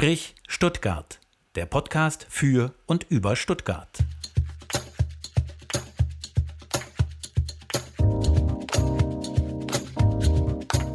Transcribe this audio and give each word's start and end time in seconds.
Sprich 0.00 0.34
Stuttgart, 0.48 1.20
der 1.56 1.66
Podcast 1.66 2.26
für 2.30 2.72
und 2.86 3.04
über 3.10 3.36
Stuttgart. 3.36 3.98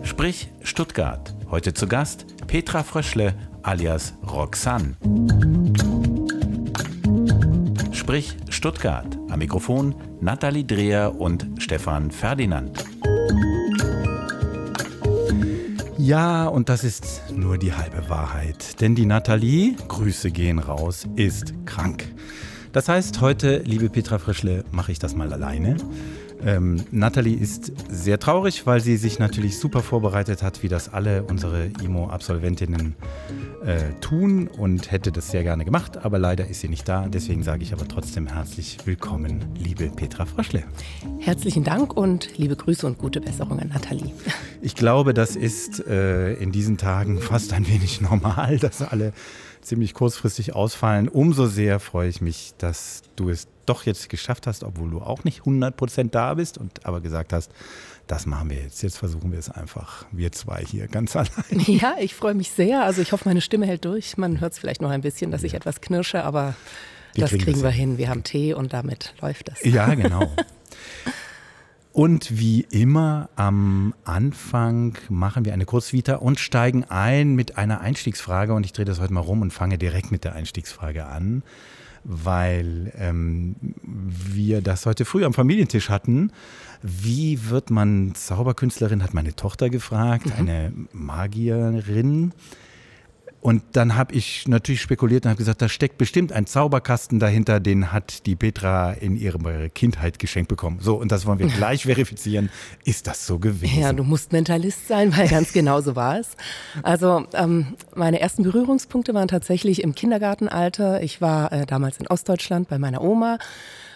Sprich 0.02 0.50
Stuttgart. 0.64 1.36
Heute 1.52 1.76
zu 1.76 1.88
Gast 1.88 2.26
Petra 2.48 2.82
Fröschle 2.82 3.36
alias 3.62 4.16
Roxanne. 4.28 4.98
Sprich 7.92 8.36
Stuttgart. 8.50 9.20
Am 9.30 9.38
Mikrofon 9.38 9.94
Nathalie 10.20 10.66
Dreher 10.66 11.14
und 11.14 11.48
Stefan 11.60 12.10
Ferdinand. 12.10 12.95
Ja, 16.06 16.46
und 16.46 16.70
das 16.70 16.84
ist 16.84 17.34
nur 17.36 17.58
die 17.58 17.74
halbe 17.74 18.08
Wahrheit. 18.10 18.80
Denn 18.80 18.94
die 18.94 19.08
Nathalie, 19.08 19.76
Grüße 19.88 20.30
gehen 20.30 20.60
raus, 20.60 21.08
ist 21.16 21.56
krank. 21.66 22.14
Das 22.74 22.88
heißt, 22.88 23.22
heute, 23.22 23.64
liebe 23.66 23.90
Petra 23.90 24.20
Frischle, 24.20 24.66
mache 24.70 24.92
ich 24.92 25.00
das 25.00 25.16
mal 25.16 25.34
alleine. 25.34 25.78
Ähm, 26.46 26.84
Nathalie 26.92 27.36
ist 27.36 27.72
sehr 27.90 28.20
traurig, 28.20 28.68
weil 28.68 28.80
sie 28.80 28.98
sich 28.98 29.18
natürlich 29.18 29.58
super 29.58 29.82
vorbereitet 29.82 30.44
hat, 30.44 30.62
wie 30.62 30.68
das 30.68 30.94
alle 30.94 31.24
unsere 31.24 31.72
IMO-Absolventinnen 31.82 32.94
äh, 33.66 34.00
tun 34.00 34.48
und 34.48 34.92
hätte 34.92 35.12
das 35.12 35.32
sehr 35.32 35.42
gerne 35.42 35.66
gemacht, 35.66 35.98
aber 36.06 36.20
leider 36.20 36.48
ist 36.48 36.62
sie 36.62 36.70
nicht 36.70 36.88
da. 36.88 37.08
Deswegen 37.08 37.42
sage 37.42 37.64
ich 37.64 37.74
aber 37.74 37.88
trotzdem 37.88 38.28
herzlich 38.28 38.78
willkommen, 38.86 39.44
liebe 39.58 39.90
Petra 39.90 40.26
Froschle. 40.26 40.64
Herzlichen 41.20 41.64
Dank 41.64 41.98
und 41.98 42.38
liebe 42.38 42.56
Grüße 42.56 42.86
und 42.86 43.00
gute 43.00 43.22
Besserung 43.22 43.60
an 43.60 43.70
Nathalie. 43.70 44.14
Ich 44.62 44.76
glaube, 44.76 45.16
das 45.16 45.36
ist 45.36 45.86
äh, 45.88 46.34
in 46.34 46.52
diesen 46.52 46.78
Tagen 46.78 47.20
fast 47.20 47.54
ein 47.54 47.68
wenig 47.68 48.02
normal, 48.02 48.60
dass 48.60 48.84
alle 48.84 49.14
ziemlich 49.66 49.94
kurzfristig 49.94 50.56
ausfallen. 50.56 51.08
Umso 51.08 51.48
sehr 51.48 51.80
freue 51.80 52.10
ich 52.10 52.22
mich, 52.22 52.54
dass 52.58 53.02
du 53.16 53.30
es 53.30 53.48
doch 53.66 53.86
jetzt 53.86 54.10
geschafft 54.10 54.48
hast, 54.48 54.64
obwohl 54.64 54.92
du 54.92 55.02
auch 55.02 55.24
nicht 55.24 55.42
100% 55.42 56.10
da 56.12 56.36
bist 56.36 56.58
und 56.58 56.86
aber 56.86 57.02
gesagt 57.02 57.34
hast, 57.34 57.52
das 58.08 58.26
machen 58.26 58.50
wir 58.50 58.58
jetzt. 58.58 58.84
Jetzt 58.84 58.98
versuchen 58.98 59.32
wir 59.32 59.40
es 59.40 59.50
einfach, 59.50 60.06
wir 60.12 60.32
zwei 60.32 60.64
hier 60.64 60.88
ganz 60.88 61.16
allein. 61.16 61.60
Ja, 61.66 61.96
ich 62.00 62.14
freue 62.14 62.36
mich 62.36 62.52
sehr. 62.52 62.84
Also 62.84 63.02
ich 63.02 63.12
hoffe, 63.12 63.28
meine 63.28 63.42
Stimme 63.42 63.66
hält 63.66 63.86
durch. 63.86 64.18
Man 64.18 64.40
hört 64.40 64.54
es 64.54 64.60
vielleicht 64.60 64.82
noch 64.82 64.92
ein 64.92 65.02
bisschen, 65.02 65.32
dass 65.32 65.42
ja. 65.42 65.48
ich 65.48 65.54
etwas 65.56 65.82
knirsche, 65.82 66.24
aber 66.24 66.56
wir 67.14 67.22
das 67.22 67.32
kriegen, 67.32 67.44
kriegen 67.44 67.64
wir 67.64 67.72
hin. 67.72 67.98
Wir 67.98 68.10
haben 68.10 68.24
Tee 68.24 68.54
und 68.54 68.74
damit 68.74 69.14
läuft 69.22 69.48
das. 69.50 69.64
Ja, 69.64 69.94
genau. 69.96 70.32
Und 71.96 72.38
wie 72.38 72.60
immer 72.72 73.30
am 73.38 73.94
Anfang 74.04 74.98
machen 75.08 75.46
wir 75.46 75.54
eine 75.54 75.64
Kurzvita 75.64 76.16
und 76.16 76.42
steigen 76.42 76.84
ein 76.84 77.36
mit 77.36 77.58
einer 77.58 77.80
Einstiegsfrage. 77.80 78.54
Und 78.54 78.66
ich 78.66 78.74
drehe 78.74 78.84
das 78.84 79.00
heute 79.00 79.14
mal 79.14 79.22
rum 79.22 79.42
und 79.42 79.54
fange 79.54 79.78
direkt 79.78 80.12
mit 80.12 80.26
der 80.26 80.36
Einstiegsfrage 80.36 81.06
an, 81.06 81.42
weil 82.04 82.92
ähm, 82.98 83.56
wir 83.82 84.62
das 84.62 84.86
heute 84.86 85.06
früh 85.06 85.24
am 85.24 85.34
Familientisch 85.34 85.90
hatten. 85.90 86.34
Wie 86.82 87.50
wird 87.50 87.70
man 87.70 88.14
Zauberkünstlerin, 88.14 89.02
hat 89.02 89.14
meine 89.14 89.34
Tochter 89.34 89.70
gefragt, 89.70 90.26
mhm. 90.26 90.34
eine 90.34 90.74
Magierin. 90.92 92.34
Und 93.46 93.62
dann 93.74 93.96
habe 93.96 94.16
ich 94.16 94.48
natürlich 94.48 94.82
spekuliert 94.82 95.26
und 95.26 95.30
habe 95.30 95.38
gesagt, 95.38 95.62
da 95.62 95.70
steckt 95.70 96.00
bestimmt 96.00 96.32
ein 96.32 96.48
Zauberkasten 96.48 97.20
dahinter, 97.20 97.60
den 97.60 97.92
hat 97.92 98.26
die 98.26 98.36
Petra 98.36 98.94
in 98.94 99.16
ihrer 99.16 99.70
Kindheit 99.70 100.18
geschenkt 100.18 100.50
bekommen. 100.50 100.80
So, 100.82 100.96
und 100.96 101.12
das 101.12 101.28
wollen 101.28 101.38
wir 101.38 101.46
gleich 101.56 101.84
verifizieren. 101.84 102.50
Ist 102.86 103.06
das 103.06 103.28
so 103.28 103.38
gewesen? 103.38 103.82
Ja, 103.82 103.94
du 103.94 104.04
musst 104.04 104.32
Mentalist 104.32 104.88
sein, 104.88 105.16
weil 105.16 105.28
ganz 105.28 105.54
genau 105.54 105.80
so 105.82 105.96
war 105.96 106.18
es. 106.18 106.36
Also 106.82 107.28
ähm, 107.34 107.76
meine 107.94 108.20
ersten 108.20 108.42
Berührungspunkte 108.42 109.14
waren 109.14 109.28
tatsächlich 109.28 109.84
im 109.84 109.94
Kindergartenalter. 109.94 111.04
Ich 111.04 111.22
war 111.22 111.52
äh, 111.52 111.68
damals 111.68 111.98
in 111.98 112.08
Ostdeutschland 112.08 112.68
bei 112.68 112.80
meiner 112.80 113.04
Oma. 113.04 113.38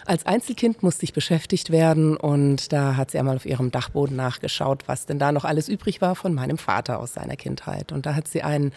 Als 0.06 0.26
Einzelkind 0.26 0.84
musste 0.84 1.02
ich 1.02 1.12
beschäftigt 1.12 1.70
werden 1.70 2.16
und 2.16 2.72
da 2.72 2.94
hat 2.96 3.10
sie 3.10 3.18
einmal 3.18 3.34
auf 3.34 3.46
ihrem 3.46 3.72
Dachboden 3.72 4.14
nachgeschaut, 4.14 4.84
was 4.86 5.06
denn 5.06 5.18
da 5.18 5.32
noch 5.32 5.44
alles 5.44 5.68
übrig 5.68 6.00
war 6.00 6.14
von 6.14 6.34
meinem 6.34 6.56
Vater 6.56 7.00
aus 7.00 7.14
seiner 7.14 7.34
Kindheit. 7.34 7.90
Und 7.90 8.06
da 8.06 8.14
hat 8.14 8.28
sie 8.28 8.44
einen 8.44 8.70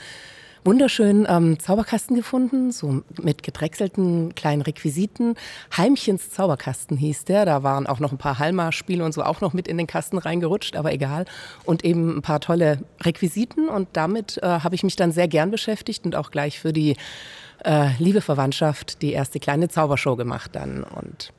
wunderschönen 0.63 1.25
ähm, 1.29 1.59
Zauberkasten 1.59 2.15
gefunden, 2.15 2.71
so 2.71 3.03
mit 3.21 3.43
gedrechselten 3.43 4.35
kleinen 4.35 4.61
Requisiten. 4.61 5.35
Heimchens 5.75 6.29
Zauberkasten 6.31 6.97
hieß 6.97 7.25
der. 7.25 7.45
Da 7.45 7.63
waren 7.63 7.87
auch 7.87 7.99
noch 7.99 8.11
ein 8.11 8.17
paar 8.17 8.39
Halma-Spiele 8.39 9.03
und 9.03 9.13
so 9.13 9.23
auch 9.23 9.41
noch 9.41 9.53
mit 9.53 9.67
in 9.67 9.77
den 9.77 9.87
Kasten 9.87 10.17
reingerutscht, 10.17 10.75
aber 10.75 10.93
egal. 10.93 11.25
Und 11.65 11.83
eben 11.83 12.17
ein 12.17 12.21
paar 12.21 12.39
tolle 12.39 12.79
Requisiten 13.01 13.67
und 13.69 13.89
damit 13.93 14.37
äh, 14.41 14.47
habe 14.47 14.75
ich 14.75 14.83
mich 14.83 14.95
dann 14.95 15.11
sehr 15.11 15.27
gern 15.27 15.51
beschäftigt 15.51 16.05
und 16.05 16.15
auch 16.15 16.31
gleich 16.31 16.59
für 16.59 16.73
die 16.73 16.95
äh, 17.63 17.89
liebe 17.99 18.21
Verwandtschaft 18.21 19.01
die 19.01 19.13
erste 19.13 19.39
kleine 19.39 19.69
Zaubershow 19.69 20.15
gemacht 20.15 20.51
dann 20.53 20.83
und 20.83 21.31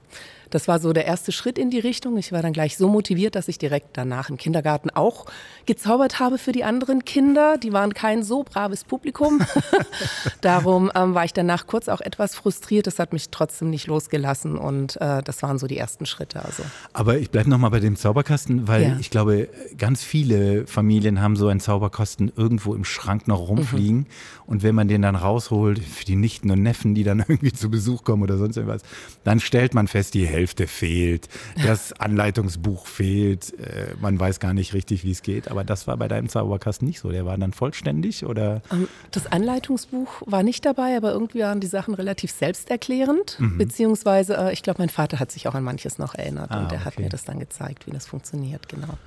das 0.55 0.69
war 0.69 0.79
so 0.79 0.93
der 0.93 1.05
erste 1.05 1.33
Schritt 1.33 1.59
in 1.59 1.71
die 1.71 1.81
Richtung. 1.81 2.17
Ich 2.17 2.31
war 2.31 2.41
dann 2.41 2.53
gleich 2.53 2.77
so 2.77 2.87
motiviert, 2.87 3.35
dass 3.35 3.49
ich 3.49 3.59
direkt 3.59 3.89
danach 3.95 4.31
im 4.31 4.37
Kindergarten 4.37 4.89
auch 4.89 5.27
gezaubert 5.67 6.21
habe 6.21 6.39
für 6.39 6.53
die 6.53 6.63
anderen 6.63 7.05
Kinder. 7.05 7.59
Die 7.59 7.73
waren 7.73 7.93
kein 7.93 8.23
so 8.23 8.45
braves 8.45 8.85
Publikum. 8.85 9.45
Darum 10.43 10.93
ähm, 10.95 11.13
war 11.13 11.25
ich 11.25 11.33
danach 11.33 11.67
kurz 11.67 11.89
auch 11.89 12.01
etwas 12.01 12.37
frustriert. 12.37 12.87
Das 12.87 13.01
hat 13.01 13.13
mich 13.13 13.31
trotzdem 13.31 13.69
nicht 13.69 13.89
losgelassen 13.89 14.57
und 14.57 14.97
äh, 15.01 15.25
das 15.25 15.43
waren 15.43 15.59
so 15.59 15.67
die 15.67 15.77
ersten 15.77 16.07
Schritte. 16.07 16.45
Also. 16.45 16.63
Aber 16.93 17.19
ich 17.19 17.33
bleibe 17.33 17.51
nochmal 17.51 17.71
bei 17.71 17.81
dem 17.81 17.97
Zauberkasten, 17.97 18.69
weil 18.69 18.83
ja. 18.83 18.97
ich 19.01 19.11
glaube, 19.11 19.49
ganz 19.77 20.05
viele 20.05 20.69
Familien 20.69 21.21
haben 21.21 21.35
so 21.35 21.49
einen 21.49 21.59
Zauberkasten 21.59 22.31
irgendwo 22.37 22.77
im 22.77 22.85
Schrank 22.85 23.27
noch 23.27 23.49
rumfliegen. 23.49 23.97
Mhm. 23.97 24.07
Und 24.47 24.63
wenn 24.63 24.77
man 24.77 24.87
den 24.87 25.03
dann 25.03 25.17
rausholt, 25.17 25.81
für 25.81 26.05
die 26.05 26.15
Nichten 26.15 26.53
und 26.53 26.63
Neffen, 26.63 26.95
die 26.95 27.03
dann 27.03 27.19
irgendwie 27.27 27.53
zu 27.53 27.71
Besuch 27.71 28.05
kommen 28.05 28.23
oder 28.23 28.39
sonst 28.39 28.57
irgendwas, 28.57 28.83
dann 29.25 29.41
stellt 29.41 29.75
man 29.75 29.89
fest, 29.89 30.15
die 30.15 30.25
Hälfte 30.25 30.44
Hälfte 30.45 30.67
fehlt, 30.67 31.31
das 31.65 31.93
Anleitungsbuch 31.99 32.87
fehlt, 32.87 33.59
äh, 33.59 33.95
man 33.99 34.21
weiß 34.21 34.41
gar 34.41 34.53
nicht 34.53 34.75
richtig, 34.75 35.03
wie 35.03 35.11
es 35.11 35.23
geht. 35.23 35.51
Aber 35.51 35.65
das 35.65 35.87
war 35.87 35.97
bei 35.97 36.07
deinem 36.07 36.29
Zauberkasten 36.29 36.87
nicht 36.87 37.01
so. 37.01 37.11
Der 37.11 37.25
war 37.25 37.39
dann 37.39 37.55
vollständig 37.55 38.27
oder? 38.27 38.61
Ähm, 38.71 38.87
das 39.11 39.27
Anleitungsbuch 39.27 40.21
war 40.27 40.43
nicht 40.43 40.67
dabei, 40.67 40.99
aber 40.99 41.13
irgendwie 41.13 41.41
waren 41.41 41.61
die 41.61 41.67
Sachen 41.67 41.95
relativ 41.95 42.31
selbsterklärend. 42.31 43.41
Mhm. 43.41 43.57
Beziehungsweise, 43.57 44.37
äh, 44.37 44.53
ich 44.53 44.63
glaube, 44.63 44.83
mein 44.83 44.91
Vater 44.91 45.19
hat 45.19 45.33
sich 45.33 45.49
auch 45.49 45.55
an 45.55 45.65
manches 45.65 45.97
noch 45.97 46.15
erinnert 46.15 46.51
ah, 46.51 46.61
und 46.61 46.71
der 46.71 46.81
okay. 46.81 46.85
hat 46.85 46.99
mir 46.99 47.09
das 47.09 47.25
dann 47.25 47.39
gezeigt, 47.39 47.87
wie 47.87 47.91
das 47.91 48.05
funktioniert, 48.07 48.69
genau. 48.69 48.99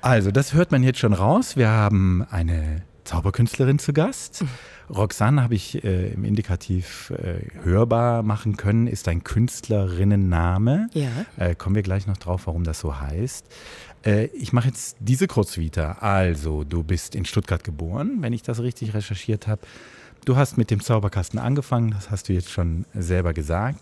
Also, 0.00 0.32
das 0.32 0.54
hört 0.54 0.72
man 0.72 0.82
jetzt 0.82 0.98
schon 0.98 1.12
raus. 1.12 1.56
Wir 1.56 1.68
haben 1.68 2.26
eine 2.32 2.82
Zauberkünstlerin 3.04 3.78
zu 3.78 3.92
Gast. 3.92 4.44
Roxanne 4.94 5.42
habe 5.42 5.54
ich 5.54 5.82
äh, 5.84 6.12
im 6.12 6.24
Indikativ 6.24 7.10
äh, 7.10 7.40
hörbar 7.64 8.22
machen 8.22 8.56
können, 8.56 8.86
ist 8.86 9.08
ein 9.08 9.24
Künstlerinnenname. 9.24 10.90
Ja. 10.92 11.08
Äh, 11.36 11.54
kommen 11.54 11.76
wir 11.76 11.82
gleich 11.82 12.06
noch 12.06 12.16
drauf, 12.16 12.46
warum 12.46 12.64
das 12.64 12.80
so 12.80 13.00
heißt. 13.00 13.46
Äh, 14.04 14.26
ich 14.26 14.52
mache 14.52 14.68
jetzt 14.68 14.96
diese 15.00 15.26
Kurzvita. 15.26 15.98
Also, 16.00 16.64
du 16.64 16.82
bist 16.82 17.14
in 17.14 17.24
Stuttgart 17.24 17.62
geboren, 17.62 18.18
wenn 18.20 18.32
ich 18.32 18.42
das 18.42 18.60
richtig 18.60 18.94
recherchiert 18.94 19.46
habe. 19.46 19.62
Du 20.24 20.36
hast 20.36 20.58
mit 20.58 20.70
dem 20.70 20.80
Zauberkasten 20.80 21.38
angefangen, 21.38 21.92
das 21.92 22.10
hast 22.10 22.28
du 22.28 22.32
jetzt 22.32 22.50
schon 22.50 22.84
selber 22.94 23.32
gesagt. 23.32 23.80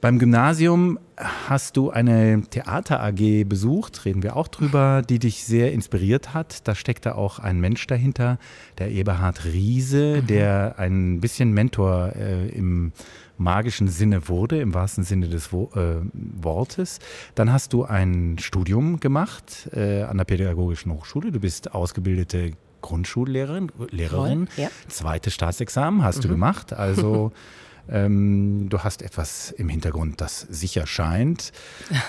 Beim 0.00 0.20
Gymnasium 0.20 1.00
hast 1.16 1.76
du 1.76 1.90
eine 1.90 2.42
Theater 2.42 3.02
AG 3.02 3.44
besucht, 3.44 4.04
reden 4.04 4.22
wir 4.22 4.36
auch 4.36 4.46
drüber, 4.46 5.02
die 5.02 5.18
dich 5.18 5.44
sehr 5.44 5.72
inspiriert 5.72 6.34
hat. 6.34 6.68
Da 6.68 6.76
steckt 6.76 7.04
da 7.04 7.16
auch 7.16 7.40
ein 7.40 7.58
Mensch 7.58 7.84
dahinter, 7.88 8.38
der 8.78 8.92
Eberhard 8.92 9.44
Riese, 9.44 10.20
mhm. 10.22 10.26
der 10.28 10.78
ein 10.78 11.20
bisschen 11.20 11.52
Mentor 11.52 12.12
äh, 12.14 12.48
im 12.50 12.92
magischen 13.38 13.88
Sinne 13.88 14.28
wurde, 14.28 14.60
im 14.60 14.72
wahrsten 14.72 15.02
Sinne 15.02 15.28
des 15.28 15.52
Wo 15.52 15.70
äh, 15.74 15.96
Wortes. 16.12 17.00
Dann 17.34 17.52
hast 17.52 17.72
du 17.72 17.84
ein 17.84 18.36
Studium 18.38 19.00
gemacht 19.00 19.68
äh, 19.72 20.02
an 20.02 20.18
der 20.18 20.24
Pädagogischen 20.24 20.92
Hochschule. 20.92 21.32
Du 21.32 21.40
bist 21.40 21.74
ausgebildete 21.74 22.52
Grundschullehrerin, 22.82 23.72
Lehrerin. 23.90 24.46
Voll, 24.46 24.64
ja. 24.64 24.70
Zweites 24.86 25.34
Staatsexamen 25.34 26.04
hast 26.04 26.18
mhm. 26.18 26.22
du 26.22 26.28
gemacht. 26.28 26.72
Also 26.72 27.32
Ähm, 27.90 28.68
du 28.68 28.80
hast 28.80 29.02
etwas 29.02 29.50
im 29.52 29.68
Hintergrund, 29.68 30.20
das 30.20 30.40
sicher 30.40 30.86
scheint. 30.86 31.52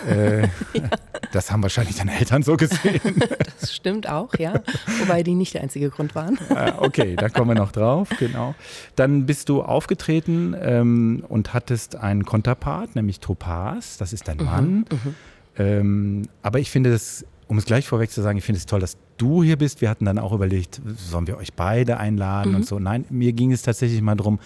Äh, 0.07 0.43
ja. 0.73 0.89
Das 1.33 1.51
haben 1.51 1.61
wahrscheinlich 1.61 1.97
deine 1.97 2.17
Eltern 2.17 2.41
so 2.41 2.57
gesehen. 2.57 3.01
Das 3.59 3.75
stimmt 3.75 4.07
auch, 4.07 4.33
ja. 4.37 4.61
Wobei 4.99 5.21
die 5.23 5.35
nicht 5.35 5.53
der 5.53 5.61
einzige 5.61 5.89
Grund 5.89 6.15
waren. 6.15 6.37
Ah, 6.49 6.75
okay, 6.77 7.15
da 7.15 7.27
kommen 7.29 7.49
wir 7.51 7.55
noch 7.55 7.71
drauf, 7.71 8.09
genau. 8.17 8.55
Dann 8.95 9.25
bist 9.25 9.49
du 9.49 9.61
aufgetreten 9.61 10.55
ähm, 10.59 11.23
und 11.27 11.53
hattest 11.53 11.97
einen 11.97 12.25
Konterpart, 12.25 12.95
nämlich 12.95 13.19
Topaz, 13.19 13.97
das 13.97 14.13
ist 14.13 14.27
dein 14.27 14.37
mhm, 14.37 14.45
Mann. 14.45 14.85
Mhm, 14.89 15.15
ähm, 15.57 16.29
aber 16.41 16.59
ich 16.59 16.71
finde 16.71 16.93
es, 16.93 17.25
um 17.47 17.57
es 17.57 17.65
gleich 17.65 17.87
vorweg 17.87 18.09
zu 18.11 18.21
sagen, 18.21 18.37
ich 18.37 18.45
finde 18.45 18.57
es 18.57 18.65
toll, 18.65 18.79
dass 18.79 18.97
du 19.17 19.43
hier 19.43 19.57
bist. 19.57 19.81
Wir 19.81 19.89
hatten 19.89 20.05
dann 20.05 20.19
auch 20.19 20.31
überlegt, 20.31 20.81
sollen 20.95 21.27
wir 21.27 21.37
euch 21.37 21.53
beide 21.53 21.97
einladen 21.97 22.51
mhm. 22.51 22.57
und 22.57 22.65
so. 22.65 22.79
Nein, 22.79 23.05
mir 23.09 23.33
ging 23.33 23.51
es 23.51 23.61
tatsächlich 23.61 24.01
mal 24.01 24.15
darum, 24.15 24.39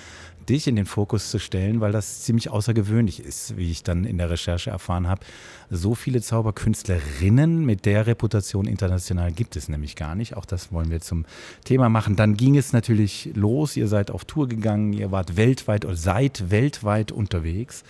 dich 0.49 0.67
in 0.67 0.75
den 0.75 0.85
Fokus 0.85 1.31
zu 1.31 1.39
stellen, 1.39 1.81
weil 1.81 1.91
das 1.91 2.21
ziemlich 2.23 2.49
außergewöhnlich 2.49 3.19
ist, 3.19 3.57
wie 3.57 3.71
ich 3.71 3.83
dann 3.83 4.05
in 4.05 4.17
der 4.17 4.29
Recherche 4.29 4.69
erfahren 4.69 5.07
habe. 5.07 5.21
So 5.69 5.95
viele 5.95 6.21
Zauberkünstlerinnen 6.21 7.65
mit 7.65 7.85
der 7.85 8.07
Reputation 8.07 8.65
international 8.65 9.31
gibt 9.31 9.55
es 9.55 9.69
nämlich 9.69 9.95
gar 9.95 10.15
nicht. 10.15 10.35
Auch 10.37 10.45
das 10.45 10.71
wollen 10.71 10.91
wir 10.91 11.01
zum 11.01 11.25
Thema 11.63 11.89
machen. 11.89 12.15
Dann 12.15 12.35
ging 12.35 12.57
es 12.57 12.73
natürlich 12.73 13.31
los. 13.33 13.75
Ihr 13.77 13.87
seid 13.87 14.11
auf 14.11 14.25
Tour 14.25 14.47
gegangen. 14.47 14.93
Ihr 14.93 15.11
wart 15.11 15.37
weltweit 15.37 15.85
oder 15.85 15.95
seid 15.95 16.51
weltweit 16.51 17.11
unterwegs. 17.11 17.83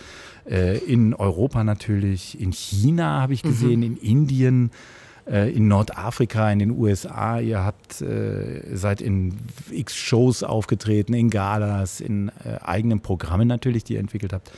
Äh, 0.45 0.77
in 0.79 1.13
Europa 1.13 1.63
natürlich, 1.63 2.39
in 2.39 2.51
China 2.51 3.21
habe 3.21 3.33
ich 3.33 3.43
gesehen, 3.43 3.79
mhm. 3.79 3.85
in 3.85 3.97
Indien. 3.97 4.71
Äh, 5.25 5.51
in 5.51 5.69
Nordafrika, 5.69 6.51
in 6.51 6.59
den 6.59 6.71
USA. 6.71 7.39
Ihr 7.39 7.63
habt, 7.63 8.01
äh, 8.01 8.75
seid 8.75 9.01
in 9.01 9.37
x 9.71 9.95
Shows 9.95 10.43
aufgetreten, 10.43 11.13
in 11.13 11.29
Galas, 11.29 12.01
in 12.01 12.29
äh, 12.43 12.57
eigenen 12.61 12.99
Programmen 12.99 13.47
natürlich, 13.47 13.85
die 13.85 13.93
ihr 13.93 13.99
entwickelt 14.01 14.33
habt. 14.33 14.51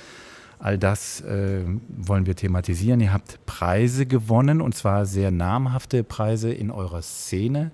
All 0.57 0.79
das 0.79 1.21
äh, 1.21 1.62
wollen 1.89 2.25
wir 2.25 2.35
thematisieren. 2.35 3.00
Ihr 3.00 3.13
habt 3.13 3.45
Preise 3.45 4.07
gewonnen 4.07 4.62
und 4.62 4.73
zwar 4.73 5.06
sehr 5.06 5.29
namhafte 5.29 6.03
Preise 6.03 6.51
in 6.51 6.71
eurer 6.71 7.03
Szene 7.03 7.71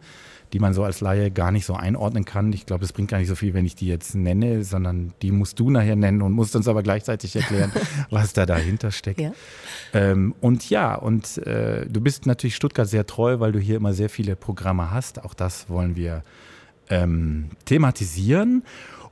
die 0.54 0.60
man 0.60 0.74
so 0.74 0.84
als 0.84 1.02
Laie 1.02 1.32
gar 1.32 1.52
nicht 1.52 1.66
so 1.66 1.76
einordnen 1.76 2.26
kann. 2.26 2.52
Ich 2.54 2.66
glaube, 2.66 2.84
es 2.84 2.94
bringt 2.94 3.10
gar 3.10 3.18
nicht 3.18 3.28
so 3.28 3.36
viel, 3.36 3.54
wenn 3.54 3.66
ich 3.66 3.76
die 3.76 3.88
jetzt 3.88 4.16
nenne, 4.16 4.64
sondern 4.64 5.14
die 5.22 5.32
musst 5.32 5.60
du 5.60 5.70
nachher 5.70 5.96
nennen 5.96 6.22
und 6.22 6.34
musst 6.34 6.56
uns 6.56 6.68
aber 6.68 6.84
gleichzeitig 6.84 7.36
erklären, 7.36 7.72
was 8.10 8.34
da 8.34 8.46
dahinter 8.46 8.92
steckt. 8.92 9.22
Ja. 9.22 9.32
Ähm, 9.94 10.36
und 10.42 10.70
ja, 10.70 10.96
und 10.96 11.38
äh, 11.40 11.86
du 11.88 12.02
bist 12.02 12.26
natürlich 12.26 12.56
Stuttgart 12.56 12.88
sehr 12.88 13.06
treu, 13.06 13.40
weil 13.40 13.52
du 13.52 13.60
hier 13.60 13.78
immer 13.78 13.94
sehr 13.94 14.10
viele 14.10 14.36
Programme 14.36 14.92
hast. 14.92 15.24
Auch 15.24 15.34
das 15.34 15.70
wollen 15.70 15.96
wir 15.96 16.24
ähm, 16.90 17.50
thematisieren. 17.66 18.64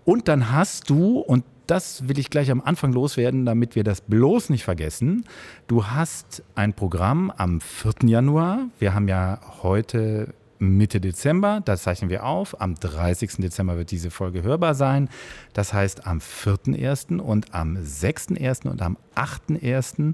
Und 0.06 0.28
dann 0.28 0.52
hast 0.52 0.90
du, 0.90 1.20
und 1.20 1.44
das 1.68 2.08
will 2.08 2.18
ich 2.18 2.30
gleich 2.30 2.50
am 2.50 2.62
Anfang 2.62 2.94
loswerden, 2.94 3.46
damit 3.46 3.76
wir 3.76 3.84
das 3.84 4.02
bloß 4.02 4.50
nicht 4.50 4.64
vergessen. 4.64 5.26
Du 5.68 5.86
hast 5.86 6.44
ein 6.56 6.74
Programm 6.74 7.32
am 7.36 7.62
4. 7.62 8.10
Januar. 8.10 8.70
Wir 8.80 8.96
haben 8.96 9.08
ja 9.08 9.40
heute 9.62 10.34
Mitte 10.60 11.02
Dezember. 11.02 11.62
Da 11.64 11.78
zeichnen 11.78 12.10
wir 12.10 12.26
auf. 12.26 12.60
Am 12.62 12.76
30. 12.76 13.38
Dezember 13.38 13.78
wird 13.78 13.92
diese 13.92 14.12
Folge 14.12 14.44
hörbar 14.44 14.76
sein. 14.76 15.10
Das 15.54 15.74
heißt, 15.74 16.06
am 16.06 16.20
4.1. 16.20 17.20
und 17.20 17.54
am 17.54 17.78
6.1. 17.78 18.68
und 18.68 18.82
am 18.82 18.98
8.1. 19.16 20.14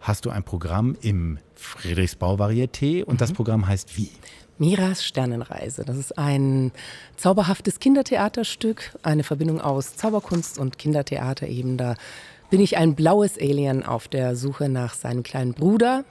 hast 0.00 0.24
du 0.26 0.30
ein 0.30 0.44
Programm 0.44 0.96
im 1.00 1.38
Friedrichsbau 1.54 2.36
Varieté 2.36 3.04
und 3.04 3.14
mhm. 3.14 3.18
das 3.18 3.32
Programm 3.32 3.66
heißt 3.66 3.96
wie? 3.96 4.10
Miras 4.58 5.04
Sternenreise. 5.04 5.84
Das 5.84 5.96
ist 5.96 6.16
ein 6.16 6.70
zauberhaftes 7.16 7.80
Kindertheaterstück, 7.80 8.96
eine 9.02 9.24
Verbindung 9.24 9.60
aus 9.60 9.96
Zauberkunst 9.96 10.58
und 10.58 10.78
Kindertheater 10.78 11.48
eben. 11.48 11.76
Da 11.76 11.96
bin 12.50 12.60
ich 12.60 12.76
ein 12.76 12.94
blaues 12.94 13.36
Alien 13.36 13.82
auf 13.82 14.06
der 14.06 14.36
Suche 14.36 14.68
nach 14.68 14.94
seinem 14.94 15.24
kleinen 15.24 15.54
Bruder, 15.54 16.04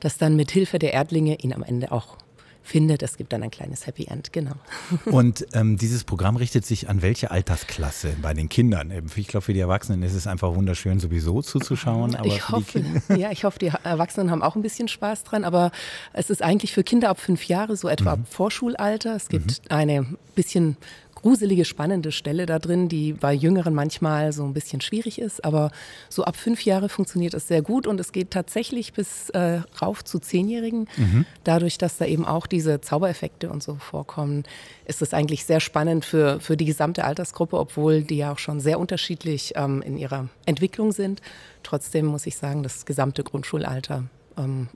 das 0.00 0.16
dann 0.16 0.34
mit 0.36 0.50
Hilfe 0.50 0.78
der 0.78 0.94
Erdlinge 0.94 1.36
ihn 1.36 1.52
am 1.52 1.62
Ende 1.62 1.92
auch 1.92 2.16
findet. 2.64 3.02
Es 3.02 3.16
gibt 3.16 3.32
dann 3.32 3.42
ein 3.42 3.50
kleines 3.50 3.86
Happy 3.86 4.06
End, 4.06 4.32
genau. 4.32 4.54
Und 5.04 5.46
ähm, 5.52 5.76
dieses 5.76 6.02
Programm 6.02 6.36
richtet 6.36 6.64
sich 6.64 6.88
an 6.88 7.02
welche 7.02 7.30
Altersklasse 7.30 8.16
bei 8.20 8.34
den 8.34 8.48
Kindern? 8.48 8.90
Ich 9.14 9.28
glaube, 9.28 9.44
für 9.44 9.52
die 9.52 9.60
Erwachsenen 9.60 10.02
ist 10.02 10.14
es 10.14 10.26
einfach 10.26 10.54
wunderschön, 10.54 10.98
sowieso 10.98 11.42
zuzuschauen. 11.42 12.16
Aber 12.16 12.26
ich 12.26 12.48
hoffe, 12.48 12.82
ja, 13.16 13.30
ich 13.30 13.44
hoffe, 13.44 13.58
die 13.58 13.70
Erwachsenen 13.84 14.30
haben 14.30 14.42
auch 14.42 14.56
ein 14.56 14.62
bisschen 14.62 14.88
Spaß 14.88 15.24
dran. 15.24 15.44
Aber 15.44 15.70
es 16.12 16.30
ist 16.30 16.42
eigentlich 16.42 16.72
für 16.72 16.82
Kinder 16.82 17.10
ab 17.10 17.20
fünf 17.20 17.44
Jahre, 17.44 17.76
so 17.76 17.88
etwa 17.88 18.16
mhm. 18.16 18.22
ab 18.22 18.28
Vorschulalter. 18.30 19.14
Es 19.14 19.28
gibt 19.28 19.50
mhm. 19.50 19.76
eine 19.76 20.06
bisschen 20.34 20.76
gruselige, 21.24 21.64
spannende 21.64 22.12
Stelle 22.12 22.44
da 22.44 22.58
drin, 22.58 22.90
die 22.90 23.14
bei 23.14 23.32
Jüngeren 23.32 23.72
manchmal 23.72 24.34
so 24.34 24.44
ein 24.44 24.52
bisschen 24.52 24.82
schwierig 24.82 25.18
ist. 25.18 25.42
Aber 25.42 25.70
so 26.10 26.22
ab 26.24 26.36
fünf 26.36 26.66
Jahre 26.66 26.90
funktioniert 26.90 27.32
es 27.32 27.48
sehr 27.48 27.62
gut 27.62 27.86
und 27.86 27.98
es 27.98 28.12
geht 28.12 28.30
tatsächlich 28.30 28.92
bis 28.92 29.30
äh, 29.30 29.62
rauf 29.80 30.04
zu 30.04 30.18
Zehnjährigen. 30.18 30.86
Mhm. 30.98 31.24
Dadurch, 31.42 31.78
dass 31.78 31.96
da 31.96 32.04
eben 32.04 32.26
auch 32.26 32.46
diese 32.46 32.82
Zaubereffekte 32.82 33.48
und 33.48 33.62
so 33.62 33.76
vorkommen, 33.76 34.44
ist 34.84 35.00
es 35.00 35.14
eigentlich 35.14 35.46
sehr 35.46 35.60
spannend 35.60 36.04
für, 36.04 36.40
für 36.40 36.58
die 36.58 36.66
gesamte 36.66 37.04
Altersgruppe, 37.04 37.58
obwohl 37.58 38.02
die 38.02 38.18
ja 38.18 38.30
auch 38.30 38.38
schon 38.38 38.60
sehr 38.60 38.78
unterschiedlich 38.78 39.54
ähm, 39.56 39.80
in 39.80 39.96
ihrer 39.96 40.28
Entwicklung 40.44 40.92
sind. 40.92 41.22
Trotzdem 41.62 42.04
muss 42.04 42.26
ich 42.26 42.36
sagen, 42.36 42.62
das 42.62 42.84
gesamte 42.84 43.24
Grundschulalter 43.24 44.04
ähm, 44.36 44.68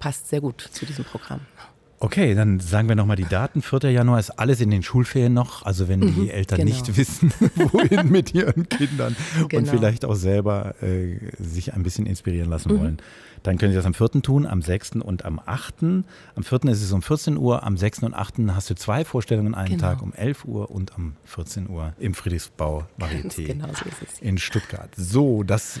passt 0.00 0.28
sehr 0.28 0.40
gut 0.40 0.60
zu 0.72 0.86
diesem 0.86 1.04
Programm. 1.04 1.42
Okay, 2.04 2.34
dann 2.34 2.60
sagen 2.60 2.86
wir 2.86 2.96
nochmal 2.96 3.16
die 3.16 3.24
Daten. 3.24 3.62
4. 3.62 3.90
Januar 3.90 4.18
ist 4.20 4.38
alles 4.38 4.60
in 4.60 4.68
den 4.68 4.82
Schulferien 4.82 5.32
noch. 5.32 5.64
Also 5.64 5.88
wenn 5.88 6.02
die 6.02 6.20
mhm, 6.20 6.28
Eltern 6.28 6.58
genau. 6.58 6.70
nicht 6.70 6.98
wissen, 6.98 7.32
wohin 7.54 8.10
mit 8.10 8.34
ihren 8.34 8.68
Kindern 8.68 9.16
genau. 9.48 9.62
und 9.62 9.68
vielleicht 9.70 10.04
auch 10.04 10.14
selber 10.14 10.74
äh, 10.82 11.16
sich 11.38 11.72
ein 11.72 11.82
bisschen 11.82 12.04
inspirieren 12.04 12.50
lassen 12.50 12.74
mhm. 12.74 12.80
wollen, 12.80 12.98
dann 13.42 13.56
können 13.56 13.72
sie 13.72 13.76
das 13.76 13.86
am 13.86 13.94
4. 13.94 14.20
tun, 14.20 14.46
am 14.46 14.60
6. 14.60 14.96
und 14.96 15.24
am 15.24 15.40
8. 15.44 15.82
Am 15.82 16.42
4. 16.42 16.64
ist 16.64 16.82
es 16.82 16.92
um 16.92 17.00
14 17.00 17.38
Uhr, 17.38 17.62
am 17.62 17.78
6. 17.78 18.00
und 18.00 18.12
8. 18.12 18.34
hast 18.48 18.68
du 18.68 18.74
zwei 18.74 19.06
Vorstellungen 19.06 19.54
einen 19.54 19.76
genau. 19.76 19.82
Tag 19.82 20.02
um 20.02 20.12
11 20.12 20.44
Uhr 20.44 20.70
und 20.70 20.94
am 20.96 21.14
14 21.24 21.70
Uhr 21.70 21.94
im 21.98 22.12
Friedrichsbau 22.12 22.86
Varieté 22.98 23.46
genau 23.46 23.68
so 23.68 23.84
es, 24.02 24.20
ja. 24.20 24.28
in 24.28 24.36
Stuttgart. 24.36 24.90
So, 24.94 25.42
das 25.42 25.80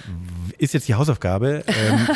ist 0.56 0.72
jetzt 0.72 0.88
die 0.88 0.94
Hausaufgabe 0.94 1.64
ähm, 1.66 2.08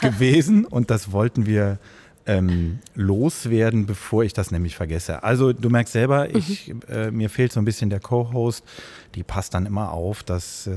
gewesen 0.00 0.64
und 0.64 0.90
das 0.90 1.12
wollten 1.12 1.46
wir 1.46 1.78
ähm, 2.26 2.78
loswerden, 2.94 3.86
bevor 3.86 4.22
ich 4.22 4.32
das 4.32 4.50
nämlich 4.50 4.76
vergesse. 4.76 5.22
Also 5.22 5.52
du 5.52 5.70
merkst 5.70 5.92
selber, 5.92 6.28
mhm. 6.28 6.36
ich, 6.36 6.74
äh, 6.88 7.10
mir 7.10 7.28
fehlt 7.30 7.52
so 7.52 7.60
ein 7.60 7.64
bisschen 7.64 7.90
der 7.90 8.00
Co-Host. 8.00 8.64
Die 9.14 9.22
passt 9.22 9.54
dann 9.54 9.66
immer 9.66 9.92
auf, 9.92 10.22
dass 10.22 10.68
äh, 10.68 10.76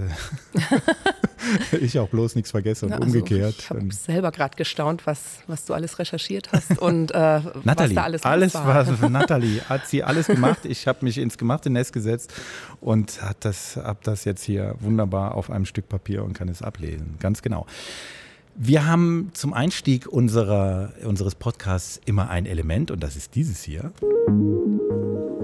ich 1.79 1.99
auch 1.99 2.09
bloß 2.09 2.35
nichts 2.35 2.51
vergesse 2.51 2.85
und 2.85 2.91
ja, 2.91 2.97
also 2.97 3.07
umgekehrt. 3.07 3.55
Ich 3.59 3.69
habe 3.69 3.93
selber 3.93 4.31
gerade 4.31 4.57
gestaunt, 4.57 5.05
was, 5.05 5.39
was 5.47 5.65
du 5.65 5.73
alles 5.73 5.99
recherchiert 5.99 6.51
hast 6.51 6.77
und 6.79 7.11
äh, 7.11 7.41
Natalie, 7.63 7.89
was 7.89 7.93
da 7.93 8.03
alles 8.03 8.25
alles 8.25 8.53
war. 8.55 8.87
was 8.87 8.99
Natalie 9.09 9.61
hat 9.69 9.87
sie 9.87 10.03
alles 10.03 10.27
gemacht. 10.27 10.59
Ich 10.63 10.87
habe 10.87 11.05
mich 11.05 11.17
ins 11.17 11.37
gemachte 11.37 11.69
Nest 11.69 11.93
gesetzt 11.93 12.33
und 12.81 13.21
habe 13.21 13.37
das, 13.39 13.77
hab 13.77 14.03
das 14.03 14.25
jetzt 14.25 14.43
hier 14.43 14.75
wunderbar 14.79 15.35
auf 15.35 15.49
einem 15.49 15.65
Stück 15.65 15.87
Papier 15.87 16.23
und 16.23 16.33
kann 16.33 16.49
es 16.49 16.61
ablesen. 16.61 17.15
Ganz 17.19 17.41
genau. 17.41 17.67
Wir 18.57 18.87
haben 18.87 19.31
zum 19.33 19.53
Einstieg 19.53 20.07
unserer, 20.07 20.93
unseres 21.03 21.35
Podcasts 21.35 21.99
immer 22.05 22.29
ein 22.29 22.45
Element 22.45 22.89
und 22.89 23.03
das 23.03 23.17
ist 23.17 23.35
dieses 23.35 23.63
hier. 23.63 23.91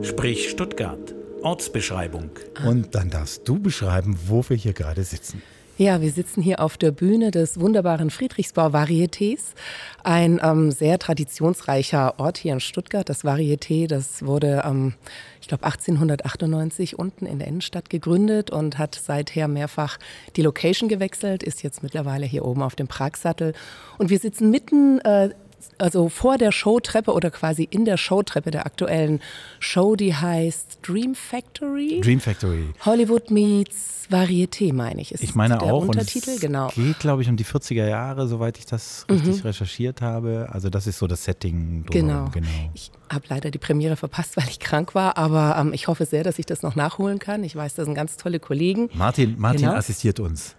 Sprich 0.02 0.50
Stuttgart. 0.50 1.14
Ortsbeschreibung. 1.42 2.30
Und 2.66 2.96
dann 2.96 3.10
darfst 3.10 3.50
du 3.50 3.60
beschreiben, 3.60 4.18
wo 4.28 4.48
wir 4.48 4.56
hier 4.56 4.72
gerade 4.72 5.04
sitzen. 5.04 5.42
Ja, 5.78 6.00
wir 6.00 6.12
sitzen 6.12 6.42
hier 6.42 6.62
auf 6.62 6.78
der 6.78 6.92
Bühne 6.92 7.32
des 7.32 7.60
wunderbaren 7.60 8.12
Friedrichsbau 8.12 8.68
Varietés. 8.68 9.56
Ein 10.04 10.40
ähm, 10.42 10.72
sehr 10.72 10.98
traditionsreicher 10.98 12.18
Ort 12.18 12.38
hier 12.38 12.54
in 12.54 12.60
Stuttgart. 12.62 13.10
Das 13.10 13.26
Varieté, 13.26 13.88
das 13.88 14.24
wurde, 14.24 14.62
ähm, 14.66 14.94
ich 15.42 15.48
glaube, 15.48 15.66
1898 15.66 16.98
unten 16.98 17.26
in 17.26 17.40
der 17.40 17.48
Innenstadt 17.48 17.90
gegründet 17.90 18.52
und 18.52 18.78
hat 18.78 18.96
seither 18.96 19.48
mehrfach 19.48 19.98
die 20.36 20.44
Location 20.44 20.88
gewechselt, 20.88 21.44
ist 21.44 21.64
jetzt 21.64 21.84
mittlerweile 21.84 22.26
hier 22.26 22.46
oben 22.46 22.62
auf 22.62 22.76
dem 22.76 22.88
Pragsattel. 22.88 23.54
Und 23.98 24.10
wir 24.10 24.20
sitzen 24.20 24.52
mitten 24.52 25.00
äh, 25.00 25.32
also 25.78 26.10
vor 26.10 26.38
der 26.38 26.52
Showtreppe 26.52 27.14
oder 27.14 27.32
quasi 27.32 27.68
in 27.70 27.86
der 27.86 27.98
Showtreppe 27.98 28.52
der 28.52 28.66
aktuellen 28.66 29.22
Show, 29.60 29.96
die 29.96 30.16
heißt 30.16 30.80
Dream 30.82 31.16
Factory. 31.16 32.02
Dream 32.02 32.20
Factory. 32.20 32.70
Hollywood 32.86 33.32
meets 33.32 34.02
Varieté, 34.12 34.74
meine 34.74 35.02
ich. 35.02 35.14
Ist 35.14 35.24
ich 35.24 35.36
meine 35.36 35.58
der 35.58 35.74
auch. 35.74 35.84
Untertitel, 35.84 36.30
und 36.30 36.36
es 36.36 36.42
genau. 36.42 36.68
geht, 36.70 37.00
glaube 37.00 37.22
ich, 37.22 37.30
um 37.30 37.38
die 37.38 37.46
40er 37.46 37.88
Jahre, 37.88 38.28
soweit 38.28 38.58
ich 38.58 38.66
das 38.66 39.06
richtig 39.10 39.38
mhm. 39.38 39.42
recherchiert 39.42 40.02
habe. 40.02 40.50
Also 40.52 40.70
das 40.70 40.86
ist 40.86 41.00
so 41.00 41.08
das 41.08 41.24
Setting. 41.24 41.86
Genau. 41.90 42.30
genau. 42.32 42.48
Ich 42.74 42.92
habe 43.10 43.26
leider 43.30 43.52
die 43.52 43.58
Premiere 43.58 43.96
verpasst, 43.96 44.36
weil 44.38 44.48
ich 44.50 44.60
krank 44.60 44.94
war, 44.96 45.18
aber 45.18 45.56
ähm, 45.58 45.74
ich 45.74 45.88
hoffe 45.88 46.06
sehr, 46.06 46.24
dass 46.24 46.40
ich 46.40 46.46
das 46.46 46.62
noch 46.62 46.76
nachholen 46.76 47.20
kann. 47.20 47.44
Ich 47.44 47.56
weiß, 47.56 47.76
das 47.76 47.86
sind 47.86 47.96
ganz 47.96 48.18
tolle 48.18 48.40
Kollegen. 48.40 48.90
Martin, 48.94 49.36
Martin 49.40 49.62
genau. 49.62 49.74
assistiert 49.74 50.20
uns. 50.20 50.56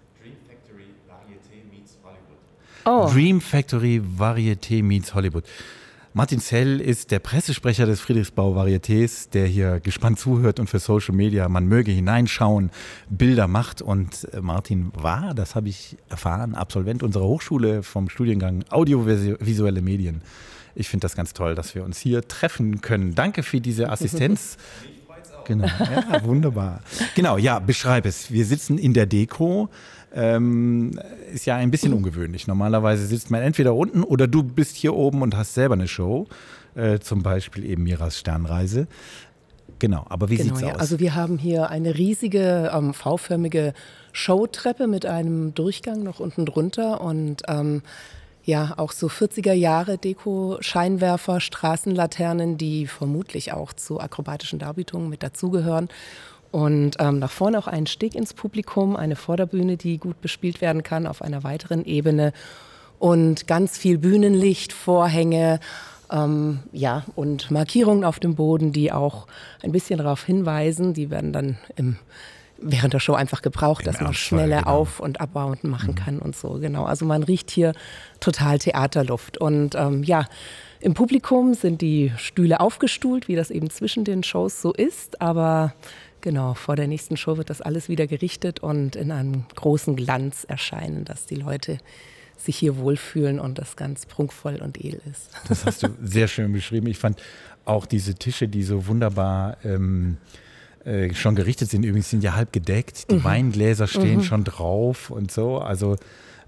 Oh. 2.84 3.08
Dream 3.12 3.40
Factory 3.40 4.00
Varieté 4.00 4.82
meets 4.82 5.14
Hollywood. 5.14 5.44
Martin 6.14 6.40
Zell 6.40 6.78
ist 6.80 7.10
der 7.10 7.20
Pressesprecher 7.20 7.86
des 7.86 8.00
Friedrichsbau 8.00 8.54
Varietés, 8.54 9.30
der 9.30 9.46
hier 9.46 9.80
gespannt 9.80 10.18
zuhört 10.18 10.60
und 10.60 10.68
für 10.68 10.78
Social 10.78 11.14
Media, 11.14 11.48
man 11.48 11.66
möge 11.66 11.90
hineinschauen, 11.90 12.70
Bilder 13.08 13.48
macht. 13.48 13.80
Und 13.80 14.28
äh, 14.34 14.42
Martin 14.42 14.92
war, 14.94 15.32
das 15.32 15.54
habe 15.54 15.68
ich 15.68 15.96
erfahren, 16.10 16.54
Absolvent 16.54 17.02
unserer 17.02 17.24
Hochschule 17.24 17.82
vom 17.82 18.10
Studiengang 18.10 18.64
Audiovisuelle 18.68 19.80
Medien. 19.80 20.20
Ich 20.74 20.88
finde 20.88 21.04
das 21.04 21.16
ganz 21.16 21.32
toll, 21.32 21.54
dass 21.54 21.74
wir 21.74 21.82
uns 21.82 21.98
hier 21.98 22.26
treffen 22.28 22.82
können. 22.82 23.14
Danke 23.14 23.42
für 23.42 23.60
diese 23.60 23.88
Assistenz. 23.90 24.56
Genau, 25.44 25.66
ja, 25.66 26.22
wunderbar. 26.24 26.82
Genau, 27.16 27.36
ja, 27.36 27.58
beschreib 27.58 28.06
es. 28.06 28.30
Wir 28.30 28.46
sitzen 28.46 28.78
in 28.78 28.94
der 28.94 29.06
Deko. 29.06 29.70
Ähm, 30.14 30.98
ist 31.32 31.46
ja 31.46 31.56
ein 31.56 31.70
bisschen 31.70 31.94
ungewöhnlich. 31.94 32.46
Normalerweise 32.46 33.06
sitzt 33.06 33.30
man 33.30 33.42
entweder 33.42 33.74
unten 33.74 34.02
oder 34.02 34.26
du 34.26 34.42
bist 34.42 34.76
hier 34.76 34.94
oben 34.94 35.22
und 35.22 35.36
hast 35.36 35.54
selber 35.54 35.74
eine 35.74 35.88
Show. 35.88 36.26
äh, 36.74 36.98
zum 36.98 37.22
Beispiel 37.22 37.64
eben 37.64 37.82
Miras 37.82 38.18
Sternreise. 38.18 38.86
Genau, 39.78 40.04
aber 40.08 40.30
wie 40.30 40.36
genau, 40.36 40.54
sieht 40.54 40.56
es 40.56 40.68
ja. 40.68 40.74
aus? 40.74 40.80
Also 40.80 41.00
wir 41.00 41.14
haben 41.14 41.38
hier 41.38 41.70
eine 41.70 41.96
riesige 41.96 42.70
ähm, 42.72 42.94
V-förmige 42.94 43.74
Showtreppe 44.12 44.86
mit 44.86 45.06
einem 45.06 45.54
Durchgang 45.54 46.02
noch 46.02 46.20
unten 46.20 46.46
drunter 46.46 47.00
und 47.00 47.42
ähm, 47.48 47.82
ja, 48.44 48.74
auch 48.76 48.92
so 48.92 49.06
40er 49.06 49.52
Jahre 49.52 49.98
Deko, 49.98 50.58
Scheinwerfer, 50.60 51.40
Straßenlaternen, 51.40 52.58
die 52.58 52.86
vermutlich 52.86 53.52
auch 53.52 53.72
zu 53.72 54.00
akrobatischen 54.00 54.58
Darbietungen 54.58 55.08
mit 55.08 55.22
dazugehören. 55.22 55.88
Und 56.52 56.96
ähm, 57.00 57.18
nach 57.18 57.30
vorne 57.30 57.58
auch 57.58 57.66
ein 57.66 57.86
Steg 57.86 58.14
ins 58.14 58.34
Publikum, 58.34 58.94
eine 58.94 59.16
Vorderbühne, 59.16 59.76
die 59.76 59.98
gut 59.98 60.20
bespielt 60.20 60.60
werden 60.60 60.84
kann 60.84 61.06
auf 61.06 61.22
einer 61.22 61.42
weiteren 61.42 61.84
Ebene 61.84 62.32
und 62.98 63.48
ganz 63.48 63.78
viel 63.78 63.98
Bühnenlicht, 63.98 64.72
Vorhänge, 64.72 65.58
ähm, 66.12 66.60
ja, 66.70 67.04
und 67.16 67.50
Markierungen 67.50 68.04
auf 68.04 68.20
dem 68.20 68.36
Boden, 68.36 68.72
die 68.72 68.92
auch 68.92 69.26
ein 69.62 69.72
bisschen 69.72 69.98
darauf 69.98 70.24
hinweisen. 70.24 70.94
Die 70.94 71.10
werden 71.10 71.32
dann 71.32 71.58
im 71.74 71.96
während 72.64 72.94
der 72.94 73.00
Show 73.00 73.14
einfach 73.14 73.42
gebraucht, 73.42 73.86
Im 73.86 73.92
dass 73.92 74.00
man 74.00 74.14
schneller 74.14 74.58
genau. 74.58 74.70
auf- 74.70 75.00
und 75.00 75.20
abbauen 75.20 75.58
machen 75.62 75.90
mhm. 75.90 75.94
kann 75.96 76.18
und 76.18 76.36
so. 76.36 76.60
Genau. 76.60 76.84
Also 76.84 77.04
man 77.04 77.22
riecht 77.22 77.50
hier 77.50 77.72
total 78.20 78.58
Theaterluft. 78.58 79.38
Und 79.38 79.74
ähm, 79.74 80.04
ja, 80.04 80.26
im 80.80 80.94
Publikum 80.94 81.54
sind 81.54 81.80
die 81.80 82.12
Stühle 82.16 82.60
aufgestuhlt, 82.60 83.28
wie 83.28 83.36
das 83.36 83.50
eben 83.50 83.70
zwischen 83.70 84.04
den 84.04 84.22
Shows 84.22 84.62
so 84.62 84.72
ist. 84.72 85.20
Aber 85.20 85.74
genau, 86.22 86.54
vor 86.54 86.76
der 86.76 86.86
nächsten 86.86 87.16
Show 87.16 87.36
wird 87.36 87.50
das 87.50 87.60
alles 87.60 87.88
wieder 87.88 88.06
gerichtet 88.06 88.60
und 88.60 88.96
in 88.96 89.10
einem 89.10 89.44
großen 89.54 89.96
Glanz 89.96 90.44
erscheinen, 90.44 91.04
dass 91.04 91.26
die 91.26 91.34
Leute 91.34 91.78
sich 92.36 92.56
hier 92.56 92.76
wohlfühlen 92.76 93.38
und 93.38 93.58
das 93.58 93.76
ganz 93.76 94.06
prunkvoll 94.06 94.56
und 94.56 94.82
edel 94.82 95.00
ist. 95.10 95.30
Das 95.48 95.64
hast 95.66 95.82
du 95.82 95.88
sehr 96.02 96.28
schön 96.28 96.52
beschrieben. 96.52 96.86
Ich 96.86 96.98
fand 96.98 97.22
auch 97.64 97.86
diese 97.86 98.14
Tische, 98.14 98.48
die 98.48 98.62
so 98.62 98.86
wunderbar 98.86 99.58
ähm, 99.64 100.16
äh, 100.84 101.14
schon 101.14 101.36
gerichtet 101.36 101.70
sind, 101.70 101.84
übrigens 101.84 102.10
sind 102.10 102.24
ja 102.24 102.34
halb 102.34 102.52
gedeckt. 102.52 103.10
Die 103.10 103.16
mhm. 103.16 103.24
Weingläser 103.24 103.86
stehen 103.86 104.18
mhm. 104.18 104.24
schon 104.24 104.44
drauf 104.44 105.10
und 105.10 105.30
so. 105.30 105.58
Also 105.58 105.96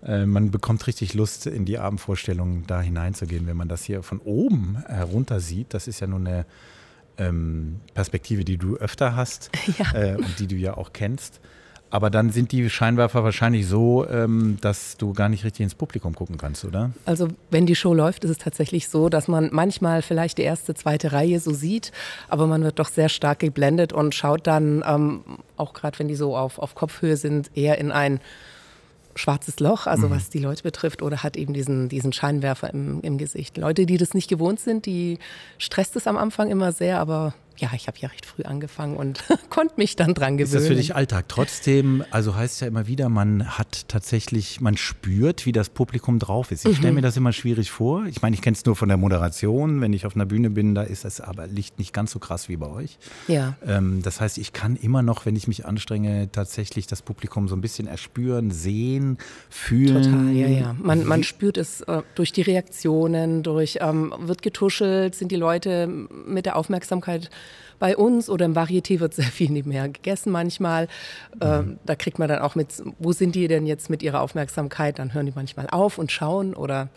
äh, 0.04 0.26
man 0.26 0.50
bekommt 0.50 0.86
richtig 0.86 1.14
Lust, 1.14 1.46
in 1.46 1.64
die 1.64 1.78
Abendvorstellung 1.78 2.66
da 2.66 2.80
hineinzugehen, 2.80 3.46
wenn 3.46 3.56
man 3.56 3.68
das 3.68 3.84
hier 3.84 4.02
von 4.02 4.18
oben 4.18 4.82
herunter 4.88 5.38
sieht. 5.38 5.72
Das 5.72 5.86
ist 5.86 6.00
ja 6.00 6.06
nur 6.06 6.18
eine 6.18 6.46
ähm, 7.18 7.80
Perspektive, 7.94 8.44
die 8.44 8.56
du 8.56 8.76
öfter 8.76 9.16
hast 9.16 9.50
ja. 9.78 9.92
äh, 9.94 10.16
und 10.16 10.38
die 10.38 10.46
du 10.46 10.56
ja 10.56 10.76
auch 10.76 10.92
kennst. 10.92 11.40
Aber 11.94 12.10
dann 12.10 12.30
sind 12.30 12.50
die 12.50 12.68
Scheinwerfer 12.70 13.22
wahrscheinlich 13.22 13.68
so, 13.68 14.04
ähm, 14.08 14.56
dass 14.60 14.96
du 14.96 15.12
gar 15.12 15.28
nicht 15.28 15.44
richtig 15.44 15.62
ins 15.62 15.76
Publikum 15.76 16.12
gucken 16.16 16.38
kannst, 16.38 16.64
oder? 16.64 16.90
Also 17.04 17.28
wenn 17.52 17.66
die 17.66 17.76
Show 17.76 17.94
läuft, 17.94 18.24
ist 18.24 18.30
es 18.30 18.38
tatsächlich 18.38 18.88
so, 18.88 19.08
dass 19.08 19.28
man 19.28 19.50
manchmal 19.52 20.02
vielleicht 20.02 20.38
die 20.38 20.42
erste, 20.42 20.74
zweite 20.74 21.12
Reihe 21.12 21.38
so 21.38 21.52
sieht, 21.52 21.92
aber 22.28 22.48
man 22.48 22.64
wird 22.64 22.80
doch 22.80 22.88
sehr 22.88 23.08
stark 23.08 23.38
geblendet 23.38 23.92
und 23.92 24.12
schaut 24.12 24.48
dann, 24.48 24.82
ähm, 24.84 25.20
auch 25.56 25.72
gerade 25.72 25.96
wenn 26.00 26.08
die 26.08 26.16
so 26.16 26.36
auf, 26.36 26.58
auf 26.58 26.74
Kopfhöhe 26.74 27.16
sind, 27.16 27.52
eher 27.54 27.78
in 27.78 27.92
ein 27.92 28.18
schwarzes 29.16 29.60
Loch, 29.60 29.86
also 29.86 30.08
mhm. 30.08 30.12
was 30.12 30.30
die 30.30 30.38
Leute 30.38 30.62
betrifft, 30.62 31.02
oder 31.02 31.22
hat 31.22 31.36
eben 31.36 31.52
diesen, 31.52 31.88
diesen 31.88 32.12
Scheinwerfer 32.12 32.72
im, 32.72 33.00
im 33.02 33.18
Gesicht. 33.18 33.56
Leute, 33.56 33.86
die 33.86 33.96
das 33.96 34.14
nicht 34.14 34.28
gewohnt 34.28 34.60
sind, 34.60 34.86
die 34.86 35.18
stresst 35.58 35.96
es 35.96 36.06
am 36.06 36.16
Anfang 36.16 36.50
immer 36.50 36.72
sehr, 36.72 37.00
aber 37.00 37.34
ja, 37.58 37.70
ich 37.74 37.86
habe 37.86 37.98
ja 37.98 38.08
recht 38.08 38.26
früh 38.26 38.42
angefangen 38.42 38.96
und 38.96 39.24
konnte 39.50 39.74
mich 39.76 39.96
dann 39.96 40.14
dran 40.14 40.36
gewöhnen. 40.36 40.54
Ist 40.54 40.54
das 40.54 40.66
für 40.66 40.74
dich 40.74 40.94
Alltag? 40.94 41.28
Trotzdem, 41.28 42.04
also 42.10 42.34
heißt 42.34 42.60
ja 42.60 42.66
immer 42.66 42.86
wieder, 42.86 43.08
man 43.08 43.58
hat 43.58 43.88
tatsächlich, 43.88 44.60
man 44.60 44.76
spürt, 44.76 45.46
wie 45.46 45.52
das 45.52 45.68
Publikum 45.68 46.18
drauf 46.18 46.50
ist. 46.50 46.64
Ich 46.66 46.76
stelle 46.76 46.92
mhm. 46.92 46.96
mir 46.96 47.02
das 47.02 47.16
immer 47.16 47.32
schwierig 47.32 47.70
vor. 47.70 48.06
Ich 48.06 48.22
meine, 48.22 48.34
ich 48.34 48.42
kenne 48.42 48.56
es 48.56 48.64
nur 48.64 48.76
von 48.76 48.88
der 48.88 48.98
Moderation. 48.98 49.80
Wenn 49.80 49.92
ich 49.92 50.06
auf 50.06 50.14
einer 50.14 50.26
Bühne 50.26 50.50
bin, 50.50 50.74
da 50.74 50.82
ist 50.82 51.04
das 51.04 51.20
aber 51.20 51.46
Licht 51.46 51.78
nicht 51.78 51.92
ganz 51.92 52.10
so 52.10 52.18
krass 52.18 52.48
wie 52.48 52.56
bei 52.56 52.66
euch. 52.66 52.98
Ja. 53.28 53.56
Ähm, 53.66 54.02
das 54.02 54.20
heißt, 54.20 54.38
ich 54.38 54.52
kann 54.52 54.76
immer 54.76 55.02
noch, 55.02 55.26
wenn 55.26 55.36
ich 55.36 55.46
mich 55.46 55.64
anstrenge, 55.64 56.30
tatsächlich 56.32 56.86
das 56.86 57.02
Publikum 57.02 57.48
so 57.48 57.54
ein 57.54 57.60
bisschen 57.60 57.86
erspüren, 57.86 58.50
sehen, 58.50 59.18
fühlen. 59.48 60.02
Total, 60.02 60.32
ja, 60.32 60.48
ja. 60.48 60.76
Man, 60.78 61.04
man 61.04 61.22
spürt 61.22 61.56
es 61.56 61.82
äh, 61.82 62.02
durch 62.14 62.32
die 62.32 62.42
Reaktionen, 62.42 63.42
durch, 63.42 63.78
ähm, 63.80 64.12
wird 64.18 64.42
getuschelt, 64.42 65.14
sind 65.14 65.30
die 65.30 65.36
Leute 65.36 65.86
mit 65.86 66.46
der 66.46 66.56
Aufmerksamkeit 66.56 67.30
bei 67.84 67.98
uns 67.98 68.30
oder 68.30 68.46
im 68.46 68.54
Varieté 68.54 68.98
wird 68.98 69.12
sehr 69.12 69.26
viel 69.26 69.50
nebenher 69.50 69.90
gegessen 69.90 70.32
manchmal. 70.32 70.88
Mhm. 71.38 71.78
da 71.84 71.94
kriegt 71.94 72.18
man 72.18 72.30
dann 72.30 72.38
auch 72.38 72.54
mit, 72.54 72.68
wo 72.98 73.12
sind 73.12 73.34
die 73.34 73.46
denn 73.46 73.66
jetzt 73.66 73.90
mit 73.90 74.02
ihrer 74.02 74.22
Aufmerksamkeit? 74.22 74.98
Dann 74.98 75.12
hören 75.12 75.26
die 75.26 75.34
manchmal 75.36 75.68
auf 75.68 75.98
und 75.98 76.10
schauen 76.10 76.54
oder 76.54 76.88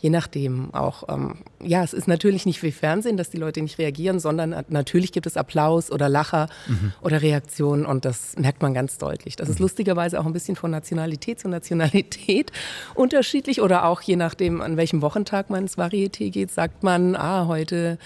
je 0.00 0.10
nachdem 0.10 0.74
auch. 0.74 1.04
Ähm, 1.08 1.36
ja, 1.62 1.84
es 1.84 1.92
ist 1.92 2.08
natürlich 2.08 2.44
nicht 2.44 2.60
wie 2.64 2.72
Fernsehen, 2.72 3.16
dass 3.16 3.30
die 3.30 3.36
Leute 3.36 3.62
nicht 3.62 3.78
reagieren, 3.78 4.18
sondern 4.18 4.64
natürlich 4.68 5.12
gibt 5.12 5.26
es 5.26 5.36
Applaus 5.36 5.92
oder 5.92 6.08
Lacher 6.08 6.48
mhm. 6.66 6.92
oder 7.02 7.22
Reaktionen 7.22 7.86
und 7.86 8.04
das 8.04 8.36
merkt 8.36 8.62
man 8.62 8.74
ganz 8.74 8.98
deutlich. 8.98 9.36
Das 9.36 9.48
ist 9.48 9.60
mhm. 9.60 9.66
lustigerweise 9.66 10.18
auch 10.18 10.26
ein 10.26 10.32
bisschen 10.32 10.56
von 10.56 10.72
Nationalität 10.72 11.38
zu 11.38 11.48
Nationalität 11.48 12.50
unterschiedlich 12.96 13.60
oder 13.60 13.86
auch 13.86 14.00
je 14.00 14.16
nachdem, 14.16 14.60
an 14.60 14.76
welchem 14.76 15.02
Wochentag 15.02 15.50
man 15.50 15.62
ins 15.62 15.78
Varieté 15.78 16.30
geht, 16.30 16.50
sagt 16.50 16.82
man, 16.82 17.14
ah, 17.14 17.46
heute, 17.46 17.96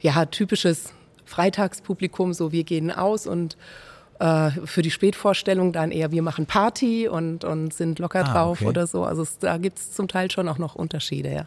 ja, 0.00 0.24
typisches 0.26 0.92
Freitagspublikum, 1.34 2.32
so 2.32 2.52
wir 2.52 2.64
gehen 2.64 2.90
aus 2.90 3.26
und 3.26 3.56
äh, 4.20 4.50
für 4.64 4.82
die 4.82 4.90
Spätvorstellung 4.90 5.72
dann 5.72 5.90
eher 5.90 6.12
wir 6.12 6.22
machen 6.22 6.46
Party 6.46 7.08
und, 7.08 7.44
und 7.44 7.74
sind 7.74 7.98
locker 7.98 8.24
ah, 8.24 8.32
drauf 8.32 8.60
okay. 8.60 8.68
oder 8.68 8.86
so. 8.86 9.04
Also 9.04 9.22
es, 9.22 9.38
da 9.38 9.58
gibt 9.58 9.78
es 9.78 9.92
zum 9.92 10.06
Teil 10.06 10.30
schon 10.30 10.48
auch 10.48 10.58
noch 10.58 10.74
Unterschiede, 10.74 11.32
ja. 11.32 11.46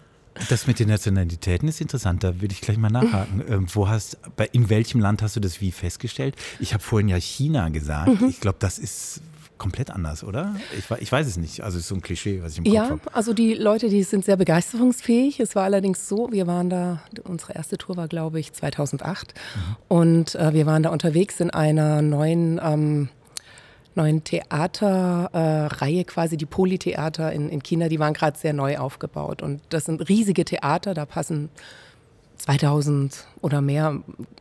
Das 0.50 0.68
mit 0.68 0.78
den 0.80 0.90
Nationalitäten 0.90 1.68
ist 1.68 1.82
interessant, 1.82 2.24
da 2.24 2.42
würde 2.42 2.54
ich 2.54 2.62
gleich 2.62 2.78
mal 2.78 2.90
nachhaken. 2.90 3.44
Ähm, 3.48 3.68
wo 3.74 3.88
hast, 3.88 4.18
bei, 4.36 4.48
in 4.52 4.70
welchem 4.70 5.00
Land 5.00 5.22
hast 5.22 5.36
du 5.36 5.40
das 5.40 5.62
wie 5.62 5.72
festgestellt? 5.72 6.36
Ich 6.60 6.74
habe 6.74 6.84
vorhin 6.84 7.08
ja 7.08 7.16
China 7.18 7.70
gesagt. 7.70 8.20
Mhm. 8.20 8.28
Ich 8.28 8.42
glaube, 8.42 8.58
das 8.60 8.78
ist 8.78 9.22
komplett 9.58 9.92
anders, 9.92 10.24
oder? 10.24 10.56
Ich, 10.78 10.90
ich, 11.02 11.12
weiß 11.12 11.28
es 11.28 11.38
nicht. 11.38 11.62
Also 11.62 11.78
es 11.78 11.84
ist 11.84 11.90
so 11.90 11.96
ein 11.96 12.02
Klischee, 12.02 12.42
was 12.42 12.54
ich 12.54 12.58
im 12.60 12.64
Kopf 12.66 12.76
habe. 12.76 13.02
Ja, 13.06 13.12
also 13.14 13.34
die 13.34 13.54
Leute, 13.54 13.90
die 13.90 14.04
sind 14.04 14.26
sehr 14.26 14.38
begeisterungsfähig. 14.38 15.40
Es 15.40 15.56
war 15.56 15.64
allerdings 15.64 16.08
so, 16.08 16.32
wir 16.32 16.48
waren 16.48 16.70
da, 16.70 17.02
unsere 17.24 17.54
erste 17.54 17.78
Tour 17.78 17.98
war, 17.98 18.08
glaube 18.08 18.40
ich, 18.40 18.54
2008. 18.54 19.34
Mhm. 19.34 19.76
Und 19.88 20.36
äh, 20.36 20.54
wir 20.54 20.66
waren 20.66 20.84
da 20.84 20.90
unterwegs 20.90 21.40
in 21.40 21.50
einer 21.50 22.02
neuen, 22.02 22.60
ähm, 22.64 23.10
neuen 23.96 24.24
Theaterreihe, 24.24 26.02
äh, 26.02 26.04
quasi 26.04 26.38
die 26.38 26.46
Polytheater 26.46 27.32
in, 27.32 27.50
in 27.50 27.64
China. 27.64 27.90
Die 27.90 28.00
waren 28.00 28.14
gerade 28.14 28.38
sehr 28.38 28.54
neu 28.54 28.78
aufgebaut. 28.78 29.42
Und 29.42 29.62
das 29.70 29.86
sind 29.86 30.08
riesige 30.08 30.46
Theater, 30.46 30.94
da 30.94 31.06
passen 31.06 31.50
2000 32.38 33.26
oder 33.42 33.62
mehr 33.62 34.00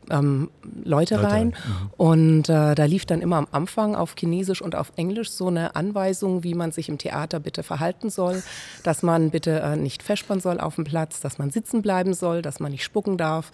ähm, 0.09 0.49
Leute, 0.83 1.15
Leute 1.15 1.23
rein. 1.23 1.47
Mhm. 1.47 1.91
Und 1.97 2.49
äh, 2.49 2.75
da 2.75 2.85
lief 2.85 3.05
dann 3.05 3.21
immer 3.21 3.37
am 3.37 3.47
Anfang 3.51 3.95
auf 3.95 4.15
Chinesisch 4.17 4.61
und 4.61 4.75
auf 4.75 4.91
Englisch 4.95 5.31
so 5.31 5.47
eine 5.47 5.75
Anweisung, 5.75 6.43
wie 6.43 6.53
man 6.53 6.71
sich 6.71 6.89
im 6.89 6.97
Theater 6.97 7.39
bitte 7.39 7.63
verhalten 7.63 8.09
soll, 8.09 8.43
dass 8.83 9.03
man 9.03 9.31
bitte 9.31 9.59
äh, 9.59 9.75
nicht 9.75 10.03
feschpern 10.03 10.39
soll 10.39 10.59
auf 10.59 10.75
dem 10.75 10.83
Platz, 10.83 11.19
dass 11.19 11.37
man 11.37 11.49
sitzen 11.51 11.81
bleiben 11.81 12.13
soll, 12.13 12.41
dass 12.41 12.59
man 12.59 12.71
nicht 12.71 12.83
spucken 12.83 13.17
darf 13.17 13.51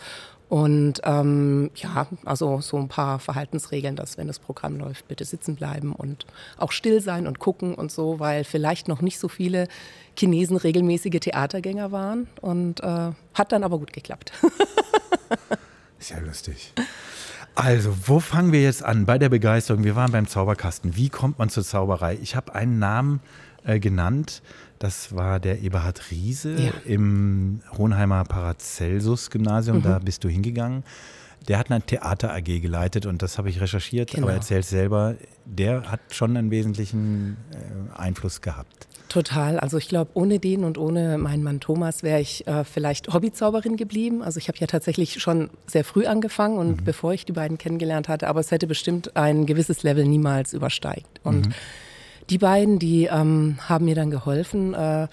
und 0.50 1.02
ähm, 1.04 1.72
ja, 1.76 2.08
also 2.26 2.62
so 2.62 2.78
ein 2.78 2.88
paar 2.88 3.20
Verhaltensregeln, 3.20 3.96
dass 3.96 4.18
wenn 4.18 4.28
das 4.28 4.40
Programm 4.40 4.78
läuft, 4.78 5.08
bitte 5.08 5.26
sitzen 5.26 5.56
bleiben 5.56 5.94
und 5.94 6.26
auch 6.58 6.72
still 6.72 7.02
sein 7.02 7.28
und 7.28 7.40
gucken 7.40 7.74
und 7.74 7.92
so, 7.92 8.20
weil 8.20 8.44
vielleicht 8.44 8.88
noch 8.88 9.02
nicht 9.02 9.20
so 9.20 9.28
viele 9.28 9.68
Chinesen 10.18 10.58
regelmäßige 10.58 11.20
Theatergänger 11.20 11.92
waren 11.92 12.28
und 12.42 12.82
äh, 12.82 13.12
hat 13.34 13.52
dann 13.52 13.64
aber 13.64 13.80
gut 13.80 13.94
geklappt. 13.94 14.32
Ist 16.00 16.12
ja 16.12 16.20
lustig. 16.20 16.74
Also, 17.56 17.96
wo 18.08 18.20
fangen 18.20 18.52
wir 18.52 18.62
jetzt 18.62 18.84
an? 18.84 19.06
Bei 19.06 19.18
der 19.18 19.30
Begeisterung. 19.30 19.84
Wir 19.84 19.96
waren 19.96 20.12
beim 20.12 20.28
Zauberkasten. 20.28 20.96
Wie 20.96 21.10
kommt 21.10 21.40
man 21.40 21.50
zur 21.50 21.64
Zauberei? 21.64 22.18
Ich 22.22 22.36
habe 22.36 22.56
einen 22.56 22.80
Namen 22.80 23.22
äh, 23.64 23.80
genannt. 23.80 24.42
Das 24.84 25.16
war 25.16 25.40
der 25.40 25.62
Eberhard 25.62 26.12
Riese 26.12 26.56
ja. 26.56 26.72
im 26.84 27.62
Hohenheimer 27.78 28.26
Paracelsus-Gymnasium. 28.26 29.78
Mhm. 29.78 29.82
Da 29.82 30.00
bist 30.00 30.26
du 30.26 30.28
hingegangen. 30.28 30.84
Der 31.48 31.58
hat 31.58 31.72
eine 31.72 31.82
Theater 31.82 32.34
AG 32.34 32.60
geleitet 32.60 33.06
und 33.06 33.22
das 33.22 33.38
habe 33.38 33.50
ich 33.50 33.62
recherchiert, 33.62 34.12
genau. 34.12 34.28
aber 34.28 34.34
erzählt 34.34 34.66
selber, 34.66 35.16
der 35.46 35.90
hat 35.90 36.02
schon 36.12 36.36
einen 36.36 36.52
wesentlichen 36.52 37.38
äh, 37.52 37.98
Einfluss 37.98 38.42
gehabt. 38.42 38.90
Total. 39.08 39.58
Also 39.58 39.78
ich 39.78 39.88
glaube, 39.88 40.12
ohne 40.16 40.40
den 40.40 40.66
und 40.66 40.78
ohne 40.78 41.18
meinen 41.18 41.44
Mann 41.44 41.62
Thomas 41.62 42.04
wäre 42.04 42.20
ich 42.20 42.46
äh, 42.46 42.66
vielleicht 42.66 43.14
Hobbyzauberin 43.14 43.78
geblieben. 43.78 44.22
Also 44.22 44.38
ich 44.38 44.50
habe 44.50 44.58
ja 44.58 44.68
tatsächlich 44.68 45.22
schon 45.22 45.50
sehr 45.66 45.86
früh 45.86 46.08
angefangen 46.08 46.58
und 46.58 46.82
mhm. 46.82 46.84
bevor 46.84 47.14
ich 47.14 47.24
die 47.24 47.32
beiden 47.32 47.58
kennengelernt 47.58 48.10
hatte, 48.10 48.28
aber 48.28 48.42
es 48.42 48.52
hätte 48.52 48.68
bestimmt 48.68 49.16
ein 49.16 49.46
gewisses 49.46 49.84
Level 49.84 50.06
niemals 50.06 50.52
übersteigt. 50.52 51.22
Und 51.24 51.48
mhm 51.48 51.54
die 52.30 52.38
beiden, 52.38 52.80
die 52.80 53.06
ähm, 53.06 53.58
haben 53.68 53.86
mir 53.86 53.96
dann 53.96 54.12
geholfen, 54.12 54.74
äh, 54.74 55.08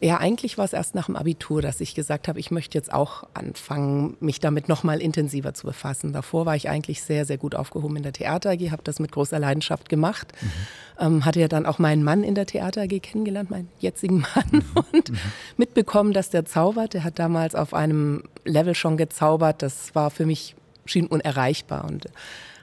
Ja, 0.00 0.18
eigentlich 0.18 0.58
war 0.58 0.66
es 0.66 0.74
erst 0.74 0.94
nach 0.94 1.06
dem 1.06 1.16
Abitur, 1.16 1.62
dass 1.62 1.80
ich 1.80 1.94
gesagt 1.94 2.28
habe, 2.28 2.38
ich 2.38 2.50
möchte 2.50 2.76
jetzt 2.76 2.92
auch 2.92 3.24
anfangen, 3.32 4.16
mich 4.20 4.38
damit 4.38 4.68
nochmal 4.68 5.00
intensiver 5.00 5.54
zu 5.54 5.66
befassen. 5.66 6.12
Davor 6.12 6.44
war 6.44 6.56
ich 6.56 6.68
eigentlich 6.68 7.00
sehr, 7.02 7.24
sehr 7.24 7.38
gut 7.38 7.54
aufgehoben 7.54 7.96
in 7.96 8.02
der 8.02 8.12
Theater 8.12 8.50
AG, 8.50 8.70
habe 8.70 8.82
das 8.82 8.98
mit 8.98 9.12
großer 9.12 9.38
Leidenschaft 9.38 9.88
gemacht. 9.88 10.32
Mhm. 10.42 10.50
Ähm, 10.98 11.24
hatte 11.24 11.40
ja 11.40 11.48
dann 11.48 11.64
auch 11.64 11.78
meinen 11.78 12.04
Mann 12.04 12.22
in 12.22 12.34
der 12.34 12.44
Theater 12.44 12.82
AG 12.82 13.00
kennengelernt, 13.00 13.50
meinen 13.50 13.68
jetzigen 13.78 14.26
Mann, 14.34 14.64
und 14.92 15.10
mhm. 15.10 15.16
mitbekommen, 15.56 16.12
dass 16.12 16.28
der 16.28 16.44
zaubert. 16.44 16.92
Der 16.92 17.04
hat 17.04 17.18
damals 17.18 17.54
auf 17.54 17.72
einem 17.72 18.24
Level 18.44 18.74
schon 18.74 18.98
gezaubert. 18.98 19.62
Das 19.62 19.94
war 19.94 20.10
für 20.10 20.26
mich, 20.26 20.54
schien 20.84 21.06
unerreichbar. 21.06 21.84
Und 21.84 22.08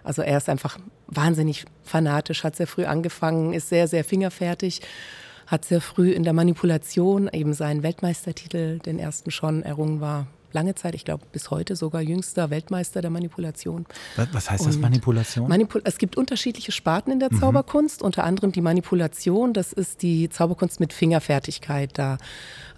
also 0.03 0.21
er 0.21 0.37
ist 0.37 0.49
einfach 0.49 0.77
wahnsinnig 1.07 1.65
fanatisch, 1.83 2.43
hat 2.43 2.55
sehr 2.55 2.67
früh 2.67 2.85
angefangen, 2.85 3.53
ist 3.53 3.69
sehr, 3.69 3.87
sehr 3.87 4.03
fingerfertig 4.03 4.81
hat 5.51 5.65
sehr 5.65 5.81
früh 5.81 6.11
in 6.11 6.23
der 6.23 6.31
Manipulation 6.31 7.29
eben 7.31 7.53
seinen 7.53 7.83
Weltmeistertitel, 7.83 8.79
den 8.79 8.97
ersten 8.97 9.31
schon 9.31 9.63
errungen 9.63 9.99
war. 9.99 10.27
Lange 10.53 10.75
Zeit, 10.75 10.95
ich 10.95 11.05
glaube 11.05 11.25
bis 11.31 11.49
heute 11.49 11.77
sogar 11.77 12.01
jüngster 12.01 12.49
Weltmeister 12.49 13.01
der 13.01 13.09
Manipulation. 13.09 13.85
Was 14.33 14.51
heißt 14.51 14.65
das 14.65 14.77
Manipulation? 14.77 15.47
Manipul 15.47 15.81
es 15.85 15.97
gibt 15.97 16.17
unterschiedliche 16.17 16.73
Sparten 16.73 17.11
in 17.11 17.19
der 17.19 17.31
mhm. 17.31 17.39
Zauberkunst, 17.39 18.01
unter 18.01 18.25
anderem 18.25 18.51
die 18.51 18.59
Manipulation. 18.59 19.53
Das 19.53 19.71
ist 19.71 20.01
die 20.01 20.27
Zauberkunst 20.29 20.81
mit 20.81 20.91
Fingerfertigkeit. 20.91 21.97
Da 21.97 22.17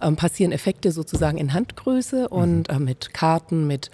ähm, 0.01 0.15
passieren 0.15 0.51
Effekte 0.51 0.91
sozusagen 0.91 1.39
in 1.39 1.53
Handgröße 1.53 2.29
und 2.29 2.69
mhm. 2.69 2.75
äh, 2.75 2.79
mit 2.79 3.13
Karten, 3.13 3.65
mit 3.65 3.89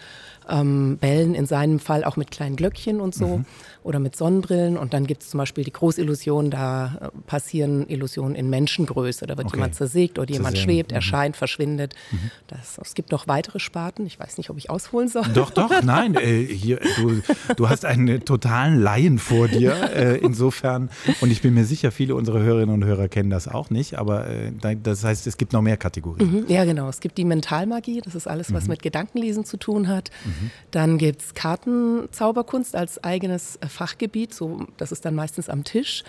ähm, 0.49 0.97
Bällen, 0.97 1.35
in 1.35 1.45
seinem 1.45 1.79
Fall 1.79 2.03
auch 2.03 2.17
mit 2.17 2.31
kleinen 2.31 2.55
Glöckchen 2.55 2.99
und 2.99 3.15
so 3.15 3.37
mhm. 3.37 3.45
oder 3.83 3.99
mit 3.99 4.15
Sonnenbrillen. 4.15 4.77
Und 4.77 4.93
dann 4.93 5.07
gibt 5.07 5.23
es 5.23 5.29
zum 5.29 5.37
Beispiel 5.37 5.63
die 5.63 5.73
Großillusion, 5.73 6.51
da 6.51 6.97
äh, 7.01 7.21
passieren 7.27 7.87
Illusionen 7.87 8.35
in 8.35 8.49
Menschengröße. 8.49 9.27
Da 9.27 9.37
wird 9.37 9.47
okay. 9.47 9.57
jemand 9.57 9.75
zersägt 9.75 10.19
oder 10.19 10.29
jemand 10.29 10.55
Zersehen. 10.55 10.63
schwebt, 10.63 10.91
mhm. 10.91 10.95
erscheint, 10.95 11.37
verschwindet. 11.37 11.93
Mhm. 12.11 12.31
Das, 12.47 12.79
es 12.83 12.93
gibt 12.93 13.11
noch 13.11 13.27
weitere 13.27 13.59
Sparten. 13.59 14.05
Ich 14.05 14.19
weiß 14.19 14.37
nicht, 14.37 14.49
ob 14.49 14.57
ich 14.57 14.69
ausholen 14.69 15.07
soll. 15.07 15.25
Doch, 15.33 15.51
doch, 15.51 15.71
nein. 15.83 16.15
Äh, 16.15 16.45
hier, 16.45 16.79
du, 16.97 17.21
du 17.55 17.69
hast 17.69 17.85
einen 17.85 18.25
totalen 18.25 18.79
Laien 18.79 19.19
vor 19.19 19.47
dir. 19.47 19.75
Äh, 19.95 20.17
insofern, 20.17 20.89
und 21.21 21.31
ich 21.31 21.41
bin 21.41 21.53
mir 21.53 21.65
sicher, 21.65 21.91
viele 21.91 22.15
unserer 22.15 22.39
Hörerinnen 22.39 22.73
und 22.73 22.85
Hörer 22.85 23.07
kennen 23.07 23.29
das 23.29 23.47
auch 23.47 23.69
nicht. 23.69 23.97
Aber 23.97 24.27
äh, 24.27 24.51
das 24.81 25.03
heißt, 25.03 25.27
es 25.27 25.37
gibt 25.37 25.53
noch 25.53 25.61
mehr 25.61 25.77
Kategorien. 25.77 26.31
Mhm. 26.31 26.45
Ja, 26.47 26.65
genau. 26.65 26.89
Es 26.89 26.99
gibt 26.99 27.17
die 27.17 27.25
Mentalmagie. 27.25 28.01
Das 28.01 28.15
ist 28.15 28.27
alles, 28.27 28.53
was 28.53 28.63
mhm. 28.63 28.71
mit 28.71 28.81
Gedankenlesen 28.81 29.45
zu 29.45 29.57
tun 29.57 29.87
hat. 29.87 30.09
Mhm. 30.25 30.38
Dann 30.72 30.98
gibt 30.98 31.22
es 31.22 31.34
Kartenzauberkunst 31.34 32.75
als 32.75 33.03
eigenes 33.03 33.58
äh, 33.58 33.67
Fachgebiet, 33.67 34.34
so, 34.34 34.67
das 34.77 34.91
ist 34.91 35.05
dann 35.05 35.15
meistens 35.15 35.50
am 35.50 35.63
Tisch. 35.63 36.03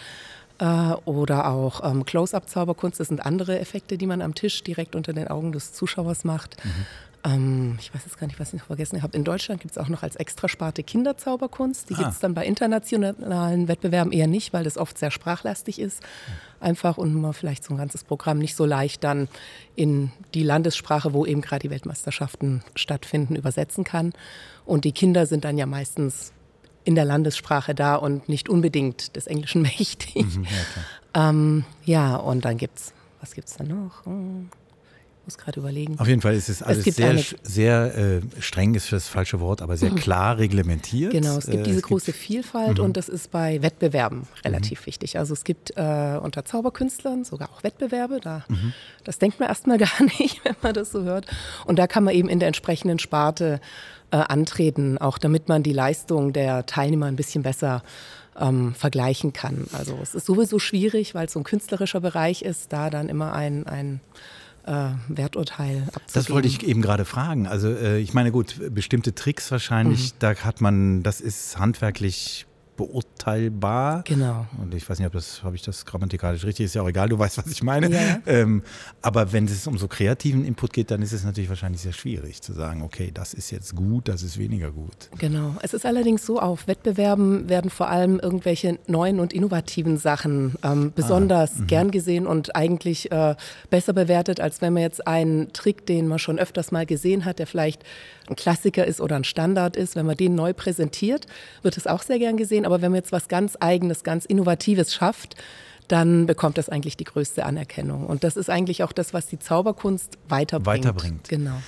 Äh, 0.58 0.64
oder 1.04 1.50
auch 1.50 1.82
ähm, 1.90 2.04
Close-up-Zauberkunst, 2.04 3.00
das 3.00 3.08
sind 3.08 3.24
andere 3.24 3.58
Effekte, 3.58 3.96
die 3.96 4.06
man 4.06 4.20
am 4.20 4.34
Tisch 4.34 4.62
direkt 4.62 4.94
unter 4.94 5.12
den 5.12 5.28
Augen 5.28 5.52
des 5.52 5.72
Zuschauers 5.72 6.24
macht. 6.24 6.62
Mhm. 6.64 6.86
Ähm, 7.22 7.76
ich 7.80 7.94
weiß 7.94 8.02
jetzt 8.04 8.18
gar 8.18 8.26
nicht, 8.26 8.40
was 8.40 8.52
ich 8.52 8.60
noch 8.60 8.66
vergessen 8.66 9.02
habe. 9.02 9.16
In 9.16 9.24
Deutschland 9.24 9.60
gibt 9.60 9.72
es 9.72 9.78
auch 9.78 9.88
noch 9.88 10.02
als 10.02 10.16
Extrasparte 10.16 10.82
Kinderzauberkunst. 10.82 11.90
Die 11.90 11.94
ah. 11.94 11.98
gibt 11.98 12.10
es 12.12 12.18
dann 12.18 12.34
bei 12.34 12.46
internationalen 12.46 13.68
Wettbewerben 13.68 14.12
eher 14.12 14.26
nicht, 14.26 14.52
weil 14.52 14.64
das 14.64 14.78
oft 14.78 14.96
sehr 14.96 15.10
sprachlastig 15.10 15.78
ist. 15.78 16.02
Einfach 16.60 16.96
und 16.98 17.14
man 17.14 17.34
vielleicht 17.34 17.64
so 17.64 17.74
ein 17.74 17.76
ganzes 17.76 18.04
Programm 18.04 18.38
nicht 18.38 18.56
so 18.56 18.64
leicht 18.64 19.04
dann 19.04 19.28
in 19.76 20.12
die 20.34 20.42
Landessprache, 20.42 21.12
wo 21.12 21.26
eben 21.26 21.40
gerade 21.42 21.60
die 21.60 21.70
Weltmeisterschaften 21.70 22.62
stattfinden, 22.74 23.36
übersetzen 23.36 23.84
kann. 23.84 24.12
Und 24.64 24.84
die 24.84 24.92
Kinder 24.92 25.26
sind 25.26 25.44
dann 25.44 25.58
ja 25.58 25.66
meistens 25.66 26.32
in 26.84 26.94
der 26.94 27.04
Landessprache 27.04 27.74
da 27.74 27.96
und 27.96 28.28
nicht 28.28 28.48
unbedingt 28.48 29.14
des 29.16 29.26
Englischen 29.26 29.62
mächtig. 29.78 30.36
Mhm, 30.36 30.44
ja, 31.14 31.28
ähm, 31.28 31.64
ja, 31.84 32.16
und 32.16 32.44
dann 32.46 32.56
gibt 32.56 32.78
es, 32.78 32.94
was 33.20 33.34
gibt 33.34 33.48
es 33.48 33.56
dann 33.56 33.68
noch? 33.68 34.06
Hm 34.06 34.48
muss 35.24 35.38
gerade 35.38 35.60
überlegen. 35.60 35.98
Auf 35.98 36.08
jeden 36.08 36.20
Fall 36.20 36.34
ist 36.34 36.48
es 36.48 36.62
alles 36.62 36.86
es 36.86 36.96
sehr, 36.96 37.16
sehr 37.42 37.96
äh, 37.96 38.20
streng, 38.40 38.74
ist 38.74 38.92
das 38.92 39.08
falsche 39.08 39.40
Wort, 39.40 39.62
aber 39.62 39.76
sehr 39.76 39.90
mhm. 39.90 39.96
klar 39.96 40.38
reglementiert. 40.38 41.12
Genau, 41.12 41.36
es 41.36 41.46
gibt 41.46 41.60
äh, 41.60 41.62
diese 41.62 41.78
es 41.78 41.82
große 41.82 42.06
gibt, 42.06 42.18
Vielfalt 42.18 42.78
mhm. 42.78 42.84
und 42.84 42.96
das 42.96 43.08
ist 43.08 43.30
bei 43.30 43.62
Wettbewerben 43.62 44.22
relativ 44.44 44.82
mhm. 44.82 44.86
wichtig. 44.86 45.18
Also 45.18 45.32
es 45.34 45.44
gibt 45.44 45.72
äh, 45.76 46.18
unter 46.20 46.44
Zauberkünstlern 46.44 47.24
sogar 47.24 47.50
auch 47.50 47.62
Wettbewerbe. 47.62 48.20
Da, 48.20 48.44
mhm. 48.48 48.72
Das 49.04 49.18
denkt 49.18 49.40
man 49.40 49.48
erstmal 49.48 49.78
gar 49.78 50.02
nicht, 50.18 50.44
wenn 50.44 50.56
man 50.62 50.74
das 50.74 50.90
so 50.90 51.02
hört. 51.02 51.26
Und 51.66 51.78
da 51.78 51.86
kann 51.86 52.04
man 52.04 52.14
eben 52.14 52.28
in 52.28 52.38
der 52.38 52.48
entsprechenden 52.48 52.98
Sparte 52.98 53.60
äh, 54.10 54.16
antreten, 54.16 54.98
auch 54.98 55.18
damit 55.18 55.48
man 55.48 55.62
die 55.62 55.72
Leistung 55.72 56.32
der 56.32 56.66
Teilnehmer 56.66 57.06
ein 57.06 57.16
bisschen 57.16 57.42
besser 57.42 57.82
ähm, 58.38 58.74
vergleichen 58.74 59.32
kann. 59.32 59.66
Also 59.72 59.98
es 60.02 60.14
ist 60.14 60.26
sowieso 60.26 60.58
schwierig, 60.58 61.14
weil 61.14 61.26
es 61.26 61.32
so 61.32 61.40
ein 61.40 61.44
künstlerischer 61.44 62.00
Bereich 62.00 62.42
ist, 62.42 62.72
da 62.72 62.90
dann 62.90 63.08
immer 63.08 63.32
ein, 63.32 63.66
ein 63.66 64.00
äh, 64.70 64.90
Werturteil 65.08 65.82
abzugeben. 65.82 66.04
Das 66.12 66.30
wollte 66.30 66.48
ich 66.48 66.62
eben 66.62 66.80
gerade 66.80 67.04
fragen. 67.04 67.46
Also 67.46 67.68
äh, 67.68 67.98
ich 67.98 68.14
meine, 68.14 68.30
gut, 68.30 68.54
bestimmte 68.70 69.14
Tricks 69.14 69.50
wahrscheinlich, 69.50 70.12
mhm. 70.12 70.16
da 70.20 70.34
hat 70.36 70.60
man, 70.60 71.02
das 71.02 71.20
ist 71.20 71.58
handwerklich 71.58 72.46
beurteilbar. 72.80 74.02
Genau. 74.06 74.46
Und 74.58 74.74
ich 74.74 74.88
weiß 74.88 74.98
nicht, 74.98 75.06
ob 75.06 75.12
das, 75.12 75.42
habe 75.42 75.54
ich 75.54 75.62
das 75.62 75.84
grammatikalisch 75.84 76.44
richtig, 76.44 76.64
ist 76.64 76.74
ja 76.74 76.82
auch 76.82 76.88
egal, 76.88 77.10
du 77.10 77.18
weißt, 77.18 77.36
was 77.36 77.46
ich 77.46 77.62
meine. 77.62 77.90
Ja. 77.90 78.18
Ähm, 78.26 78.62
aber 79.02 79.32
wenn 79.32 79.44
es 79.44 79.66
um 79.66 79.76
so 79.76 79.86
kreativen 79.86 80.44
Input 80.46 80.72
geht, 80.72 80.90
dann 80.90 81.02
ist 81.02 81.12
es 81.12 81.22
natürlich 81.22 81.50
wahrscheinlich 81.50 81.82
sehr 81.82 81.92
schwierig 81.92 82.40
zu 82.40 82.54
sagen, 82.54 82.82
okay, 82.82 83.10
das 83.12 83.34
ist 83.34 83.50
jetzt 83.50 83.76
gut, 83.76 84.08
das 84.08 84.22
ist 84.22 84.38
weniger 84.38 84.70
gut. 84.70 85.10
Genau. 85.18 85.56
Es 85.62 85.74
ist 85.74 85.84
allerdings 85.84 86.24
so, 86.24 86.40
auf 86.40 86.66
Wettbewerben 86.68 87.50
werden 87.50 87.70
vor 87.70 87.88
allem 87.88 88.18
irgendwelche 88.18 88.78
neuen 88.86 89.20
und 89.20 89.34
innovativen 89.34 89.98
Sachen 89.98 90.54
ähm, 90.62 90.92
besonders 90.94 91.60
ah, 91.60 91.64
gern 91.66 91.90
gesehen 91.90 92.26
und 92.26 92.56
eigentlich 92.56 93.12
äh, 93.12 93.34
besser 93.68 93.92
bewertet, 93.92 94.40
als 94.40 94.62
wenn 94.62 94.72
man 94.72 94.82
jetzt 94.82 95.06
einen 95.06 95.52
Trick, 95.52 95.84
den 95.84 96.08
man 96.08 96.18
schon 96.18 96.38
öfters 96.38 96.72
mal 96.72 96.86
gesehen 96.86 97.26
hat, 97.26 97.38
der 97.38 97.46
vielleicht 97.46 97.84
ein 98.30 98.36
Klassiker 98.36 98.86
ist 98.86 99.00
oder 99.00 99.16
ein 99.16 99.24
Standard 99.24 99.76
ist, 99.76 99.96
wenn 99.96 100.06
man 100.06 100.16
den 100.16 100.34
neu 100.34 100.54
präsentiert, 100.54 101.26
wird 101.62 101.76
es 101.76 101.86
auch 101.86 102.02
sehr 102.02 102.18
gern 102.18 102.36
gesehen. 102.36 102.64
Aber 102.64 102.80
wenn 102.80 102.92
man 102.92 103.00
jetzt 103.00 103.12
was 103.12 103.28
ganz 103.28 103.56
Eigenes, 103.60 104.04
ganz 104.04 104.24
Innovatives 104.24 104.94
schafft, 104.94 105.36
dann 105.88 106.26
bekommt 106.26 106.56
das 106.56 106.68
eigentlich 106.68 106.96
die 106.96 107.04
größte 107.04 107.44
Anerkennung. 107.44 108.06
Und 108.06 108.22
das 108.22 108.36
ist 108.36 108.48
eigentlich 108.48 108.84
auch 108.84 108.92
das, 108.92 109.12
was 109.12 109.26
die 109.26 109.40
Zauberkunst 109.40 110.18
weiterbringt. 110.28 110.84
Weiterbringt. 110.84 111.28
Genau 111.28 111.58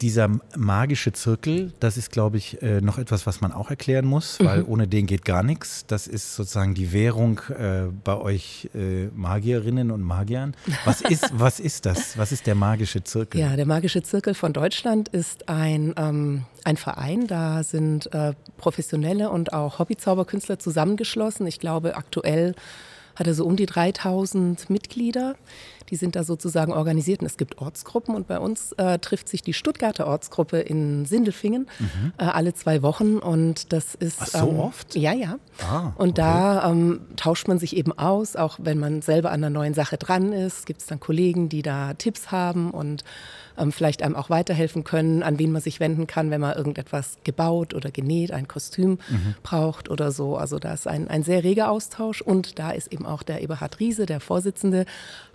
dieser 0.00 0.28
magische 0.56 1.12
Zirkel, 1.12 1.72
das 1.80 1.96
ist, 1.96 2.10
glaube 2.10 2.36
ich, 2.36 2.60
äh, 2.62 2.80
noch 2.80 2.98
etwas, 2.98 3.26
was 3.26 3.40
man 3.40 3.52
auch 3.52 3.70
erklären 3.70 4.04
muss, 4.04 4.38
weil 4.40 4.60
mhm. 4.60 4.68
ohne 4.68 4.88
den 4.88 5.06
geht 5.06 5.24
gar 5.24 5.42
nichts. 5.42 5.86
Das 5.86 6.06
ist 6.06 6.34
sozusagen 6.34 6.74
die 6.74 6.92
Währung 6.92 7.40
äh, 7.48 7.84
bei 8.04 8.16
euch 8.16 8.68
äh, 8.74 9.06
Magierinnen 9.14 9.90
und 9.90 10.02
Magiern. 10.02 10.54
Was 10.84 11.00
ist, 11.00 11.30
was 11.32 11.60
ist 11.60 11.86
das? 11.86 12.18
Was 12.18 12.32
ist 12.32 12.46
der 12.46 12.54
magische 12.54 13.04
Zirkel? 13.04 13.40
Ja, 13.40 13.56
der 13.56 13.66
magische 13.66 14.02
Zirkel 14.02 14.34
von 14.34 14.52
Deutschland 14.52 15.08
ist 15.08 15.48
ein, 15.48 15.94
ähm, 15.96 16.44
ein 16.64 16.76
Verein. 16.76 17.26
Da 17.26 17.62
sind 17.62 18.12
äh, 18.12 18.34
professionelle 18.58 19.30
und 19.30 19.52
auch 19.52 19.78
Hobbyzauberkünstler 19.78 20.58
zusammengeschlossen. 20.58 21.46
Ich 21.46 21.58
glaube, 21.58 21.96
aktuell 21.96 22.54
hat 23.16 23.26
er 23.26 23.34
so 23.34 23.44
um 23.44 23.56
die 23.56 23.66
3000 23.66 24.70
Mitglieder. 24.70 25.34
Die 25.90 25.96
sind 25.96 26.16
da 26.16 26.24
sozusagen 26.24 26.72
organisiert 26.72 27.20
und 27.20 27.26
es 27.26 27.36
gibt 27.36 27.58
Ortsgruppen 27.58 28.14
und 28.14 28.26
bei 28.26 28.38
uns 28.38 28.72
äh, 28.72 28.98
trifft 28.98 29.28
sich 29.28 29.42
die 29.42 29.52
Stuttgarter 29.52 30.06
Ortsgruppe 30.06 30.58
in 30.58 31.06
Sindelfingen 31.06 31.68
mhm. 31.78 32.12
äh, 32.18 32.24
alle 32.24 32.54
zwei 32.54 32.82
Wochen 32.82 33.18
und 33.18 33.72
das 33.72 33.94
ist 33.94 34.18
Ach, 34.20 34.26
so 34.26 34.48
ähm, 34.48 34.58
oft? 34.58 34.96
Ja, 34.96 35.12
ja. 35.12 35.38
Ah, 35.62 35.92
und 35.96 36.10
okay. 36.10 36.14
da 36.16 36.70
ähm, 36.70 37.00
tauscht 37.16 37.48
man 37.48 37.58
sich 37.58 37.76
eben 37.76 37.92
aus, 37.92 38.36
auch 38.36 38.58
wenn 38.60 38.78
man 38.78 39.00
selber 39.00 39.30
an 39.30 39.44
einer 39.44 39.50
neuen 39.50 39.74
Sache 39.74 39.96
dran 39.96 40.32
ist, 40.32 40.66
gibt 40.66 40.80
es 40.80 40.86
dann 40.86 41.00
Kollegen, 41.00 41.48
die 41.48 41.62
da 41.62 41.94
Tipps 41.94 42.32
haben 42.32 42.70
und 42.72 43.04
ähm, 43.58 43.72
vielleicht 43.72 44.02
einem 44.02 44.16
auch 44.16 44.30
weiterhelfen 44.30 44.84
können, 44.84 45.22
an 45.22 45.38
wen 45.38 45.52
man 45.52 45.62
sich 45.62 45.80
wenden 45.80 46.06
kann, 46.06 46.30
wenn 46.30 46.40
man 46.40 46.56
irgendetwas 46.56 47.18
gebaut 47.24 47.74
oder 47.74 47.90
genäht, 47.90 48.32
ein 48.32 48.48
Kostüm 48.48 48.98
mhm. 49.08 49.34
braucht 49.42 49.88
oder 49.90 50.12
so. 50.12 50.36
Also 50.36 50.58
da 50.58 50.72
ist 50.72 50.86
ein, 50.86 51.08
ein 51.08 51.22
sehr 51.22 51.44
reger 51.44 51.70
Austausch 51.70 52.22
und 52.22 52.58
da 52.58 52.70
ist 52.70 52.92
eben 52.92 53.06
auch 53.06 53.22
der 53.22 53.42
Eberhard 53.42 53.80
Riese, 53.80 54.06
der 54.06 54.20
Vorsitzende, 54.20 54.86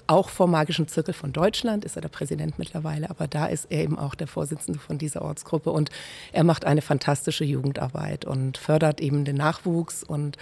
auch 0.08 0.30
vom 0.30 0.52
Magischen 0.52 0.90
Zirkel 0.90 1.14
von 1.14 1.32
Deutschland 1.32 1.86
ist 1.86 1.96
er 1.96 2.02
der 2.02 2.10
Präsident 2.10 2.60
mittlerweile, 2.60 3.10
aber 3.10 3.28
da 3.28 3.46
ist 3.46 3.68
er 3.70 3.84
eben 3.84 3.98
auch 3.98 4.14
der 4.14 4.28
Vorsitzende 4.28 4.78
von 4.78 4.98
dieser 4.98 5.22
Ortsgruppe 5.22 5.72
und 5.72 5.90
er 6.34 6.44
macht 6.44 6.66
eine 6.66 6.82
fantastische 6.82 7.46
Jugendarbeit 7.46 8.26
und 8.26 8.58
fördert 8.58 9.00
eben 9.00 9.24
den 9.24 9.38
Nachwuchs 9.38 10.04
und 10.04 10.38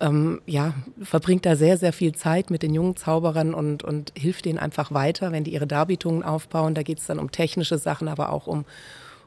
ähm, 0.00 0.40
ja, 0.46 0.74
verbringt 1.02 1.46
da 1.46 1.56
sehr, 1.56 1.76
sehr 1.76 1.92
viel 1.92 2.14
Zeit 2.14 2.50
mit 2.50 2.62
den 2.62 2.74
jungen 2.74 2.96
Zauberern 2.96 3.54
und, 3.54 3.82
und 3.82 4.12
hilft 4.16 4.46
ihnen 4.46 4.58
einfach 4.58 4.92
weiter, 4.92 5.32
wenn 5.32 5.44
die 5.44 5.54
ihre 5.54 5.66
Darbietungen 5.66 6.22
aufbauen. 6.22 6.74
Da 6.74 6.82
geht 6.82 6.98
es 6.98 7.06
dann 7.06 7.18
um 7.18 7.30
technische 7.30 7.78
Sachen, 7.78 8.08
aber 8.08 8.32
auch 8.32 8.46
um, 8.46 8.64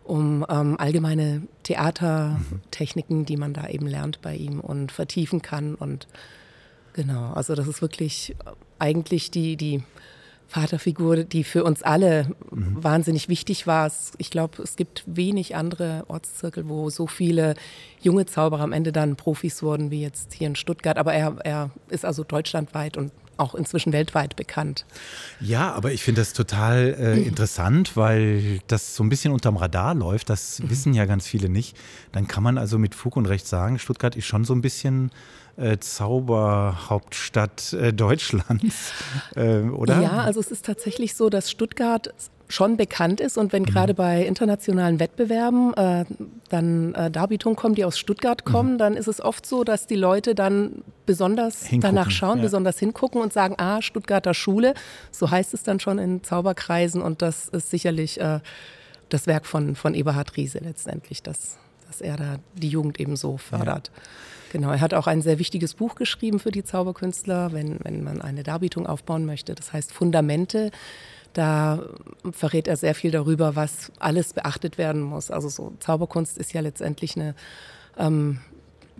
um 0.03 0.45
ähm, 0.49 0.75
allgemeine 0.79 1.43
Theatertechniken, 1.63 3.25
die 3.25 3.37
man 3.37 3.53
da 3.53 3.67
eben 3.67 3.87
lernt 3.87 4.21
bei 4.21 4.35
ihm 4.35 4.59
und 4.59 4.91
vertiefen 4.91 5.41
kann 5.41 5.75
und 5.75 6.07
Genau, 6.97 7.31
also 7.33 7.53
das 7.53 7.67
ist 7.67 7.83
wirklich 7.83 8.35
eigentlich 8.79 9.29
die, 9.29 9.55
die 9.55 9.83
Vaterfigur, 10.47 11.23
die 11.23 11.43
für 11.43 11.63
uns 11.63 11.83
alle 11.83 12.27
mhm. 12.51 12.83
wahnsinnig 12.83 13.29
wichtig 13.29 13.67
war. 13.67 13.91
Ich 14.17 14.31
glaube, 14.31 14.61
es 14.63 14.75
gibt 14.75 15.03
wenig 15.05 15.55
andere 15.55 16.05
Ortszirkel, 16.07 16.67
wo 16.69 16.89
so 16.89 17.07
viele 17.07 17.55
junge 18.01 18.25
Zauberer 18.25 18.63
am 18.63 18.71
Ende 18.71 18.91
dann 18.91 19.15
Profis 19.15 19.61
wurden 19.61 19.91
wie 19.91 20.01
jetzt 20.01 20.33
hier 20.33 20.47
in 20.47 20.55
Stuttgart. 20.55 20.97
Aber 20.97 21.13
er, 21.13 21.35
er 21.43 21.71
ist 21.89 22.05
also 22.05 22.23
deutschlandweit 22.23 22.97
und 22.97 23.11
auch 23.37 23.55
inzwischen 23.55 23.93
weltweit 23.93 24.35
bekannt. 24.35 24.85
Ja, 25.39 25.71
aber 25.73 25.91
ich 25.91 26.03
finde 26.03 26.21
das 26.21 26.33
total 26.33 26.95
äh, 26.99 27.21
interessant, 27.27 27.95
weil 27.95 28.59
das 28.67 28.95
so 28.95 29.03
ein 29.03 29.09
bisschen 29.09 29.31
unterm 29.31 29.57
Radar 29.57 29.95
läuft. 29.95 30.29
Das 30.29 30.59
mhm. 30.59 30.69
wissen 30.69 30.93
ja 30.93 31.05
ganz 31.05 31.27
viele 31.27 31.49
nicht. 31.49 31.77
Dann 32.11 32.27
kann 32.27 32.43
man 32.43 32.57
also 32.57 32.77
mit 32.79 32.95
Fug 32.95 33.15
und 33.15 33.25
Recht 33.27 33.47
sagen, 33.47 33.79
Stuttgart 33.79 34.15
ist 34.15 34.25
schon 34.25 34.43
so 34.43 34.53
ein 34.53 34.61
bisschen 34.61 35.11
äh, 35.57 35.77
Zauberhauptstadt 35.79 37.73
äh, 37.73 37.93
Deutschlands, 37.93 38.93
äh, 39.35 39.59
oder? 39.61 40.01
Ja, 40.01 40.21
also 40.21 40.39
es 40.39 40.51
ist 40.51 40.65
tatsächlich 40.65 41.15
so, 41.15 41.29
dass 41.29 41.51
Stuttgart 41.51 42.13
schon 42.49 42.77
bekannt 42.77 43.19
ist 43.19 43.37
und 43.37 43.51
wenn 43.51 43.63
mhm. 43.63 43.67
gerade 43.67 43.93
bei 43.93 44.25
internationalen 44.25 44.99
Wettbewerben 44.99 45.73
äh, 45.73 46.05
dann 46.49 46.93
äh, 46.93 47.11
Darbietungen 47.11 47.57
kommen, 47.57 47.75
die 47.75 47.83
aus 47.83 47.99
Stuttgart 47.99 48.45
kommen, 48.45 48.73
mhm. 48.73 48.77
dann 48.77 48.93
ist 48.95 49.07
es 49.07 49.19
oft 49.19 49.45
so, 49.45 49.63
dass 49.63 49.87
die 49.87 49.95
Leute 49.95 50.33
dann 50.33 50.83
besonders 51.05 51.65
hingucken, 51.65 51.81
danach 51.81 52.11
schauen, 52.11 52.37
ja. 52.37 52.43
besonders 52.43 52.79
hingucken 52.79 53.21
und 53.21 53.33
sagen, 53.33 53.55
ah, 53.57 53.81
Stuttgarter 53.81 54.33
Schule, 54.33 54.75
so 55.11 55.29
heißt 55.29 55.53
es 55.53 55.63
dann 55.63 55.79
schon 55.79 55.99
in 55.99 56.23
Zauberkreisen 56.23 57.01
und 57.01 57.21
das 57.21 57.49
ist 57.49 57.69
sicherlich 57.69 58.19
äh, 58.21 58.39
das 59.09 59.27
Werk 59.27 59.45
von, 59.45 59.75
von 59.75 59.93
Eberhard 59.93 60.37
Riese 60.37 60.59
letztendlich, 60.59 61.23
dass, 61.23 61.57
dass 61.87 61.99
er 61.99 62.15
da 62.15 62.35
die 62.53 62.69
Jugend 62.69 62.99
eben 62.99 63.15
so 63.17 63.37
fördert. 63.37 63.91
Ja. 63.93 64.01
Genau, 64.51 64.71
er 64.71 64.81
hat 64.81 64.93
auch 64.93 65.07
ein 65.07 65.21
sehr 65.21 65.39
wichtiges 65.39 65.73
Buch 65.73 65.95
geschrieben 65.95 66.39
für 66.39 66.51
die 66.51 66.63
Zauberkünstler, 66.63 67.51
wenn, 67.51 67.79
wenn 67.83 68.03
man 68.03 68.21
eine 68.21 68.43
Darbietung 68.43 68.87
aufbauen 68.87 69.25
möchte. 69.25 69.55
Das 69.55 69.73
heißt 69.73 69.91
Fundamente 69.91 70.71
da 71.37 71.83
verrät 72.31 72.67
er 72.67 72.77
sehr 72.77 72.95
viel 72.95 73.11
darüber, 73.11 73.55
was 73.55 73.91
alles 73.99 74.33
beachtet 74.33 74.79
werden 74.79 75.01
muss. 75.01 75.29
Also 75.29 75.49
so 75.49 75.73
Zauberkunst 75.79 76.35
ist 76.37 76.51
ja 76.51 76.61
letztendlich 76.61 77.15
eine 77.15 77.35
ähm, 77.95 78.39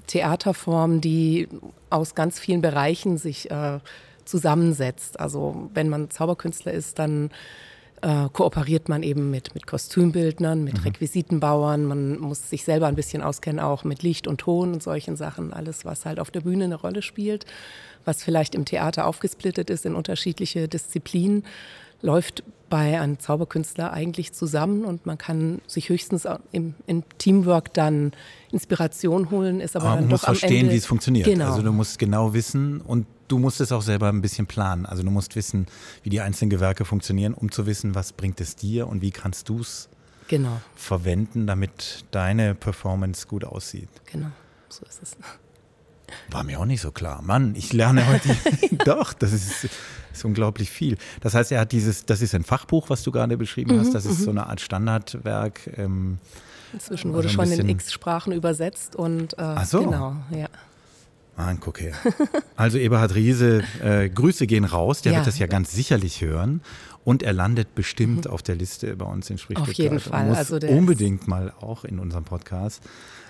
Theaterform, 0.05 1.01
die 1.01 1.47
aus 1.89 2.13
ganz 2.13 2.39
vielen 2.39 2.61
Bereichen 2.61 3.17
sich 3.17 3.49
äh, 3.49 3.79
zusammensetzt. 4.23 5.19
Also 5.19 5.71
wenn 5.73 5.89
man 5.89 6.11
Zauberkünstler 6.11 6.73
ist, 6.73 6.99
dann 6.99 7.31
äh, 8.01 8.29
kooperiert 8.31 8.89
man 8.89 9.03
eben 9.03 9.31
mit, 9.31 9.55
mit 9.55 9.65
Kostümbildnern, 9.65 10.63
mit 10.63 10.77
mhm. 10.77 10.83
Requisitenbauern. 10.83 11.85
Man 11.85 12.19
muss 12.19 12.49
sich 12.49 12.63
selber 12.63 12.87
ein 12.87 12.95
bisschen 12.95 13.21
auskennen, 13.21 13.59
auch 13.59 13.83
mit 13.83 14.03
Licht 14.03 14.27
und 14.27 14.39
Ton 14.39 14.73
und 14.73 14.83
solchen 14.83 15.15
Sachen. 15.15 15.53
Alles, 15.53 15.85
was 15.85 16.05
halt 16.05 16.19
auf 16.19 16.31
der 16.31 16.41
Bühne 16.41 16.65
eine 16.65 16.75
Rolle 16.75 17.01
spielt, 17.01 17.45
was 18.05 18.23
vielleicht 18.23 18.55
im 18.55 18.65
Theater 18.65 19.05
aufgesplittet 19.07 19.69
ist 19.69 19.85
in 19.85 19.95
unterschiedliche 19.95 20.67
Disziplinen 20.67 21.43
läuft 22.01 22.43
bei 22.69 22.99
einem 22.99 23.17
Zauberkünstler 23.17 23.93
eigentlich 23.93 24.33
zusammen 24.33 24.83
und 24.83 25.05
man 25.05 25.17
kann 25.17 25.61
sich 25.67 25.89
höchstens 25.89 26.27
im, 26.51 26.75
im 26.85 27.03
Teamwork 27.17 27.73
dann 27.73 28.11
Inspiration 28.51 29.31
holen, 29.31 29.61
ist 29.61 29.75
aber, 29.75 29.85
aber 29.85 29.95
dann 29.95 30.03
man 30.03 30.09
doch 30.09 30.27
muss 30.27 30.39
verstehen, 30.39 30.69
wie 30.69 30.75
es 30.75 30.85
funktioniert. 30.85 31.25
Genau. 31.25 31.49
Also 31.49 31.61
du 31.61 31.71
musst 31.71 31.97
genau 31.97 32.33
wissen 32.33 32.81
und 32.81 33.07
du 33.27 33.37
musst 33.39 33.61
es 33.61 33.71
auch 33.71 33.81
selber 33.81 34.09
ein 34.09 34.21
bisschen 34.21 34.47
planen. 34.47 34.85
Also 34.85 35.03
du 35.03 35.11
musst 35.11 35.35
wissen, 35.35 35.67
wie 36.03 36.09
die 36.09 36.21
einzelnen 36.21 36.49
Gewerke 36.49 36.85
funktionieren, 36.85 37.33
um 37.33 37.51
zu 37.51 37.65
wissen, 37.65 37.95
was 37.95 38.13
bringt 38.13 38.41
es 38.41 38.55
dir 38.55 38.87
und 38.87 39.01
wie 39.01 39.11
kannst 39.11 39.49
du 39.49 39.59
es 39.59 39.89
genau. 40.27 40.61
verwenden, 40.75 41.47
damit 41.47 42.05
deine 42.11 42.55
Performance 42.55 43.27
gut 43.27 43.43
aussieht. 43.43 43.89
Genau, 44.11 44.31
so 44.69 44.85
ist 44.85 45.01
es. 45.03 45.17
War 46.31 46.43
mir 46.43 46.59
auch 46.59 46.65
nicht 46.65 46.81
so 46.81 46.91
klar. 46.91 47.21
Mann, 47.21 47.55
ich 47.55 47.73
lerne 47.73 48.07
heute. 48.07 48.35
doch, 48.85 49.13
das 49.13 49.33
ist 49.33 49.69
ist 50.17 50.25
unglaublich 50.25 50.69
viel. 50.69 50.97
Das 51.21 51.33
heißt, 51.33 51.51
er 51.51 51.61
hat 51.61 51.71
dieses, 51.71 52.05
das 52.05 52.21
ist 52.21 52.35
ein 52.35 52.43
Fachbuch, 52.43 52.89
was 52.89 53.03
du 53.03 53.11
gerade 53.11 53.37
beschrieben 53.37 53.75
mhm, 53.75 53.79
hast. 53.79 53.93
Das 53.93 54.05
ist 54.05 54.19
mhm. 54.19 54.23
so 54.23 54.31
eine 54.31 54.47
Art 54.47 54.61
Standardwerk. 54.61 55.69
Ähm, 55.77 56.17
Inzwischen 56.73 57.13
wurde 57.13 57.29
also 57.29 57.43
schon 57.43 57.51
in 57.51 57.69
x 57.69 57.93
Sprachen 57.93 58.33
übersetzt 58.33 58.95
und 58.95 59.33
äh, 59.33 59.41
Ach 59.41 59.65
so. 59.65 59.83
genau, 59.83 60.15
ja. 60.31 60.47
Mann, 61.37 61.59
guck 61.59 61.79
her. 61.79 61.93
Also 62.55 62.79
Eberhard 62.79 63.13
Riese, 63.13 63.63
äh, 63.83 64.09
Grüße 64.09 64.47
gehen 64.47 64.65
raus, 64.65 65.03
der 65.03 65.11
ja. 65.11 65.19
wird 65.19 65.27
das 65.27 65.37
ja 65.37 65.45
ganz 65.45 65.71
sicherlich 65.71 66.21
hören. 66.21 66.61
Und 67.03 67.21
er 67.21 67.31
landet 67.31 67.75
bestimmt 67.75 68.25
mhm. 68.25 68.31
auf 68.31 68.41
der 68.41 68.55
Liste 68.55 68.95
bei 68.95 69.05
uns 69.05 69.29
in 69.29 69.37
Sprichwörter. 69.37 69.69
Auf 69.69 69.77
jeden 69.77 69.99
Fall. 69.99 70.25
Muss 70.25 70.37
also 70.37 70.57
unbedingt 70.67 71.27
mal 71.27 71.53
auch 71.61 71.85
in 71.85 71.99
unserem 71.99 72.23
Podcast. 72.23 72.81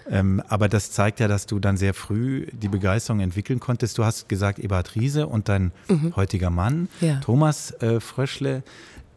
Ähm, 0.09 0.41
aber 0.47 0.69
das 0.69 0.91
zeigt 0.91 1.19
ja, 1.19 1.27
dass 1.27 1.45
du 1.45 1.59
dann 1.59 1.75
sehr 1.75 1.93
früh 1.93 2.47
die 2.53 2.69
Begeisterung 2.69 3.19
entwickeln 3.19 3.59
konntest. 3.59 3.97
Du 3.97 4.05
hast 4.05 4.29
gesagt, 4.29 4.59
Eberhard 4.59 4.95
Riese 4.95 5.27
und 5.27 5.49
dein 5.49 5.73
mhm. 5.89 6.15
heutiger 6.15 6.49
Mann, 6.49 6.87
ja. 7.01 7.19
Thomas 7.19 7.71
äh, 7.81 7.99
Fröschle, 7.99 8.63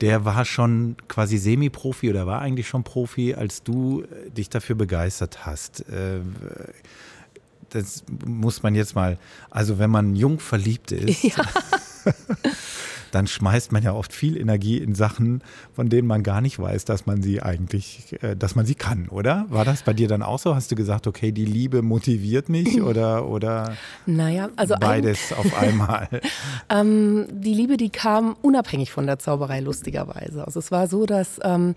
der 0.00 0.24
war 0.24 0.44
schon 0.44 0.96
quasi 1.09 1.38
Semi-Profi 1.38 2.11
oder 2.11 2.26
war 2.26 2.40
eigentlich 2.40 2.68
schon 2.68 2.83
Profi, 2.83 3.35
als 3.35 3.62
du 3.62 4.03
äh, 4.03 4.31
dich 4.31 4.50
dafür 4.50 4.74
begeistert 4.74 5.46
hast. 5.46 5.88
Äh, 5.88 6.20
das 7.70 8.04
muss 8.26 8.62
man 8.62 8.74
jetzt 8.74 8.94
mal, 8.94 9.18
also 9.50 9.78
wenn 9.78 9.90
man 9.90 10.16
jung 10.16 10.38
verliebt 10.38 10.92
ist, 10.92 11.22
ja. 11.37 11.44
dann 13.11 13.26
schmeißt 13.26 13.72
man 13.72 13.83
ja 13.83 13.92
oft 13.92 14.12
viel 14.12 14.37
Energie 14.37 14.78
in 14.78 14.94
Sachen, 14.94 15.42
von 15.74 15.88
denen 15.88 16.06
man 16.06 16.22
gar 16.22 16.40
nicht 16.40 16.59
weiß, 16.59 16.85
dass 16.85 17.06
man 17.06 17.22
sie 17.22 17.42
eigentlich, 17.42 18.16
äh, 18.22 18.37
dass 18.37 18.54
man 18.54 18.66
sie 18.66 18.74
kann, 18.74 19.09
oder? 19.09 19.46
War 19.48 19.64
das 19.64 19.83
bei 19.83 19.92
dir 19.92 20.09
dann 20.09 20.22
auch 20.22 20.38
so? 20.38 20.54
Hast 20.54 20.70
du 20.70 20.76
gesagt, 20.76 21.06
okay, 21.06 21.33
die 21.33 21.44
Liebe 21.44 21.83
motiviert 21.83 22.48
mich 22.48 22.80
oder, 22.83 23.26
oder 23.28 23.76
naja, 24.06 24.48
also 24.56 24.74
beides 24.78 25.33
auf 25.33 25.59
einmal? 25.59 26.09
ähm, 26.68 27.26
die 27.30 27.54
Liebe, 27.54 27.76
die 27.76 27.90
kam 27.90 28.37
unabhängig 28.42 28.92
von 28.92 29.06
der 29.06 29.18
Zauberei, 29.18 29.61
lustigerweise. 29.61 30.44
Also 30.46 30.61
es 30.61 30.70
war 30.70 30.87
so, 30.87 31.06
dass 31.06 31.40
ähm, 31.42 31.74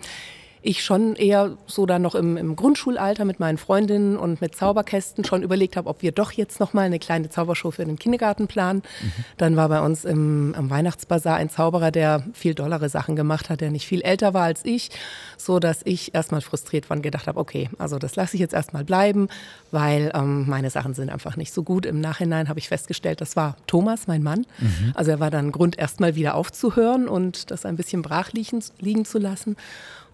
ich 0.63 0.84
schon 0.84 1.15
eher 1.15 1.58
so 1.67 1.86
dann 1.86 2.02
noch 2.02 2.15
im, 2.15 2.38
im 2.38 2.56
Grundschulalter 2.56 3.26
mit 3.26 3.39
meinen 3.39 3.58
Freundinnen 3.58 4.17
und 4.17 4.41
mit 4.41 4.56
Zauberkästen 4.56 5.26
schon 5.26 5.43
überlegt 5.43 5.76
habe, 5.76 5.89
ob 5.89 6.02
wir 6.02 6.12
doch 6.12 6.32
jetzt 6.32 6.60
noch 6.60 6.73
mal 6.73 6.84
eine 6.84 6.99
kleine 6.99 7.30
Zaubershow 7.30 7.71
für 7.71 7.86
den 7.86 7.99
Kindergarten 7.99 8.47
planen. 8.47 8.82
Mhm. 9.02 9.12
Dann 9.38 9.56
war 9.58 9.69
bei 9.69 9.82
uns 9.82 10.06
im, 10.06 10.56
im 10.58 10.69
Weihnachtsbazar 10.69 11.36
ein 11.36 11.49
Zauberer, 11.49 11.91
der 11.91 12.23
viel 12.34 12.56
dollere 12.56 12.88
Sachen 12.89 13.15
gemacht 13.15 13.49
hat, 13.49 13.62
der 13.62 13.71
nicht 13.71 13.86
viel 13.86 14.02
älter 14.02 14.34
war 14.34 14.43
als 14.43 14.63
ich, 14.63 14.89
so 15.38 15.60
dass 15.60 15.82
ich 15.84 16.15
erstmal 16.15 16.41
frustriert 16.41 16.89
war 16.89 16.97
und 16.97 17.04
gedacht 17.04 17.28
habe, 17.28 17.39
okay, 17.39 17.69
also 17.78 17.99
das 17.99 18.15
lasse 18.15 18.36
ich 18.36 18.39
jetzt 18.39 18.54
erstmal 18.54 18.86
bleiben, 18.86 19.28
weil 19.71 20.12
ähm, 20.15 20.47
meine 20.47 20.69
Sachen 20.69 20.93
sind 20.93 21.10
einfach 21.10 21.36
nicht 21.36 21.54
so 21.54 21.63
gut. 21.63 21.86
Im 21.86 21.99
Nachhinein 21.99 22.47
habe 22.47 22.60
ich 22.60 22.69
festgestellt, 22.69 23.19
das 23.19 23.36
war 23.36 23.58
Thomas, 23.67 24.08
mein 24.08 24.23
Mann. 24.23 24.45
Mhm. 24.60 24.93
Also 24.95 25.12
er 25.12 25.19
war 25.19 25.30
dann 25.30 25.52
Grund, 25.52 25.78
erstmal 25.78 26.15
wieder 26.15 26.36
aufzuhören 26.36 27.10
und 27.10 27.52
das 27.52 27.65
ein 27.65 27.76
bisschen 27.76 28.02
brach 28.02 28.32
liegen, 28.32 28.63
liegen 28.80 29.04
zu 29.04 29.19
lassen. 29.19 29.58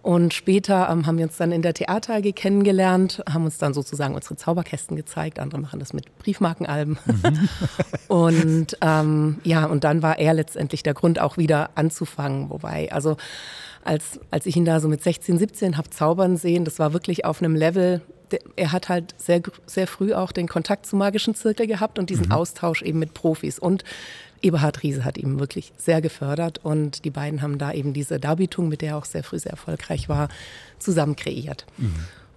Und 0.02 0.34
später 0.34 0.90
ähm, 0.90 1.06
haben 1.06 1.18
wir 1.18 1.26
uns 1.26 1.38
dann 1.38 1.52
in 1.52 1.62
der 1.62 1.74
Theater 1.74 2.16
AG 2.16 2.32
kennengelernt, 2.34 3.22
haben 3.30 3.46
uns 3.46 3.58
dann 3.58 3.74
sozusagen 3.74 4.16
unsere 4.16 4.38
Zauberkästen 4.38 4.96
gezeigt. 4.96 5.40
Andere 5.40 5.60
machen 5.60 5.80
das 5.80 5.92
mit 5.92 6.18
Briefmarkenalben. 6.20 6.98
Mhm. 7.06 7.50
und 8.08 8.78
ähm, 8.82 9.40
ja, 9.44 9.66
und 9.66 9.84
dann 9.84 10.02
war 10.02 10.18
er 10.18 10.34
letztendlich 10.34 10.84
der 10.84 10.94
Grund, 10.94 11.20
auch 11.20 11.38
wieder 11.38 11.72
anzufangen. 11.76 12.50
Wobei, 12.50 12.92
also 12.92 13.18
als, 13.84 14.20
als 14.32 14.46
ich 14.46 14.56
ihn 14.56 14.66
da 14.66 14.80
so 14.80 14.88
mit 14.88 15.04
16, 15.04 15.38
17 15.38 15.78
habe 15.78 15.90
zaubern 15.90 16.38
sehen, 16.38 16.64
das 16.64 16.80
war 16.80 16.94
wirklich 16.94 17.26
auf 17.26 17.42
einem 17.42 17.56
Level, 17.56 18.02
er 18.56 18.72
hat 18.72 18.90
halt 18.90 19.16
sehr, 19.18 19.42
sehr 19.66 19.88
früh 19.88 20.14
auch 20.14 20.32
den 20.32 20.48
Kontakt 20.48 20.86
zum 20.86 21.00
magischen 21.00 21.36
Zirkel 21.36 21.68
gehabt 21.68 22.00
und 22.00 22.10
diesen 22.10 22.28
mhm. 22.28 22.32
Austausch 22.34 22.84
eben 22.84 23.00
mit 23.00 23.14
Profis. 23.14 23.60
Und 23.60 23.84
Eberhard 24.42 24.84
Riese 24.84 25.06
hat 25.06 25.18
ihn 25.18 25.40
wirklich 25.40 25.74
sehr 25.78 26.02
gefördert 26.02 26.60
und 26.64 27.06
die 27.06 27.10
beiden 27.10 27.42
haben 27.42 27.58
da 27.58 27.72
eben 27.72 27.94
diese 27.94 28.20
Darbietung, 28.20 28.70
mit 28.70 28.82
der 28.82 28.92
er 28.92 28.98
auch 28.98 29.06
sehr 29.06 29.24
früh 29.24 29.40
sehr 29.40 29.52
erfolgreich 29.52 30.10
war, 30.10 30.30
zusammen 30.80 31.16
kreiert. 31.16 31.66
Mhm. 31.78 31.94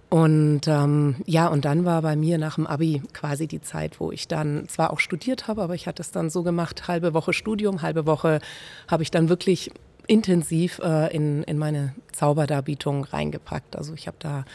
Und 0.09 0.67
ähm, 0.67 1.15
ja, 1.25 1.47
und 1.47 1.65
dann 1.65 1.85
war 1.85 2.03
bei 2.03 2.15
mir 2.15 2.37
nach 2.37 2.55
dem 2.55 2.67
Abi 2.67 3.01
quasi 3.13 3.47
die 3.47 3.61
Zeit, 3.61 3.99
wo 3.99 4.11
ich 4.11 4.27
dann 4.27 4.67
zwar 4.67 4.93
auch 4.93 4.99
studiert 4.99 5.47
habe, 5.47 5.63
aber 5.63 5.73
ich 5.73 5.87
hatte 5.87 6.03
es 6.03 6.11
dann 6.11 6.29
so 6.29 6.43
gemacht, 6.43 6.87
halbe 6.87 7.15
Woche 7.15 7.33
Studium, 7.33 7.81
halbe 7.81 8.05
Woche 8.05 8.39
habe 8.87 9.01
ich 9.01 9.09
dann 9.09 9.27
wirklich 9.27 9.71
intensiv 10.05 10.79
äh, 10.83 11.11
in, 11.15 11.41
in 11.43 11.57
meine 11.57 11.95
Zauberdarbietung 12.11 13.05
reingepackt. 13.05 13.75
Also 13.75 13.95
ich 13.95 14.05
habe 14.05 14.17
da 14.19 14.45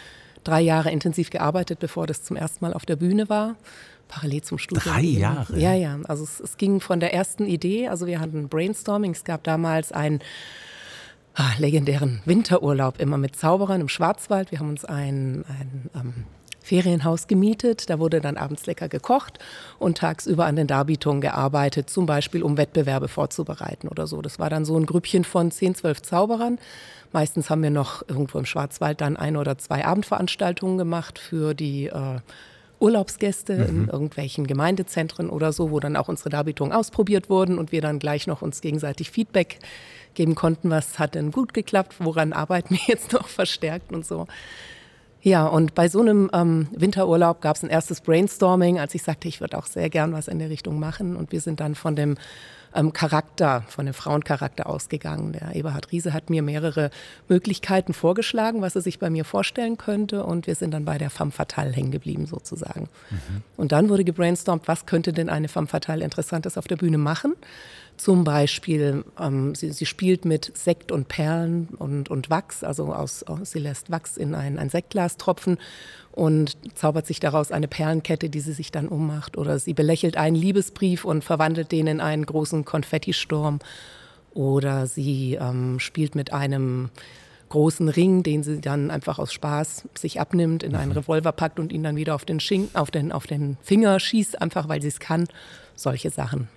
drei 0.45 0.61
Jahre 0.61 0.93
intensiv 0.93 1.31
gearbeitet, 1.31 1.81
bevor 1.81 2.07
das 2.07 2.23
zum 2.23 2.37
ersten 2.37 2.65
Mal 2.65 2.73
auf 2.73 2.87
der 2.87 2.95
Bühne 2.97 3.29
war 3.29 3.57
parallel 4.09 4.43
zum 4.43 4.59
Studium. 4.59 4.95
Drei 4.95 5.03
Jahre? 5.03 5.59
Ja, 5.59 5.75
ja. 5.75 5.99
Also 6.09 6.25
es, 6.25 6.41
es, 6.41 6.57
ging 6.57 6.81
von 6.81 7.01
der 7.01 7.15
ersten 7.15 7.47
Idee, 7.47 7.89
also 7.89 8.07
wir 8.07 8.21
hatten 8.21 8.49
Brainstorming, 8.49 9.13
es 9.13 9.25
gab 9.25 9.45
damals 9.45 9.93
einen 9.93 10.21
ah, 11.35 11.53
legendären 11.59 12.21
Winterurlaub 12.25 13.01
immer 13.01 13.19
mit 13.19 13.37
Zauberern 13.37 13.81
im 13.81 13.89
Schwarzwald. 13.89 14.51
Wir 14.51 14.59
haben 14.59 14.71
uns 14.71 14.85
ein, 14.85 15.45
ein 15.49 15.91
ähm, 15.95 16.15
Ferienhaus 16.69 17.27
gemietet. 17.27 17.89
Da 17.89 17.99
wurde 17.99 18.21
dann 18.21 18.37
abends 18.37 18.67
lecker 18.67 18.89
gekocht 18.89 19.39
und 19.79 19.99
tagsüber 19.99 20.45
an 20.45 20.57
den 20.57 20.67
Darbietungen 20.67 21.23
gearbeitet, 21.23 21.89
zum 21.89 22.05
Beispiel 22.05 22.43
um 22.43 22.59
Wettbewerbe 22.59 23.09
vorzubereiten 23.09 23.89
oder 23.89 24.07
so. 24.07 24.21
Das 24.21 24.39
war 24.39 24.51
dann 24.51 24.67
so 24.67 24.77
ein 24.77 24.85
Grüppchen 24.85 25.25
von 25.25 25.51
10, 25.51 25.77
12 25.77 26.03
Zauberern. 26.03 26.59
Meistens 27.11 27.49
haben 27.49 27.63
wir 27.63 27.71
noch 27.71 28.07
irgendwo 28.07 28.39
im 28.39 28.45
Schwarzwald 28.45 29.01
dann 29.01 29.17
ein 29.17 29.39
oder 29.39 29.57
zwei 29.57 29.85
Abendveranstaltungen 29.87 30.77
gemacht 30.77 31.19
für 31.19 31.55
die 31.55 31.87
äh, 31.87 32.21
Urlaubsgäste 32.81 33.55
mhm. 33.55 33.65
in 33.69 33.89
irgendwelchen 33.89 34.47
Gemeindezentren 34.47 35.31
oder 35.31 35.53
so, 35.53 35.71
wo 35.71 35.81
dann 35.81 35.97
auch 35.97 36.09
unsere 36.09 36.31
Darbietungen 36.31 36.73
ausprobiert 36.73 37.29
wurden 37.29 37.59
und 37.59 37.73
wir 37.73 37.81
dann 37.81 37.99
gleich 37.99 38.27
noch 38.27 38.43
uns 38.43 38.61
gegenseitig 38.61 39.11
Feedback 39.11 39.59
geben 40.15 40.35
konnten, 40.35 40.71
was 40.71 40.99
hat 40.99 41.15
denn 41.15 41.31
gut 41.31 41.55
geklappt, 41.55 41.97
woran 41.99 42.33
arbeiten 42.33 42.75
wir 42.75 42.81
jetzt 42.87 43.13
noch 43.13 43.29
verstärkt 43.29 43.93
und 43.93 44.07
so. 44.07 44.27
Ja, 45.21 45.47
und 45.47 45.75
bei 45.75 45.89
so 45.89 46.01
einem 46.01 46.31
ähm, 46.33 46.69
Winterurlaub 46.73 47.41
gab 47.41 47.57
es 47.57 47.63
ein 47.65 47.71
erstes 47.71 48.01
Brainstorming, 48.01 48.79
als 48.79 48.95
ich 48.95 49.03
sagte, 49.03 49.27
ich 49.27 49.41
würde 49.41 49.59
auch 49.59 49.67
sehr 49.67 49.91
gern 49.91 50.13
was 50.13 50.29
in 50.29 50.39
der 50.39 50.49
Richtung 50.49 50.79
machen. 50.79 51.17
Und 51.17 51.33
wir 51.33 51.41
sind 51.41 51.61
dann 51.61 51.75
von 51.75 51.97
dem 51.97 52.17
ähm, 52.75 52.93
Charakter, 52.93 53.65
von 53.69 53.87
dem 53.87 53.95
Frauencharakter 53.95 54.67
ausgegangen. 54.67 55.33
Der 55.33 55.55
Eberhard 55.55 55.93
Riese 55.93 56.13
hat 56.13 56.31
mir 56.31 56.43
mehrere 56.43 56.91
Möglichkeiten 57.29 57.95
vorgeschlagen, 57.95 58.63
was 58.63 58.75
er 58.75 58.83
sich 58.83 58.99
bei 58.99 59.11
mir 59.11 59.25
vorstellen 59.25 59.79
könnte. 59.79 60.25
Und 60.25 60.47
wir 60.47 60.55
sind 60.55 60.73
dann 60.73 60.85
bei 60.85 60.99
der 60.99 61.11
femme 61.11 61.31
fatale 61.31 61.73
hängen 61.73 61.91
geblieben 61.91 62.27
sozusagen. 62.27 62.89
Mhm. 63.11 63.43
Und 63.57 63.73
dann 63.73 63.89
wurde 63.89 64.05
gebrainstormt, 64.05 64.69
was 64.69 64.87
könnte 64.87 65.13
denn 65.13 65.29
eine 65.29 65.49
femme 65.49 65.67
fatale 65.67 66.05
Interessantes 66.05 66.59
auf 66.59 66.67
der 66.67 66.77
Bühne 66.77 66.99
machen. 66.99 67.35
Zum 67.99 68.23
Beispiel, 68.23 69.05
ähm, 69.19 69.57
sie, 69.57 69.73
sie, 69.73 69.85
spielt 69.85 70.25
mit 70.25 70.57
Sekt 70.57 70.93
und 70.93 71.09
Perlen 71.09 71.67
und, 71.79 72.09
und 72.09 72.31
Wachs, 72.31 72.63
also 72.63 72.95
aus, 72.95 73.25
sie 73.43 73.59
lässt 73.59 73.91
Wachs 73.91 74.17
in 74.17 74.37
ein, 74.37 74.57
ein 74.57 74.71
Sektglas 74.71 75.17
tropfen 75.17 75.59
und 76.13 76.57
zaubert 76.77 77.09
sich 77.09 77.19
daraus 77.19 77.51
eine 77.51 77.67
Perlenkette, 77.67 78.31
die 78.31 78.39
sie 78.39 78.53
sich 78.53 78.71
dann 78.71 78.87
ummacht. 78.87 79.37
Oder 79.37 79.59
sie 79.59 79.75
belächelt 79.75 80.17
einen 80.17 80.37
Liebesbrief 80.37 81.05
und 81.05 81.25
verwandelt 81.25 81.73
den 81.73 81.89
in 81.89 82.01
einen 82.01 82.25
großen 82.25 82.65
Konfettisturm. 82.65 83.59
Oder 84.33 84.87
sie 84.87 85.35
ähm, 85.35 85.81
spielt 85.81 86.15
mit 86.15 86.33
einem 86.33 86.91
großen 87.49 87.89
Ring, 87.89 88.23
den 88.23 88.45
sie 88.45 88.61
dann 88.61 88.93
einfach 88.93 89.19
aus 89.19 89.33
Spaß 89.33 89.89
sich 89.99 90.21
abnimmt, 90.21 90.63
in 90.63 90.77
einen 90.77 90.93
mhm. 90.93 90.99
Revolver 90.99 91.33
packt 91.33 91.59
und 91.59 91.73
ihn 91.73 91.83
dann 91.83 91.97
wieder 91.97 92.15
auf 92.15 92.25
den, 92.25 92.39
Schink, 92.39 92.71
auf 92.75 92.93
den, 92.93 93.11
auf 93.11 93.27
den 93.27 93.57
Finger 93.61 93.99
schießt, 93.99 94.41
einfach 94.41 94.69
weil 94.69 94.81
sie 94.83 94.89
es 94.89 95.01
kann. 95.01 95.27
Solche 95.75 96.11
Sachen 96.11 96.49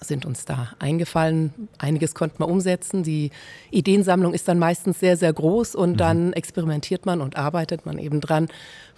sind 0.00 0.26
uns 0.26 0.44
da 0.44 0.72
eingefallen. 0.78 1.68
Einiges 1.78 2.14
konnte 2.14 2.36
man 2.38 2.50
umsetzen. 2.50 3.02
Die 3.02 3.30
Ideensammlung 3.70 4.34
ist 4.34 4.48
dann 4.48 4.58
meistens 4.58 5.00
sehr, 5.00 5.16
sehr 5.16 5.32
groß 5.32 5.74
und 5.74 5.92
mhm. 5.92 5.96
dann 5.96 6.32
experimentiert 6.32 7.06
man 7.06 7.20
und 7.20 7.36
arbeitet 7.36 7.86
man 7.86 7.98
eben 7.98 8.20
dran, 8.20 8.48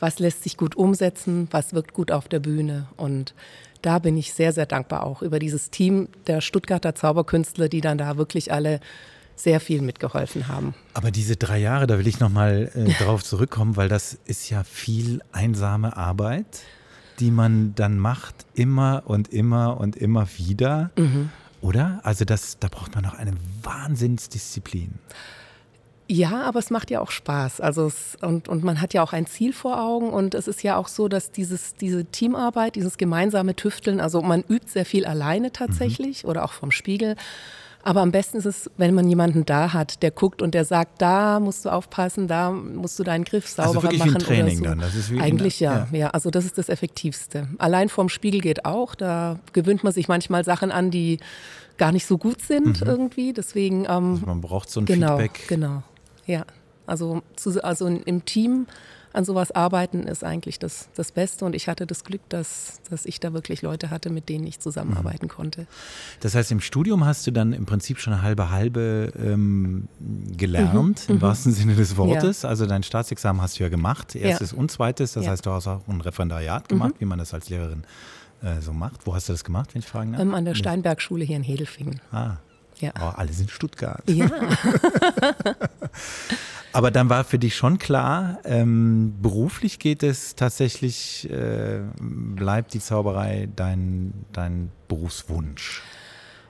was 0.00 0.18
lässt 0.18 0.42
sich 0.42 0.56
gut 0.56 0.76
umsetzen, 0.76 1.48
was 1.50 1.72
wirkt 1.74 1.94
gut 1.94 2.10
auf 2.10 2.28
der 2.28 2.40
Bühne. 2.40 2.86
Und 2.96 3.34
da 3.82 3.98
bin 3.98 4.16
ich 4.16 4.32
sehr, 4.32 4.52
sehr 4.52 4.66
dankbar 4.66 5.04
auch 5.04 5.22
über 5.22 5.38
dieses 5.38 5.70
Team 5.70 6.08
der 6.26 6.40
Stuttgarter 6.40 6.94
Zauberkünstler, 6.94 7.68
die 7.68 7.80
dann 7.80 7.98
da 7.98 8.16
wirklich 8.16 8.52
alle 8.52 8.80
sehr 9.36 9.60
viel 9.60 9.82
mitgeholfen 9.82 10.48
haben. 10.48 10.74
Aber 10.94 11.10
diese 11.10 11.36
drei 11.36 11.58
Jahre, 11.58 11.86
da 11.86 11.98
will 11.98 12.06
ich 12.06 12.20
nochmal 12.20 12.70
äh, 12.74 12.92
darauf 12.98 13.22
zurückkommen, 13.22 13.76
weil 13.76 13.88
das 13.88 14.18
ist 14.24 14.48
ja 14.50 14.64
viel 14.64 15.20
einsame 15.32 15.96
Arbeit 15.96 16.46
die 17.20 17.30
man 17.30 17.74
dann 17.74 17.98
macht, 17.98 18.46
immer 18.54 19.02
und 19.06 19.28
immer 19.28 19.78
und 19.80 19.96
immer 19.96 20.26
wieder. 20.36 20.90
Mhm. 20.96 21.30
Oder? 21.60 22.00
Also 22.02 22.24
das, 22.24 22.58
da 22.58 22.68
braucht 22.68 22.94
man 22.94 23.04
noch 23.04 23.14
eine 23.14 23.32
Wahnsinnsdisziplin. 23.62 24.94
Ja, 26.08 26.42
aber 26.42 26.60
es 26.60 26.70
macht 26.70 26.90
ja 26.90 27.00
auch 27.00 27.10
Spaß. 27.10 27.60
Also 27.60 27.86
es, 27.86 28.16
und, 28.20 28.48
und 28.48 28.62
man 28.62 28.80
hat 28.80 28.94
ja 28.94 29.02
auch 29.02 29.12
ein 29.12 29.26
Ziel 29.26 29.52
vor 29.52 29.82
Augen 29.82 30.10
und 30.10 30.34
es 30.34 30.46
ist 30.46 30.62
ja 30.62 30.76
auch 30.76 30.86
so, 30.86 31.08
dass 31.08 31.32
dieses, 31.32 31.74
diese 31.74 32.04
Teamarbeit, 32.04 32.76
dieses 32.76 32.96
gemeinsame 32.96 33.56
Tüfteln, 33.56 34.00
also 34.00 34.22
man 34.22 34.44
übt 34.48 34.68
sehr 34.68 34.86
viel 34.86 35.04
alleine 35.04 35.50
tatsächlich 35.50 36.22
mhm. 36.22 36.30
oder 36.30 36.44
auch 36.44 36.52
vom 36.52 36.70
Spiegel. 36.70 37.16
Aber 37.86 38.00
am 38.00 38.10
besten 38.10 38.38
ist 38.38 38.46
es, 38.46 38.68
wenn 38.76 38.94
man 38.94 39.08
jemanden 39.08 39.46
da 39.46 39.72
hat, 39.72 40.02
der 40.02 40.10
guckt 40.10 40.42
und 40.42 40.54
der 40.54 40.64
sagt, 40.64 41.00
da 41.00 41.38
musst 41.38 41.64
du 41.64 41.68
aufpassen, 41.68 42.26
da 42.26 42.50
musst 42.50 42.98
du 42.98 43.04
deinen 43.04 43.22
Griff 43.22 43.46
sauberer 43.46 43.90
also 43.90 43.98
machen. 43.98 44.10
Wie 44.10 44.14
ein 44.16 44.18
Training 44.18 44.58
so. 44.58 44.64
dann. 44.64 44.80
Das 44.80 44.96
ist 44.96 45.12
wie 45.12 45.20
Eigentlich 45.20 45.60
ja, 45.60 45.86
ja, 45.92 45.98
ja. 45.98 46.10
Also 46.10 46.30
das 46.30 46.44
ist 46.44 46.58
das 46.58 46.68
Effektivste. 46.68 47.46
Allein 47.58 47.88
vorm 47.88 48.08
Spiegel 48.08 48.40
geht 48.40 48.64
auch. 48.64 48.96
Da 48.96 49.38
gewöhnt 49.52 49.84
man 49.84 49.92
sich 49.92 50.08
manchmal 50.08 50.42
Sachen 50.42 50.72
an, 50.72 50.90
die 50.90 51.20
gar 51.76 51.92
nicht 51.92 52.06
so 52.06 52.18
gut 52.18 52.40
sind 52.42 52.80
mhm. 52.80 52.88
irgendwie. 52.88 53.32
Deswegen. 53.32 53.84
Ähm, 53.84 54.14
also 54.14 54.26
man 54.26 54.40
braucht 54.40 54.68
so 54.68 54.80
ein 54.80 54.86
genau, 54.86 55.18
Feedback. 55.18 55.46
Genau. 55.46 55.84
Ja. 56.26 56.44
Also, 56.86 57.22
zu, 57.36 57.62
also 57.62 57.86
im 57.86 58.24
Team 58.24 58.66
an 59.16 59.24
sowas 59.24 59.50
arbeiten 59.50 60.02
ist 60.02 60.22
eigentlich 60.22 60.58
das, 60.58 60.88
das 60.94 61.10
Beste. 61.10 61.44
Und 61.44 61.54
ich 61.54 61.68
hatte 61.68 61.86
das 61.86 62.04
Glück, 62.04 62.20
dass, 62.28 62.80
dass 62.90 63.06
ich 63.06 63.18
da 63.18 63.32
wirklich 63.32 63.62
Leute 63.62 63.90
hatte, 63.90 64.10
mit 64.10 64.28
denen 64.28 64.46
ich 64.46 64.60
zusammenarbeiten 64.60 65.26
mhm. 65.26 65.30
konnte. 65.30 65.66
Das 66.20 66.34
heißt, 66.34 66.52
im 66.52 66.60
Studium 66.60 67.04
hast 67.04 67.26
du 67.26 67.30
dann 67.30 67.52
im 67.52 67.64
Prinzip 67.64 67.98
schon 67.98 68.22
halbe 68.22 68.50
halbe 68.50 69.12
ähm, 69.18 69.88
gelernt, 70.36 71.08
mhm. 71.08 71.14
im 71.14 71.16
mhm. 71.16 71.22
wahrsten 71.22 71.52
Sinne 71.52 71.74
des 71.74 71.96
Wortes. 71.96 72.42
Ja. 72.42 72.50
Also 72.50 72.66
dein 72.66 72.82
Staatsexamen 72.82 73.40
hast 73.40 73.58
du 73.58 73.62
ja 73.64 73.70
gemacht, 73.70 74.14
erstes 74.14 74.52
ja. 74.52 74.58
und 74.58 74.70
zweites. 74.70 75.14
Das 75.14 75.24
ja. 75.24 75.30
heißt, 75.30 75.46
du 75.46 75.50
hast 75.50 75.66
auch 75.66 75.88
ein 75.88 76.00
Referendariat 76.00 76.68
gemacht, 76.68 76.94
mhm. 76.96 77.00
wie 77.00 77.04
man 77.06 77.18
das 77.18 77.32
als 77.32 77.48
Lehrerin 77.48 77.84
äh, 78.42 78.60
so 78.60 78.72
macht. 78.72 79.06
Wo 79.06 79.14
hast 79.14 79.28
du 79.28 79.32
das 79.32 79.44
gemacht, 79.44 79.74
wenn 79.74 79.80
ich 79.80 79.86
fragen 79.86 80.12
darf? 80.12 80.20
Ähm, 80.20 80.34
an 80.34 80.44
der 80.44 80.54
Steinbergschule 80.54 81.24
hier 81.24 81.36
in 81.36 81.42
Hedelfingen. 81.42 82.00
Ah, 82.12 82.36
ja. 82.80 82.92
Oh, 83.00 83.12
alles 83.16 83.40
in 83.40 83.48
Stuttgart. 83.48 84.02
Ja. 84.08 84.28
Aber 86.72 86.90
dann 86.90 87.08
war 87.08 87.24
für 87.24 87.38
dich 87.38 87.56
schon 87.56 87.78
klar, 87.78 88.38
ähm, 88.44 89.14
beruflich 89.22 89.78
geht 89.78 90.02
es 90.02 90.34
tatsächlich, 90.34 91.26
äh, 91.30 91.80
bleibt 91.98 92.74
die 92.74 92.80
Zauberei 92.80 93.48
dein, 93.56 94.12
dein 94.32 94.70
Berufswunsch? 94.86 95.82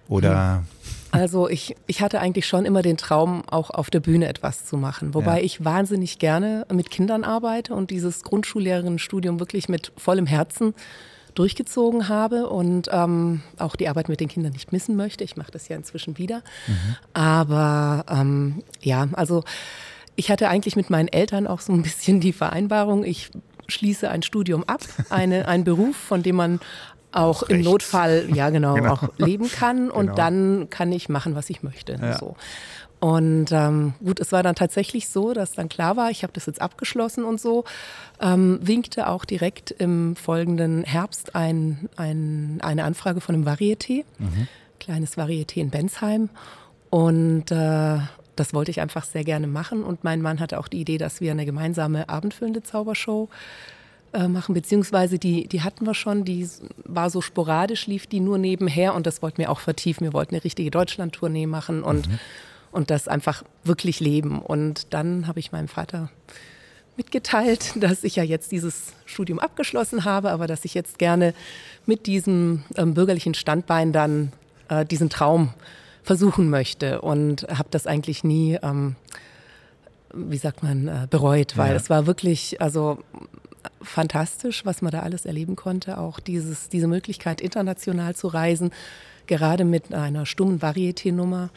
Oder? 0.08 0.64
Also 1.12 1.48
ich, 1.48 1.76
ich 1.86 2.00
hatte 2.00 2.20
eigentlich 2.20 2.46
schon 2.46 2.64
immer 2.64 2.82
den 2.82 2.96
Traum, 2.96 3.42
auch 3.48 3.70
auf 3.70 3.88
der 3.90 4.00
Bühne 4.00 4.28
etwas 4.28 4.64
zu 4.64 4.76
machen. 4.76 5.14
Wobei 5.14 5.38
ja. 5.38 5.44
ich 5.44 5.64
wahnsinnig 5.64 6.18
gerne 6.18 6.66
mit 6.72 6.90
Kindern 6.90 7.24
arbeite 7.24 7.74
und 7.74 7.90
dieses 7.90 8.22
Grundschullehrerinnenstudium 8.22 9.38
wirklich 9.40 9.68
mit 9.68 9.92
vollem 9.96 10.26
Herzen 10.26 10.74
durchgezogen 11.38 12.08
habe 12.08 12.48
und 12.48 12.88
ähm, 12.90 13.42
auch 13.58 13.76
die 13.76 13.88
Arbeit 13.88 14.08
mit 14.08 14.20
den 14.20 14.28
Kindern 14.28 14.52
nicht 14.52 14.72
missen 14.72 14.96
möchte. 14.96 15.22
Ich 15.22 15.36
mache 15.36 15.52
das 15.52 15.68
ja 15.68 15.76
inzwischen 15.76 16.18
wieder. 16.18 16.42
Mhm. 16.66 16.96
Aber 17.12 18.04
ähm, 18.08 18.62
ja, 18.80 19.06
also 19.12 19.44
ich 20.16 20.30
hatte 20.30 20.48
eigentlich 20.48 20.76
mit 20.76 20.90
meinen 20.90 21.08
Eltern 21.08 21.46
auch 21.46 21.60
so 21.60 21.72
ein 21.72 21.82
bisschen 21.82 22.20
die 22.20 22.32
Vereinbarung, 22.32 23.04
ich 23.04 23.30
schließe 23.68 24.08
ein 24.08 24.22
Studium 24.22 24.64
ab, 24.64 24.80
eine, 25.10 25.46
einen 25.48 25.64
Beruf, 25.64 25.96
von 25.96 26.22
dem 26.22 26.36
man 26.36 26.60
auch 27.12 27.42
im 27.44 27.62
Notfall 27.62 28.28
ja 28.32 28.50
genau, 28.50 28.74
genau, 28.76 28.92
auch 28.92 29.08
leben 29.18 29.50
kann 29.50 29.90
und 29.90 30.06
genau. 30.06 30.16
dann 30.16 30.70
kann 30.70 30.92
ich 30.92 31.08
machen, 31.08 31.34
was 31.34 31.50
ich 31.50 31.62
möchte. 31.62 31.98
Ja. 32.00 32.18
So. 32.18 32.36
Und 32.98 33.52
ähm, 33.52 33.94
gut, 34.02 34.20
es 34.20 34.32
war 34.32 34.42
dann 34.42 34.54
tatsächlich 34.54 35.08
so, 35.08 35.34
dass 35.34 35.52
dann 35.52 35.68
klar 35.68 35.96
war, 35.96 36.10
ich 36.10 36.22
habe 36.22 36.32
das 36.32 36.46
jetzt 36.46 36.62
abgeschlossen 36.62 37.24
und 37.24 37.40
so, 37.40 37.64
ähm, 38.20 38.58
winkte 38.62 39.08
auch 39.08 39.24
direkt 39.24 39.70
im 39.70 40.16
folgenden 40.16 40.82
Herbst 40.82 41.34
ein, 41.34 41.90
ein, 41.96 42.58
eine 42.62 42.84
Anfrage 42.84 43.20
von 43.20 43.34
einem 43.34 43.46
Varieté, 43.46 44.04
mhm. 44.18 44.48
kleines 44.80 45.18
Varieté 45.18 45.60
in 45.60 45.70
Bensheim. 45.70 46.30
Und 46.88 47.50
äh, 47.50 47.98
das 48.34 48.54
wollte 48.54 48.70
ich 48.70 48.80
einfach 48.80 49.04
sehr 49.04 49.24
gerne 49.24 49.46
machen. 49.46 49.82
Und 49.82 50.02
mein 50.02 50.22
Mann 50.22 50.40
hatte 50.40 50.58
auch 50.58 50.68
die 50.68 50.80
Idee, 50.80 50.98
dass 50.98 51.20
wir 51.20 51.32
eine 51.32 51.44
gemeinsame 51.44 52.08
abendfüllende 52.08 52.62
Zaubershow 52.62 53.28
äh, 54.14 54.26
machen, 54.26 54.54
beziehungsweise 54.54 55.18
die, 55.18 55.48
die 55.48 55.60
hatten 55.60 55.84
wir 55.84 55.94
schon, 55.94 56.24
die 56.24 56.48
war 56.84 57.10
so 57.10 57.20
sporadisch, 57.20 57.86
lief 57.86 58.06
die 58.06 58.20
nur 58.20 58.38
nebenher 58.38 58.94
und 58.94 59.06
das 59.06 59.20
wollten 59.20 59.38
wir 59.38 59.50
auch 59.50 59.60
vertiefen. 59.60 60.04
Wir 60.04 60.14
wollten 60.14 60.34
eine 60.34 60.44
richtige 60.44 60.70
Deutschland-Tournee 60.70 61.46
machen 61.46 61.82
und 61.82 62.08
mhm 62.08 62.18
und 62.76 62.90
das 62.90 63.08
einfach 63.08 63.42
wirklich 63.64 64.00
leben. 64.00 64.38
Und 64.38 64.92
dann 64.92 65.26
habe 65.26 65.40
ich 65.40 65.50
meinem 65.50 65.66
Vater 65.66 66.10
mitgeteilt, 66.98 67.72
dass 67.80 68.04
ich 68.04 68.16
ja 68.16 68.22
jetzt 68.22 68.52
dieses 68.52 68.92
Studium 69.06 69.38
abgeschlossen 69.38 70.04
habe, 70.04 70.30
aber 70.30 70.46
dass 70.46 70.64
ich 70.66 70.74
jetzt 70.74 70.98
gerne 70.98 71.32
mit 71.86 72.06
diesem 72.06 72.64
ähm, 72.76 72.92
bürgerlichen 72.92 73.32
Standbein 73.32 73.92
dann 73.92 74.30
äh, 74.68 74.84
diesen 74.84 75.08
Traum 75.08 75.54
versuchen 76.02 76.50
möchte 76.50 77.00
und 77.00 77.46
habe 77.48 77.68
das 77.70 77.86
eigentlich 77.86 78.22
nie, 78.24 78.58
ähm, 78.62 78.94
wie 80.12 80.36
sagt 80.36 80.62
man, 80.62 80.86
äh, 80.86 81.06
bereut, 81.08 81.56
weil 81.56 81.70
ja. 81.70 81.76
es 81.76 81.88
war 81.88 82.06
wirklich, 82.06 82.60
also 82.60 82.98
fantastisch, 83.80 84.66
was 84.66 84.82
man 84.82 84.92
da 84.92 85.00
alles 85.00 85.24
erleben 85.24 85.56
konnte. 85.56 85.96
Auch 85.96 86.20
dieses, 86.20 86.68
diese 86.68 86.88
Möglichkeit, 86.88 87.40
international 87.40 88.14
zu 88.14 88.28
reisen, 88.28 88.70
gerade 89.26 89.64
mit 89.64 89.94
einer 89.94 90.26
stummen 90.26 90.60
Varieté-Nummer 90.60 91.48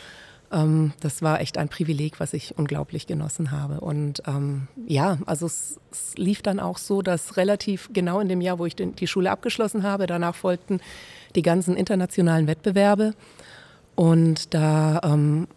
ähm, 0.52 0.94
das 1.00 1.22
war 1.22 1.42
echt 1.42 1.58
ein 1.58 1.70
Privileg, 1.70 2.20
was 2.20 2.34
ich 2.34 2.58
unglaublich 2.58 3.08
genossen 3.08 3.52
habe. 3.52 3.80
Und 3.80 4.24
ähm, 4.28 4.68
ja, 4.88 5.18
also 5.26 5.46
es, 5.46 5.80
es, 5.92 6.18
lief 6.18 6.42
dann 6.42 6.60
auch 6.60 6.78
so, 6.78 7.02
dass 7.02 7.38
relativ 7.38 7.90
genau 7.94 8.20
in 8.20 8.30
dem 8.30 8.42
Jahr, 8.42 8.60
wo 8.60 8.66
ich 8.66 8.76
den, 8.76 8.96
die 8.96 9.08
Schule 9.08 9.32
abgeschlossen 9.32 9.84
habe, 9.84 10.08
danach 10.08 10.36
folgten 10.36 10.80
die 11.36 11.42
ganzen 11.42 11.76
internationalen 11.76 12.48
Wettbewerbe. 12.48 13.14
Und 13.96 14.54
da 14.54 15.02
ähm, 15.04 15.48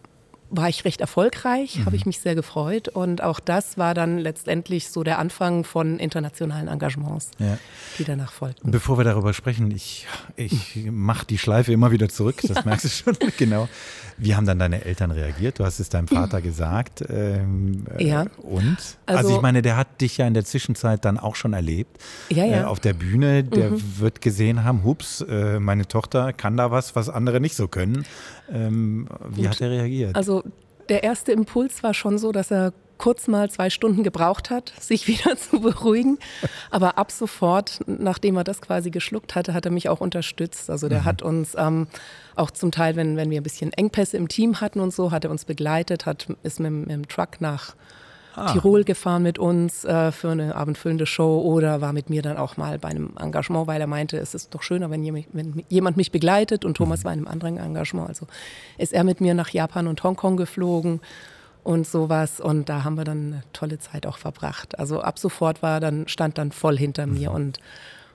war 0.52 0.68
ich 0.68 0.84
recht 0.84 1.00
erfolgreich, 1.00 1.78
mhm. 1.78 1.86
habe 1.86 1.96
ich 1.96 2.06
mich 2.06 2.20
sehr 2.20 2.34
gefreut. 2.34 2.88
Und 2.88 3.22
auch 3.22 3.40
das 3.40 3.78
war 3.78 3.94
dann 3.94 4.18
letztendlich 4.18 4.88
so 4.88 5.02
der 5.02 5.18
Anfang 5.18 5.64
von 5.64 5.98
internationalen 5.98 6.68
Engagements, 6.68 7.30
ja. 7.38 7.58
die 7.98 8.04
danach 8.04 8.32
folgten. 8.32 8.70
Bevor 8.70 8.98
wir 8.98 9.04
darüber 9.04 9.32
sprechen, 9.32 9.70
ich, 9.70 10.06
ich 10.36 10.86
mache 10.90 11.26
die 11.26 11.38
Schleife 11.38 11.72
immer 11.72 11.90
wieder 11.90 12.08
zurück, 12.08 12.40
das 12.42 12.56
ja. 12.56 12.62
merkst 12.64 12.84
du 12.84 12.88
schon 12.88 13.16
genau. 13.38 13.68
Wie 14.18 14.34
haben 14.34 14.46
dann 14.46 14.58
deine 14.58 14.84
Eltern 14.84 15.10
reagiert? 15.10 15.58
Du 15.58 15.64
hast 15.64 15.80
es 15.80 15.88
deinem 15.88 16.06
Vater 16.06 16.42
gesagt. 16.42 17.02
Ähm, 17.08 17.86
äh, 17.98 18.06
ja. 18.06 18.26
Und? 18.42 18.76
Also, 19.06 19.18
also, 19.18 19.36
ich 19.36 19.42
meine, 19.42 19.62
der 19.62 19.76
hat 19.76 20.00
dich 20.00 20.18
ja 20.18 20.26
in 20.26 20.34
der 20.34 20.44
Zwischenzeit 20.44 21.04
dann 21.04 21.18
auch 21.18 21.34
schon 21.34 21.54
erlebt. 21.54 21.98
Ja, 22.28 22.44
ja. 22.44 22.62
Äh, 22.62 22.64
auf 22.64 22.78
der 22.78 22.92
Bühne, 22.92 23.42
der 23.42 23.70
mhm. 23.70 23.82
wird 23.98 24.20
gesehen 24.20 24.64
haben, 24.64 24.84
hups, 24.84 25.22
äh, 25.22 25.58
meine 25.58 25.88
Tochter 25.88 26.32
kann 26.34 26.56
da 26.56 26.70
was, 26.70 26.94
was 26.94 27.08
andere 27.08 27.40
nicht 27.40 27.56
so 27.56 27.68
können. 27.68 28.04
Ähm, 28.52 29.08
wie 29.30 29.42
Gut. 29.42 29.50
hat 29.50 29.60
er 29.62 29.70
reagiert? 29.70 30.14
Also 30.14 30.41
der 30.92 31.04
erste 31.04 31.32
Impuls 31.32 31.82
war 31.82 31.94
schon 31.94 32.18
so, 32.18 32.32
dass 32.32 32.50
er 32.50 32.74
kurz 32.98 33.26
mal 33.26 33.50
zwei 33.50 33.70
Stunden 33.70 34.02
gebraucht 34.02 34.50
hat, 34.50 34.74
sich 34.78 35.08
wieder 35.08 35.38
zu 35.38 35.62
beruhigen. 35.62 36.18
Aber 36.70 36.98
ab 36.98 37.10
sofort, 37.10 37.80
nachdem 37.86 38.36
er 38.36 38.44
das 38.44 38.60
quasi 38.60 38.90
geschluckt 38.90 39.34
hatte, 39.34 39.54
hat 39.54 39.64
er 39.64 39.70
mich 39.70 39.88
auch 39.88 40.02
unterstützt. 40.02 40.68
Also 40.68 40.90
der 40.90 41.00
mhm. 41.00 41.04
hat 41.06 41.22
uns 41.22 41.54
ähm, 41.56 41.86
auch 42.36 42.50
zum 42.50 42.72
Teil, 42.72 42.94
wenn, 42.94 43.16
wenn 43.16 43.30
wir 43.30 43.40
ein 43.40 43.42
bisschen 43.42 43.72
Engpässe 43.72 44.18
im 44.18 44.28
Team 44.28 44.60
hatten 44.60 44.80
und 44.80 44.92
so, 44.92 45.12
hat 45.12 45.24
er 45.24 45.30
uns 45.30 45.46
begleitet, 45.46 46.04
hat, 46.04 46.26
ist 46.42 46.60
mit, 46.60 46.70
mit 46.70 46.90
dem 46.90 47.08
Truck 47.08 47.40
nach 47.40 47.74
ah. 48.34 48.52
Tirol 48.52 48.84
gefahren 48.84 49.22
mit 49.22 49.38
uns 49.38 49.84
äh, 49.84 50.12
für 50.12 50.30
eine 50.30 50.54
abendfüllende 50.54 51.06
Show 51.06 51.40
oder 51.40 51.80
war 51.80 51.92
mit 51.92 52.10
mir 52.10 52.22
dann 52.22 52.36
auch 52.36 52.56
mal 52.56 52.78
bei 52.78 52.88
einem 52.88 53.14
Engagement, 53.18 53.66
weil 53.66 53.80
er 53.80 53.86
meinte, 53.86 54.18
es 54.18 54.34
ist 54.34 54.54
doch 54.54 54.62
schöner, 54.62 54.90
wenn, 54.90 55.02
jemand, 55.02 55.26
wenn 55.32 55.64
jemand 55.68 55.96
mich 55.96 56.12
begleitet 56.12 56.64
und 56.64 56.76
Thomas 56.76 57.00
mhm. 57.00 57.04
war 57.04 57.12
in 57.12 57.18
einem 57.20 57.28
anderen 57.28 57.58
Engagement. 57.58 58.08
Also 58.08 58.26
ist 58.78 58.92
er 58.92 59.04
mit 59.04 59.20
mir 59.20 59.34
nach 59.34 59.50
Japan 59.50 59.86
und 59.86 60.02
Hongkong 60.02 60.36
geflogen 60.36 61.00
und 61.64 61.86
sowas 61.86 62.40
und 62.40 62.68
da 62.68 62.84
haben 62.84 62.96
wir 62.96 63.04
dann 63.04 63.32
eine 63.32 63.42
tolle 63.52 63.78
Zeit 63.78 64.06
auch 64.06 64.18
verbracht. 64.18 64.78
Also 64.78 65.00
ab 65.00 65.18
sofort 65.18 65.62
war 65.62 65.80
dann 65.80 66.08
stand 66.08 66.38
dann 66.38 66.52
voll 66.52 66.76
hinter 66.76 67.06
mir 67.06 67.30
mhm. 67.30 67.36
und 67.36 67.58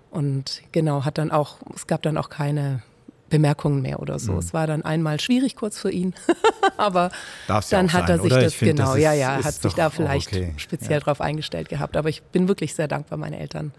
und 0.10 0.62
genau 0.72 1.06
hat 1.06 1.18
dann 1.18 1.32
auch 1.32 1.58
es 1.76 1.88
gab 1.88 2.02
dann 2.02 2.18
auch 2.18 2.30
keine 2.30 2.82
Bemerkungen 3.30 3.82
mehr 3.82 4.00
oder 4.00 4.20
so. 4.20 4.34
Mhm. 4.34 4.40
Es 4.40 4.54
war 4.54 4.68
dann 4.68 4.84
einmal 4.84 5.20
schwierig 5.20 5.56
kurz 5.56 5.78
für 5.78 5.92
ihn, 5.92 6.14
aber 6.78 7.12
Darf's 7.48 7.70
dann 7.70 7.88
ja 7.88 7.94
hat 7.94 8.10
er 8.10 8.20
sich 8.20 8.32
oder? 8.32 8.42
das 8.42 8.54
find, 8.54 8.78
genau, 8.78 8.90
das 8.90 8.98
ist, 8.98 9.04
ja, 9.04 9.14
ja, 9.14 9.44
hat 9.44 9.54
sich 9.54 9.74
da 9.74 9.90
vielleicht 9.90 10.28
okay. 10.28 10.54
speziell 10.58 11.00
ja. 11.00 11.00
drauf 11.00 11.22
eingestellt 11.22 11.70
gehabt. 11.70 11.98
Aber 11.98 12.10
ich 12.10 12.24
bin 12.24 12.48
wirklich 12.48 12.74
sehr 12.74 12.88
dankbar, 12.88 13.18
meine 13.18 13.40
Eltern 13.40 13.74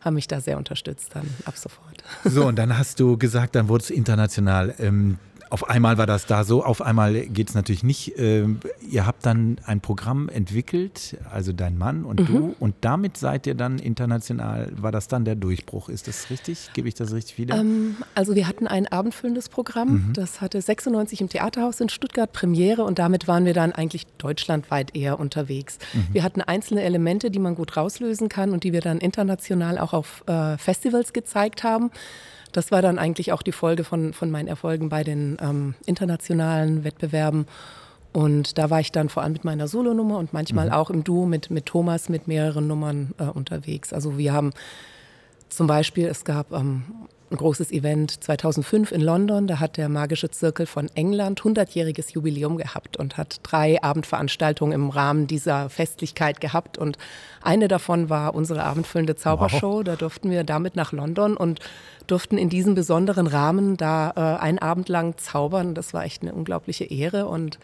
haben 0.00 0.14
mich 0.14 0.28
da 0.28 0.40
sehr 0.40 0.56
unterstützt 0.56 1.10
dann 1.14 1.28
ab 1.44 1.56
sofort. 1.56 2.02
So, 2.24 2.46
und 2.46 2.56
dann 2.58 2.76
hast 2.76 3.00
du 3.00 3.18
gesagt, 3.18 3.54
dann 3.54 3.68
wurde 3.68 3.84
es 3.84 3.90
international. 3.90 4.74
Ähm, 4.78 5.18
auf 5.50 5.68
einmal 5.68 5.98
war 5.98 6.06
das 6.06 6.26
da 6.26 6.44
so, 6.44 6.64
auf 6.64 6.80
einmal 6.80 7.26
geht 7.26 7.48
es 7.48 7.54
natürlich 7.56 7.82
nicht. 7.82 8.16
Ähm, 8.18 8.60
ihr 8.88 9.04
habt 9.04 9.26
dann 9.26 9.56
ein 9.66 9.80
Programm 9.80 10.28
entwickelt, 10.28 11.18
also 11.30 11.52
dein 11.52 11.76
Mann 11.76 12.04
und 12.04 12.20
mhm. 12.20 12.26
du, 12.26 12.56
und 12.60 12.76
damit 12.82 13.16
seid 13.16 13.48
ihr 13.48 13.56
dann 13.56 13.80
international, 13.80 14.72
war 14.76 14.92
das 14.92 15.08
dann 15.08 15.24
der 15.24 15.34
Durchbruch? 15.34 15.88
Ist 15.88 16.06
das 16.06 16.30
richtig? 16.30 16.70
Gebe 16.72 16.86
ich 16.86 16.94
das 16.94 17.12
richtig 17.12 17.36
wieder? 17.36 17.56
Ähm, 17.56 17.96
also 18.14 18.36
wir 18.36 18.46
hatten 18.46 18.68
ein 18.68 18.86
abendfüllendes 18.86 19.48
Programm, 19.48 19.88
mhm. 19.88 20.12
das 20.12 20.40
hatte 20.40 20.60
96 20.60 21.20
im 21.20 21.28
Theaterhaus 21.28 21.80
in 21.80 21.88
Stuttgart 21.88 22.32
Premiere 22.32 22.84
und 22.84 23.00
damit 23.00 23.26
waren 23.26 23.44
wir 23.44 23.54
dann 23.54 23.72
eigentlich 23.72 24.06
deutschlandweit 24.18 24.94
eher 24.94 25.18
unterwegs. 25.18 25.78
Mhm. 25.92 26.08
Wir 26.12 26.22
hatten 26.22 26.42
einzelne 26.42 26.82
Elemente, 26.82 27.32
die 27.32 27.40
man 27.40 27.56
gut 27.56 27.76
rauslösen 27.76 28.28
kann 28.28 28.50
und 28.50 28.62
die 28.62 28.72
wir 28.72 28.82
dann 28.82 28.98
international 28.98 29.78
auch 29.78 29.94
auf 29.94 30.22
äh, 30.28 30.56
Festivals 30.58 31.12
gezeigt 31.12 31.64
haben 31.64 31.90
das 32.56 32.70
war 32.70 32.82
dann 32.82 32.98
eigentlich 32.98 33.32
auch 33.32 33.42
die 33.42 33.52
Folge 33.52 33.84
von, 33.84 34.12
von 34.12 34.30
meinen 34.30 34.48
Erfolgen 34.48 34.88
bei 34.88 35.04
den 35.04 35.36
ähm, 35.40 35.74
internationalen 35.86 36.84
Wettbewerben. 36.84 37.46
Und 38.12 38.58
da 38.58 38.70
war 38.70 38.80
ich 38.80 38.90
dann 38.90 39.08
vor 39.08 39.22
allem 39.22 39.34
mit 39.34 39.44
meiner 39.44 39.68
Solonummer 39.68 40.18
und 40.18 40.32
manchmal 40.32 40.66
mhm. 40.66 40.72
auch 40.72 40.90
im 40.90 41.04
Duo 41.04 41.26
mit, 41.26 41.50
mit 41.50 41.66
Thomas 41.66 42.08
mit 42.08 42.26
mehreren 42.26 42.66
Nummern 42.66 43.14
äh, 43.18 43.24
unterwegs. 43.24 43.92
Also 43.92 44.18
wir 44.18 44.32
haben 44.32 44.52
zum 45.48 45.66
Beispiel, 45.66 46.06
es 46.06 46.24
gab 46.24 46.52
ähm, 46.52 46.82
ein 47.30 47.36
großes 47.36 47.70
Event 47.70 48.22
2005 48.24 48.90
in 48.90 49.00
London. 49.00 49.46
Da 49.46 49.60
hat 49.60 49.76
der 49.76 49.88
Magische 49.88 50.30
Zirkel 50.30 50.66
von 50.66 50.88
England 50.94 51.40
100-jähriges 51.42 52.12
Jubiläum 52.12 52.56
gehabt 52.56 52.96
und 52.96 53.16
hat 53.16 53.40
drei 53.42 53.82
Abendveranstaltungen 53.82 54.72
im 54.72 54.90
Rahmen 54.90 55.26
dieser 55.26 55.70
Festlichkeit 55.70 56.40
gehabt. 56.40 56.76
Und 56.76 56.98
eine 57.40 57.68
davon 57.68 58.10
war 58.10 58.34
unsere 58.34 58.64
abendfüllende 58.64 59.14
Zaubershow. 59.14 59.78
Wow. 59.78 59.84
Da 59.84 59.96
durften 59.96 60.30
wir 60.30 60.42
damit 60.42 60.74
nach 60.74 60.92
London 60.92 61.36
und 61.36 61.60
durften 62.08 62.36
in 62.36 62.48
diesem 62.48 62.74
besonderen 62.74 63.28
Rahmen 63.28 63.76
da 63.76 64.12
äh, 64.16 64.42
einen 64.42 64.58
Abend 64.58 64.88
lang 64.88 65.16
zaubern. 65.16 65.74
Das 65.74 65.94
war 65.94 66.04
echt 66.04 66.22
eine 66.22 66.34
unglaubliche 66.34 66.84
Ehre 66.84 67.26
und 67.26 67.60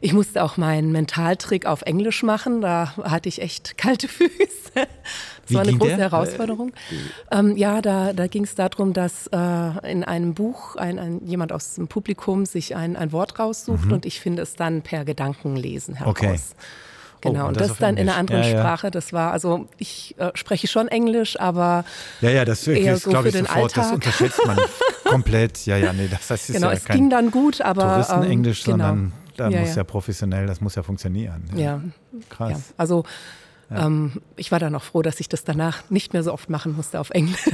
ich 0.00 0.12
musste 0.12 0.42
auch 0.42 0.56
meinen 0.56 0.92
Mentaltrick 0.92 1.66
auf 1.66 1.82
Englisch 1.82 2.22
machen. 2.22 2.60
Da 2.60 2.94
hatte 3.02 3.28
ich 3.28 3.40
echt 3.40 3.78
kalte 3.78 4.08
Füße. 4.08 4.30
Das 4.74 4.86
Wie 5.46 5.54
war 5.54 5.62
eine 5.62 5.72
große 5.72 5.96
der? 5.96 5.98
Herausforderung. 5.98 6.72
Äh, 7.30 7.38
ähm, 7.38 7.56
ja, 7.56 7.80
da, 7.82 8.12
da 8.12 8.26
ging 8.26 8.44
es 8.44 8.54
darum, 8.54 8.92
dass 8.92 9.26
äh, 9.28 9.90
in 9.90 10.04
einem 10.04 10.34
Buch 10.34 10.76
ein, 10.76 10.98
ein, 10.98 11.26
jemand 11.26 11.52
aus 11.52 11.74
dem 11.74 11.88
Publikum 11.88 12.46
sich 12.46 12.76
ein, 12.76 12.96
ein 12.96 13.12
Wort 13.12 13.38
raussucht 13.38 13.86
mhm. 13.86 13.92
und 13.92 14.06
ich 14.06 14.20
finde 14.20 14.42
es 14.42 14.54
dann 14.56 14.82
per 14.82 15.04
Gedankenlesen 15.04 15.94
heraus. 15.94 16.10
Okay. 16.10 16.38
Genau, 17.24 17.46
oh, 17.46 17.48
und 17.48 17.58
das, 17.58 17.68
das 17.68 17.78
dann 17.78 17.96
in 17.96 18.08
einer 18.08 18.18
anderen 18.18 18.42
ja, 18.42 18.50
ja. 18.50 18.58
Sprache. 18.58 18.90
Das 18.90 19.14
war, 19.14 19.32
also 19.32 19.66
ich 19.78 20.14
äh, 20.18 20.30
spreche 20.34 20.66
schon 20.66 20.88
Englisch, 20.88 21.40
aber. 21.40 21.86
Ja, 22.20 22.28
ja, 22.28 22.44
das 22.44 22.66
eher 22.66 22.98
so 22.98 23.08
glaube 23.08 23.28
ich, 23.28 23.34
sofort. 23.34 23.56
Alltag. 23.56 23.84
Das 23.84 23.92
unterschätzt 23.92 24.46
man 24.46 24.58
komplett. 25.04 25.64
Ja, 25.64 25.78
ja, 25.78 25.94
nee, 25.94 26.08
das, 26.10 26.30
ist 26.30 26.52
genau, 26.52 26.68
ja 26.68 26.74
es 26.74 26.84
ging 26.84 27.08
dann 27.08 27.30
gut, 27.30 27.62
aber. 27.62 28.04
Touristenenglisch, 28.04 28.68
ähm, 28.68 28.72
genau. 28.74 28.84
sondern 28.84 29.12
da 29.36 29.48
ja, 29.48 29.60
muss 29.60 29.70
ja. 29.70 29.76
ja. 29.76 29.84
professionell, 29.84 30.46
das 30.46 30.60
muss 30.60 30.74
ja 30.74 30.82
funktionieren. 30.82 31.44
Ja, 31.54 31.60
ja. 31.60 31.82
krass. 32.28 32.74
Also 32.76 33.04
ähm, 33.70 34.12
ich 34.36 34.52
war 34.52 34.58
dann 34.58 34.74
auch 34.74 34.82
froh, 34.82 35.02
dass 35.02 35.20
ich 35.20 35.28
das 35.28 35.44
danach 35.44 35.90
nicht 35.90 36.12
mehr 36.12 36.22
so 36.22 36.32
oft 36.32 36.50
machen 36.50 36.74
musste 36.76 37.00
auf 37.00 37.10
Englisch. 37.10 37.44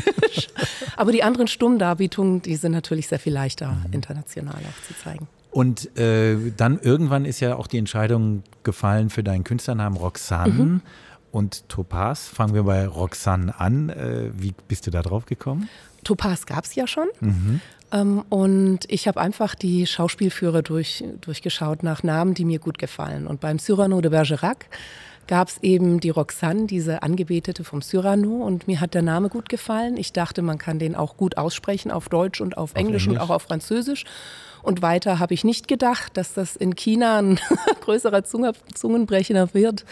Aber 0.97 1.12
die 1.12 1.23
anderen 1.23 1.49
Stummdarbietungen, 1.49 2.43
die 2.43 2.57
sind 2.57 2.73
natürlich 2.73 3.09
sehr 3.09 3.19
viel 3.19 3.33
leichter 3.33 3.73
mhm. 3.73 3.93
international 3.93 4.57
auch 4.57 4.87
zu 4.87 5.03
zeigen. 5.03 5.29
Und 5.51 5.97
äh, 5.99 6.37
dann 6.57 6.79
irgendwann 6.79 7.25
ist 7.25 7.40
ja 7.40 7.57
auch 7.57 7.66
die 7.66 7.79
Entscheidung 7.79 8.45
gefallen 8.62 9.11
für 9.11 9.25
deinen 9.25 9.45
Künstlernamen 9.45 9.97
Roxanne. 9.97 10.53
Mhm. 10.53 10.81
Und 11.33 11.69
Topaz, 11.69 12.27
fangen 12.27 12.55
wir 12.55 12.64
bei 12.64 12.87
Roxanne 12.87 13.59
an. 13.59 13.88
Äh, 13.88 14.31
wie 14.35 14.55
bist 14.69 14.87
du 14.87 14.90
da 14.90 15.03
drauf 15.03 15.27
gekommen? 15.27 15.69
Topaz 16.05 16.47
gab 16.47 16.64
es 16.64 16.75
ja 16.75 16.87
schon. 16.87 17.09
Mhm. 17.21 17.61
Ähm, 17.92 18.24
und 18.29 18.81
ich 18.88 19.09
habe 19.09 19.20
einfach 19.20 19.55
die 19.55 19.87
Schauspielführer 19.87 20.62
durch, 20.62 21.05
durchgeschaut 21.20 21.83
nach 21.83 22.03
Namen, 22.03 22.35
die 22.35 22.44
mir 22.44 22.59
gut 22.59 22.79
gefallen. 22.79 23.26
Und 23.26 23.40
beim 23.40 23.59
Cyrano 23.59 24.00
de 24.00 24.11
Bergerac 24.11 24.66
gab 25.26 25.48
es 25.48 25.59
eben 25.62 26.00
die 26.00 26.11
Roxanne, 26.11 26.66
diese 26.66 27.03
Angebetete 27.03 27.62
vom 27.64 27.83
Cyrano. 27.83 28.44
Und 28.44 28.66
mir 28.66 28.81
hat 28.81 28.94
der 28.94 29.03
Name 29.03 29.29
gut 29.29 29.48
gefallen. 29.48 29.96
Ich 29.96 30.12
dachte, 30.12 30.42
man 30.42 30.59
kann 30.59 30.79
den 30.79 30.94
auch 30.94 31.16
gut 31.16 31.37
aussprechen 31.37 31.90
auf 31.90 32.09
Deutsch 32.09 32.40
und 32.40 32.57
auf, 32.57 32.70
auf 32.70 32.74
Englisch, 32.76 33.07
Englisch, 33.07 33.20
und 33.20 33.24
auch 33.24 33.31
auf 33.31 33.42
Französisch. 33.42 34.05
Und 34.62 34.83
weiter 34.83 35.18
habe 35.18 35.35
ich 35.35 35.44
nicht 35.44 35.68
gedacht, 35.68 36.16
dass 36.16 36.35
das 36.35 36.57
in 36.57 36.77
China 36.77 37.18
ein 37.18 37.40
größerer 37.81 38.25
Zungenbrecher 38.25 39.55
wird. 39.55 39.85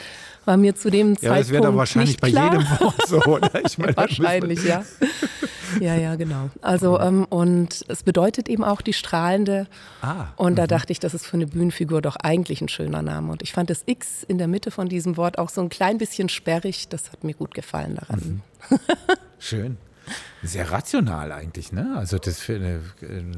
War 0.44 0.56
mir 0.56 0.74
zu 0.74 0.90
dem 0.90 1.10
ja, 1.10 1.14
Zeitpunkt. 1.14 1.36
Ja, 1.36 1.38
das 1.38 1.50
wäre 1.50 1.62
doch 1.64 1.76
wahrscheinlich 1.76 2.16
bei 2.18 2.28
jedem 2.28 2.62
Wort 2.80 3.06
so, 3.06 3.20
oder? 3.22 3.50
Ich 3.64 3.78
meine, 3.78 3.96
wahrscheinlich, 3.96 4.64
ja. 4.64 4.84
Ja, 5.80 5.94
ja, 5.94 6.16
genau. 6.16 6.50
Also, 6.62 6.98
ähm, 6.98 7.26
und 7.28 7.84
es 7.88 8.02
bedeutet 8.02 8.48
eben 8.48 8.64
auch 8.64 8.80
die 8.80 8.92
strahlende. 8.92 9.66
Ah, 10.00 10.28
und 10.36 10.56
da 10.56 10.62
mhm. 10.62 10.68
dachte 10.68 10.92
ich, 10.92 11.00
das 11.00 11.14
ist 11.14 11.26
für 11.26 11.36
eine 11.36 11.46
Bühnenfigur 11.46 12.00
doch 12.00 12.16
eigentlich 12.16 12.60
ein 12.60 12.68
schöner 12.68 13.02
Name. 13.02 13.30
Und 13.32 13.42
ich 13.42 13.52
fand 13.52 13.70
das 13.70 13.82
X 13.86 14.22
in 14.22 14.38
der 14.38 14.48
Mitte 14.48 14.70
von 14.70 14.88
diesem 14.88 15.16
Wort 15.16 15.38
auch 15.38 15.50
so 15.50 15.60
ein 15.60 15.68
klein 15.68 15.98
bisschen 15.98 16.28
sperrig. 16.28 16.88
Das 16.88 17.12
hat 17.12 17.24
mir 17.24 17.34
gut 17.34 17.54
gefallen 17.54 17.96
daran. 17.96 18.42
Mhm. 18.70 18.78
Schön. 19.38 19.76
Sehr 20.42 20.70
rational 20.70 21.32
eigentlich, 21.32 21.72
ne? 21.72 21.94
Also 21.96 22.18
das 22.18 22.40
für 22.40 22.56
eine, 22.56 22.80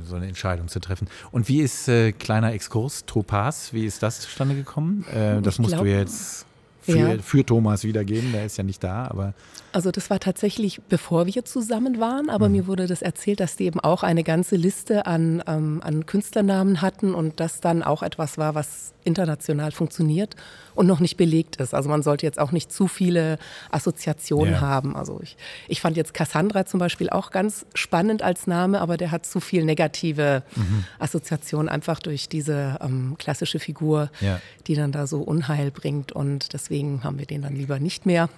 so 0.04 0.16
eine 0.16 0.26
Entscheidung 0.26 0.68
zu 0.68 0.80
treffen. 0.80 1.08
Und 1.30 1.48
wie 1.48 1.60
ist 1.60 1.88
äh, 1.88 2.12
kleiner 2.12 2.52
Exkurs 2.52 3.04
Topaz? 3.06 3.72
Wie 3.72 3.86
ist 3.86 4.02
das 4.02 4.20
zustande 4.20 4.54
gekommen? 4.54 5.04
Äh, 5.12 5.40
das 5.42 5.58
musst 5.58 5.72
glaub, 5.72 5.84
du 5.84 5.90
jetzt 5.90 6.46
für, 6.80 6.98
ja. 6.98 7.18
für 7.18 7.44
Thomas 7.44 7.84
wiedergeben, 7.84 8.32
der 8.32 8.46
ist 8.46 8.56
ja 8.56 8.64
nicht 8.64 8.82
da, 8.82 9.06
aber. 9.06 9.34
Also 9.72 9.90
das 9.90 10.10
war 10.10 10.18
tatsächlich, 10.18 10.80
bevor 10.88 11.26
wir 11.26 11.44
zusammen 11.44 12.00
waren, 12.00 12.28
aber 12.30 12.48
mhm. 12.48 12.56
mir 12.56 12.66
wurde 12.66 12.86
das 12.86 13.02
erzählt, 13.02 13.40
dass 13.40 13.56
die 13.56 13.64
eben 13.64 13.80
auch 13.80 14.02
eine 14.02 14.24
ganze 14.24 14.56
Liste 14.56 15.06
an, 15.06 15.42
ähm, 15.46 15.80
an 15.84 16.06
Künstlernamen 16.06 16.80
hatten 16.80 17.14
und 17.14 17.38
das 17.38 17.60
dann 17.60 17.82
auch 17.82 18.02
etwas 18.02 18.38
war, 18.38 18.54
was 18.54 18.92
international 19.04 19.72
funktioniert 19.72 20.36
und 20.80 20.86
noch 20.86 21.00
nicht 21.00 21.18
belegt 21.18 21.56
ist. 21.56 21.74
Also 21.74 21.90
man 21.90 22.02
sollte 22.02 22.24
jetzt 22.24 22.38
auch 22.38 22.52
nicht 22.52 22.72
zu 22.72 22.88
viele 22.88 23.38
Assoziationen 23.70 24.54
ja. 24.54 24.60
haben. 24.62 24.96
Also 24.96 25.20
ich, 25.22 25.36
ich 25.68 25.82
fand 25.82 25.94
jetzt 25.98 26.14
Cassandra 26.14 26.64
zum 26.64 26.80
Beispiel 26.80 27.10
auch 27.10 27.32
ganz 27.32 27.66
spannend 27.74 28.22
als 28.22 28.46
Name, 28.46 28.80
aber 28.80 28.96
der 28.96 29.10
hat 29.10 29.26
zu 29.26 29.40
viel 29.40 29.66
negative 29.66 30.42
mhm. 30.56 30.84
Assoziationen 30.98 31.68
einfach 31.68 32.00
durch 32.00 32.30
diese 32.30 32.78
ähm, 32.80 33.16
klassische 33.18 33.58
Figur, 33.58 34.10
ja. 34.22 34.40
die 34.68 34.74
dann 34.74 34.90
da 34.90 35.06
so 35.06 35.20
Unheil 35.20 35.70
bringt 35.70 36.12
und 36.12 36.54
deswegen 36.54 37.04
haben 37.04 37.18
wir 37.18 37.26
den 37.26 37.42
dann 37.42 37.54
lieber 37.54 37.78
nicht 37.78 38.06
mehr 38.06 38.30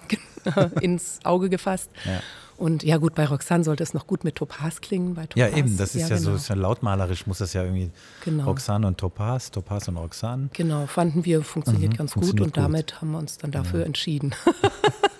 ins 0.81 1.19
Auge 1.23 1.49
gefasst. 1.49 1.91
Ja. 2.03 2.19
Und 2.57 2.83
ja 2.83 2.97
gut, 2.97 3.15
bei 3.15 3.25
Roxanne 3.25 3.63
sollte 3.63 3.83
es 3.83 3.93
noch 3.93 4.07
gut 4.07 4.23
mit 4.23 4.35
Topaz 4.35 4.81
klingen. 4.81 5.15
Bei 5.15 5.25
Topaz. 5.25 5.37
Ja, 5.37 5.49
eben, 5.49 5.77
das 5.77 5.95
ist 5.95 6.01
ja, 6.01 6.07
ja 6.09 6.17
genau. 6.17 6.31
so 6.31 6.35
ist 6.35 6.47
ja 6.47 6.55
lautmalerisch, 6.55 7.27
muss 7.27 7.39
das 7.39 7.53
ja 7.53 7.63
irgendwie 7.63 7.91
genau. 8.23 8.45
Roxanne 8.45 8.87
und 8.87 8.97
Topaz, 8.97 9.51
Topaz 9.51 9.87
und 9.87 9.97
Roxanne. 9.97 10.49
Genau, 10.53 10.85
fanden 10.87 11.25
wir, 11.25 11.41
funktioniert 11.43 11.93
mhm, 11.93 11.97
ganz 11.97 12.13
funktioniert 12.13 12.39
gut 12.39 12.57
und 12.57 12.63
gut. 12.63 12.63
damit 12.63 13.01
haben 13.01 13.11
wir 13.11 13.17
uns 13.17 13.37
dann 13.37 13.51
dafür 13.51 13.81
ja. 13.81 13.85
entschieden. 13.85 14.35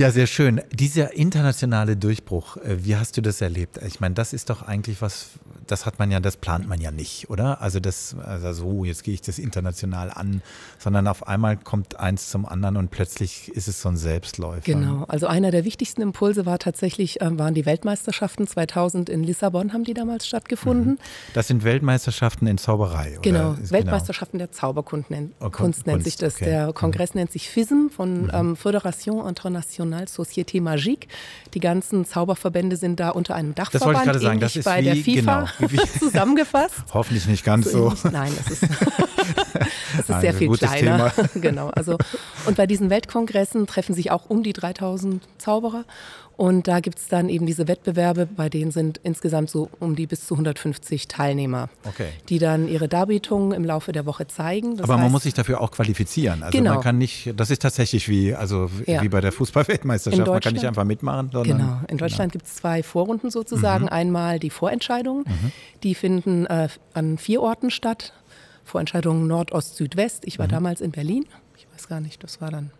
Ja, 0.00 0.10
sehr 0.10 0.26
schön. 0.26 0.62
Dieser 0.72 1.12
internationale 1.12 1.94
Durchbruch, 1.94 2.56
äh, 2.56 2.82
wie 2.82 2.96
hast 2.96 3.18
du 3.18 3.20
das 3.20 3.42
erlebt? 3.42 3.78
Ich 3.86 4.00
meine, 4.00 4.14
das 4.14 4.32
ist 4.32 4.48
doch 4.48 4.62
eigentlich 4.62 5.02
was, 5.02 5.32
das 5.66 5.84
hat 5.84 5.98
man 5.98 6.10
ja, 6.10 6.20
das 6.20 6.38
plant 6.38 6.66
man 6.66 6.80
ja 6.80 6.90
nicht, 6.90 7.28
oder? 7.28 7.60
Also 7.60 7.80
das, 7.80 8.16
also 8.24 8.50
so, 8.54 8.84
jetzt 8.86 9.04
gehe 9.04 9.12
ich 9.12 9.20
das 9.20 9.38
international 9.38 10.10
an, 10.10 10.40
sondern 10.78 11.06
auf 11.06 11.28
einmal 11.28 11.58
kommt 11.58 12.00
eins 12.00 12.30
zum 12.30 12.46
anderen 12.46 12.78
und 12.78 12.90
plötzlich 12.90 13.50
ist 13.50 13.68
es 13.68 13.82
so 13.82 13.90
ein 13.90 13.98
Selbstläufer. 13.98 14.62
Genau, 14.62 15.04
also 15.06 15.26
einer 15.26 15.50
der 15.50 15.66
wichtigsten 15.66 16.00
Impulse 16.00 16.46
war 16.46 16.58
tatsächlich, 16.58 17.20
äh, 17.20 17.38
waren 17.38 17.52
die 17.52 17.66
Weltmeisterschaften 17.66 18.46
2000 18.46 19.10
in 19.10 19.22
Lissabon, 19.22 19.74
haben 19.74 19.84
die 19.84 19.92
damals 19.92 20.26
stattgefunden. 20.26 20.92
Mhm. 20.92 20.98
Das 21.34 21.48
sind 21.48 21.62
Weltmeisterschaften 21.62 22.46
in 22.46 22.56
Zauberei, 22.56 23.10
oder? 23.10 23.20
Genau, 23.20 23.52
genau. 23.52 23.70
Weltmeisterschaften 23.70 24.38
genau. 24.38 24.48
der 24.48 24.56
Zauberkunst 24.56 25.10
nennt, 25.10 25.34
oh, 25.40 25.50
Kunst 25.50 25.86
nennt 25.86 26.04
sich 26.04 26.16
das. 26.16 26.36
Okay. 26.36 26.46
Der. 26.46 26.72
Kongress 26.72 27.12
mhm. 27.12 27.18
nennt 27.20 27.32
sich 27.32 27.50
FISM 27.50 27.90
von 27.94 28.22
mhm. 28.22 28.30
ähm, 28.32 28.56
Fédération 28.56 29.28
Internationale 29.28 29.89
Société 30.06 30.60
Magique. 30.60 31.08
Die 31.54 31.60
ganzen 31.60 32.04
Zauberverbände 32.04 32.76
sind 32.76 33.00
da 33.00 33.10
unter 33.10 33.34
einem 33.34 33.54
Dachverband. 33.54 33.74
Das 33.74 33.86
wollte 33.86 33.98
ich 34.00 34.04
gerade 34.04 34.18
sagen, 34.18 34.40
das 34.40 34.56
ist 34.56 34.64
bei 34.64 34.80
wie, 34.80 34.84
der 34.84 34.96
FIFA 34.96 35.48
genau, 35.58 35.82
zusammengefasst. 35.98 36.74
Hoffentlich 36.92 37.26
nicht 37.26 37.44
ganz 37.44 37.70
so. 37.70 37.90
so. 37.90 38.08
Nein, 38.08 38.32
das 38.36 38.50
ist, 38.50 38.62
das 39.96 40.08
ist 40.08 40.20
sehr 40.20 40.34
viel 40.34 40.50
kleiner. 40.50 41.12
genau, 41.34 41.68
also 41.68 41.98
und 42.46 42.56
bei 42.56 42.66
diesen 42.66 42.90
Weltkongressen 42.90 43.66
treffen 43.66 43.94
sich 43.94 44.10
auch 44.10 44.28
um 44.28 44.42
die 44.42 44.52
3000 44.52 45.22
Zauberer 45.38 45.84
und 46.40 46.68
da 46.68 46.80
gibt 46.80 46.98
es 46.98 47.06
dann 47.08 47.28
eben 47.28 47.44
diese 47.44 47.68
Wettbewerbe, 47.68 48.24
bei 48.24 48.48
denen 48.48 48.70
sind 48.70 48.98
insgesamt 49.02 49.50
so 49.50 49.68
um 49.78 49.94
die 49.94 50.06
bis 50.06 50.26
zu 50.26 50.32
150 50.32 51.06
Teilnehmer, 51.06 51.68
okay. 51.86 52.08
die 52.30 52.38
dann 52.38 52.66
ihre 52.66 52.88
Darbietungen 52.88 53.52
im 53.52 53.62
Laufe 53.62 53.92
der 53.92 54.06
Woche 54.06 54.26
zeigen. 54.26 54.78
Das 54.78 54.84
Aber 54.84 54.96
man 54.96 55.12
muss 55.12 55.24
sich 55.24 55.34
dafür 55.34 55.60
auch 55.60 55.70
qualifizieren. 55.70 56.42
Also 56.42 56.56
genau. 56.56 56.76
man 56.76 56.82
kann 56.82 56.96
nicht, 56.96 57.34
das 57.36 57.50
ist 57.50 57.60
tatsächlich 57.60 58.08
wie, 58.08 58.34
also 58.34 58.70
ja. 58.86 59.02
wie 59.02 59.10
bei 59.10 59.20
der 59.20 59.32
Fußballweltmeisterschaft. 59.32 60.26
Man 60.26 60.40
kann 60.40 60.54
nicht 60.54 60.64
einfach 60.64 60.84
mitmachen. 60.84 61.28
Sondern, 61.30 61.58
genau. 61.58 61.80
In 61.88 61.98
Deutschland 61.98 62.32
genau. 62.32 62.40
gibt 62.42 62.46
es 62.46 62.56
zwei 62.56 62.82
Vorrunden 62.82 63.30
sozusagen. 63.30 63.84
Mhm. 63.84 63.90
Einmal 63.90 64.38
die 64.38 64.48
Vorentscheidungen, 64.48 65.24
mhm. 65.26 65.52
die 65.82 65.94
finden 65.94 66.46
äh, 66.46 66.68
an 66.94 67.18
vier 67.18 67.42
Orten 67.42 67.70
statt. 67.70 68.14
Vorentscheidungen 68.64 69.26
Nord, 69.26 69.52
Ost, 69.52 69.76
Süd, 69.76 69.94
West. 69.98 70.22
Ich 70.24 70.38
war 70.38 70.46
mhm. 70.46 70.52
damals 70.52 70.80
in 70.80 70.90
Berlin. 70.90 71.26
Ich 71.58 71.66
weiß 71.74 71.86
gar 71.86 72.00
nicht, 72.00 72.24
das 72.24 72.40
war 72.40 72.50
dann 72.50 72.70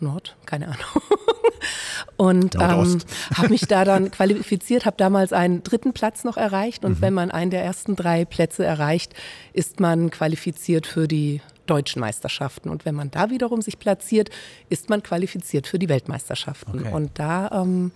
Nord, 0.00 0.36
keine 0.46 0.66
Ahnung. 0.66 1.02
und 2.16 2.54
ähm, 2.56 2.98
habe 3.34 3.48
mich 3.48 3.62
da 3.62 3.84
dann 3.84 4.10
qualifiziert, 4.10 4.86
habe 4.86 4.96
damals 4.96 5.32
einen 5.32 5.62
dritten 5.62 5.92
Platz 5.92 6.24
noch 6.24 6.36
erreicht. 6.36 6.84
Und 6.84 6.98
mhm. 6.98 7.02
wenn 7.02 7.14
man 7.14 7.30
einen 7.30 7.50
der 7.50 7.64
ersten 7.64 7.96
drei 7.96 8.24
Plätze 8.24 8.64
erreicht, 8.64 9.14
ist 9.52 9.80
man 9.80 10.10
qualifiziert 10.10 10.86
für 10.86 11.08
die 11.08 11.40
deutschen 11.66 12.00
Meisterschaften. 12.00 12.70
Und 12.70 12.84
wenn 12.84 12.94
man 12.94 13.10
da 13.10 13.30
wiederum 13.30 13.62
sich 13.62 13.78
platziert, 13.78 14.30
ist 14.68 14.88
man 14.88 15.02
qualifiziert 15.02 15.66
für 15.66 15.78
die 15.78 15.88
Weltmeisterschaften. 15.88 16.80
Okay. 16.80 16.92
Und 16.92 17.18
da 17.18 17.50
ähm, 17.62 17.92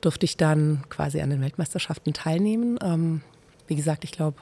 durfte 0.00 0.24
ich 0.24 0.36
dann 0.36 0.84
quasi 0.88 1.20
an 1.20 1.30
den 1.30 1.40
Weltmeisterschaften 1.40 2.12
teilnehmen. 2.12 2.78
Ähm, 2.82 3.20
wie 3.66 3.76
gesagt, 3.76 4.04
ich 4.04 4.12
glaube 4.12 4.38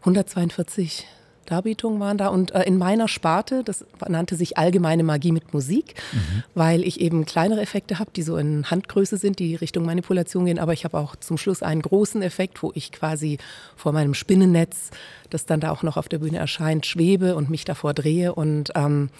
142 0.00 1.06
Darbietungen 1.44 2.00
waren 2.00 2.18
da. 2.18 2.28
Und 2.28 2.52
äh, 2.52 2.62
in 2.62 2.78
meiner 2.78 3.08
Sparte, 3.08 3.62
das 3.64 3.84
nannte 4.08 4.36
sich 4.36 4.58
allgemeine 4.58 5.02
Magie 5.02 5.32
mit 5.32 5.52
Musik, 5.52 5.94
mhm. 6.12 6.42
weil 6.54 6.84
ich 6.84 7.00
eben 7.00 7.24
kleinere 7.24 7.60
Effekte 7.60 7.98
habe, 7.98 8.10
die 8.14 8.22
so 8.22 8.36
in 8.36 8.70
Handgröße 8.70 9.16
sind, 9.16 9.38
die 9.38 9.54
Richtung 9.54 9.84
Manipulation 9.84 10.46
gehen. 10.46 10.58
Aber 10.58 10.72
ich 10.72 10.84
habe 10.84 10.98
auch 10.98 11.16
zum 11.16 11.38
Schluss 11.38 11.62
einen 11.62 11.82
großen 11.82 12.22
Effekt, 12.22 12.62
wo 12.62 12.72
ich 12.74 12.92
quasi 12.92 13.38
vor 13.76 13.92
meinem 13.92 14.14
Spinnennetz, 14.14 14.90
das 15.30 15.46
dann 15.46 15.60
da 15.60 15.70
auch 15.70 15.82
noch 15.82 15.96
auf 15.96 16.08
der 16.08 16.18
Bühne 16.18 16.38
erscheint, 16.38 16.86
schwebe 16.86 17.34
und 17.36 17.50
mich 17.50 17.64
davor 17.64 17.94
drehe. 17.94 18.34
Und 18.34 18.72
ähm, 18.74 19.10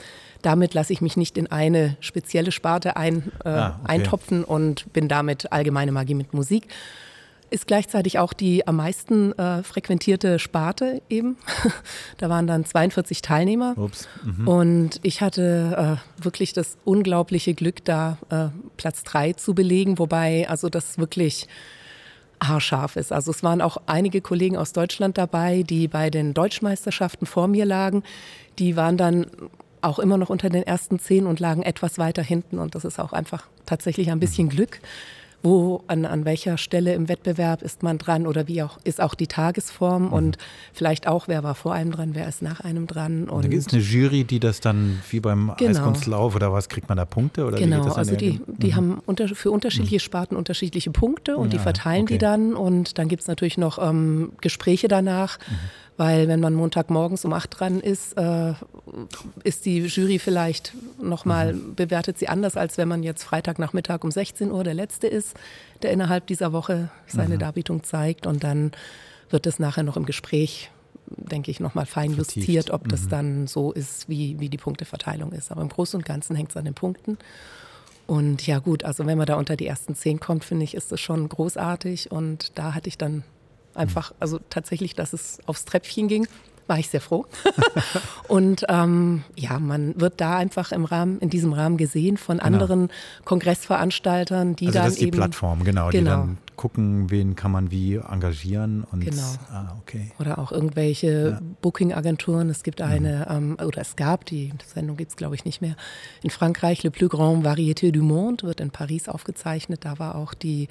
damit 0.43 0.75
lasse 0.75 0.93
ich 0.93 1.01
mich 1.01 1.17
nicht 1.17 1.39
in 1.39 1.51
eine 1.51 1.97
spezielle 2.01 2.53
Sparte 2.53 2.97
ein, 2.97 3.33
äh, 3.45 3.49
ah, 3.49 3.81
okay. 3.83 3.93
eintopfen 3.93 4.45
und 4.45 4.93
bin 4.93 5.09
damit 5.09 5.53
allgemeine 5.53 5.93
Magie 5.93 6.15
mit 6.15 6.35
Musik 6.35 6.69
ist 7.55 7.69
gleichzeitig 7.69 8.19
auch 8.19 8.33
die 8.33 8.67
am 8.67 8.77
meisten 8.77 9.33
äh, 9.39 9.63
frequentierte 9.63 10.41
Sparte 10.41 11.01
eben. 11.09 11.37
da 12.19 12.29
waren 12.29 12.49
dann 12.49 12.65
42 12.65 13.23
Teilnehmer. 13.23 13.77
Mhm. 14.25 14.49
Und 14.49 15.01
ich 15.03 15.21
hatte 15.21 16.01
äh, 16.19 16.23
wirklich 16.25 16.53
das 16.53 16.77
unglaubliche 16.85 17.55
Glück, 17.55 17.85
da 17.85 18.19
äh, 18.29 18.47
Platz 18.77 19.05
drei 19.05 19.35
zu 19.35 19.55
belegen, 19.55 20.01
wobei 20.01 20.49
also 20.49 20.69
das 20.69 20.99
wirklich 20.99 21.47
haarscharf 22.43 22.97
ist. 22.97 23.13
Also 23.13 23.31
es 23.31 23.45
waren 23.45 23.63
auch 23.63 23.77
einige 23.87 24.21
Kollegen 24.21 24.57
aus 24.57 24.73
Deutschland 24.73 25.17
dabei, 25.17 25.63
die 25.63 25.87
bei 25.87 26.11
den 26.11 26.35
Deutschmeisterschaften 26.35 27.25
vor 27.25 27.47
mir 27.47 27.65
lagen. 27.65 28.03
Die 28.59 28.75
waren 28.75 28.97
dann 28.97 29.27
auch 29.81 30.01
immer 30.01 30.19
noch 30.19 30.29
unter 30.29 30.51
den 30.51 30.65
ersten 30.65 30.99
zehn 30.99 31.27
und 31.27 31.39
lagen 31.39 31.63
etwas 31.63 31.99
weiter 31.99 32.23
hinten. 32.23 32.59
Und 32.59 32.75
das 32.75 32.85
ist 32.85 32.99
auch 32.99 33.13
einfach 33.13 33.47
tatsächlich 33.65 34.11
ein 34.11 34.19
bisschen 34.19 34.47
mhm. 34.47 34.51
Glück 34.51 34.81
wo, 35.45 35.85
an, 35.89 36.07
an 36.07 36.25
welcher 36.25 36.57
Stelle 36.57 36.95
im 36.95 37.09
Wettbewerb 37.09 37.61
ist 37.63 37.83
man 37.83 37.99
dran 37.99 38.27
oder 38.27 38.49
wie 38.49 38.63
auch, 38.63 38.79
ist 38.83 39.01
auch 39.01 39.15
die 39.15 39.27
Tagesform 39.27 40.07
mhm. 40.07 40.13
und 40.13 40.39
vielleicht 40.73 41.07
auch, 41.07 41.29
wer 41.29 41.45
war 41.45 41.55
vor 41.55 41.75
einem 41.75 41.93
dran, 41.93 42.11
wer 42.15 42.27
ist 42.27 42.41
nach 42.41 42.61
einem 42.61 42.87
dran. 42.87 43.29
Und, 43.29 43.45
da 43.45 43.49
gibt 43.49 43.67
es 43.67 43.73
eine 43.73 43.83
Jury, 43.83 44.25
die 44.25 44.41
das 44.41 44.61
dann 44.61 45.03
wie 45.11 45.21
beim 45.21 45.53
genau. 45.59 45.71
Eiskunstlauf 45.71 46.35
oder 46.35 46.51
was, 46.53 46.71
kriegt 46.71 46.89
man 46.89 46.97
da 46.97 47.05
Punkte? 47.05 47.45
Oder 47.45 47.59
genau, 47.59 47.93
also 47.93 48.17
die, 48.17 48.41
die 48.47 48.69
mhm. 48.69 48.75
haben 48.75 49.03
unter, 49.05 49.29
für 49.29 49.51
unterschiedliche 49.51 49.97
mhm. 49.97 50.01
Sparten 50.01 50.37
unterschiedliche 50.37 50.91
Punkte 50.91 51.37
und 51.37 51.53
ja, 51.53 51.59
die 51.59 51.63
verteilen 51.63 52.05
okay. 52.05 52.15
die 52.15 52.19
dann 52.19 52.55
und 52.55 52.97
dann 52.99 53.09
gibt 53.09 53.21
es 53.21 53.29
natürlich 53.29 53.59
noch 53.59 53.79
ähm, 53.79 54.33
Gespräche 54.41 54.89
danach. 54.89 55.39
Mhm 55.47 55.55
weil 55.97 56.27
wenn 56.27 56.41
man 56.41 56.55
Montagmorgens 56.55 57.25
um 57.25 57.33
acht 57.33 57.59
dran 57.59 57.81
ist, 57.81 58.17
äh, 58.17 58.55
ist 59.45 59.65
die 59.65 59.81
Jury 59.81 60.19
vielleicht 60.19 60.75
nochmal, 61.01 61.55
mhm. 61.55 61.75
bewertet 61.77 62.19
sie 62.19 62.29
anders, 62.29 62.57
als 62.57 62.79
wenn 62.79 62.89
man 62.89 63.03
jetzt 63.03 63.23
Freitagnachmittag 63.23 64.03
um 64.03 64.11
16 64.11 64.51
Uhr 64.51 64.65
der 64.65 64.75
Letzte 64.75 65.07
ist, 65.07 65.35
der 65.83 65.93
innerhalb 65.93 66.27
dieser 66.27 66.53
Woche 66.53 66.91
seine 67.07 67.37
mhm. 67.37 67.41
Darbietung 67.41 67.85
zeigt. 67.85 68.27
Und 68.27 68.43
dann 68.43 68.73
wird 69.31 69.47
es 69.47 69.61
nachher 69.61 69.85
noch 69.85 69.97
im 69.97 70.05
Gespräch, 70.05 70.71
denke 71.07 71.53
ich, 71.53 71.61
nochmal 71.61 71.87
fein 71.87 72.15
Vertieft. 72.15 72.37
justiert, 72.37 72.71
ob 72.71 72.85
mhm. 72.85 72.89
das 72.89 73.09
dann 73.09 73.47
so 73.47 73.71
ist, 73.71 74.09
wie, 74.09 74.41
wie 74.41 74.49
die 74.49 74.59
Punkteverteilung 74.59 75.31
ist. 75.31 75.53
Aber 75.53 75.63
im 75.63 75.69
Großen 75.69 75.97
und 75.97 76.05
Ganzen 76.05 76.35
hängt 76.35 76.51
es 76.51 76.57
an 76.57 76.65
den 76.65 76.75
Punkten. 76.75 77.19
Und 78.07 78.47
ja 78.47 78.59
gut, 78.59 78.85
also 78.85 79.07
wenn 79.07 79.17
man 79.17 79.27
da 79.27 79.37
unter 79.37 79.57
die 79.57 79.67
ersten 79.67 79.95
zehn 79.95 80.19
kommt, 80.19 80.45
finde 80.45 80.65
ich, 80.65 80.75
ist 80.75 80.93
das 80.93 81.01
schon 81.01 81.29
großartig. 81.29 82.11
Und 82.11 82.59
da 82.59 82.75
hatte 82.75 82.89
ich 82.89 82.99
dann 82.99 83.23
Einfach, 83.75 84.13
also 84.21 84.39
tatsächlich, 84.51 84.95
dass 84.95 85.13
es 85.13 85.39
aufs 85.47 85.65
Treppchen 85.65 86.09
ging, 86.09 86.27
war 86.67 86.79
ich 86.79 86.89
sehr 86.89 87.01
froh. 87.01 87.27
und 88.29 88.65
ähm, 88.69 89.25
ja, 89.37 89.59
man 89.59 90.01
wird 90.01 90.21
da 90.21 90.37
einfach 90.37 90.73
im 90.73 90.85
Rahmen, 90.85 91.19
in 91.21 91.31
diesem 91.31 91.53
Rahmen 91.53 91.77
gesehen 91.77 92.17
von 92.17 92.39
genau. 92.39 92.47
anderen 92.47 92.89
Kongressveranstaltern, 93.25 94.57
die 94.57 94.67
also 94.67 94.79
dann 94.79 94.85
das 94.87 94.95
ist 94.95 95.01
die 95.01 95.07
eben, 95.07 95.19
Plattform, 95.19 95.65
genau, 95.65 95.91
genau, 95.91 95.91
die 95.91 96.05
dann 96.05 96.39
gucken, 96.57 97.11
wen 97.11 97.35
kann 97.35 97.51
man 97.51 97.71
wie 97.71 97.97
engagieren 97.97 98.85
und 98.93 99.01
genau. 99.01 99.23
ah, 99.51 99.77
okay. 99.81 100.13
Oder 100.19 100.39
auch 100.39 100.53
irgendwelche 100.53 101.31
ja. 101.31 101.41
Booking-Agenturen. 101.61 102.49
Es 102.49 102.63
gibt 102.63 102.81
eine, 102.81 103.27
mhm. 103.29 103.57
ähm, 103.61 103.67
oder 103.67 103.81
es 103.81 103.97
gab, 103.97 104.25
die 104.25 104.53
Sendung 104.65 104.97
gibt 104.97 105.11
es 105.11 105.17
glaube 105.17 105.35
ich 105.35 105.45
nicht 105.45 105.61
mehr, 105.61 105.77
in 106.23 106.31
Frankreich, 106.31 106.83
Le 106.83 106.91
Plus 106.91 107.11
Grand 107.11 107.45
Variété 107.45 107.91
du 107.91 108.03
Monde, 108.03 108.45
wird 108.45 108.61
in 108.61 108.71
Paris 108.71 109.09
aufgezeichnet. 109.09 109.85
Da 109.85 109.99
war 109.99 110.15
auch 110.15 110.33
die 110.33 110.69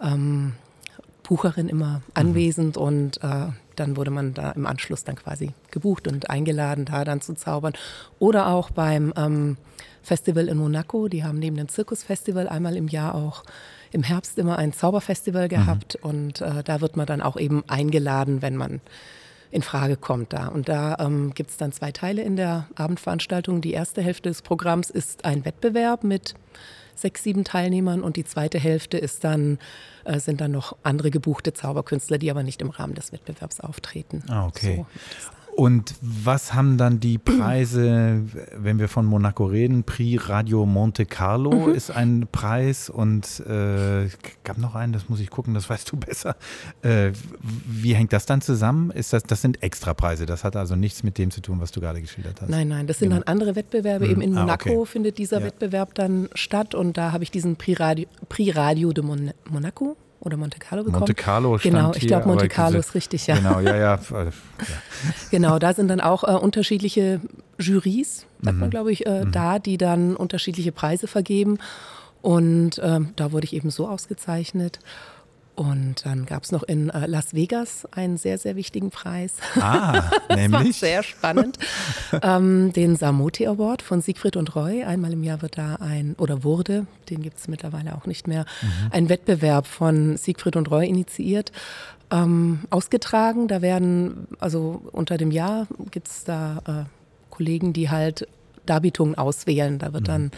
ähm, 0.00 0.52
Bucherin 1.26 1.68
immer 1.68 2.02
anwesend 2.14 2.76
mhm. 2.76 2.82
und 2.82 3.22
äh, 3.22 3.48
dann 3.74 3.96
wurde 3.96 4.10
man 4.10 4.32
da 4.32 4.52
im 4.52 4.66
Anschluss 4.66 5.04
dann 5.04 5.16
quasi 5.16 5.52
gebucht 5.70 6.08
und 6.08 6.30
eingeladen, 6.30 6.84
da 6.84 7.04
dann 7.04 7.20
zu 7.20 7.34
zaubern. 7.34 7.74
Oder 8.18 8.48
auch 8.48 8.70
beim 8.70 9.12
ähm, 9.16 9.56
Festival 10.02 10.48
in 10.48 10.56
Monaco, 10.56 11.08
die 11.08 11.24
haben 11.24 11.38
neben 11.38 11.56
dem 11.56 11.68
Zirkusfestival 11.68 12.48
einmal 12.48 12.76
im 12.76 12.88
Jahr 12.88 13.14
auch 13.14 13.42
im 13.92 14.02
Herbst 14.02 14.38
immer 14.38 14.56
ein 14.56 14.72
Zauberfestival 14.72 15.46
mhm. 15.46 15.48
gehabt 15.48 15.98
mhm. 16.00 16.10
und 16.10 16.40
äh, 16.40 16.62
da 16.62 16.80
wird 16.80 16.96
man 16.96 17.06
dann 17.06 17.20
auch 17.20 17.36
eben 17.36 17.64
eingeladen, 17.68 18.40
wenn 18.40 18.56
man 18.56 18.80
in 19.50 19.62
Frage 19.62 19.96
kommt 19.96 20.32
da. 20.32 20.48
Und 20.48 20.68
da 20.68 20.96
ähm, 20.98 21.32
gibt 21.34 21.50
es 21.50 21.56
dann 21.56 21.72
zwei 21.72 21.92
Teile 21.92 22.22
in 22.22 22.36
der 22.36 22.66
Abendveranstaltung. 22.74 23.60
Die 23.60 23.72
erste 23.72 24.02
Hälfte 24.02 24.28
des 24.28 24.42
Programms 24.42 24.90
ist 24.90 25.24
ein 25.24 25.44
Wettbewerb 25.44 26.04
mit 26.04 26.34
sechs, 26.94 27.22
sieben 27.22 27.44
Teilnehmern 27.44 28.02
und 28.02 28.16
die 28.16 28.24
zweite 28.24 28.58
Hälfte 28.58 28.98
ist 28.98 29.24
dann, 29.24 29.58
äh, 30.06 30.20
sind 30.20 30.40
dann 30.40 30.52
noch 30.52 30.76
andere 30.82 31.10
gebuchte 31.10 31.52
Zauberkünstler, 31.52 32.18
die 32.18 32.30
aber 32.30 32.42
nicht 32.42 32.62
im 32.62 32.70
Rahmen 32.70 32.94
des 32.94 33.12
Wettbewerbs 33.12 33.60
auftreten. 33.60 34.22
Ah, 34.28 34.46
okay. 34.46 34.84
So 35.20 35.36
und 35.56 35.94
was 36.02 36.52
haben 36.52 36.76
dann 36.76 37.00
die 37.00 37.16
Preise, 37.18 38.22
wenn 38.54 38.78
wir 38.78 38.88
von 38.88 39.06
Monaco 39.06 39.46
reden? 39.46 39.84
Prix 39.84 40.28
Radio 40.28 40.66
Monte 40.66 41.06
Carlo 41.06 41.68
mhm. 41.68 41.74
ist 41.74 41.90
ein 41.90 42.28
Preis 42.30 42.90
und 42.90 43.40
äh, 43.40 44.08
gab 44.44 44.58
noch 44.58 44.74
einen, 44.74 44.92
das 44.92 45.08
muss 45.08 45.18
ich 45.18 45.30
gucken, 45.30 45.54
das 45.54 45.70
weißt 45.70 45.90
du 45.90 45.96
besser. 46.06 46.36
Äh, 46.82 47.12
wie 47.66 47.94
hängt 47.94 48.12
das 48.12 48.26
dann 48.26 48.42
zusammen? 48.42 48.90
Ist 48.90 49.14
das, 49.14 49.22
das 49.22 49.40
sind 49.40 49.62
Extrapreise, 49.62 50.26
das 50.26 50.44
hat 50.44 50.56
also 50.56 50.76
nichts 50.76 51.02
mit 51.02 51.16
dem 51.16 51.30
zu 51.30 51.40
tun, 51.40 51.58
was 51.58 51.72
du 51.72 51.80
gerade 51.80 52.02
geschildert 52.02 52.42
hast. 52.42 52.50
Nein, 52.50 52.68
nein, 52.68 52.86
das 52.86 52.98
sind 52.98 53.08
genau. 53.08 53.22
dann 53.22 53.32
andere 53.32 53.56
Wettbewerbe. 53.56 54.04
Mhm. 54.04 54.10
Eben 54.10 54.20
in 54.20 54.34
Monaco 54.34 54.68
ah, 54.68 54.72
okay. 54.72 54.86
findet 54.86 55.16
dieser 55.16 55.40
ja. 55.40 55.46
Wettbewerb 55.46 55.94
dann 55.94 56.28
statt 56.34 56.74
und 56.74 56.98
da 56.98 57.12
habe 57.12 57.24
ich 57.24 57.30
diesen 57.30 57.56
Prix 57.56 57.80
Radio, 57.80 58.06
Prix 58.28 58.54
Radio 58.54 58.92
de 58.92 59.02
Mon 59.02 59.30
Monaco 59.48 59.96
oder 60.20 60.36
Monte 60.36 60.58
Carlo 60.58 60.84
bekommen. 60.84 61.00
Monte 61.00 61.14
Carlo 61.14 61.58
stand 61.58 61.74
Genau, 61.74 61.92
ich 61.94 62.06
glaube 62.06 62.26
Monte 62.26 62.48
Carlo 62.48 62.78
ist 62.78 62.94
richtig, 62.94 63.26
ja. 63.26 63.36
Genau, 63.36 63.60
ja, 63.60 63.76
ja. 63.76 63.98
ja. 64.10 64.30
genau, 65.30 65.58
da 65.58 65.72
sind 65.74 65.88
dann 65.88 66.00
auch 66.00 66.24
äh, 66.24 66.32
unterschiedliche 66.32 67.20
Juries, 67.58 68.26
sagt 68.42 68.54
mhm. 68.54 68.60
man 68.60 68.70
glaube 68.70 68.92
ich, 68.92 69.06
äh, 69.06 69.24
mhm. 69.24 69.32
da, 69.32 69.58
die 69.58 69.78
dann 69.78 70.16
unterschiedliche 70.16 70.72
Preise 70.72 71.06
vergeben. 71.06 71.58
Und 72.22 72.78
äh, 72.78 73.00
da 73.14 73.32
wurde 73.32 73.44
ich 73.44 73.52
eben 73.52 73.70
so 73.70 73.88
ausgezeichnet. 73.88 74.80
Und 75.56 76.04
dann 76.04 76.26
gab 76.26 76.44
es 76.44 76.52
noch 76.52 76.62
in 76.62 76.90
äh, 76.90 77.06
Las 77.06 77.32
Vegas 77.32 77.88
einen 77.90 78.18
sehr, 78.18 78.36
sehr 78.36 78.56
wichtigen 78.56 78.90
Preis. 78.90 79.32
Ah, 79.58 80.10
nämlich? 80.34 80.76
sehr 80.76 81.02
spannend. 81.02 81.58
ähm, 82.22 82.74
den 82.74 82.94
Samoti 82.94 83.46
Award 83.46 83.80
von 83.80 84.02
Siegfried 84.02 84.36
und 84.36 84.54
Roy. 84.54 84.84
Einmal 84.84 85.14
im 85.14 85.24
Jahr 85.24 85.40
wird 85.40 85.56
da 85.56 85.76
ein, 85.76 86.14
oder 86.18 86.44
wurde, 86.44 86.86
den 87.08 87.22
gibt 87.22 87.38
es 87.38 87.48
mittlerweile 87.48 87.94
auch 87.94 88.04
nicht 88.04 88.28
mehr, 88.28 88.44
mhm. 88.60 88.68
ein 88.90 89.08
Wettbewerb 89.08 89.66
von 89.66 90.18
Siegfried 90.18 90.56
und 90.56 90.70
Roy 90.70 90.86
initiiert. 90.86 91.52
Ähm, 92.10 92.60
ausgetragen. 92.68 93.48
Da 93.48 93.62
werden, 93.62 94.28
also 94.38 94.82
unter 94.92 95.16
dem 95.16 95.30
Jahr 95.30 95.66
gibt 95.90 96.08
es 96.08 96.24
da 96.24 96.58
äh, 96.66 96.84
Kollegen, 97.30 97.72
die 97.72 97.88
halt 97.88 98.28
Darbietungen 98.66 99.16
auswählen. 99.16 99.78
Da 99.78 99.94
wird 99.94 100.02
mhm. 100.02 100.06
dann 100.06 100.30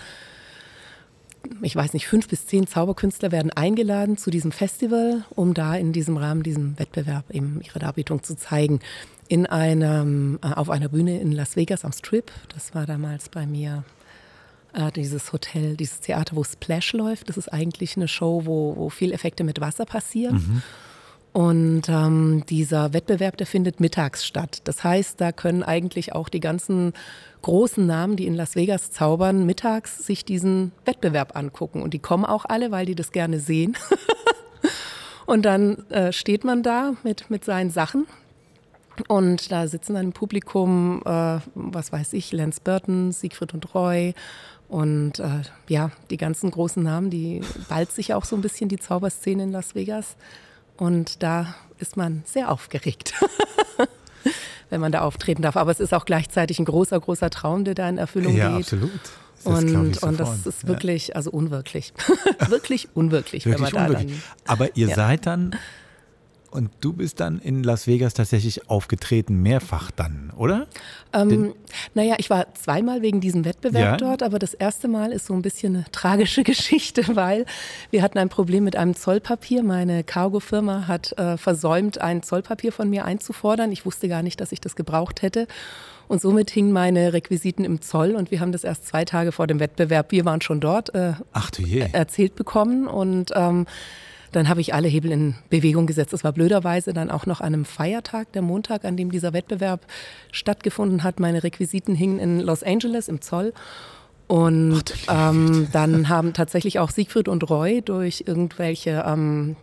ich 1.63 1.75
weiß 1.75 1.93
nicht, 1.93 2.07
fünf 2.07 2.29
bis 2.29 2.47
zehn 2.47 2.67
Zauberkünstler 2.67 3.33
werden 3.33 3.51
eingeladen 3.51 4.17
zu 4.17 4.31
diesem 4.31 4.53
Festival, 4.53 5.25
um 5.31 5.55
da 5.55 5.75
in 5.75 5.93
diesem 5.93 6.17
Rahmen, 6.17 6.43
diesem 6.43 6.79
Wettbewerb 6.79 7.31
eben 7.31 7.61
ihre 7.65 7.79
Darbietung 7.79 8.23
zu 8.23 8.37
zeigen. 8.37 8.81
In 9.29 9.47
einem, 9.47 10.39
äh, 10.43 10.55
auf 10.55 10.71
einer 10.71 10.89
Bühne 10.89 11.21
in 11.21 11.33
Las 11.33 11.57
Vegas 11.57 11.85
am 11.85 11.93
Strip. 11.93 12.33
Das 12.55 12.75
war 12.75 12.87
damals 12.87 13.29
bei 13.29 13.47
mir 13.47 13.85
äh, 14.73 14.91
dieses 14.93 15.33
Hotel, 15.33 15.77
dieses 15.77 16.01
Theater, 16.01 16.37
wo 16.37 16.45
Splash 16.45 16.93
läuft. 16.93 17.29
Das 17.29 17.37
ist 17.37 17.53
eigentlich 17.53 17.97
eine 17.97 18.09
Show, 18.09 18.43
wo, 18.45 18.75
wo 18.77 18.89
viel 18.89 19.13
Effekte 19.13 19.45
mit 19.45 19.61
Wasser 19.61 19.85
passieren. 19.85 20.37
Mhm. 20.37 20.63
Und 21.39 21.83
ähm, 21.89 22.43
dieser 22.49 22.93
Wettbewerb, 22.93 23.37
der 23.37 23.47
findet 23.47 23.79
mittags 23.79 24.27
statt. 24.27 24.61
Das 24.65 24.83
heißt, 24.83 25.21
da 25.21 25.31
können 25.31 25.63
eigentlich 25.63 26.13
auch 26.13 26.29
die 26.29 26.41
ganzen 26.41 26.95
großen 27.43 27.87
Namen, 27.87 28.17
die 28.17 28.27
in 28.27 28.35
Las 28.35 28.57
Vegas 28.57 28.91
zaubern, 28.91 29.47
mittags 29.47 30.05
sich 30.05 30.25
diesen 30.25 30.73
Wettbewerb 30.85 31.37
angucken. 31.37 31.81
Und 31.81 31.95
die 31.95 32.01
kommen 32.01 32.25
auch 32.25 32.45
alle, 32.45 32.73
weil 32.73 32.87
die 32.87 32.97
das 32.97 33.13
gerne 33.13 33.39
sehen. 33.39 33.77
und 35.27 35.45
dann 35.45 35.89
äh, 35.91 36.13
steht 36.13 36.43
man 36.43 36.65
da 36.65 36.95
mit, 37.05 37.31
mit 37.31 37.45
seinen 37.45 37.71
Sachen. 37.71 38.09
Und 39.07 39.53
da 39.53 39.69
sitzen 39.69 39.95
dann 39.95 40.07
im 40.07 40.13
Publikum, 40.13 41.03
äh, 41.05 41.39
was 41.55 41.93
weiß 41.93 42.15
ich, 42.15 42.33
Lance 42.33 42.61
Burton, 42.65 43.13
Siegfried 43.13 43.55
und 43.55 43.77
Roy 43.77 44.13
und 44.67 45.21
äh, 45.21 45.43
ja, 45.69 45.93
die 46.11 46.17
ganzen 46.17 46.51
großen 46.51 46.83
Namen, 46.83 47.11
die 47.11 47.43
ballt 47.69 47.93
sich 47.93 48.13
auch 48.13 48.25
so 48.25 48.35
ein 48.35 48.43
bisschen 48.43 48.69
die 48.69 48.81
Zauberszene 48.81 49.45
in 49.45 49.53
Las 49.53 49.77
Vegas. 49.77 50.17
Und 50.79 51.23
da 51.23 51.55
ist 51.79 51.97
man 51.97 52.23
sehr 52.25 52.51
aufgeregt, 52.51 53.13
wenn 54.71 54.81
man 54.81 54.93
da 54.93 55.01
auftreten 55.01 55.43
darf. 55.43 55.57
Aber 55.57 55.71
es 55.71 55.81
ist 55.81 55.93
auch 55.93 56.05
gleichzeitig 56.05 56.59
ein 56.59 56.65
großer, 56.65 56.99
großer 56.99 57.31
Traum, 57.31 57.65
der 57.65 57.75
da 57.75 57.89
in 57.89 57.99
Erfüllung 57.99 58.35
ja, 58.35 58.51
geht. 58.51 58.73
Absolut. 58.73 59.01
Das 59.45 59.47
und, 59.47 60.03
und 60.03 60.21
das 60.21 60.47
ist 60.47 60.67
wirklich, 60.67 61.15
also 61.15 61.31
unwirklich. 61.31 61.93
wirklich 62.49 62.89
unwirklich, 62.95 63.47
wirklich 63.47 63.73
wenn 63.73 63.81
man 63.81 63.89
unwirklich. 63.91 64.21
da 64.21 64.35
dann, 64.47 64.61
Aber 64.61 64.77
ihr 64.77 64.89
ja. 64.89 64.97
seid 64.97 65.27
dann 65.27 65.55
und 66.51 66.71
du 66.81 66.93
bist 66.93 67.21
dann 67.21 67.41
in 67.41 67.63
Las 67.63 67.87
Vegas 67.87 68.15
tatsächlich 68.15 68.71
aufgetreten, 68.71 69.43
mehrfach 69.43 69.91
dann, 69.91 70.33
oder? 70.37 70.67
Ähm, 71.13 71.55
naja, 71.95 72.17
ich 72.19 72.31
war 72.31 72.55
zweimal 72.55 73.03
wegen 73.03 73.21
diesem 73.21 73.45
Wettbewerb 73.45 74.01
ja. 74.01 74.09
dort, 74.09 74.23
aber 74.23 74.39
das 74.39 74.55
erste 74.55 74.89
Mal 74.89 75.13
ist 75.13 75.27
so 75.27 75.35
ein 75.35 75.43
bisschen 75.43 75.77
eine 75.77 75.85
tragische 75.93 76.43
Geschichte, 76.45 77.05
weil 77.17 77.45
wir 77.91 78.03
hatten 78.03 78.19
ein 78.19 78.29
Problem 78.29 78.65
mit 78.65 78.77
einem 78.77 78.95
Zollpapier. 78.95 79.63
Meine 79.63 80.05
Cargo-Firma 80.05 80.87
hat 80.87 81.13
äh, 81.19 81.37
versäumt, 81.37 82.01
ein 82.01 82.23
Zollpapier 82.23 82.73
von 82.73 82.89
mir 82.89 83.05
einzufordern. 83.05 83.71
Ich 83.73 83.85
wusste 83.85 84.09
gar 84.09 84.23
nicht, 84.23 84.41
dass 84.41 84.53
ich 84.53 84.61
das 84.61 84.77
gebraucht 84.77 85.23
hätte. 85.23 85.47
Und 86.09 86.23
somit 86.23 86.51
hingen 86.51 86.73
meine 86.73 87.13
Requisiten 87.13 87.65
im 87.65 87.83
Zoll 87.83 88.17
und 88.17 88.31
wir 88.31 88.41
haben 88.41 88.53
das 88.53 88.65
erst 88.65 88.87
zwei 88.87 89.05
Tage 89.05 89.31
vor 89.31 89.47
dem 89.47 89.61
Wettbewerb, 89.61 90.11
wir 90.11 90.25
waren 90.25 90.41
schon 90.41 90.59
dort, 90.59 90.95
äh, 90.95 91.13
erzählt 91.93 92.35
bekommen. 92.35 92.87
Und 92.87 93.33
ähm, 93.35 93.67
dann 94.33 94.49
habe 94.49 94.61
ich 94.61 94.75
alle 94.75 94.89
Hebel 94.89 95.13
in 95.13 95.35
Bewegung 95.51 95.87
gesetzt. 95.87 96.13
Es 96.13 96.25
war 96.25 96.33
blöderweise 96.33 96.93
dann 96.93 97.11
auch 97.11 97.27
noch 97.27 97.41
an 97.41 97.55
einem 97.55 97.65
Feiertag, 97.65 98.33
der 98.33 98.43
Montag, 98.43 98.85
an 98.85 98.97
dem 98.97 99.11
dieser 99.11 99.33
Wettbewerb 99.33 99.87
stattgefunden 100.33 101.03
hat. 101.03 101.21
Meine 101.21 101.43
Requisiten 101.43 101.95
hingen 101.95 102.19
in 102.19 102.41
Los 102.41 102.63
Angeles 102.63 103.09
im 103.09 103.21
Zoll. 103.21 103.53
Und 104.27 104.85
Ach, 105.07 105.31
ähm, 105.31 105.69
dann 105.73 106.09
haben 106.11 106.35
tatsächlich 106.35 106.79
auch 106.79 106.91
Siegfried 106.91 107.29
und 107.29 107.49
Roy 107.49 107.81
durch 107.81 108.25
irgendwelche 108.27 109.05
ähm, 109.07 109.57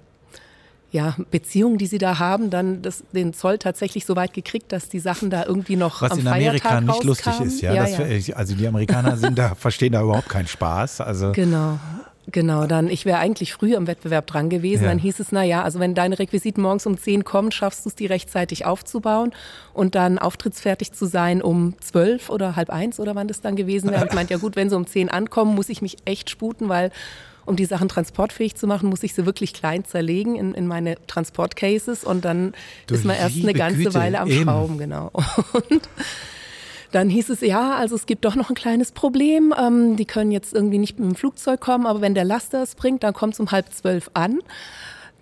ja, 0.95 1.15
Beziehungen, 1.29 1.77
die 1.77 1.87
sie 1.87 1.97
da 1.97 2.19
haben, 2.19 2.49
dann 2.49 2.81
das, 2.81 3.03
den 3.11 3.33
Zoll 3.33 3.57
tatsächlich 3.57 4.05
so 4.05 4.15
weit 4.15 4.33
gekriegt, 4.33 4.71
dass 4.71 4.87
die 4.87 4.99
Sachen 4.99 5.29
da 5.29 5.45
irgendwie 5.45 5.75
noch 5.75 6.01
Was 6.01 6.13
am 6.13 6.19
in 6.19 6.27
Amerika 6.27 6.69
Feiertag 6.69 6.87
nicht 6.87 7.03
lustig 7.03 7.39
ist, 7.41 7.61
ja. 7.61 7.73
ja, 7.73 7.85
ja. 7.85 8.35
Also 8.35 8.55
die 8.55 8.65
Amerikaner 8.65 9.17
sind 9.17 9.37
da, 9.37 9.55
verstehen 9.55 9.91
da 9.91 10.01
überhaupt 10.01 10.29
keinen 10.29 10.47
Spaß. 10.47 11.01
Also 11.01 11.33
genau. 11.33 11.77
Genau, 12.31 12.65
dann 12.65 12.89
ich 12.89 13.05
wäre 13.05 13.19
eigentlich 13.19 13.53
früh 13.53 13.75
am 13.75 13.87
Wettbewerb 13.87 14.25
dran 14.27 14.49
gewesen. 14.49 14.83
Ja. 14.83 14.89
Dann 14.89 14.99
hieß 14.99 15.19
es, 15.19 15.31
na 15.31 15.43
ja, 15.43 15.63
also 15.63 15.79
wenn 15.79 15.93
deine 15.93 16.17
Requisiten 16.17 16.61
morgens 16.61 16.85
um 16.85 16.97
10 16.97 17.23
kommen, 17.23 17.51
schaffst 17.51 17.85
du 17.85 17.89
es, 17.89 17.95
die 17.95 18.07
rechtzeitig 18.07 18.65
aufzubauen 18.65 19.31
und 19.73 19.95
dann 19.95 20.17
auftrittsfertig 20.17 20.91
zu 20.91 21.05
sein 21.05 21.41
um 21.41 21.75
12 21.79 22.29
oder 22.29 22.55
halb 22.55 22.69
eins 22.69 22.99
oder 22.99 23.15
wann 23.15 23.27
das 23.27 23.41
dann 23.41 23.55
gewesen 23.55 23.91
wäre. 23.91 24.05
Ich 24.07 24.13
meinte, 24.13 24.33
ja 24.33 24.39
gut, 24.39 24.55
wenn 24.55 24.69
sie 24.69 24.75
um 24.75 24.87
10 24.87 25.09
ankommen, 25.09 25.53
muss 25.53 25.69
ich 25.69 25.81
mich 25.81 25.97
echt 26.05 26.29
sputen, 26.29 26.67
weil 26.67 26.91
um 27.45 27.55
die 27.55 27.65
Sachen 27.65 27.89
transportfähig 27.89 28.55
zu 28.55 28.65
machen, 28.65 28.89
muss 28.89 29.03
ich 29.03 29.13
sie 29.13 29.25
wirklich 29.25 29.53
klein 29.53 29.85
zerlegen 29.85 30.35
in, 30.35 30.53
in 30.55 30.65
meine 30.67 30.95
Transportcases 31.07 32.03
und 32.03 32.25
dann 32.25 32.53
du 32.87 32.95
ist 32.95 33.05
man 33.05 33.15
erst 33.15 33.37
eine 33.37 33.53
ganze 33.53 33.83
Güte, 33.83 33.93
Weile 33.93 34.19
am 34.19 34.29
eben. 34.29 34.43
Schrauben, 34.43 34.77
genau. 34.77 35.11
Und 35.69 35.87
dann 36.91 37.09
hieß 37.09 37.29
es, 37.29 37.41
ja, 37.41 37.75
also 37.75 37.95
es 37.95 38.05
gibt 38.05 38.25
doch 38.25 38.35
noch 38.35 38.49
ein 38.49 38.55
kleines 38.55 38.91
Problem. 38.91 39.53
Ähm, 39.57 39.95
die 39.95 40.05
können 40.05 40.31
jetzt 40.31 40.53
irgendwie 40.53 40.77
nicht 40.77 40.99
mit 40.99 41.09
dem 41.09 41.15
Flugzeug 41.15 41.59
kommen, 41.59 41.85
aber 41.85 42.01
wenn 42.01 42.15
der 42.15 42.25
Laster 42.25 42.63
es 42.63 42.75
bringt, 42.75 43.03
dann 43.03 43.13
kommt 43.13 43.33
es 43.33 43.39
um 43.39 43.51
halb 43.51 43.71
zwölf 43.73 44.09
an. 44.13 44.39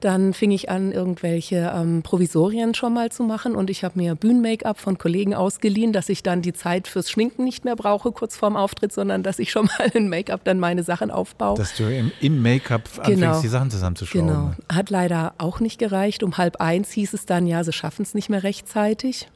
Dann 0.03 0.33
fing 0.33 0.51
ich 0.51 0.69
an, 0.69 0.91
irgendwelche 0.91 1.71
ähm, 1.73 2.01
Provisorien 2.03 2.73
schon 2.73 2.93
mal 2.93 3.09
zu 3.09 3.23
machen 3.23 3.55
und 3.55 3.69
ich 3.69 3.85
habe 3.85 3.97
mir 3.97 4.15
Bühnen-Make-up 4.15 4.77
von 4.77 4.97
Kollegen 4.97 5.33
ausgeliehen, 5.33 5.93
dass 5.93 6.09
ich 6.09 6.23
dann 6.23 6.41
die 6.41 6.51
Zeit 6.51 6.89
fürs 6.89 7.09
Schminken 7.09 7.45
nicht 7.45 7.63
mehr 7.63 7.77
brauche, 7.77 8.11
kurz 8.11 8.35
vorm 8.35 8.57
Auftritt, 8.57 8.91
sondern 8.91 9.23
dass 9.23 9.39
ich 9.39 9.49
schon 9.49 9.69
mal 9.79 9.87
in 9.93 10.09
Make-up 10.09 10.43
dann 10.43 10.59
meine 10.59 10.83
Sachen 10.83 11.09
aufbaue. 11.09 11.55
Dass 11.55 11.73
du 11.75 11.83
im, 11.85 12.11
im 12.19 12.41
Make-up 12.41 12.89
anfängst, 12.97 13.21
genau. 13.21 13.41
die 13.41 13.47
Sachen 13.47 13.71
zusammenzuschrauben. 13.71 14.27
Genau. 14.27 14.51
Hat 14.67 14.89
leider 14.89 15.35
auch 15.37 15.61
nicht 15.61 15.79
gereicht. 15.79 16.21
Um 16.21 16.37
halb 16.37 16.57
eins 16.59 16.91
hieß 16.91 17.13
es 17.13 17.25
dann, 17.25 17.47
ja, 17.47 17.63
sie 17.63 17.71
schaffen 17.71 18.01
es 18.01 18.13
nicht 18.13 18.29
mehr 18.29 18.43
rechtzeitig. 18.43 19.29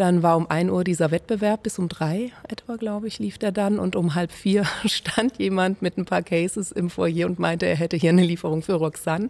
Dann 0.00 0.22
war 0.22 0.38
um 0.38 0.48
1 0.48 0.70
Uhr 0.70 0.82
dieser 0.82 1.10
Wettbewerb, 1.10 1.62
bis 1.62 1.78
um 1.78 1.90
drei 1.90 2.32
etwa, 2.48 2.76
glaube 2.76 3.06
ich, 3.06 3.18
lief 3.18 3.36
der 3.36 3.52
dann. 3.52 3.78
Und 3.78 3.96
um 3.96 4.14
halb 4.14 4.32
vier 4.32 4.64
stand 4.86 5.36
jemand 5.36 5.82
mit 5.82 5.98
ein 5.98 6.06
paar 6.06 6.22
Cases 6.22 6.72
im 6.72 6.88
Foyer 6.88 7.26
und 7.26 7.38
meinte, 7.38 7.66
er 7.66 7.76
hätte 7.76 7.98
hier 7.98 8.08
eine 8.08 8.24
Lieferung 8.24 8.62
für 8.62 8.72
Roxanne. 8.72 9.28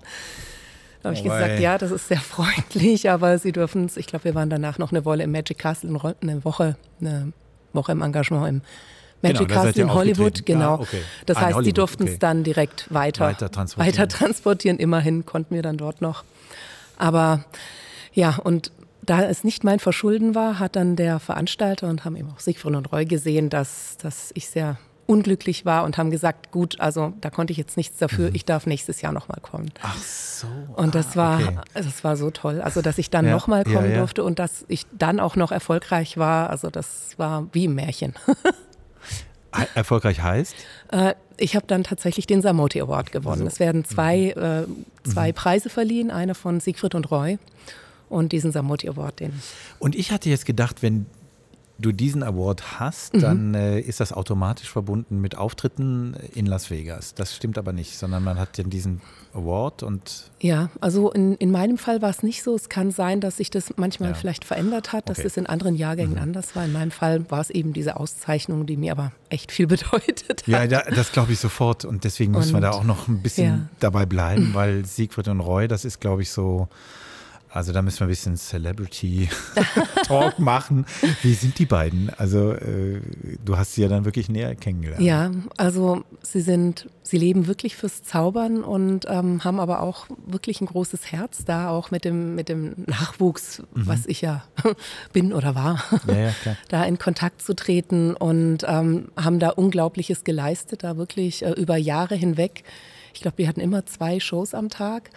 Da 1.03 1.09
habe 1.09 1.18
ich 1.18 1.23
oh, 1.23 1.25
gesagt, 1.25 1.59
ja, 1.59 1.77
das 1.77 1.91
ist 1.91 2.07
sehr 2.07 2.21
freundlich, 2.21 3.11
aber 3.11 3.37
Sie 3.39 3.51
dürfen 3.51 3.87
es, 3.87 3.97
ich 3.97 4.07
glaube, 4.07 4.27
wir 4.27 4.37
waren 4.37 4.49
danach 4.49 4.79
noch 4.79 4.93
eine 4.93 5.05
Woche 5.05 5.25
im 5.25 5.33
Magic 5.33 5.59
Castle, 5.59 5.91
eine 6.21 6.45
Woche, 6.45 6.77
eine 7.01 7.33
Woche 7.73 7.91
im 7.91 8.03
Engagement 8.03 8.49
im 8.49 8.62
Magic 9.23 9.49
genau, 9.49 9.62
Castle 9.62 9.83
in 9.83 9.93
Hollywood, 9.93 10.47
genau. 10.47 10.77
Ah, 10.77 10.81
okay. 10.83 11.01
Das 11.27 11.37
ah, 11.37 11.41
heißt, 11.41 11.55
Hollywood, 11.57 11.64
sie 11.64 11.73
durften 11.73 12.05
es 12.05 12.11
okay. 12.11 12.18
dann 12.21 12.45
direkt 12.45 12.95
weiter, 12.95 13.27
weiter, 13.27 13.51
transportieren. 13.51 13.99
weiter 13.99 14.09
transportieren. 14.09 14.79
Immerhin 14.79 15.27
konnten 15.27 15.53
wir 15.53 15.62
dann 15.62 15.79
dort 15.79 16.01
noch. 16.01 16.23
Aber 16.97 17.45
ja, 18.12 18.37
und 18.37 18.71
da 19.03 19.22
es 19.22 19.44
nicht 19.44 19.64
mein 19.64 19.80
Verschulden 19.80 20.34
war, 20.34 20.59
hat 20.59 20.76
dann 20.76 20.96
der 20.96 21.20
Veranstalter 21.20 21.88
und 21.88 22.05
haben 22.05 22.16
eben 22.16 22.30
auch 22.30 22.40
Siegfried 22.40 22.74
und 22.74 22.92
Roy 22.92 23.05
gesehen, 23.05 23.51
dass, 23.51 23.96
dass 23.98 24.30
ich 24.34 24.48
sehr 24.48 24.78
unglücklich 25.11 25.64
war 25.64 25.82
und 25.84 25.98
haben 25.98 26.12
gesagt, 26.12 26.53
gut, 26.53 26.78
also 26.78 27.12
da 27.20 27.30
konnte 27.30 27.51
ich 27.51 27.57
jetzt 27.57 27.76
nichts 27.76 27.98
dafür, 27.98 28.28
mhm. 28.28 28.36
ich 28.36 28.44
darf 28.44 28.66
nächstes 28.66 29.01
Jahr 29.01 29.12
nochmal 29.12 29.40
kommen. 29.42 29.72
Ach 29.82 29.96
so. 29.98 30.46
Und 30.76 30.94
das 30.94 31.12
ah, 31.12 31.16
war, 31.16 31.40
okay. 31.40 31.59
das 31.74 32.05
war 32.05 32.16
so 32.16 32.30
toll. 32.30 32.61
Also, 32.61 32.80
dass 32.80 32.96
ich 32.96 33.11
dann 33.11 33.26
ja, 33.26 33.32
nochmal 33.32 33.64
kommen 33.64 33.86
ja, 33.86 33.92
ja. 33.92 33.98
durfte 33.98 34.22
und 34.22 34.38
dass 34.38 34.64
ich 34.68 34.86
dann 34.96 35.18
auch 35.18 35.34
noch 35.34 35.51
erfolgreich 35.51 36.16
war, 36.16 36.48
also 36.48 36.70
das 36.70 37.14
war 37.16 37.48
wie 37.53 37.64
im 37.64 37.74
Märchen. 37.74 38.14
erfolgreich 39.74 40.22
heißt? 40.22 40.55
Äh, 40.92 41.14
ich 41.36 41.55
habe 41.55 41.68
dann 41.68 41.84
tatsächlich 41.84 42.26
den 42.26 42.42
Samoti 42.42 42.80
Award 42.80 43.12
gewonnen. 43.12 43.42
Also, 43.42 43.46
es 43.46 43.61
werden 43.61 43.84
zwei, 43.84 44.34
mhm. 44.34 44.42
äh, 44.42 45.09
zwei 45.09 45.28
mhm. 45.28 45.34
Preise 45.34 45.70
verliehen, 45.70 46.11
einer 46.11 46.34
von 46.34 46.59
Siegfried 46.59 46.96
und 46.96 47.12
Roy 47.12 47.38
und 48.11 48.32
diesen 48.32 48.52
Samoti 48.52 48.88
Award. 48.88 49.20
Den 49.20 49.32
und 49.78 49.94
ich 49.94 50.12
hatte 50.12 50.28
jetzt 50.28 50.44
gedacht, 50.44 50.82
wenn 50.82 51.06
du 51.80 51.92
diesen 51.92 52.22
Award 52.22 52.78
hast, 52.78 53.14
mhm. 53.14 53.20
dann 53.20 53.54
äh, 53.54 53.80
ist 53.80 54.00
das 54.00 54.12
automatisch 54.12 54.70
verbunden 54.70 55.20
mit 55.20 55.36
Auftritten 55.36 56.14
in 56.34 56.46
Las 56.46 56.70
Vegas. 56.70 57.14
Das 57.14 57.34
stimmt 57.34 57.58
aber 57.58 57.72
nicht, 57.72 57.96
sondern 57.96 58.22
man 58.22 58.38
hat 58.38 58.58
ja 58.58 58.64
diesen 58.64 59.00
Award 59.32 59.82
und. 59.82 60.30
Ja, 60.40 60.70
also 60.80 61.11
in, 61.11 61.36
in 61.36 61.50
meinem 61.50 61.78
Fall 61.78 62.02
war 62.02 62.11
es 62.11 62.22
nicht 62.22 62.42
so. 62.42 62.54
Es 62.54 62.68
kann 62.68 62.90
sein, 62.90 63.20
dass 63.20 63.38
sich 63.38 63.50
das 63.50 63.74
manchmal 63.76 64.11
ja. 64.11 64.14
vielleicht 64.14 64.44
verändert 64.44 64.92
hat, 64.92 65.08
dass 65.08 65.18
okay. 65.18 65.26
es 65.26 65.36
in 65.36 65.46
anderen 65.46 65.76
Jahrgängen 65.76 66.14
mhm. 66.14 66.22
anders 66.22 66.54
war. 66.54 66.64
In 66.64 66.72
meinem 66.72 66.90
Fall 66.90 67.30
war 67.30 67.40
es 67.40 67.50
eben 67.50 67.72
diese 67.72 67.98
Auszeichnung, 67.98 68.66
die 68.66 68.76
mir 68.76 68.92
aber 68.92 69.12
echt 69.28 69.52
viel 69.52 69.66
bedeutet 69.66 70.24
hat. 70.28 70.46
Ja, 70.46 70.66
das 70.66 71.12
glaube 71.12 71.32
ich 71.32 71.38
sofort. 71.38 71.84
Und 71.84 72.04
deswegen 72.04 72.32
müssen 72.32 72.54
wir 72.54 72.61
da 72.61 72.72
auch 72.72 72.84
noch 72.84 73.08
ein 73.08 73.22
bisschen 73.22 73.46
ja. 73.46 73.61
dabei 73.78 74.06
bleiben, 74.06 74.50
weil 74.54 74.84
Siegfried 74.84 75.28
und 75.28 75.40
Roy, 75.40 75.68
das 75.68 75.84
ist, 75.84 76.00
glaube 76.00 76.22
ich, 76.22 76.30
so 76.30 76.68
Also 77.53 77.72
da 77.72 77.82
müssen 77.82 77.98
wir 78.01 78.07
ein 78.07 78.11
bisschen 78.11 78.36
Celebrity-Talk 78.36 80.38
machen. 80.38 80.86
Wie 81.22 81.34
sind 81.34 81.59
die 81.59 81.66
beiden? 81.66 82.11
Also 82.16 82.53
äh, 82.53 83.01
du 83.44 83.59
hast 83.59 83.74
sie 83.74 83.82
ja 83.82 83.88
dann 83.88 84.05
wirklich 84.05 84.28
näher 84.28 84.55
kennengelernt. 84.55 85.03
Ja, 85.03 85.32
also 85.57 86.05
sie 86.22 86.42
sind, 86.42 86.88
sie 87.03 87.18
leben 87.18 87.48
wirklich 87.48 87.74
fürs 87.74 88.05
Zaubern 88.05 88.62
und 88.62 89.07
ähm, 89.09 89.42
haben 89.42 89.59
aber 89.59 89.82
auch 89.82 90.07
wirklich 90.26 90.61
ein 90.61 90.66
großes 90.66 91.11
Herz 91.11 91.44
da, 91.44 91.70
auch 91.70 91.90
mit 91.90 92.05
dem, 92.05 92.36
mit 92.36 92.48
dem 92.48 92.84
Nachwuchs, 92.86 93.64
mhm. 93.74 93.86
was 93.86 94.07
ich 94.07 94.20
ja 94.20 94.44
bin 95.12 95.32
oder 95.32 95.57
war, 95.57 95.82
ja, 96.07 96.14
ja, 96.14 96.32
da 96.68 96.84
in 96.84 96.98
Kontakt 96.98 97.42
zu 97.42 97.57
treten 97.57 98.14
und 98.14 98.64
ähm, 98.68 99.09
haben 99.16 99.40
da 99.40 99.48
Unglaubliches 99.51 100.22
geleistet, 100.22 100.84
da 100.84 100.96
wirklich 100.96 101.44
äh, 101.44 101.51
über 101.53 101.76
Jahre 101.76 102.14
hinweg. 102.14 102.62
Ich 103.12 103.22
glaube, 103.22 103.38
wir 103.38 103.48
hatten 103.48 103.61
immer 103.61 103.86
zwei 103.86 104.20
Shows 104.20 104.55
am 104.55 104.68
Tag 104.68 105.11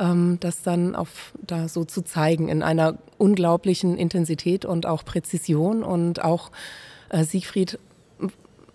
ähm, 0.00 0.38
das 0.40 0.62
dann 0.62 0.96
auf 0.96 1.32
da 1.40 1.68
so 1.68 1.84
zu 1.84 2.02
zeigen 2.02 2.48
in 2.48 2.62
einer 2.62 2.98
unglaublichen 3.18 3.96
Intensität 3.96 4.64
und 4.64 4.86
auch 4.86 5.04
Präzision 5.04 5.82
und 5.84 6.24
auch 6.24 6.50
äh, 7.10 7.24
Siegfried 7.24 7.78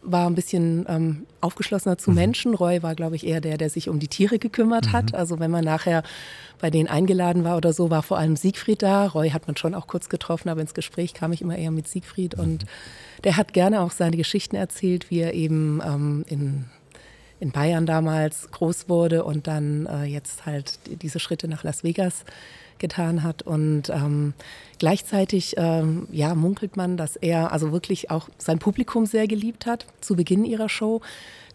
war 0.07 0.29
ein 0.29 0.35
bisschen 0.35 0.85
ähm, 0.87 1.25
aufgeschlossener 1.41 1.97
zu 1.97 2.11
mhm. 2.11 2.15
Menschen. 2.15 2.53
Roy 2.53 2.83
war, 2.83 2.95
glaube 2.95 3.15
ich, 3.15 3.25
eher 3.25 3.41
der, 3.41 3.57
der 3.57 3.69
sich 3.69 3.89
um 3.89 3.99
die 3.99 4.07
Tiere 4.07 4.39
gekümmert 4.39 4.87
mhm. 4.87 4.93
hat. 4.93 5.15
Also 5.15 5.39
wenn 5.39 5.51
man 5.51 5.65
nachher 5.65 6.03
bei 6.59 6.69
denen 6.69 6.87
eingeladen 6.87 7.43
war 7.43 7.57
oder 7.57 7.73
so, 7.73 7.89
war 7.89 8.03
vor 8.03 8.17
allem 8.17 8.35
Siegfried 8.35 8.83
da. 8.83 9.07
Roy 9.07 9.31
hat 9.31 9.47
man 9.47 9.57
schon 9.57 9.73
auch 9.73 9.87
kurz 9.87 10.07
getroffen, 10.07 10.49
aber 10.49 10.61
ins 10.61 10.73
Gespräch 10.73 11.13
kam 11.13 11.33
ich 11.33 11.41
immer 11.41 11.57
eher 11.57 11.71
mit 11.71 11.87
Siegfried. 11.87 12.37
Mhm. 12.37 12.43
Und 12.43 12.65
der 13.23 13.37
hat 13.37 13.53
gerne 13.53 13.81
auch 13.81 13.91
seine 13.91 14.17
Geschichten 14.17 14.55
erzählt, 14.55 15.09
wie 15.09 15.19
er 15.19 15.33
eben 15.33 15.81
ähm, 15.83 16.25
in 16.27 16.65
in 17.39 17.51
Bayern 17.51 17.85
damals 17.85 18.49
groß 18.51 18.87
wurde 18.89 19.23
und 19.23 19.47
dann 19.47 19.85
äh, 19.87 20.03
jetzt 20.05 20.45
halt 20.45 20.79
diese 21.01 21.19
Schritte 21.19 21.47
nach 21.47 21.63
Las 21.63 21.83
Vegas 21.83 22.23
getan 22.79 23.23
hat. 23.23 23.41
Und 23.41 23.89
ähm, 23.89 24.33
gleichzeitig 24.79 25.55
ähm, 25.57 26.07
ja, 26.11 26.35
munkelt 26.35 26.77
man, 26.77 26.97
dass 26.97 27.15
er 27.15 27.51
also 27.51 27.71
wirklich 27.71 28.11
auch 28.11 28.29
sein 28.37 28.59
Publikum 28.59 29.05
sehr 29.05 29.27
geliebt 29.27 29.65
hat. 29.65 29.85
Zu 30.01 30.15
Beginn 30.15 30.45
ihrer 30.45 30.69
Show 30.69 31.01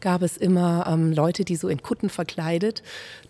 gab 0.01 0.23
es 0.23 0.37
immer 0.37 0.87
ähm, 0.89 1.13
Leute, 1.13 1.45
die 1.45 1.57
so 1.57 1.69
in 1.69 1.83
Kutten 1.83 2.09
verkleidet 2.09 2.83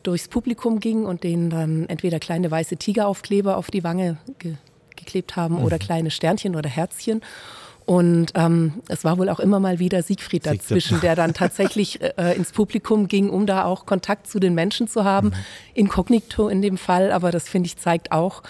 durchs 0.02 0.28
Publikum 0.28 0.80
gingen 0.80 1.04
und 1.04 1.24
denen 1.24 1.50
dann 1.50 1.88
entweder 1.88 2.20
kleine 2.20 2.50
weiße 2.50 2.76
Tigeraufkleber 2.76 3.56
auf 3.56 3.70
die 3.70 3.84
Wange 3.84 4.18
ge 4.38 4.56
geklebt 4.96 5.34
haben 5.34 5.56
mhm. 5.56 5.64
oder 5.64 5.78
kleine 5.78 6.10
Sternchen 6.10 6.54
oder 6.54 6.68
Herzchen. 6.68 7.22
Und 7.90 8.30
ähm, 8.36 8.74
es 8.86 9.02
war 9.02 9.18
wohl 9.18 9.28
auch 9.28 9.40
immer 9.40 9.58
mal 9.58 9.80
wieder 9.80 10.04
Siegfried 10.04 10.46
dazwischen, 10.46 11.00
der 11.00 11.16
dann 11.16 11.34
tatsächlich 11.34 12.00
äh, 12.00 12.36
ins 12.36 12.52
Publikum 12.52 13.08
ging, 13.08 13.28
um 13.30 13.46
da 13.46 13.64
auch 13.64 13.84
Kontakt 13.84 14.28
zu 14.28 14.38
den 14.38 14.54
Menschen 14.54 14.86
zu 14.86 15.02
haben. 15.02 15.30
Mhm. 15.30 15.34
Inkognito 15.74 16.48
in 16.48 16.62
dem 16.62 16.78
Fall, 16.78 17.10
aber 17.10 17.32
das 17.32 17.48
finde 17.48 17.66
ich 17.66 17.78
zeigt 17.78 18.12
auch, 18.12 18.44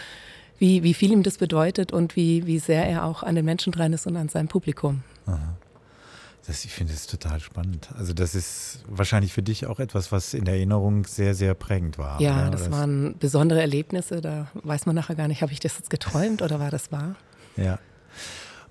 wie, 0.59 0.83
wie 0.83 0.93
viel 0.93 1.11
ihm 1.11 1.23
das 1.23 1.39
bedeutet 1.39 1.91
und 1.91 2.17
wie, 2.17 2.47
wie 2.47 2.59
sehr 2.59 2.87
er 2.87 3.07
auch 3.07 3.23
an 3.23 3.35
den 3.35 3.47
Menschen 3.47 3.73
dran 3.73 3.95
ist 3.95 4.07
und 4.07 4.15
an 4.19 4.29
seinem 4.29 4.49
Publikum. 4.49 5.05
Das, 6.47 6.67
ich 6.67 6.73
finde 6.73 6.93
es 6.93 7.07
total 7.07 7.41
spannend. 7.41 7.89
Also 7.97 8.13
das 8.13 8.35
ist 8.35 8.81
wahrscheinlich 8.89 9.33
für 9.33 9.43
dich 9.43 9.65
auch 9.65 9.81
etwas, 9.81 10.13
was 10.13 10.35
in 10.35 10.45
der 10.45 10.57
Erinnerung 10.57 11.07
sehr, 11.07 11.35
sehr 11.35 11.55
prägend 11.55 11.97
war. 11.97 12.21
Ja, 12.21 12.43
oder? 12.43 12.51
das 12.51 12.71
waren 12.71 13.17
besondere 13.19 13.63
Erlebnisse. 13.63 14.21
Da 14.21 14.49
weiß 14.53 14.85
man 14.85 14.97
nachher 14.97 15.15
gar 15.15 15.29
nicht, 15.29 15.41
habe 15.41 15.53
ich 15.53 15.61
das 15.61 15.79
jetzt 15.79 15.89
geträumt 15.89 16.43
oder 16.43 16.61
war 16.61 16.71
das 16.71 16.93
wahr? 16.93 17.15
Ja. 17.57 17.79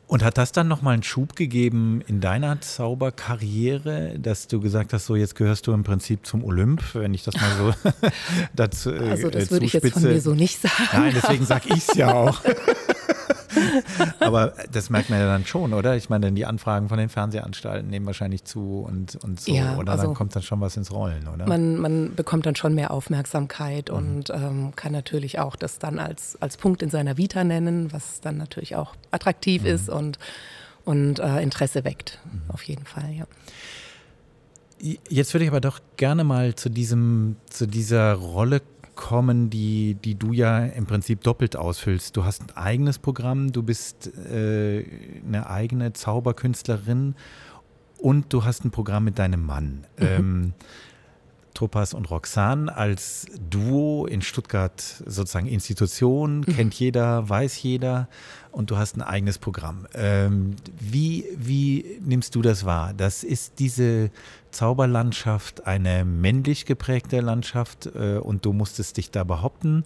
Und 0.10 0.24
hat 0.24 0.40
das 0.40 0.52
dann 0.52 0.68
nochmal 0.68 0.96
einen 0.96 1.04
Schub 1.04 1.36
gegeben 1.36 2.02
in 2.08 2.20
deiner 2.20 2.60
Zauberkarriere, 2.62 4.18
dass 4.18 4.48
du 4.48 4.60
gesagt 4.60 4.92
hast, 4.92 5.06
so 5.06 5.16
jetzt 5.16 5.36
gehörst 5.36 5.68
du 5.68 5.72
im 5.72 5.84
Prinzip 5.84 6.26
zum 6.26 6.44
Olymp, 6.44 6.82
wenn 6.96 7.14
ich 7.14 7.24
das 7.24 7.36
mal 7.36 7.52
so 7.56 7.74
dazu 8.56 8.92
äh, 8.92 9.12
Also 9.12 9.30
das 9.30 9.52
würde 9.52 9.68
ich 9.68 9.74
jetzt 9.74 9.92
von 9.92 10.02
mir 10.02 10.20
so 10.20 10.34
nicht 10.34 10.60
sagen. 10.60 10.74
Nein, 10.94 11.12
deswegen 11.16 11.46
sage 11.46 11.66
ich 11.70 11.88
es 11.88 11.96
ja 11.96 12.12
auch. 12.12 12.42
Aber 14.20 14.54
das 14.72 14.90
merkt 14.90 15.10
man 15.10 15.20
ja 15.20 15.26
dann 15.26 15.46
schon, 15.46 15.74
oder? 15.74 15.96
Ich 15.96 16.10
meine, 16.10 16.32
die 16.32 16.46
Anfragen 16.46 16.90
von 16.90 16.98
den 16.98 17.10
Fernsehanstalten 17.10 17.90
nehmen 17.90 18.06
wahrscheinlich 18.06 18.44
zu 18.44 18.80
und, 18.80 19.16
und 19.24 19.40
so. 19.40 19.54
Ja, 19.54 19.78
oder 19.78 19.94
also 19.94 20.06
dann 20.06 20.14
kommt 20.14 20.36
dann 20.36 20.44
schon 20.44 20.62
was 20.62 20.78
ins 20.78 20.92
Rollen, 20.92 21.28
oder? 21.28 21.48
Man, 21.48 21.78
man 21.78 22.16
bekommt 22.16 22.46
dann 22.46 22.56
schon 22.56 22.76
mehr 22.76 22.92
Aufmerksamkeit 22.92 23.90
mhm. 23.90 23.96
und 23.96 24.30
ähm, 24.30 24.74
kann 24.76 24.92
natürlich 24.92 25.40
auch 25.40 25.56
das 25.56 25.80
dann 25.80 26.00
als, 26.00 26.38
als 26.42 26.58
Punkt 26.58 26.82
in 26.82 26.90
seiner 26.90 27.18
Vita 27.18 27.44
nennen, 27.44 27.92
was 27.92 28.22
dann 28.22 28.38
natürlich 28.38 28.76
auch 28.76 28.96
attraktiv 29.12 29.64
mhm. 29.64 29.68
ist 29.70 29.90
und, 29.90 30.20
und 30.86 31.20
äh, 31.20 31.42
Interesse 31.42 31.84
weckt. 31.84 32.20
Mhm. 32.26 32.42
Auf 32.50 32.64
jeden 32.64 32.86
Fall, 32.86 33.12
ja. 33.12 33.26
Jetzt 35.10 35.34
würde 35.34 35.44
ich 35.44 35.50
aber 35.50 35.60
doch 35.60 35.82
gerne 35.98 36.24
mal 36.24 36.56
zu 36.56 36.70
diesem, 36.70 37.36
zu 37.50 37.68
dieser 37.68 38.14
Rolle 38.14 38.62
kommen, 38.62 38.79
die, 39.50 39.96
die 39.96 40.16
du 40.16 40.34
ja 40.34 40.66
im 40.66 40.86
Prinzip 40.86 41.24
doppelt 41.24 41.56
ausfüllst. 41.56 42.16
Du 42.16 42.26
hast 42.26 42.42
ein 42.42 42.58
eigenes 42.58 43.00
Programm, 43.00 43.52
du 43.52 43.64
bist 43.64 44.08
äh, 44.16 44.86
eine 45.26 45.50
eigene 45.50 45.94
Zauberkünstlerin 45.94 47.16
und 47.98 48.34
du 48.34 48.44
hast 48.44 48.66
ein 48.66 48.72
Programm 48.72 49.06
mit 49.06 49.20
deinem 49.20 49.46
Mann. 49.46 49.86
Mhm. 49.98 50.06
Ähm, 50.06 50.54
Topas 51.54 51.94
und 51.94 52.10
Roxane 52.10 52.74
als 52.76 53.28
Duo 53.50 54.06
in 54.06 54.22
Stuttgart 54.22 54.80
sozusagen 54.80 55.48
Institution, 55.48 56.40
mhm. 56.40 56.46
kennt 56.46 56.74
jeder, 56.76 57.28
weiß 57.28 57.62
jeder 57.62 58.08
und 58.52 58.72
du 58.72 58.78
hast 58.78 58.98
ein 58.98 59.02
eigenes 59.02 59.38
Programm. 59.38 59.88
Ähm, 59.94 60.56
wie, 60.80 61.26
wie 61.38 62.00
nimmst 62.04 62.36
du 62.36 62.42
das 62.42 62.66
wahr? 62.66 62.94
Das 62.96 63.24
ist 63.24 63.60
diese 63.60 64.12
Zauberlandschaft 64.52 65.68
eine 65.68 66.06
männlich 66.06 66.66
geprägte 66.66 67.20
Landschaft 67.22 67.88
äh, 67.88 68.18
und 68.18 68.46
du 68.46 68.54
musstest 68.54 68.98
dich 68.98 69.12
da 69.12 69.24
behaupten 69.24 69.86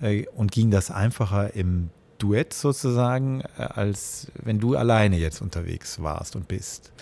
äh, 0.00 0.26
und 0.36 0.52
ging 0.52 0.70
das 0.70 0.90
einfacher 0.90 1.54
im 1.54 1.90
Duett 2.18 2.52
sozusagen, 2.52 3.42
äh, 3.58 3.62
als 3.62 4.30
wenn 4.34 4.58
du 4.58 4.76
alleine 4.76 5.16
jetzt 5.16 5.40
unterwegs 5.40 6.02
warst 6.02 6.36
und 6.36 6.48
bist? 6.48 6.92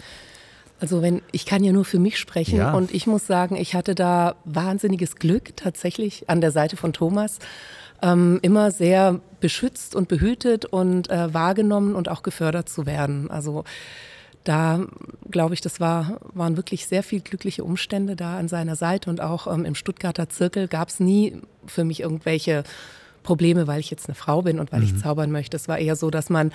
Also 0.81 1.03
wenn 1.03 1.23
ich 1.33 1.45
kann 1.45 1.65
ja 1.65 1.73
nur 1.73 1.85
für 1.85 1.99
mich 1.99 2.19
sprechen 2.19 2.59
ja. 2.59 2.73
und 2.73 2.95
ich 2.95 3.07
muss 3.07 3.27
sagen, 3.27 3.57
ich 3.57 3.75
hatte 3.75 3.95
da 3.95 4.37
wahnsinniges 4.45 5.17
Glück 5.17 5.57
tatsächlich 5.57 6.29
an 6.31 6.41
der 6.41 6.53
Seite 6.53 6.77
von 6.77 6.93
Thomas 6.93 7.39
ähm, 8.03 8.39
immer 8.43 8.71
sehr 8.71 9.21
beschützt 9.41 9.95
und 9.95 10.09
behütet 10.09 10.65
und 10.65 11.11
äh, 11.11 11.33
wahrgenommen 11.33 11.95
und 11.95 12.09
auch 12.09 12.23
gefördert 12.23 12.69
zu 12.69 12.87
werden. 12.87 13.31
Also 13.31 13.65
da 14.45 14.81
glaube 15.31 15.55
ich, 15.55 15.61
das 15.61 15.79
war, 15.79 16.21
waren 16.33 16.57
wirklich 16.57 16.87
sehr 16.87 17.03
viel 17.03 17.21
glückliche 17.21 17.65
Umstände 17.65 18.17
da 18.17 18.39
an 18.39 18.49
seiner 18.49 18.77
Seite 18.77 19.11
und 19.11 19.21
auch 19.21 19.47
ähm, 19.53 19.65
im 19.65 19.75
Stuttgarter 19.75 20.29
Zirkel 20.29 20.69
gab 20.69 20.89
es 20.89 21.01
nie 21.01 21.37
für 21.67 21.85
mich 21.85 22.01
irgendwelche 22.01 22.65
Probleme, 23.23 23.67
weil 23.67 23.81
ich 23.81 23.91
jetzt 23.91 24.09
eine 24.09 24.15
Frau 24.15 24.43
bin 24.43 24.59
und 24.59 24.73
weil 24.73 24.81
mhm. 24.81 24.87
ich 24.87 24.99
zaubern 24.99 25.31
möchte. 25.31 25.57
Es 25.57 25.69
war 25.69 25.79
eher 25.79 25.97
so, 25.97 26.11
dass 26.11 26.31
man 26.31 26.53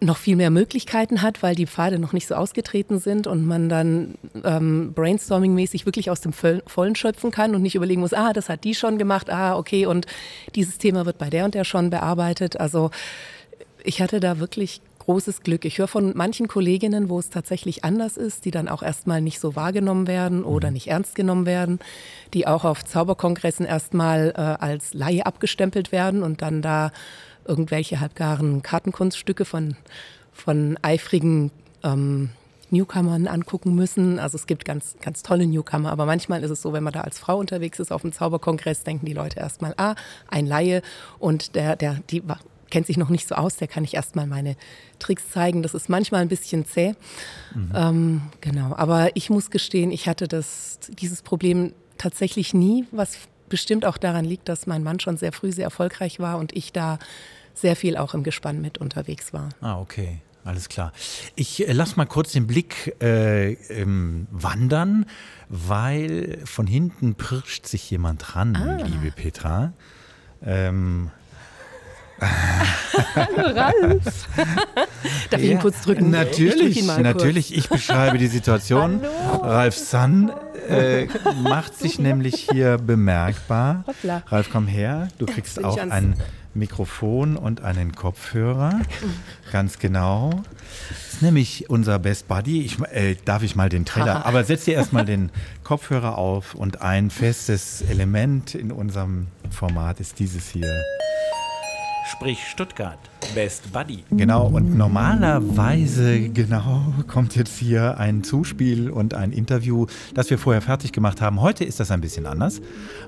noch 0.00 0.16
viel 0.16 0.36
mehr 0.36 0.50
Möglichkeiten 0.50 1.22
hat, 1.22 1.42
weil 1.42 1.54
die 1.54 1.66
Pfade 1.66 1.98
noch 1.98 2.12
nicht 2.12 2.28
so 2.28 2.34
ausgetreten 2.34 3.00
sind 3.00 3.26
und 3.26 3.44
man 3.46 3.68
dann 3.68 4.14
ähm, 4.44 4.92
brainstorming-mäßig 4.94 5.86
wirklich 5.86 6.10
aus 6.10 6.20
dem 6.20 6.32
Vollen 6.32 6.94
schöpfen 6.94 7.30
kann 7.30 7.54
und 7.54 7.62
nicht 7.62 7.74
überlegen 7.74 8.00
muss, 8.00 8.12
ah, 8.12 8.32
das 8.32 8.48
hat 8.48 8.64
die 8.64 8.74
schon 8.74 8.98
gemacht, 8.98 9.28
ah, 9.30 9.56
okay, 9.56 9.86
und 9.86 10.06
dieses 10.54 10.78
Thema 10.78 11.04
wird 11.04 11.18
bei 11.18 11.30
der 11.30 11.44
und 11.44 11.54
der 11.54 11.64
schon 11.64 11.90
bearbeitet. 11.90 12.60
Also 12.60 12.90
ich 13.82 14.00
hatte 14.00 14.20
da 14.20 14.38
wirklich 14.38 14.80
großes 15.08 15.40
Glück. 15.40 15.64
Ich 15.64 15.78
höre 15.78 15.88
von 15.88 16.12
manchen 16.14 16.48
Kolleginnen, 16.48 17.08
wo 17.08 17.18
es 17.18 17.30
tatsächlich 17.30 17.82
anders 17.82 18.18
ist, 18.18 18.44
die 18.44 18.50
dann 18.50 18.68
auch 18.68 18.82
erstmal 18.82 19.22
nicht 19.22 19.40
so 19.40 19.56
wahrgenommen 19.56 20.06
werden 20.06 20.44
oder 20.44 20.68
mhm. 20.68 20.74
nicht 20.74 20.88
ernst 20.88 21.14
genommen 21.14 21.46
werden, 21.46 21.80
die 22.34 22.46
auch 22.46 22.64
auf 22.64 22.84
Zauberkongressen 22.84 23.64
erstmal 23.64 24.34
äh, 24.36 24.40
als 24.40 24.92
Laie 24.92 25.24
abgestempelt 25.24 25.92
werden 25.92 26.22
und 26.22 26.42
dann 26.42 26.60
da 26.60 26.92
irgendwelche 27.48 28.00
halbgaren 28.00 28.62
Kartenkunststücke 28.62 29.44
von, 29.44 29.76
von 30.32 30.78
eifrigen 30.82 31.50
ähm, 31.82 32.30
Newcomern 32.70 33.26
angucken 33.26 33.74
müssen. 33.74 34.18
Also 34.18 34.36
es 34.36 34.46
gibt 34.46 34.64
ganz, 34.64 34.96
ganz 35.00 35.22
tolle 35.22 35.46
Newcomer, 35.46 35.90
aber 35.90 36.06
manchmal 36.06 36.42
ist 36.42 36.50
es 36.50 36.62
so, 36.62 36.72
wenn 36.72 36.84
man 36.84 36.92
da 36.92 37.00
als 37.00 37.18
Frau 37.18 37.38
unterwegs 37.38 37.78
ist 37.78 37.92
auf 37.92 38.02
dem 38.02 38.12
Zauberkongress, 38.12 38.84
denken 38.84 39.06
die 39.06 39.14
Leute 39.14 39.40
erstmal, 39.40 39.74
ah, 39.76 39.94
ein 40.28 40.46
Laie 40.46 40.82
und 41.18 41.54
der, 41.54 41.76
der, 41.76 42.00
die 42.10 42.22
kennt 42.70 42.86
sich 42.86 42.98
noch 42.98 43.08
nicht 43.08 43.26
so 43.26 43.34
aus, 43.34 43.56
der 43.56 43.68
kann 43.68 43.84
ich 43.84 43.94
erstmal 43.94 44.26
meine 44.26 44.56
Tricks 44.98 45.30
zeigen. 45.30 45.62
Das 45.62 45.74
ist 45.74 45.88
manchmal 45.88 46.22
ein 46.22 46.28
bisschen 46.28 46.66
zäh. 46.66 46.94
Mhm. 47.54 47.72
Ähm, 47.74 48.22
genau, 48.40 48.74
aber 48.76 49.10
ich 49.14 49.30
muss 49.30 49.50
gestehen, 49.50 49.90
ich 49.90 50.06
hatte 50.06 50.28
das, 50.28 50.78
dieses 50.90 51.22
Problem 51.22 51.72
tatsächlich 51.96 52.52
nie, 52.52 52.86
was 52.90 53.18
bestimmt 53.48 53.86
auch 53.86 53.96
daran 53.96 54.26
liegt, 54.26 54.48
dass 54.48 54.66
mein 54.66 54.82
Mann 54.82 55.00
schon 55.00 55.16
sehr 55.16 55.32
früh 55.32 55.52
sehr 55.52 55.64
erfolgreich 55.64 56.20
war 56.20 56.36
und 56.36 56.54
ich 56.54 56.72
da 56.72 56.98
sehr 57.60 57.76
viel 57.76 57.96
auch 57.96 58.14
im 58.14 58.22
Gespann 58.22 58.60
mit 58.60 58.78
unterwegs 58.78 59.32
war. 59.32 59.48
Ah, 59.60 59.80
okay. 59.80 60.20
Alles 60.44 60.68
klar. 60.70 60.92
Ich 61.34 61.68
äh, 61.68 61.72
lasse 61.72 61.96
mal 61.96 62.06
kurz 62.06 62.32
den 62.32 62.46
Blick 62.46 62.96
äh, 63.02 63.52
ähm, 63.52 64.26
wandern, 64.30 65.04
weil 65.48 66.38
von 66.44 66.66
hinten 66.66 67.16
pirscht 67.16 67.66
sich 67.66 67.90
jemand 67.90 68.34
ran, 68.34 68.56
ah. 68.56 68.82
liebe 68.82 69.10
Petra. 69.10 69.74
Ähm, 70.42 71.10
Hallo 72.20 73.54
Ralf. 73.54 74.28
Darf 75.30 75.40
ich 75.40 75.50
ihn 75.50 75.58
kurz 75.60 75.82
drücken? 75.82 76.10
Natürlich, 76.10 76.78
ich 76.78 76.86
drück 76.86 77.00
natürlich. 77.00 77.56
Ich 77.56 77.68
beschreibe 77.68 78.18
die 78.18 78.26
Situation. 78.26 79.02
Ralf 79.42 79.76
San 79.76 80.32
äh, 80.68 81.06
macht 81.42 81.78
sich 81.78 81.98
nämlich 81.98 82.48
hier 82.50 82.78
bemerkbar. 82.78 83.84
Hoppla. 83.86 84.22
Ralf, 84.26 84.48
komm 84.50 84.66
her. 84.66 85.08
Du 85.18 85.26
kriegst 85.26 85.62
auch 85.62 85.78
ein 85.78 86.16
Mikrofon 86.58 87.36
und 87.36 87.62
einen 87.62 87.94
Kopfhörer. 87.94 88.80
Ganz 89.52 89.78
genau. 89.78 90.42
Das 90.88 91.14
ist 91.14 91.22
nämlich 91.22 91.70
unser 91.70 91.98
Best 91.98 92.28
Buddy. 92.28 92.62
Ich, 92.62 92.80
äh, 92.80 93.16
darf 93.24 93.42
ich 93.42 93.56
mal 93.56 93.68
den 93.68 93.84
Trailer? 93.84 94.26
Aber 94.26 94.44
setz 94.44 94.64
dir 94.64 94.74
erstmal 94.74 95.04
den 95.04 95.30
Kopfhörer 95.64 96.18
auf 96.18 96.54
und 96.54 96.82
ein 96.82 97.10
festes 97.10 97.82
Element 97.82 98.54
in 98.54 98.72
unserem 98.72 99.28
Format 99.50 100.00
ist 100.00 100.18
dieses 100.18 100.48
hier. 100.48 100.84
Sprich 102.18 102.48
Stuttgart. 102.48 102.98
Best 103.32 103.72
Buddy. 103.72 104.02
Genau, 104.10 104.48
und 104.48 104.76
normalerweise, 104.76 106.30
genau, 106.30 106.92
kommt 107.06 107.36
jetzt 107.36 107.56
hier 107.56 107.96
ein 107.98 108.24
Zuspiel 108.24 108.90
und 108.90 109.14
ein 109.14 109.30
Interview, 109.30 109.86
das 110.14 110.28
wir 110.28 110.36
vorher 110.36 110.60
fertig 110.60 110.90
gemacht 110.90 111.20
haben. 111.20 111.40
Heute 111.40 111.62
ist 111.62 111.78
das 111.78 111.92
ein 111.92 112.00
bisschen 112.00 112.26
anders. 112.26 112.60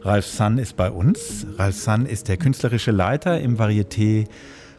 Ralf 0.02 0.26
San 0.26 0.58
ist 0.58 0.76
bei 0.76 0.92
uns. 0.92 1.44
Ralf 1.58 1.74
San 1.74 2.06
ist 2.06 2.28
der 2.28 2.36
künstlerische 2.36 2.92
Leiter 2.92 3.40
im 3.40 3.58
Varieté 3.58 4.28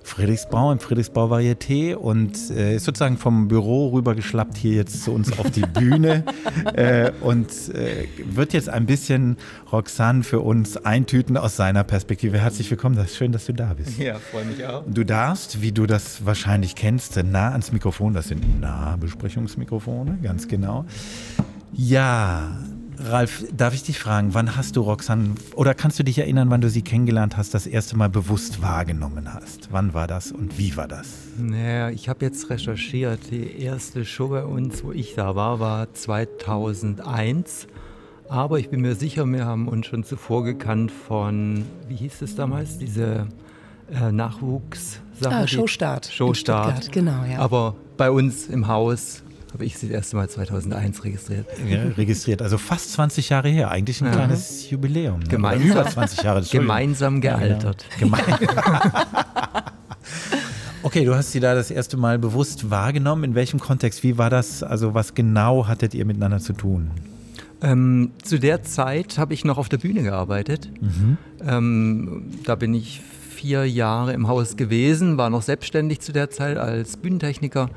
Friedrichsbau, 0.04 0.72
im 0.72 0.80
Friedrichsbau 0.80 1.32
Varieté 1.32 1.96
und 1.96 2.38
äh, 2.52 2.76
ist 2.76 2.86
sozusagen 2.86 3.18
vom 3.18 3.48
Büro 3.48 3.90
rübergeschlappt 3.90 4.58
hier 4.58 4.74
jetzt 4.74 5.04
zu 5.04 5.12
uns 5.12 5.38
auf 5.38 5.50
die 5.52 5.62
Bühne 5.62 6.24
äh, 6.74 7.12
und 7.22 7.48
äh, 7.74 8.08
wird 8.26 8.54
jetzt 8.54 8.70
ein 8.70 8.86
bisschen 8.86 9.38
Roxanne 9.72 10.24
für 10.24 10.40
uns 10.40 10.78
eintüten 10.78 11.38
aus 11.38 11.56
seiner 11.56 11.84
Perspektive. 11.84 12.40
Herzlich 12.40 12.70
willkommen, 12.70 12.96
das 12.96 13.12
ist 13.12 13.18
schön, 13.18 13.32
dass 13.32 13.46
du 13.46 13.54
da 13.54 13.74
bist. 13.74 13.98
Ja, 13.98 14.16
freue 14.20 14.46
mich 14.46 14.66
auch. 14.66 14.84
Du 14.88 15.04
darfst, 15.04 15.62
wie 15.62 15.72
du 15.72 15.86
das 15.86 16.26
wahrscheinlich 16.26 16.76
kennst, 16.76 17.22
nah 17.24 17.52
ans 17.52 17.72
Mikrofon. 17.72 18.14
Das 18.14 18.28
sind 18.28 18.60
Nahbesprechungsmikrofone, 18.60 20.20
ganz 20.22 20.48
genau. 20.48 20.86
Ja, 21.74 22.58
Ralf, 23.04 23.44
darf 23.56 23.74
ich 23.74 23.84
dich 23.84 24.00
fragen, 24.00 24.34
wann 24.34 24.56
hast 24.56 24.76
du 24.76 24.82
Roxanne, 24.82 25.36
oder 25.56 25.74
kannst 25.74 25.98
du 26.00 26.04
dich 26.04 26.20
erinnern, 26.20 26.50
wann 26.50 26.62
du 26.62 26.70
sie 26.70 26.82
kennengelernt 26.82 27.38
hast, 27.38 27.54
das 27.54 27.66
erste 27.66 27.98
Mal 27.98 28.10
bewusst 28.10 28.62
wahrgenommen 28.62 29.34
hast? 29.34 29.70
Wann 29.72 29.94
war 29.94 30.08
das 30.08 30.32
und 30.32 30.58
wie 30.58 30.76
war 30.78 30.88
das? 30.88 31.08
Naja, 31.38 31.90
ich 31.90 32.10
habe 32.10 32.26
jetzt 32.26 32.50
recherchiert. 32.50 33.32
Die 33.32 33.62
erste 33.62 34.06
Show 34.06 34.30
bei 34.30 34.44
uns, 34.44 34.84
wo 34.84 34.92
ich 34.92 35.16
da 35.16 35.36
war, 35.36 35.60
war 35.60 35.94
2001. 35.94 37.68
Aber 38.30 38.60
ich 38.60 38.70
bin 38.70 38.82
mir 38.82 38.96
sicher, 38.96 39.26
wir 39.26 39.46
haben 39.46 39.68
uns 39.68 39.88
schon 39.88 40.04
zuvor 40.04 40.44
gekannt 40.44 40.92
von, 40.92 41.66
wie 41.88 41.96
hieß 41.96 42.22
es 42.22 42.36
damals, 42.36 42.78
diese 42.78 43.28
äh, 43.92 44.12
Nachwuchssache. 44.12 45.36
Ah, 45.36 45.48
Showstart 45.48 46.06
Showstart. 46.06 46.92
Genau, 46.92 47.26
ja. 47.30 47.40
Aber 47.40 47.76
bei 47.98 48.10
uns 48.10 48.48
im 48.48 48.68
Haus 48.68 49.24
habe 49.54 49.66
ich 49.66 49.78
sie 49.78 49.88
das 49.88 49.96
erste 49.96 50.16
Mal 50.16 50.30
2001 50.30 51.04
registriert. 51.04 51.46
Ja, 51.68 51.84
registriert, 51.98 52.42
also 52.42 52.58
fast 52.58 52.94
20 52.94 53.30
Jahre 53.30 53.50
her, 53.50 53.70
eigentlich 53.72 54.02
ein 54.02 54.06
Ja. 54.08 54.12
kleines 54.14 54.70
Jubiläum. 54.70 55.20
ne? 55.20 55.26
Gemeinsam- 55.28 55.70
Über 55.72 55.86
20 55.86 56.24
Jahre. 56.24 56.42
Gemeinsam 56.50 57.22
gealtert. 57.22 57.86
Gemein. 58.00 58.22
Okay, 60.84 61.06
du 61.06 61.14
hast 61.16 61.32
sie 61.32 61.40
da 61.40 61.54
das 61.54 61.70
erste 61.70 61.96
Mal 61.96 62.18
bewusst 62.18 62.72
wahrgenommen. 62.72 63.24
In 63.24 63.36
welchem 63.36 63.60
Kontext? 63.60 64.02
Wie 64.04 64.18
war 64.18 64.32
das? 64.32 64.64
Also 64.64 64.96
was 64.96 65.14
genau 65.14 65.68
hattet 65.68 65.94
ihr 65.94 66.06
miteinander 66.06 66.40
zu 66.40 66.54
tun? 66.54 66.90
Ähm, 67.62 68.12
zu 68.24 68.40
der 68.40 68.64
Zeit 68.64 69.20
habe 69.20 69.36
ich 69.36 69.46
noch 69.46 69.60
auf 69.60 69.70
der 69.70 69.78
Bühne 69.78 70.02
gearbeitet. 70.02 70.70
Ähm, 71.46 72.24
da 72.46 72.56
bin 72.56 72.74
ich 72.74 73.00
vier 73.30 73.66
Jahre 73.70 74.14
im 74.14 74.28
Haus 74.28 74.56
gewesen, 74.58 75.18
war 75.18 75.30
noch 75.30 75.44
selbstständig 75.44 76.00
zu 76.02 76.14
der 76.14 76.32
Zeit 76.32 76.58
als 76.58 76.98
Bühnentechniker. 76.98 77.70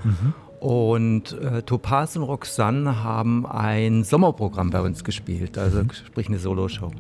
Und 0.65 1.39
äh, 1.43 1.61
Topaz 1.61 2.17
und 2.17 2.23
Roxanne 2.23 3.05
haben 3.05 3.45
ein 3.45 4.03
Sommerprogramm 4.03 4.71
bei 4.71 4.81
uns 4.81 5.05
gespielt, 5.05 5.59
also 5.59 5.83
sprich 5.93 6.29
eine 6.29 6.39
Soloshow. 6.39 6.91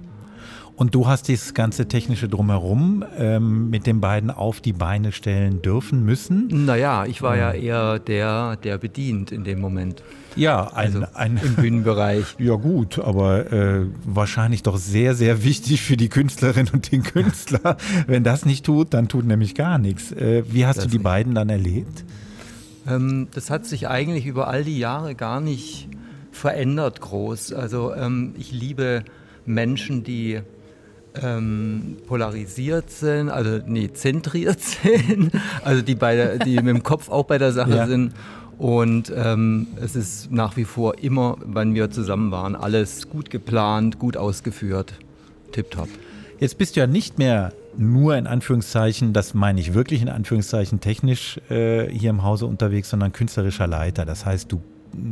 Und 0.76 0.94
du 0.94 1.06
hast 1.06 1.28
dieses 1.28 1.54
ganze 1.54 1.88
technische 1.88 2.28
Drumherum 2.28 3.06
ähm, 3.16 3.70
mit 3.70 3.86
den 3.86 4.02
beiden 4.02 4.30
auf 4.30 4.60
die 4.60 4.74
Beine 4.74 5.12
stellen 5.12 5.62
dürfen 5.62 6.04
müssen. 6.04 6.66
Naja, 6.66 7.06
ich 7.06 7.22
war 7.22 7.38
ja 7.38 7.52
eher 7.52 8.00
der, 8.00 8.56
der 8.56 8.76
bedient 8.76 9.32
in 9.32 9.44
dem 9.44 9.62
Moment. 9.62 10.02
Ja, 10.36 10.70
ein, 10.74 10.96
Also 10.96 11.06
ein 11.14 11.40
im 11.42 11.54
Bühnenbereich. 11.54 12.34
ja 12.38 12.56
gut, 12.56 12.98
aber 12.98 13.50
äh, 13.50 13.86
wahrscheinlich 14.04 14.62
doch 14.62 14.76
sehr, 14.76 15.14
sehr 15.14 15.42
wichtig 15.42 15.80
für 15.80 15.96
die 15.96 16.10
Künstlerin 16.10 16.68
und 16.70 16.92
den 16.92 17.02
Künstler. 17.02 17.78
Wenn 18.06 18.24
das 18.24 18.44
nicht 18.44 18.66
tut, 18.66 18.92
dann 18.92 19.08
tut 19.08 19.24
nämlich 19.24 19.54
gar 19.54 19.78
nichts. 19.78 20.12
Äh, 20.12 20.42
wie 20.52 20.66
hast 20.66 20.76
Das 20.76 20.84
du 20.84 20.90
die 20.90 20.98
beiden 20.98 21.34
dann 21.34 21.48
erlebt? 21.48 22.04
Ähm, 22.87 23.28
das 23.35 23.51
hat 23.51 23.66
sich 23.66 23.89
eigentlich 23.89 24.26
über 24.26 24.49
all 24.49 24.64
die 24.64 24.78
Jahre 24.78 25.14
gar 25.14 25.41
nicht 25.41 25.89
verändert 26.32 27.01
groß. 27.01 27.53
Also 27.53 27.95
ähm, 27.95 28.35
ich 28.39 28.53
liebe 28.53 29.05
Menschen, 29.47 30.05
die 30.05 30.41
ähm, 31.22 31.97
polarisiert 32.07 32.91
sind, 32.91 33.30
also 33.30 33.61
nee, 33.66 33.91
zentriert 33.93 34.61
sind, 34.82 35.30
also 35.62 35.80
die, 35.82 35.95
bei 35.95 36.16
der, 36.16 36.39
die 36.39 36.57
mit 36.57 36.66
dem 36.68 36.82
Kopf 36.82 37.09
auch 37.09 37.24
bei 37.24 37.39
der 37.39 37.53
Sache 37.53 37.76
Ja. 37.76 37.87
sind. 37.87 38.12
Und 38.59 39.12
ähm, 39.14 39.66
es 39.82 39.97
ist 39.97 40.30
nach 40.30 40.57
wie 40.57 40.64
vor 40.64 40.99
immer, 40.99 41.37
wenn 41.45 41.74
wir 41.74 41.91
zusammen 41.91 42.30
waren, 42.30 42.55
alles 42.55 43.09
gut 43.09 43.28
geplant, 43.30 43.99
gut 43.99 44.16
ausgeführt, 44.16 44.95
tipptopp. 45.51 45.89
Jetzt 46.39 46.59
bist 46.59 46.76
du 46.76 46.80
ja 46.80 46.87
nicht 46.87 47.18
mehr 47.18 47.53
nur 47.77 48.16
in 48.16 48.27
Anführungszeichen, 48.27 49.12
das 49.12 49.35
meine 49.35 49.61
ich 49.61 49.75
wirklich 49.75 50.03
in 50.03 50.09
Anführungszeichen 50.09 50.81
technisch 50.81 51.39
äh, 51.51 51.89
hier 51.89 52.11
im 52.11 52.22
Hause 52.22 52.47
unterwegs, 52.47 52.91
sondern 52.91 53.12
künstlerischer 53.12 53.66
Leiter. 53.66 54.05
Das 54.05 54.27
heißt, 54.27 54.51
du 54.51 54.62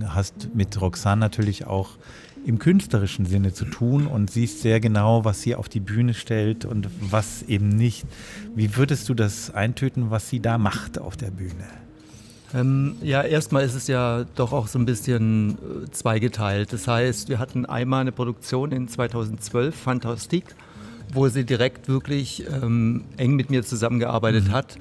hast 0.07 0.55
mit 0.55 0.81
Roxanne 0.81 1.21
natürlich 1.21 1.67
auch 1.67 1.99
im 2.45 2.59
künstlerischen 2.59 3.27
Sinne 3.27 3.53
zu 3.53 3.65
tun 3.65 4.07
und 4.07 4.31
siehst 4.31 4.63
sehr 4.63 4.81
genau, 4.81 5.25
was 5.25 5.43
sie 5.43 5.55
auf 5.55 5.69
die 5.69 5.81
Bühne 5.81 6.15
stellt 6.15 6.65
und 6.65 6.89
was 7.01 7.43
eben 7.45 7.69
nicht. 7.69 8.05
Wie 8.55 8.77
würdest 8.77 9.09
du 9.09 9.15
das 9.15 9.55
eintöten, 9.55 10.11
was 10.11 10.29
sie 10.29 10.41
da 10.41 10.59
macht 10.59 10.99
auf 10.99 11.17
der 11.17 11.31
Bühne? 11.31 11.65
Ähm, 12.55 12.97
ja, 13.01 13.23
erstmal 13.23 13.65
ist 13.65 13.75
es 13.75 13.87
ja 13.87 14.25
doch 14.35 14.53
auch 14.53 14.67
so 14.67 14.79
ein 14.79 14.85
bisschen 14.85 15.53
äh, 15.53 15.91
zweigeteilt. 15.91 16.73
Das 16.73 16.87
heißt, 16.87 17.29
wir 17.29 17.39
hatten 17.39 17.65
einmal 17.65 18.03
eine 18.03 18.13
Produktion 18.13 18.73
in 18.73 18.89
2012, 18.89 19.75
Fantastik, 19.75 20.45
wo 21.13 21.29
sie 21.29 21.45
direkt 21.45 21.89
wirklich 21.89 22.45
ähm, 22.51 23.05
eng 23.17 23.35
mit 23.35 23.51
mir 23.51 23.63
zusammengearbeitet 23.63 24.51
hat, 24.51 24.79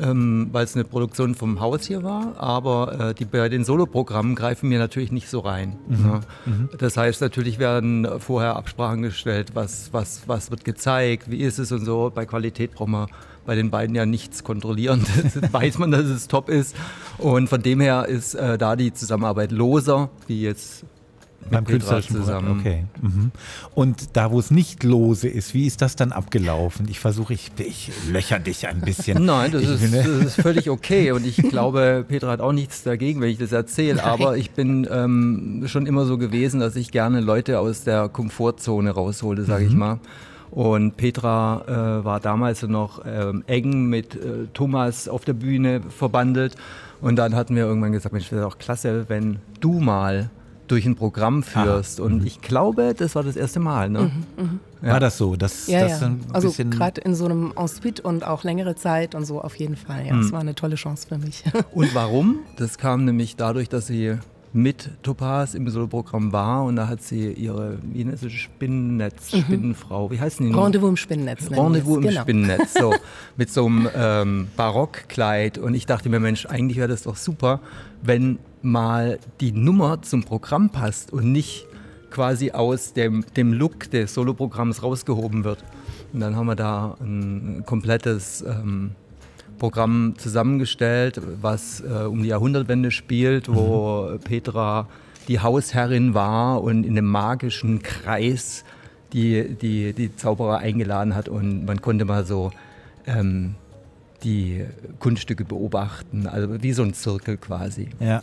ähm, 0.00 0.48
weil 0.52 0.64
es 0.64 0.74
eine 0.74 0.84
Produktion 0.84 1.34
vom 1.34 1.60
Haus 1.60 1.84
hier 1.84 2.02
war. 2.02 2.34
Aber 2.38 3.10
äh, 3.10 3.14
die, 3.14 3.24
bei 3.24 3.48
den 3.48 3.64
Soloprogrammen 3.64 4.34
greifen 4.34 4.70
wir 4.70 4.78
natürlich 4.78 5.12
nicht 5.12 5.28
so 5.28 5.40
rein. 5.40 5.76
Ne? 5.88 6.20
Das 6.78 6.96
heißt, 6.96 7.20
natürlich 7.20 7.58
werden 7.58 8.08
vorher 8.18 8.56
Absprachen 8.56 9.02
gestellt, 9.02 9.52
was, 9.54 9.92
was, 9.92 10.22
was 10.26 10.50
wird 10.50 10.64
gezeigt, 10.64 11.30
wie 11.30 11.38
ist 11.38 11.58
es 11.58 11.70
und 11.72 11.84
so. 11.84 12.10
Bei 12.14 12.26
Qualität 12.26 12.72
braucht 12.72 12.88
man 12.88 13.08
bei 13.46 13.54
den 13.54 13.70
beiden 13.70 13.94
ja 13.94 14.06
nichts 14.06 14.42
kontrollieren. 14.42 15.04
Das 15.34 15.52
weiß 15.52 15.78
man, 15.78 15.90
dass 15.90 16.06
es 16.06 16.28
top 16.28 16.48
ist. 16.48 16.74
Und 17.18 17.48
von 17.48 17.62
dem 17.62 17.80
her 17.80 18.06
ist 18.06 18.34
äh, 18.34 18.58
da 18.58 18.76
die 18.76 18.92
Zusammenarbeit 18.92 19.52
loser, 19.52 20.10
wie 20.26 20.42
jetzt 20.42 20.84
Beim 21.50 21.64
künstlerischen 21.64 22.16
zusammen. 22.16 22.58
Okay. 22.60 22.84
Mhm. 23.02 23.30
Und 23.74 24.16
da, 24.16 24.30
wo 24.30 24.38
es 24.38 24.50
nicht 24.50 24.82
lose 24.84 25.28
ist, 25.28 25.54
wie 25.54 25.66
ist 25.66 25.82
das 25.82 25.96
dann 25.96 26.12
abgelaufen? 26.12 26.86
Ich 26.88 27.00
versuche, 27.00 27.34
ich, 27.34 27.50
ich 27.58 27.90
löcher 28.10 28.38
dich 28.38 28.66
ein 28.66 28.80
bisschen. 28.80 29.24
Nein, 29.26 29.52
das 29.52 29.62
ist, 29.62 29.80
finde- 29.82 30.02
das 30.18 30.26
ist 30.36 30.40
völlig 30.40 30.70
okay 30.70 31.12
und 31.12 31.26
ich 31.26 31.36
glaube, 31.36 32.04
Petra 32.08 32.30
hat 32.30 32.40
auch 32.40 32.52
nichts 32.52 32.82
dagegen, 32.82 33.20
wenn 33.20 33.30
ich 33.30 33.38
das 33.38 33.52
erzähle, 33.52 34.02
aber 34.04 34.36
ich 34.36 34.52
bin 34.52 34.86
ähm, 34.90 35.64
schon 35.66 35.86
immer 35.86 36.04
so 36.06 36.18
gewesen, 36.18 36.60
dass 36.60 36.76
ich 36.76 36.90
gerne 36.90 37.20
Leute 37.20 37.58
aus 37.60 37.84
der 37.84 38.08
Komfortzone 38.08 38.90
raushole, 38.90 39.44
sage 39.44 39.64
Mhm. 39.64 39.70
ich 39.70 39.76
mal. 39.76 39.98
Und 40.50 40.96
Petra 40.96 41.62
äh, 42.00 42.04
war 42.04 42.20
damals 42.20 42.62
noch 42.62 43.02
ähm, 43.04 43.42
eng 43.48 43.86
mit 43.86 44.14
äh, 44.14 44.46
Thomas 44.54 45.08
auf 45.08 45.24
der 45.24 45.32
Bühne 45.32 45.80
verbandelt 45.88 46.54
und 47.00 47.16
dann 47.16 47.34
hatten 47.34 47.56
wir 47.56 47.64
irgendwann 47.64 47.90
gesagt, 47.92 48.12
Mensch, 48.12 48.26
das 48.26 48.32
wäre 48.38 48.42
doch 48.48 48.58
klasse, 48.58 49.06
wenn 49.08 49.38
du 49.60 49.80
mal 49.80 50.30
durch 50.68 50.86
ein 50.86 50.96
Programm 50.96 51.42
führst. 51.42 51.98
Mhm. 51.98 52.04
Und 52.04 52.26
ich 52.26 52.40
glaube, 52.40 52.94
das 52.96 53.14
war 53.14 53.22
das 53.22 53.36
erste 53.36 53.60
Mal. 53.60 53.90
Ne? 53.90 54.10
War 54.80 55.00
das 55.00 55.18
so? 55.18 55.36
Dass, 55.36 55.66
Ja, 55.66 55.80
das 55.80 56.00
ja. 56.00 56.06
ein 56.06 56.20
Also 56.32 56.50
gerade 56.64 57.00
in 57.00 57.14
so 57.14 57.24
einem 57.24 57.52
Ensuite 57.56 58.02
und 58.02 58.26
auch 58.26 58.44
längere 58.44 58.74
Zeit 58.74 59.14
und 59.14 59.24
so 59.24 59.40
auf 59.40 59.56
jeden 59.56 59.76
Fall. 59.76 60.06
Ja, 60.06 60.18
es 60.18 60.32
war 60.32 60.40
eine 60.40 60.54
tolle 60.54 60.76
Chance 60.76 61.06
für 61.08 61.18
mich. 61.18 61.44
Und 61.72 61.94
warum? 61.94 62.40
Das 62.56 62.78
kam 62.78 63.04
nämlich 63.04 63.36
dadurch, 63.36 63.68
dass 63.68 63.86
sie 63.86 64.18
mit 64.54 64.88
Topaz 65.02 65.54
im 65.54 65.68
Soloprogramm 65.68 66.32
war 66.32 66.64
und 66.64 66.76
da 66.76 66.86
hat 66.86 67.02
sie 67.02 67.32
ihre, 67.32 67.76
wie 67.82 68.04
nennt 68.04 68.20
sie, 68.20 68.30
Spinnennetz, 68.30 69.36
Spinnenfrau, 69.36 70.12
wie 70.12 70.20
heißt 70.20 70.38
die? 70.38 70.44
noch? 70.44 70.62
Rendezvous 70.64 70.90
im 70.90 70.96
Spinnennetz. 70.96 71.50
Rendezvous 71.50 71.96
im 71.96 72.02
genau. 72.02 72.20
Spinnennetz, 72.22 72.74
so 72.74 72.94
mit 73.36 73.50
so 73.50 73.66
einem 73.66 73.88
ähm, 73.96 74.48
Barockkleid. 74.56 75.58
Und 75.58 75.74
ich 75.74 75.86
dachte 75.86 76.08
mir, 76.08 76.20
Mensch, 76.20 76.46
eigentlich 76.46 76.78
wäre 76.78 76.86
das 76.86 77.02
doch 77.02 77.16
super, 77.16 77.60
wenn 78.00 78.38
mal 78.62 79.18
die 79.40 79.50
Nummer 79.50 80.02
zum 80.02 80.22
Programm 80.22 80.70
passt 80.70 81.12
und 81.12 81.32
nicht 81.32 81.66
quasi 82.10 82.52
aus 82.52 82.92
dem, 82.92 83.24
dem 83.36 83.52
Look 83.52 83.90
des 83.90 84.14
Soloprogramms 84.14 84.84
rausgehoben 84.84 85.42
wird. 85.42 85.64
Und 86.12 86.20
dann 86.20 86.36
haben 86.36 86.46
wir 86.46 86.54
da 86.54 86.96
ein 87.00 87.64
komplettes 87.66 88.42
ähm, 88.42 88.92
Programm 89.58 90.14
zusammengestellt, 90.18 91.20
was 91.40 91.80
äh, 91.80 92.04
um 92.04 92.22
die 92.22 92.28
Jahrhundertwende 92.28 92.90
spielt, 92.90 93.52
wo 93.52 94.10
mhm. 94.10 94.20
Petra 94.20 94.88
die 95.28 95.40
Hausherrin 95.40 96.14
war 96.14 96.62
und 96.62 96.84
in 96.84 96.98
einem 96.98 97.10
magischen 97.10 97.82
Kreis 97.82 98.64
die, 99.12 99.54
die, 99.54 99.92
die 99.92 100.14
Zauberer 100.16 100.58
eingeladen 100.58 101.14
hat 101.14 101.28
und 101.28 101.64
man 101.64 101.80
konnte 101.80 102.04
mal 102.04 102.26
so 102.26 102.50
ähm, 103.06 103.54
die 104.24 104.64
Kunststücke 104.98 105.44
beobachten, 105.44 106.26
also 106.26 106.62
wie 106.62 106.72
so 106.72 106.82
ein 106.82 106.94
Zirkel 106.94 107.36
quasi. 107.36 107.88
Ja. 108.00 108.22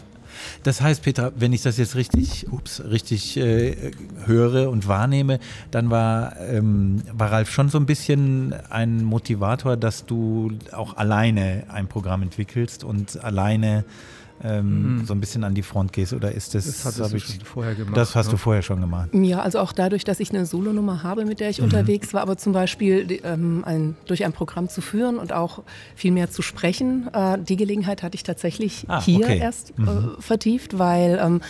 Das 0.64 0.82
heißt, 0.82 1.04
Petra, 1.04 1.32
wenn 1.36 1.54
ich 1.54 1.62
das 1.62 1.78
jetzt 1.78 1.96
richtig, 1.96 2.52
ups, 2.52 2.82
richtig 2.90 3.38
äh, 3.38 3.92
höre 4.26 4.70
und 4.70 4.88
wahrnehme, 4.88 5.40
dann 5.72 5.90
war, 5.90 6.40
ähm, 6.40 7.02
war 7.14 7.32
Ralf 7.32 7.52
schon 7.52 7.70
so 7.70 7.78
ein 7.78 7.86
bisschen 7.86 8.54
ein 8.70 9.04
Motivator, 9.04 9.78
dass 9.78 10.06
du 10.06 10.52
auch 10.72 10.98
alleine 10.98 11.64
ein 11.70 11.88
Programm 11.88 12.22
entwickelst 12.24 12.84
und 12.84 13.24
alleine 13.24 13.86
ähm, 14.44 14.98
mhm. 14.98 15.06
so 15.06 15.14
ein 15.14 15.20
bisschen 15.20 15.44
an 15.44 15.54
die 15.54 15.62
Front 15.62 15.94
gehst 15.94 16.14
oder 16.14 16.32
ist 16.32 16.56
das, 16.56 16.66
das 16.66 16.86
hast 16.86 17.00
du 17.00 17.16
ich, 17.16 17.26
schon 17.26 17.42
vorher 17.42 17.76
gemacht? 17.76 17.96
Das 17.98 18.16
hast 18.16 18.28
ne? 18.28 18.32
du 18.32 18.38
vorher 18.38 18.62
schon 18.62 18.82
gemacht. 18.82 19.10
Ja, 19.14 19.42
also 19.42 19.60
auch 19.60 19.72
dadurch, 19.72 20.04
dass 20.04 20.20
ich 20.20 20.32
eine 20.32 20.46
Solonummer 20.46 21.04
habe, 21.04 21.26
mit 21.26 21.40
der 21.40 21.50
ich 21.50 21.60
mhm. 21.60 21.66
unterwegs 21.66 22.14
war, 22.14 22.22
aber 22.22 22.38
zum 22.38 22.54
Beispiel 22.54 23.20
ähm, 23.24 23.64
ein, 23.66 23.96
durch 24.06 24.26
ein 24.26 24.34
Programm 24.34 24.70
zu 24.70 24.82
führen 24.82 25.18
und 25.18 25.34
auch 25.34 25.64
viel 25.96 26.12
mehr 26.12 26.30
zu 26.30 26.42
sprechen, 26.42 27.10
äh, 27.14 27.38
die 27.40 27.56
Gelegenheit 27.56 28.04
hatte 28.04 28.16
ich 28.16 28.24
tatsächlich 28.24 28.86
ah, 28.88 29.02
hier 29.02 29.26
okay. 29.26 29.40
erst 29.40 29.72
äh, 29.78 29.82
mhm. 29.82 30.16
vertieft, 30.20 30.78
weil 30.78 31.20
ähm, 31.22 31.42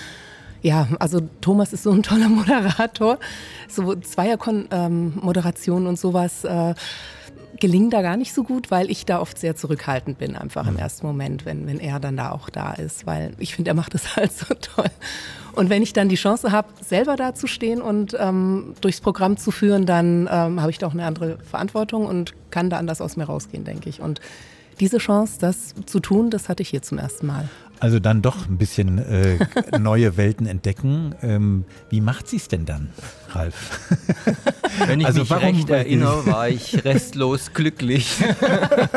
ja, 0.61 0.87
also 0.99 1.21
Thomas 1.41 1.73
ist 1.73 1.83
so 1.83 1.91
ein 1.91 2.03
toller 2.03 2.29
Moderator, 2.29 3.19
so 3.67 3.95
Zweiermoderationen 3.95 5.83
ähm, 5.83 5.89
und 5.89 5.99
sowas. 5.99 6.43
Äh, 6.43 6.75
gelingt 7.61 7.93
da 7.93 8.01
gar 8.01 8.17
nicht 8.17 8.33
so 8.33 8.43
gut, 8.43 8.71
weil 8.71 8.89
ich 8.89 9.05
da 9.05 9.21
oft 9.21 9.37
sehr 9.37 9.55
zurückhaltend 9.55 10.17
bin, 10.17 10.35
einfach 10.35 10.67
im 10.67 10.77
ersten 10.77 11.05
Moment, 11.05 11.45
wenn, 11.45 11.67
wenn 11.67 11.79
er 11.79 11.99
dann 11.99 12.17
da 12.17 12.31
auch 12.31 12.49
da 12.49 12.73
ist, 12.73 13.05
weil 13.05 13.33
ich 13.37 13.55
finde, 13.55 13.71
er 13.71 13.75
macht 13.75 13.95
es 13.95 14.15
halt 14.17 14.33
so 14.33 14.53
toll. 14.55 14.89
Und 15.53 15.69
wenn 15.69 15.83
ich 15.83 15.93
dann 15.93 16.09
die 16.09 16.15
Chance 16.15 16.51
habe, 16.51 16.69
selber 16.81 17.15
da 17.15 17.35
zu 17.35 17.45
stehen 17.47 17.81
und 17.81 18.17
ähm, 18.19 18.73
durchs 18.81 18.99
Programm 18.99 19.37
zu 19.37 19.51
führen, 19.51 19.85
dann 19.85 20.27
ähm, 20.31 20.59
habe 20.59 20.71
ich 20.71 20.79
doch 20.79 20.93
eine 20.93 21.05
andere 21.05 21.37
Verantwortung 21.39 22.05
und 22.07 22.33
kann 22.49 22.69
da 22.69 22.77
anders 22.77 22.99
aus 22.99 23.15
mir 23.15 23.25
rausgehen, 23.25 23.63
denke 23.63 23.89
ich. 23.89 24.01
Und 24.01 24.21
diese 24.79 24.97
Chance, 24.97 25.37
das 25.39 25.75
zu 25.85 25.99
tun, 25.99 26.31
das 26.31 26.49
hatte 26.49 26.63
ich 26.63 26.69
hier 26.69 26.81
zum 26.81 26.97
ersten 26.97 27.27
Mal. 27.27 27.47
Also 27.81 27.99
dann 27.99 28.21
doch 28.21 28.47
ein 28.47 28.59
bisschen 28.59 28.99
äh, 28.99 29.39
neue 29.79 30.15
Welten 30.15 30.45
entdecken. 30.45 31.15
Ähm, 31.23 31.65
wie 31.89 31.99
macht 31.99 32.27
sie 32.27 32.37
es 32.37 32.47
denn 32.47 32.67
dann, 32.67 32.89
Ralf? 33.29 33.89
Wenn 34.85 34.99
ich 34.99 35.07
also 35.07 35.21
mich 35.21 35.31
warum, 35.31 35.55
recht 35.55 35.69
erinnere, 35.71 36.27
war 36.27 36.47
ich 36.47 36.85
restlos 36.85 37.53
glücklich. 37.55 38.23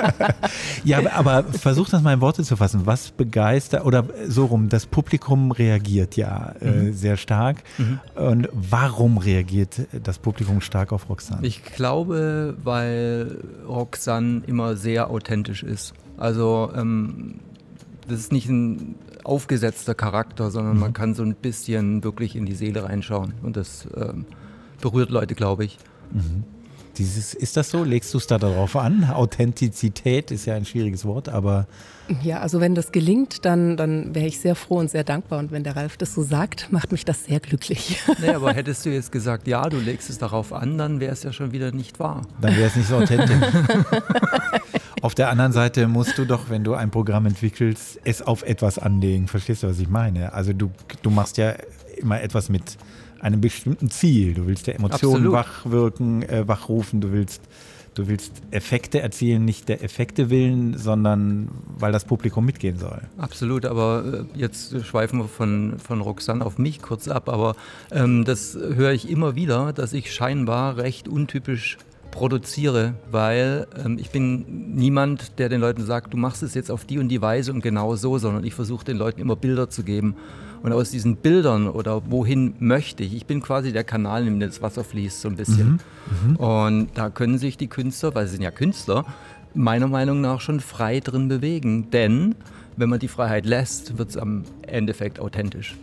ja, 0.85 0.99
aber, 0.99 1.13
aber 1.15 1.45
versuch 1.45 1.89
das 1.89 2.03
mal 2.03 2.13
in 2.13 2.21
Worte 2.21 2.45
zu 2.45 2.59
fassen. 2.59 2.83
Was 2.85 3.11
begeistert, 3.11 3.87
oder 3.87 4.05
so 4.29 4.45
rum, 4.45 4.69
das 4.69 4.85
Publikum 4.85 5.51
reagiert 5.51 6.19
ja 6.19 6.55
äh, 6.61 6.71
mhm. 6.71 6.93
sehr 6.93 7.17
stark. 7.17 7.63
Mhm. 7.79 8.01
Und 8.17 8.49
warum 8.53 9.17
reagiert 9.17 9.81
das 10.03 10.19
Publikum 10.19 10.61
stark 10.61 10.93
auf 10.93 11.09
Roxanne? 11.09 11.47
Ich 11.47 11.65
glaube, 11.65 12.55
weil 12.63 13.39
Roxanne 13.67 14.43
immer 14.47 14.77
sehr 14.77 15.09
authentisch 15.09 15.63
ist. 15.63 15.95
Also 16.19 16.71
ähm, 16.77 17.41
das 18.09 18.21
ist 18.21 18.33
nicht 18.33 18.49
ein 18.49 18.97
aufgesetzter 19.25 19.95
Charakter, 19.95 20.51
sondern 20.51 20.75
mhm. 20.75 20.81
man 20.81 20.93
kann 20.93 21.15
so 21.15 21.23
ein 21.23 21.35
bisschen 21.35 22.05
wirklich 22.05 22.37
in 22.37 22.47
die 22.47 22.55
Seele 22.55 22.85
reinschauen. 22.85 23.35
Und 23.43 23.57
das 23.57 23.89
ähm, 23.97 24.27
berührt 24.81 25.11
Leute, 25.11 25.35
glaube 25.35 25.65
ich. 25.65 25.79
Mhm. 26.13 26.45
Dieses, 26.97 27.35
ist 27.35 27.57
das 27.57 27.71
so? 27.71 27.83
Legst 27.83 28.15
du 28.15 28.19
es 28.19 28.27
da 28.27 28.39
darauf 28.39 28.77
an? 28.77 29.05
Authentizität 29.05 30.31
ist 30.31 30.47
ja 30.47 30.55
ein 30.55 30.65
schwieriges 30.65 31.05
Wort, 31.05 31.29
aber. 31.29 31.67
Ja, 32.23 32.41
also 32.41 32.61
wenn 32.61 32.75
das 32.75 32.93
gelingt, 32.93 33.45
dann, 33.45 33.77
dann 33.77 34.15
wäre 34.15 34.27
ich 34.27 34.39
sehr 34.39 34.55
froh 34.55 34.79
und 34.79 34.91
sehr 34.91 35.05
dankbar. 35.05 35.39
Und 35.39 35.53
wenn 35.53 35.65
der 35.65 35.77
Ralf 35.77 35.97
das 35.97 36.15
so 36.15 36.23
sagt, 36.23 36.71
macht 36.71 36.93
mich 36.93 37.05
das 37.05 37.25
sehr 37.25 37.41
glücklich. 37.41 38.01
Nee, 38.21 38.31
aber 38.31 38.53
hättest 38.53 38.87
du 38.87 38.91
jetzt 38.91 39.11
gesagt, 39.13 39.47
ja, 39.49 39.69
du 39.69 39.79
legst 39.79 40.09
es 40.09 40.19
darauf 40.19 40.53
an, 40.53 40.79
dann 40.79 41.01
wäre 41.01 41.13
es 41.13 41.23
ja 41.23 41.33
schon 41.33 41.53
wieder 41.53 41.73
nicht 41.73 41.99
wahr. 41.99 42.23
Dann 42.41 42.57
wäre 42.57 42.69
es 42.69 42.77
nicht 42.77 42.89
so 42.89 42.97
authentisch. 42.97 43.37
Auf 45.03 45.15
der 45.15 45.29
anderen 45.29 45.53
Seite 45.53 45.87
musst 45.89 46.17
du 46.17 46.25
doch, 46.25 46.49
wenn 46.49 46.65
du 46.65 46.75
ein 46.75 46.91
Programm 46.91 47.27
entwickelst, 47.27 48.01
es 48.05 48.23
auf 48.23 48.43
etwas 48.43 48.79
anlegen. 48.79 49.29
Verstehst 49.29 49.63
du, 49.63 49.69
was 49.69 49.79
ich 49.79 49.89
meine? 49.89 50.33
Also 50.33 50.53
du, 50.53 50.71
du 51.03 51.11
machst 51.11 51.37
ja 51.37 51.55
immer 51.99 52.23
etwas 52.23 52.49
mit 52.49 52.79
einem 53.21 53.41
bestimmten 53.41 53.91
Ziel. 53.91 54.35
Du 54.35 54.47
willst 54.47 54.67
der 54.67 54.77
Emotionen 54.77 55.31
wachwirken, 55.33 56.23
äh, 56.23 56.49
wachrufen, 56.49 57.01
du 57.01 57.13
willst, 57.13 57.43
du 57.95 58.09
willst 58.09 58.43
Effekte 58.51 59.01
erzielen, 59.01 59.45
nicht 59.45 59.69
der 59.69 59.83
Effekte 59.83 60.31
willen, 60.31 60.77
sondern 60.77 61.49
weil 61.79 61.93
das 61.93 62.05
Publikum 62.05 62.45
mitgehen 62.45 62.79
soll. 62.79 63.03
Absolut, 63.19 63.65
aber 63.65 64.27
äh, 64.35 64.39
jetzt 64.39 64.85
schweifen 64.85 65.21
wir 65.21 65.29
von, 65.29 65.79
von 65.79 66.01
Roxanne 66.01 66.45
auf 66.45 66.59
mich 66.59 66.83
kurz 66.83 67.09
ab, 67.09 67.29
aber 67.29 67.57
ähm, 67.91 68.25
das 68.25 68.55
höre 68.55 68.93
ich 68.93 69.09
immer 69.09 69.37
wieder, 69.37 69.73
dass 69.73 69.93
ich 69.93 70.13
scheinbar 70.13 70.77
recht 70.77 71.09
untypisch 71.09 71.79
produziere, 72.11 72.95
weil 73.11 73.67
ähm, 73.85 73.99
ich 73.99 74.11
bin 74.11 74.75
niemand, 74.75 75.39
der 75.39 75.49
den 75.49 75.61
Leuten 75.61 75.85
sagt, 75.85 76.13
du 76.13 76.17
machst 76.17 76.43
es 76.43 76.55
jetzt 76.55 76.71
auf 76.71 76.85
die 76.85 76.99
und 76.99 77.09
die 77.09 77.21
Weise 77.21 77.53
und 77.53 77.61
genau 77.61 77.97
so, 77.97 78.19
sondern 78.19 78.45
ich 78.45 78.55
versuche 78.55 78.85
den 78.85 78.97
Leuten 78.97 79.21
immer 79.21 79.37
Bilder 79.37 79.69
zu 79.69 79.83
geben. 79.83 80.15
Und 80.65 80.73
aus 80.73 80.91
diesen 80.91 81.17
Bildern 81.17 81.69
oder 81.69 82.11
wohin 82.11 82.55
möchte 82.59 83.03
ich, 83.03 83.15
ich 83.15 83.27
bin 83.27 83.43
quasi 83.43 83.71
der 83.71 83.85
Kanal, 83.85 84.27
in 84.27 84.41
dem 84.41 84.49
das 84.49 84.63
Wasser 84.63 84.83
fließt 84.83 85.21
so 85.21 85.29
ein 85.29 85.37
bisschen. 85.37 85.79
Mhm, 86.23 86.31
mhm. 86.31 86.37
und 86.37 86.89
da 86.95 87.11
können 87.11 87.37
sich 87.37 87.59
die 87.59 87.67
Künstler, 87.67 88.15
weil 88.15 88.27
sie 88.27 88.37
sind 88.37 88.43
ja 88.43 88.51
Künstler, 88.51 89.05
meiner 89.53 89.89
Meinung 89.89 90.23
nach 90.23 90.41
schon 90.41 90.61
frei 90.61 91.01
drin 91.01 91.29
bewegen. 91.29 91.91
Denn 91.91 92.35
wenn 92.79 92.89
man 92.89 92.99
die 92.99 93.09
Freiheit 93.09 93.45
lässt, 93.45 93.99
wird 93.99 94.09
es 94.09 94.17
am 94.17 94.45
Endeffekt 94.63 95.21
authentisch. 95.21 95.77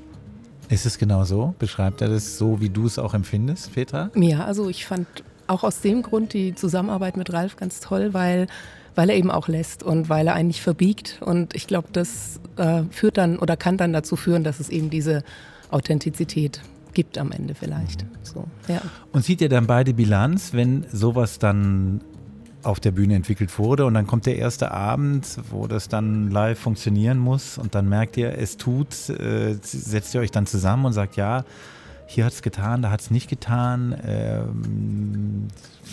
Ist 0.70 0.88
es 0.88 0.98
genau 0.98 1.26
so? 1.26 1.54
Beschreibt 1.60 2.02
er 2.02 2.10
das 2.10 2.40
so, 2.40 2.60
wie 2.60 2.70
du 2.70 2.88
es 2.88 2.98
auch 2.98 3.14
empfindest, 3.14 3.76
Petra? 3.76 4.10
Ja, 4.16 4.46
also 4.46 4.68
ich 4.68 4.88
fand 4.88 5.06
auch 5.46 5.64
aus 5.64 5.82
dem 5.82 6.02
Grund 6.02 6.34
die 6.34 6.56
Zusammenarbeit 6.56 7.18
mit 7.18 7.32
Ralf 7.32 7.56
ganz 7.56 7.82
toll, 7.82 8.16
weil, 8.16 8.48
weil 8.96 9.10
er 9.10 9.16
eben 9.16 9.32
auch 9.32 9.48
lässt 9.48 9.84
und 9.84 10.10
weil 10.10 10.28
er 10.28 10.34
einen 10.34 10.48
nicht 10.48 10.62
verbiegt. 10.62 11.20
Und 11.22 11.56
ich 11.56 11.68
glaube, 11.68 11.90
das 11.92 12.40
äh, 12.58 12.84
führt 12.90 13.18
dann 13.18 13.38
oder 13.40 13.58
kann 13.58 13.78
dann 13.78 13.94
dazu 13.94 14.16
führen, 14.16 14.44
dass 14.44 14.60
es 14.60 14.70
eben 14.70 14.90
diese 14.90 15.24
Authentizität 15.70 16.62
gibt 16.94 17.18
am 17.18 17.32
Ende 17.32 17.56
vielleicht. 17.56 18.06
So, 18.24 18.46
ja. 18.68 18.82
Und 19.12 19.24
sieht 19.24 19.42
ihr 19.42 19.50
dann 19.50 19.68
beide 19.68 19.94
Bilanz, 19.94 20.54
wenn 20.54 20.86
sowas 20.92 21.40
dann 21.40 22.02
auf 22.64 22.80
der 22.80 22.92
Bühne 22.92 23.16
entwickelt 23.16 23.58
wurde 23.58 23.86
und 23.86 23.94
dann 23.94 24.06
kommt 24.06 24.26
der 24.26 24.38
erste 24.38 24.72
Abend, 24.72 25.26
wo 25.50 25.66
das 25.68 25.88
dann 25.88 26.30
live 26.30 26.60
funktionieren 26.60 27.18
muss 27.18 27.58
und 27.58 27.74
dann 27.74 27.90
merkt 27.90 28.18
ihr, 28.18 28.38
es 28.38 28.58
tut, 28.58 29.10
äh, 29.10 29.56
setzt 29.62 30.14
ihr 30.14 30.22
euch 30.22 30.32
dann 30.32 30.46
zusammen 30.46 30.86
und 30.86 30.94
sagt, 30.94 31.16
ja, 31.16 31.44
hier 32.06 32.26
hat 32.26 32.34
es 32.34 32.42
getan, 32.42 32.82
da 32.82 32.92
hat 32.92 33.02
es 33.02 33.10
nicht 33.10 33.30
getan. 33.30 33.96
Ähm, 34.06 35.48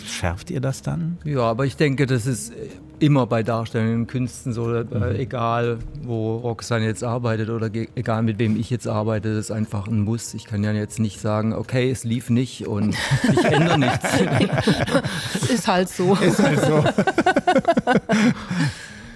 schärft 0.05 0.51
ihr 0.51 0.61
das 0.61 0.82
dann? 0.82 1.16
Ja, 1.24 1.42
aber 1.42 1.64
ich 1.64 1.76
denke, 1.76 2.07
das 2.07 2.26
ist 2.26 2.53
immer 3.01 3.26
bei 3.26 3.42
darstellenden 3.42 4.07
Künsten 4.07 4.53
so, 4.53 4.72
äh, 4.74 4.84
mhm. 4.84 5.16
egal 5.16 5.78
wo 6.03 6.36
Roxanne 6.36 6.86
jetzt 6.86 7.05
arbeitet 7.05 7.51
oder 7.51 7.70
egal 7.94 8.22
mit 8.22 8.38
wem 8.38 8.59
ich 8.59 8.70
jetzt 8.70 8.86
arbeite, 8.86 9.34
das 9.34 9.46
ist 9.46 9.51
einfach 9.51 9.86
ein 9.86 10.01
Muss. 10.01 10.34
Ich 10.34 10.44
kann 10.44 10.64
ja 10.64 10.72
jetzt 10.72 10.99
nicht 10.99 11.20
sagen, 11.20 11.53
okay, 11.53 11.90
es 11.90 12.05
lief 12.05 12.30
nicht 12.30 12.66
und 12.66 12.94
ich 13.32 13.44
ändere 13.44 13.78
nichts. 13.78 14.09
Es 15.34 15.51
ist 15.51 15.68
halt 15.68 15.88
so. 15.88 16.14
Ist 16.28 16.42
halt 16.42 16.61
so. 16.61 16.84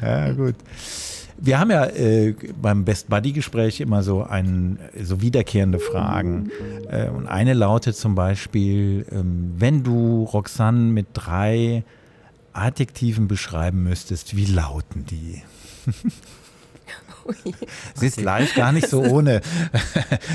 ja, 0.02 0.32
gut. 0.32 0.54
Wir 1.36 1.58
haben 1.58 1.70
ja 1.70 1.86
äh, 1.86 2.34
beim 2.60 2.84
Best 2.84 3.08
Buddy-Gespräch 3.08 3.80
immer 3.80 4.02
so, 4.02 4.22
ein, 4.22 4.78
so 5.02 5.20
wiederkehrende 5.20 5.80
Fragen. 5.80 6.50
Äh, 6.88 7.08
und 7.08 7.26
eine 7.26 7.54
lautet 7.54 7.96
zum 7.96 8.14
Beispiel, 8.14 9.04
ähm, 9.10 9.54
wenn 9.58 9.82
du 9.82 10.24
Roxanne 10.24 10.78
mit 10.92 11.06
drei 11.14 11.84
Adjektiven 12.52 13.28
beschreiben 13.28 13.82
müsstest, 13.82 14.36
wie 14.36 14.46
lauten 14.46 15.06
die? 15.06 15.42
Es 17.94 18.02
ist 18.02 18.20
live 18.20 18.54
gar 18.54 18.72
nicht 18.72 18.88
so 18.88 19.00
ohne. 19.00 19.42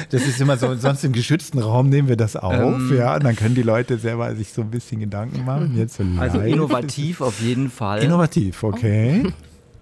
Das 0.09 0.25
ist 0.25 0.39
immer 0.39 0.55
so, 0.57 0.73
sonst 0.75 1.03
im 1.03 1.11
geschützten 1.11 1.59
Raum 1.59 1.89
nehmen 1.89 2.07
wir 2.07 2.15
das 2.15 2.37
auf, 2.37 2.53
ähm, 2.53 2.95
ja, 2.95 3.15
und 3.15 3.25
dann 3.25 3.35
können 3.35 3.55
die 3.55 3.61
Leute 3.61 3.97
selber 3.97 4.33
sich 4.35 4.53
so 4.53 4.61
ein 4.61 4.71
bisschen 4.71 5.01
Gedanken 5.01 5.43
machen. 5.45 5.75
Jetzt 5.75 5.97
so 5.97 6.03
also 6.17 6.39
innovativ 6.39 7.19
auf 7.21 7.41
jeden 7.41 7.69
Fall. 7.69 8.03
Innovativ, 8.03 8.63
okay. 8.63 9.33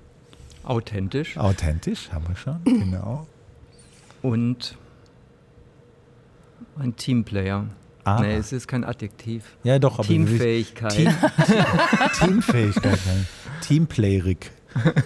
Authentisch. 0.64 1.38
Authentisch, 1.38 2.10
haben 2.12 2.28
wir 2.28 2.36
schon, 2.36 2.60
genau. 2.64 3.28
Und 4.24 4.76
ein 6.80 6.96
Teamplayer. 6.96 7.68
Ah. 8.06 8.22
Nee, 8.22 8.36
es 8.36 8.54
ist 8.54 8.68
kein 8.68 8.84
Adjektiv. 8.84 9.44
Ja, 9.64 9.80
doch, 9.80 10.00
aber 10.00 10.08
Teamfähigkeit. 10.08 10.92
Team, 10.92 11.10
Teamfähigkeit. 12.20 13.00
Teamplayerig. 13.62 14.52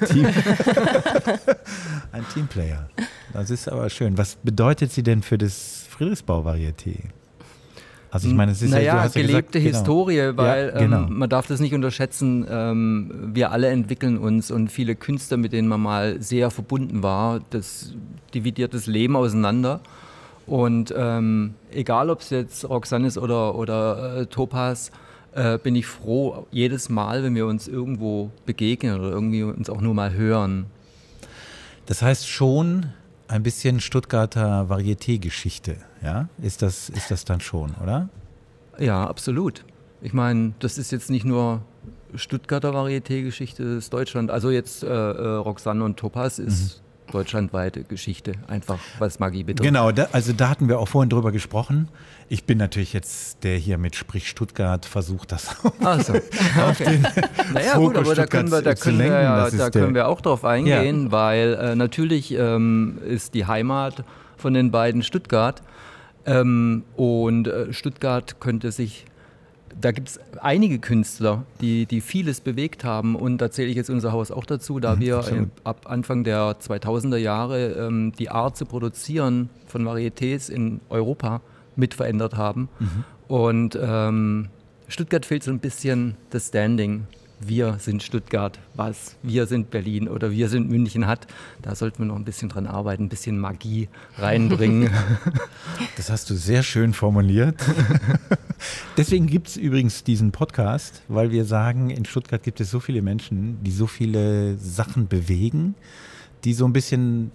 Team 0.08 0.26
ein 2.12 2.26
Teamplayer. 2.34 2.89
Das 3.32 3.50
ist 3.50 3.70
aber 3.70 3.89
schön. 3.89 4.18
Was 4.18 4.36
bedeutet 4.36 4.91
sie 4.91 5.04
denn 5.04 5.22
für 5.22 5.38
das 5.38 5.86
Friedrichsbau-Varieté? 5.89 7.10
Also 8.12 8.28
ich 8.28 8.34
meine, 8.34 8.54
es 8.54 8.62
ist 8.62 8.72
naja, 8.72 8.86
ja, 8.86 8.93
du 8.95 9.00
hast 9.02 9.16
ja 9.16 9.22
gelebte 9.22 9.60
gesagt, 9.62 9.76
Historie, 9.76 10.16
genau. 10.16 10.38
weil 10.38 10.72
ja, 10.74 10.80
genau. 10.80 11.04
ähm, 11.04 11.18
man 11.20 11.30
darf 11.30 11.45
das 11.47 11.60
nicht 11.60 11.74
unterschätzen. 11.74 12.45
Ähm, 12.50 13.30
wir 13.34 13.52
alle 13.52 13.68
entwickeln 13.68 14.18
uns 14.18 14.50
und 14.50 14.70
viele 14.70 14.95
Künstler, 14.95 15.38
mit 15.38 15.54
denen 15.54 15.68
man 15.68 15.80
mal 15.80 16.22
sehr 16.22 16.50
verbunden 16.50 17.04
war, 17.04 17.39
das 17.52 17.93
dividiert 18.34 18.74
das 18.74 18.88
Leben 18.88 19.16
auseinander. 19.16 19.82
Und 20.50 20.91
ähm, 20.97 21.54
egal, 21.72 22.10
ob 22.10 22.22
es 22.22 22.32
jetzt 22.32 22.68
Roxanne 22.68 23.08
ist 23.08 23.20
oder, 23.20 23.54
oder 23.54 24.22
äh, 24.22 24.26
Topaz, 24.26 24.89
äh, 25.36 25.60
bin 25.60 25.76
ich 25.76 25.86
froh 25.86 26.47
jedes 26.50 26.89
Mal, 26.89 27.22
wenn 27.22 27.36
wir 27.36 27.45
uns 27.45 27.68
irgendwo 27.68 28.32
begegnen 28.47 29.00
oder 29.00 29.12
irgendwie 29.12 29.43
uns 29.43 29.70
auch 29.70 29.80
nur 29.80 29.93
mal 29.93 30.12
hören. 30.12 30.66
Das 31.86 32.02
heißt 32.02 32.28
schon 32.28 32.88
ein 33.28 33.43
bisschen 33.43 33.80
Stuttgarter 33.80 34.68
Varieté-Geschichte, 34.70 35.78
ja? 36.02 36.30
Ist 36.41 36.64
das, 36.64 36.89
ist 36.89 37.12
das 37.12 37.26
dann 37.26 37.41
schon, 37.41 37.76
oder? 37.84 38.10
Ja, 38.80 39.06
absolut. 39.06 39.64
Ich 40.02 40.14
meine, 40.14 40.54
das 40.58 40.80
ist 40.80 40.91
jetzt 40.91 41.12
nicht 41.12 41.26
nur 41.26 41.62
Stuttgarter 42.16 42.74
Varieté-Geschichte, 42.74 43.64
das 43.64 43.84
ist 43.84 43.93
Deutschland. 43.93 44.32
Also 44.32 44.50
jetzt 44.50 44.84
äh, 44.84 44.88
äh, 44.88 45.28
Roxanne 45.36 45.84
und 45.84 45.97
Topaz 45.97 46.39
ist 46.39 46.82
mhm. 46.82 46.88
Deutschlandweite 47.12 47.84
Geschichte, 47.84 48.34
einfach 48.47 48.80
was 48.99 49.20
Magie 49.20 49.43
betrifft. 49.43 49.68
Genau, 49.68 49.91
da, 49.91 50.07
also 50.12 50.34
da 50.34 50.49
hatten 50.49 50.68
wir 50.68 50.80
auch 50.80 50.88
vorhin 50.88 51.10
drüber 51.10 51.32
gesprochen. 51.32 51.89
Ich 52.28 52.45
bin 52.45 52.57
natürlich 52.57 52.93
jetzt 52.93 53.43
der 53.43 53.57
hier 53.57 53.78
mit 53.78 53.95
Sprich 53.95 54.30
Stuttgart 54.30 54.86
versucht, 54.86 55.32
das 55.32 55.55
Ach 55.84 56.01
so. 56.01 56.14
okay. 56.70 56.99
naja, 57.53 57.76
gut, 57.76 57.97
aber 57.97 58.16
da 58.16 58.26
können 58.26 58.51
wir, 58.51 58.62
da 58.62 58.76
können 58.76 58.99
wir, 58.99 59.07
ja, 59.07 59.49
da 59.49 59.70
können 59.70 59.95
wir 59.95 60.07
auch 60.07 60.22
drauf 60.22 60.45
eingehen, 60.45 61.05
ja. 61.05 61.12
weil 61.12 61.53
äh, 61.55 61.76
natürlich 61.76 62.34
ähm, 62.34 62.99
ist 63.05 63.34
die 63.34 63.45
Heimat 63.45 64.03
von 64.38 64.53
den 64.53 64.72
beiden 64.72 65.03
Stuttgart 65.03 65.62
ähm, 66.26 66.84
und 66.95 67.47
äh, 67.47 67.74
Stuttgart 67.74 68.39
könnte 68.39 68.72
sich 68.72 69.05
da 69.80 69.91
gibt 69.91 70.09
es 70.09 70.19
einige 70.41 70.80
Künstler, 70.80 71.43
die, 71.61 71.86
die 71.86 72.01
vieles 72.01 72.41
bewegt 72.41 72.84
haben 72.84 73.15
und 73.15 73.38
da 73.39 73.51
zähle 73.51 73.69
ich 73.69 73.75
jetzt 73.75 73.89
unser 73.89 74.11
Haus 74.11 74.32
auch 74.32 74.45
dazu, 74.45 74.80
da 74.80 74.95
mhm, 74.95 74.99
wir 74.99 75.17
äh, 75.19 75.45
ab 75.63 75.86
Anfang 75.86 76.23
der 76.23 76.59
2000er 76.59 77.17
Jahre 77.17 77.71
ähm, 77.73 78.13
die 78.17 78.30
Art 78.30 78.57
zu 78.57 78.65
produzieren 78.65 79.49
von 79.67 79.84
Varietés 79.84 80.49
in 80.49 80.82
Europa 80.89 81.41
mit 81.75 81.93
verändert 81.93 82.36
haben. 82.36 82.69
Mhm. 82.80 83.03
Und 83.27 83.80
ähm, 83.82 84.49
Stuttgart 84.88 85.25
fehlt 85.25 85.43
so 85.43 85.51
ein 85.51 85.59
bisschen 85.59 86.15
das 86.32 86.47
Standing. 86.47 87.05
Wir 87.41 87.77
sind 87.79 88.03
Stuttgart, 88.03 88.59
was 88.75 89.15
wir 89.23 89.45
sind 89.47 89.71
Berlin 89.71 90.09
oder 90.09 90.31
wir 90.31 90.49
sind 90.49 90.69
München 90.69 91.07
hat. 91.07 91.25
Da 91.61 91.73
sollten 91.73 91.99
wir 91.99 92.05
noch 92.05 92.17
ein 92.17 92.25
bisschen 92.25 92.49
dran 92.49 92.67
arbeiten, 92.67 93.03
ein 93.03 93.09
bisschen 93.09 93.39
Magie 93.39 93.87
reinbringen. 94.17 94.89
Das 95.95 96.09
hast 96.09 96.29
du 96.29 96.35
sehr 96.35 96.63
schön 96.63 96.93
formuliert. 96.93 97.55
Deswegen 98.97 99.27
gibt 99.27 99.49
es 99.49 99.57
übrigens 99.57 100.03
diesen 100.03 100.31
Podcast, 100.31 101.01
weil 101.07 101.31
wir 101.31 101.45
sagen, 101.45 101.89
in 101.89 102.05
Stuttgart 102.05 102.41
gibt 102.43 102.59
es 102.59 102.69
so 102.71 102.79
viele 102.79 103.01
Menschen, 103.01 103.61
die 103.63 103.71
so 103.71 103.87
viele 103.87 104.57
Sachen 104.57 105.07
bewegen, 105.07 105.75
die 106.43 106.53
so 106.53 106.65
ein 106.65 106.73
bisschen 106.73 107.31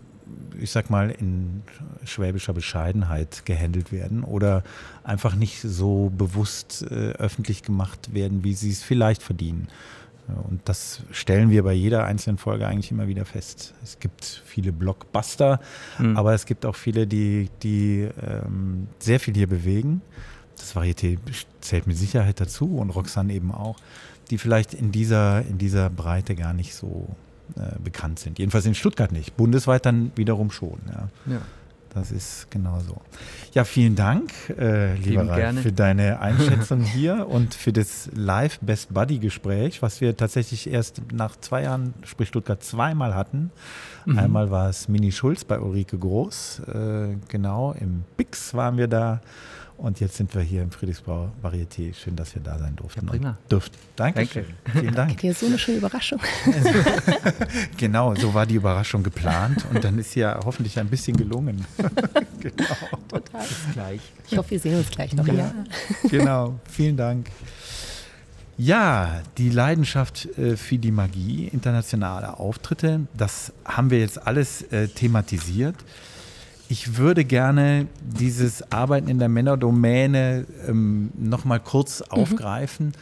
ich 0.60 0.70
sag 0.70 0.90
mal, 0.90 1.10
in 1.10 1.62
schwäbischer 2.04 2.52
Bescheidenheit 2.52 3.44
gehandelt 3.44 3.92
werden 3.92 4.24
oder 4.24 4.62
einfach 5.02 5.34
nicht 5.34 5.60
so 5.60 6.10
bewusst 6.16 6.86
äh, 6.90 7.12
öffentlich 7.12 7.62
gemacht 7.62 8.14
werden, 8.14 8.44
wie 8.44 8.54
sie 8.54 8.70
es 8.70 8.82
vielleicht 8.82 9.22
verdienen. 9.22 9.68
Und 10.26 10.62
das 10.64 11.02
stellen 11.10 11.50
wir 11.50 11.64
bei 11.64 11.74
jeder 11.74 12.04
einzelnen 12.04 12.38
Folge 12.38 12.66
eigentlich 12.66 12.90
immer 12.90 13.08
wieder 13.08 13.26
fest. 13.26 13.74
Es 13.82 13.98
gibt 13.98 14.42
viele 14.46 14.72
Blockbuster, 14.72 15.60
mhm. 15.98 16.16
aber 16.16 16.32
es 16.32 16.46
gibt 16.46 16.64
auch 16.64 16.76
viele, 16.76 17.06
die, 17.06 17.50
die 17.62 18.08
ähm, 18.22 18.88
sehr 18.98 19.20
viel 19.20 19.34
hier 19.34 19.48
bewegen. 19.48 20.00
Das 20.56 20.74
Varieté 20.74 21.18
zählt 21.60 21.86
mit 21.86 21.98
Sicherheit 21.98 22.40
dazu 22.40 22.78
und 22.78 22.90
Roxanne 22.90 23.34
eben 23.34 23.52
auch, 23.52 23.76
die 24.30 24.38
vielleicht 24.38 24.72
in 24.72 24.92
dieser, 24.92 25.42
in 25.42 25.58
dieser 25.58 25.90
Breite 25.90 26.34
gar 26.34 26.54
nicht 26.54 26.74
so 26.74 27.08
äh, 27.56 27.78
bekannt 27.82 28.18
sind. 28.18 28.38
Jedenfalls 28.38 28.66
in 28.66 28.74
Stuttgart 28.74 29.12
nicht. 29.12 29.36
Bundesweit 29.36 29.86
dann 29.86 30.12
wiederum 30.16 30.50
schon. 30.50 30.78
Ja. 30.86 31.08
ja. 31.32 31.40
Das 31.94 32.10
ist 32.10 32.50
genau 32.50 32.80
so. 32.80 33.00
Ja, 33.52 33.62
vielen 33.62 33.94
Dank, 33.94 34.32
äh, 34.58 34.96
lieber 34.96 35.28
Ralf, 35.28 35.60
für 35.60 35.70
deine 35.70 36.18
Einschätzung 36.20 36.82
hier 36.82 37.28
und 37.28 37.54
für 37.54 37.72
das 37.72 38.10
Live 38.12 38.58
Best 38.58 38.92
Buddy 38.92 39.20
Gespräch, 39.20 39.80
was 39.80 40.00
wir 40.00 40.16
tatsächlich 40.16 40.68
erst 40.68 41.02
nach 41.12 41.36
zwei 41.36 41.62
Jahren, 41.62 41.94
sprich 42.02 42.28
Stuttgart, 42.28 42.64
zweimal 42.64 43.14
hatten. 43.14 43.52
Mhm. 44.06 44.18
Einmal 44.18 44.50
war 44.50 44.68
es 44.68 44.88
Mini 44.88 45.12
Schulz 45.12 45.44
bei 45.44 45.60
Ulrike 45.60 45.96
Groß, 45.96 46.62
äh, 46.66 47.16
genau, 47.28 47.72
im 47.78 48.02
Bix 48.16 48.54
waren 48.54 48.76
wir 48.76 48.88
da 48.88 49.20
und 49.76 50.00
jetzt 50.00 50.16
sind 50.16 50.34
wir 50.34 50.42
hier 50.42 50.62
im 50.62 50.70
Friedrichsbau 50.70 51.30
Varieté. 51.42 51.92
Schön, 51.94 52.16
dass 52.16 52.34
wir 52.34 52.42
da 52.42 52.58
sein 52.58 52.76
durften. 52.76 53.06
Ja, 53.06 53.10
prima. 53.10 53.38
Durften. 53.48 53.76
Dankeschön. 53.96 54.44
Danke. 54.64 54.80
Vielen 54.80 54.94
Dank. 54.94 55.22
Ja, 55.22 55.34
so 55.34 55.46
eine 55.46 55.58
schöne 55.58 55.78
Überraschung. 55.78 56.20
genau, 57.76 58.14
so 58.14 58.32
war 58.32 58.46
die 58.46 58.54
Überraschung 58.54 59.02
geplant 59.02 59.64
und 59.72 59.82
dann 59.82 59.98
ist 59.98 60.12
sie 60.12 60.20
ja 60.20 60.38
hoffentlich 60.44 60.78
ein 60.78 60.88
bisschen 60.88 61.16
gelungen. 61.16 61.64
genau. 62.40 62.76
Total. 63.08 63.42
Bis 63.42 63.72
gleich. 63.72 64.00
Ich 64.30 64.38
hoffe, 64.38 64.50
wir 64.52 64.60
sehen 64.60 64.78
uns 64.78 64.90
gleich 64.90 65.12
noch. 65.14 65.26
Ja. 65.26 65.52
genau. 66.08 66.58
Vielen 66.70 66.96
Dank. 66.96 67.30
Ja, 68.56 69.22
die 69.36 69.50
Leidenschaft 69.50 70.26
äh, 70.38 70.56
für 70.56 70.78
die 70.78 70.92
Magie, 70.92 71.48
internationale 71.48 72.38
Auftritte, 72.38 73.00
das 73.16 73.52
haben 73.64 73.90
wir 73.90 73.98
jetzt 73.98 74.24
alles 74.24 74.62
äh, 74.70 74.86
thematisiert. 74.86 75.74
Ich 76.74 76.96
würde 76.96 77.24
gerne 77.24 77.86
dieses 78.02 78.72
Arbeiten 78.72 79.06
in 79.06 79.20
der 79.20 79.28
Männerdomäne 79.28 80.44
ähm, 80.66 81.12
nochmal 81.16 81.60
kurz 81.60 82.00
mhm. 82.00 82.06
aufgreifen 82.08 82.92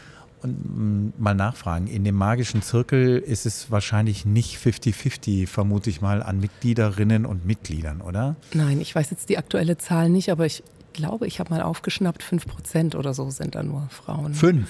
und 0.43 0.51
ähm, 0.51 1.13
mal 1.17 1.33
nachfragen. 1.33 1.87
In 1.87 2.05
dem 2.05 2.15
magischen 2.15 2.61
Zirkel 2.61 3.17
ist 3.17 3.47
es 3.47 3.71
wahrscheinlich 3.71 4.27
nicht 4.27 4.59
50-50, 4.59 5.47
vermute 5.47 5.89
ich 5.89 6.03
mal, 6.03 6.23
an 6.23 6.39
Mitgliederinnen 6.39 7.25
und 7.25 7.47
Mitgliedern, 7.47 8.03
oder? 8.03 8.37
Nein, 8.53 8.79
ich 8.79 8.95
weiß 8.95 9.09
jetzt 9.11 9.31
die 9.31 9.39
aktuelle 9.39 9.79
Zahl 9.79 10.11
nicht, 10.11 10.31
aber 10.31 10.45
ich 10.45 10.63
glaube, 10.93 11.27
ich 11.27 11.41
habe 11.41 11.49
mal 11.49 11.63
aufgeschnappt, 11.63 12.23
5 12.23 12.47
Prozent 12.47 12.95
oder 12.95 13.15
so 13.15 13.31
sind 13.31 13.55
da 13.55 13.63
nur 13.63 13.89
Frauen. 13.89 14.35
Fünf? 14.35 14.69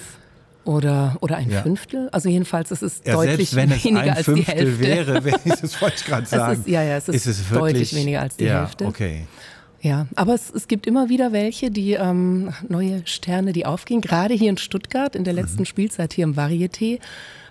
Oder, 0.65 1.17
oder 1.19 1.35
ein 1.35 1.49
ja. 1.49 1.61
Fünftel? 1.61 2.09
Also 2.11 2.29
jedenfalls 2.29 2.71
ist 2.71 2.83
es 2.83 3.01
ja, 3.05 3.13
deutlich 3.13 3.49
selbst 3.49 3.55
wenn 3.55 3.71
es 3.71 3.83
weniger 3.83 4.01
ein 4.03 4.09
als 4.11 4.25
Fünftel 4.25 4.55
die 4.55 4.59
Hälfte. 4.59 4.79
wäre, 4.79 5.23
wenn 5.25 5.35
ich 5.43 5.59
das 5.59 5.81
wollte 5.81 5.95
ich 5.97 6.05
gerade 6.05 6.25
sagen. 6.27 6.61
Ist, 6.61 6.67
ja, 6.67 6.83
ja, 6.83 6.97
es 6.97 7.09
ist, 7.09 7.27
ist 7.27 7.39
es 7.39 7.49
deutlich 7.49 7.93
weniger 7.93 8.21
als 8.21 8.37
die 8.37 8.45
ja, 8.45 8.61
Hälfte. 8.61 8.85
Okay. 8.85 9.27
Ja, 9.81 10.07
aber 10.15 10.33
es, 10.33 10.49
es 10.49 10.69
gibt 10.69 10.87
immer 10.87 11.09
wieder 11.09 11.33
welche, 11.33 11.69
die 11.69 11.93
ähm, 11.93 12.53
neue 12.69 13.05
Sterne, 13.05 13.51
die 13.51 13.65
aufgehen. 13.65 13.99
Gerade 13.99 14.33
hier 14.33 14.49
in 14.49 14.57
Stuttgart 14.57 15.13
in 15.13 15.25
der 15.25 15.33
letzten 15.33 15.63
mhm. 15.63 15.65
Spielzeit 15.65 16.13
hier 16.13 16.23
im 16.23 16.35
Varieté 16.35 16.99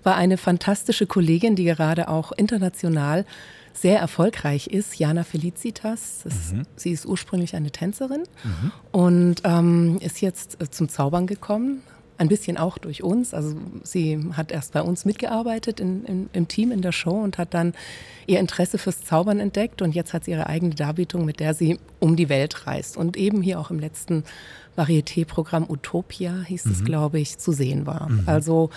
war 0.02 0.16
eine 0.16 0.38
fantastische 0.38 1.06
Kollegin, 1.06 1.56
die 1.56 1.64
gerade 1.64 2.08
auch 2.08 2.32
international 2.32 3.26
sehr 3.74 3.98
erfolgreich 3.98 4.68
ist, 4.68 4.98
Jana 4.98 5.24
Felicitas. 5.24 6.24
Ist, 6.24 6.54
mhm. 6.54 6.62
Sie 6.76 6.90
ist 6.90 7.04
ursprünglich 7.04 7.54
eine 7.54 7.70
Tänzerin 7.70 8.22
mhm. 8.44 8.72
und 8.92 9.42
ähm, 9.44 9.98
ist 10.00 10.22
jetzt 10.22 10.60
äh, 10.62 10.70
zum 10.70 10.88
Zaubern 10.88 11.26
gekommen, 11.26 11.82
ein 12.18 12.28
bisschen 12.28 12.56
auch 12.56 12.78
durch 12.78 13.02
uns. 13.02 13.34
Also 13.34 13.56
sie 13.82 14.18
hat 14.34 14.52
erst 14.52 14.72
bei 14.72 14.82
uns 14.82 15.04
mitgearbeitet 15.04 15.80
in, 15.80 16.04
in, 16.04 16.30
im 16.32 16.48
Team 16.48 16.70
in 16.70 16.82
der 16.82 16.92
Show 16.92 17.20
und 17.20 17.38
hat 17.38 17.54
dann 17.54 17.74
ihr 18.26 18.38
Interesse 18.38 18.78
fürs 18.78 19.04
Zaubern 19.04 19.40
entdeckt 19.40 19.82
und 19.82 19.94
jetzt 19.94 20.12
hat 20.12 20.24
sie 20.24 20.32
ihre 20.32 20.46
eigene 20.46 20.74
Darbietung, 20.74 21.24
mit 21.24 21.40
der 21.40 21.54
sie 21.54 21.78
um 21.98 22.16
die 22.16 22.28
Welt 22.28 22.66
reist 22.66 22.96
und 22.96 23.16
eben 23.16 23.42
hier 23.42 23.58
auch 23.58 23.70
im 23.70 23.78
letzten 23.78 24.24
Varieté-Programm 24.76 25.68
Utopia 25.68 26.42
hieß 26.46 26.66
mhm. 26.66 26.72
es, 26.72 26.84
glaube 26.84 27.20
ich, 27.20 27.38
zu 27.38 27.52
sehen 27.52 27.86
war. 27.86 28.08
Mhm. 28.08 28.22
Also 28.26 28.70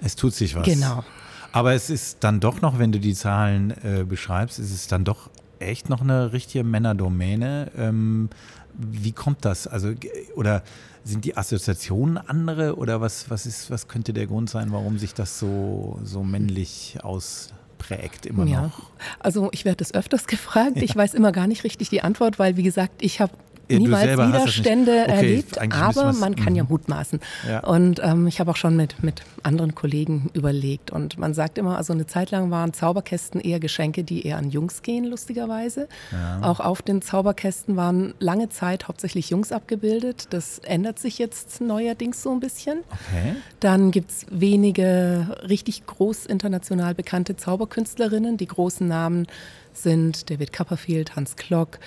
es 0.00 0.16
tut 0.16 0.34
sich 0.34 0.54
was. 0.54 0.64
Genau. 0.64 1.04
Aber 1.52 1.74
es 1.74 1.90
ist 1.90 2.18
dann 2.20 2.40
doch 2.40 2.62
noch, 2.62 2.78
wenn 2.78 2.92
du 2.92 2.98
die 2.98 3.14
Zahlen 3.14 3.72
äh, 3.82 4.04
beschreibst, 4.04 4.58
ist 4.58 4.72
es 4.72 4.88
dann 4.88 5.04
doch 5.04 5.28
echt 5.58 5.90
noch 5.90 6.00
eine 6.00 6.32
richtige 6.32 6.64
Männerdomäne. 6.64 7.70
Ähm, 7.76 8.30
wie 8.74 9.12
kommt 9.12 9.44
das? 9.44 9.66
Also, 9.66 9.92
oder 10.34 10.62
sind 11.04 11.24
die 11.24 11.36
Assoziationen 11.36 12.16
andere 12.16 12.76
oder 12.76 13.00
was, 13.00 13.30
was, 13.30 13.46
ist, 13.46 13.70
was 13.70 13.88
könnte 13.88 14.12
der 14.12 14.26
Grund 14.26 14.50
sein, 14.50 14.72
warum 14.72 14.98
sich 14.98 15.14
das 15.14 15.38
so, 15.38 15.98
so 16.04 16.22
männlich 16.22 16.98
ausprägt 17.02 18.26
immer 18.26 18.44
ja. 18.46 18.62
noch? 18.62 18.90
Also 19.18 19.48
ich 19.52 19.64
werde 19.64 19.78
das 19.78 19.94
öfters 19.94 20.26
gefragt. 20.28 20.76
Ja. 20.76 20.82
Ich 20.82 20.94
weiß 20.94 21.14
immer 21.14 21.32
gar 21.32 21.46
nicht 21.46 21.64
richtig 21.64 21.88
die 21.88 22.02
Antwort, 22.02 22.38
weil 22.38 22.56
wie 22.56 22.62
gesagt, 22.62 23.02
ich 23.02 23.20
habe 23.20 23.32
niemals 23.78 24.12
Widerstände 24.12 25.04
okay, 25.06 25.12
erlebt, 25.12 25.58
aber 25.58 26.12
man 26.12 26.36
kann 26.36 26.54
ja 26.54 26.64
mhm. 26.64 26.70
mutmaßen. 26.70 27.20
Ja. 27.48 27.60
Und 27.60 28.00
ähm, 28.02 28.26
ich 28.26 28.40
habe 28.40 28.50
auch 28.50 28.56
schon 28.56 28.76
mit, 28.76 29.02
mit 29.02 29.22
anderen 29.42 29.74
Kollegen 29.74 30.30
überlegt 30.34 30.90
und 30.90 31.18
man 31.18 31.34
sagt 31.34 31.58
immer, 31.58 31.76
also 31.76 31.92
eine 31.92 32.06
Zeit 32.06 32.30
lang 32.30 32.50
waren 32.50 32.72
Zauberkästen 32.72 33.40
eher 33.40 33.60
Geschenke, 33.60 34.04
die 34.04 34.26
eher 34.26 34.38
an 34.38 34.50
Jungs 34.50 34.82
gehen, 34.82 35.04
lustigerweise. 35.04 35.88
Ja. 36.12 36.40
Auch 36.42 36.60
auf 36.60 36.82
den 36.82 37.02
Zauberkästen 37.02 37.76
waren 37.76 38.14
lange 38.18 38.48
Zeit 38.48 38.88
hauptsächlich 38.88 39.30
Jungs 39.30 39.52
abgebildet. 39.52 40.28
Das 40.30 40.58
ändert 40.60 40.98
sich 40.98 41.18
jetzt 41.18 41.60
neuerdings 41.60 42.22
so 42.22 42.30
ein 42.30 42.40
bisschen. 42.40 42.80
Okay. 42.90 43.36
Dann 43.60 43.90
gibt 43.90 44.10
es 44.10 44.26
wenige 44.30 45.36
richtig 45.48 45.86
groß 45.86 46.26
international 46.26 46.94
bekannte 46.94 47.36
Zauberkünstlerinnen. 47.36 48.36
Die 48.36 48.46
großen 48.46 48.86
Namen 48.86 49.26
sind 49.72 50.30
David 50.30 50.52
Copperfield, 50.52 51.16
Hans 51.16 51.36
Klock, 51.36 51.78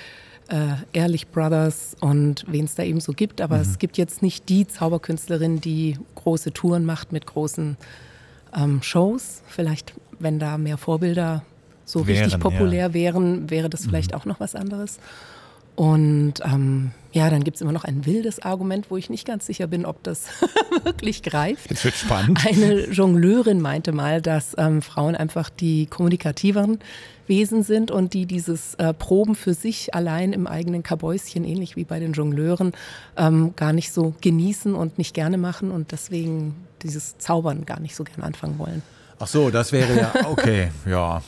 äh, 0.49 0.75
Ehrlich 0.93 1.27
Brothers 1.27 1.95
und 1.99 2.45
wen 2.47 2.65
es 2.65 2.75
da 2.75 2.83
eben 2.83 2.99
so 2.99 3.13
gibt. 3.13 3.41
Aber 3.41 3.55
mhm. 3.55 3.61
es 3.61 3.79
gibt 3.79 3.97
jetzt 3.97 4.21
nicht 4.21 4.49
die 4.49 4.67
Zauberkünstlerin, 4.67 5.61
die 5.61 5.97
große 6.15 6.53
Touren 6.53 6.85
macht 6.85 7.11
mit 7.11 7.25
großen 7.25 7.77
ähm, 8.55 8.81
Shows. 8.81 9.41
Vielleicht, 9.47 9.93
wenn 10.19 10.39
da 10.39 10.57
mehr 10.57 10.77
Vorbilder 10.77 11.43
so 11.83 12.07
wären, 12.07 12.23
richtig 12.23 12.39
populär 12.39 12.87
ja. 12.87 12.93
wären, 12.93 13.49
wäre 13.49 13.69
das 13.69 13.85
vielleicht 13.85 14.11
mhm. 14.11 14.17
auch 14.17 14.25
noch 14.25 14.39
was 14.39 14.55
anderes. 14.55 14.99
Und 15.75 16.35
ähm, 16.45 16.91
ja, 17.11 17.29
dann 17.29 17.43
gibt 17.43 17.55
es 17.55 17.61
immer 17.61 17.73
noch 17.73 17.83
ein 17.83 18.05
wildes 18.05 18.39
Argument, 18.39 18.89
wo 18.89 18.97
ich 18.97 19.09
nicht 19.09 19.27
ganz 19.27 19.45
sicher 19.45 19.67
bin, 19.67 19.85
ob 19.85 20.01
das 20.03 20.27
wirklich 20.83 21.21
greift. 21.21 21.69
Jetzt 21.69 21.83
wird 21.83 21.95
spannend. 21.95 22.45
Eine 22.45 22.89
Jongleurin 22.89 23.61
meinte 23.61 23.91
mal, 23.91 24.21
dass 24.21 24.55
ähm, 24.57 24.81
Frauen 24.81 25.15
einfach 25.15 25.49
die 25.49 25.85
kommunikativeren 25.87 26.79
Wesen 27.27 27.63
sind 27.63 27.91
und 27.91 28.13
die 28.13 28.25
dieses 28.25 28.75
äh, 28.75 28.93
Proben 28.93 29.35
für 29.35 29.53
sich 29.53 29.93
allein 29.93 30.33
im 30.33 30.47
eigenen 30.47 30.83
Kabäuschen, 30.83 31.43
ähnlich 31.43 31.75
wie 31.75 31.83
bei 31.83 31.99
den 31.99 32.13
Jongleuren, 32.13 32.73
ähm, 33.17 33.53
gar 33.55 33.73
nicht 33.73 33.91
so 33.91 34.13
genießen 34.21 34.75
und 34.75 34.97
nicht 34.97 35.13
gerne 35.13 35.37
machen 35.37 35.71
und 35.71 35.91
deswegen 35.91 36.55
dieses 36.81 37.17
Zaubern 37.17 37.65
gar 37.65 37.79
nicht 37.79 37.95
so 37.95 38.03
gerne 38.03 38.23
anfangen 38.23 38.59
wollen. 38.59 38.81
Ach 39.19 39.27
so, 39.27 39.49
das 39.49 39.71
wäre 39.71 39.95
ja 39.95 40.13
okay, 40.29 40.71
ja. 40.85 41.21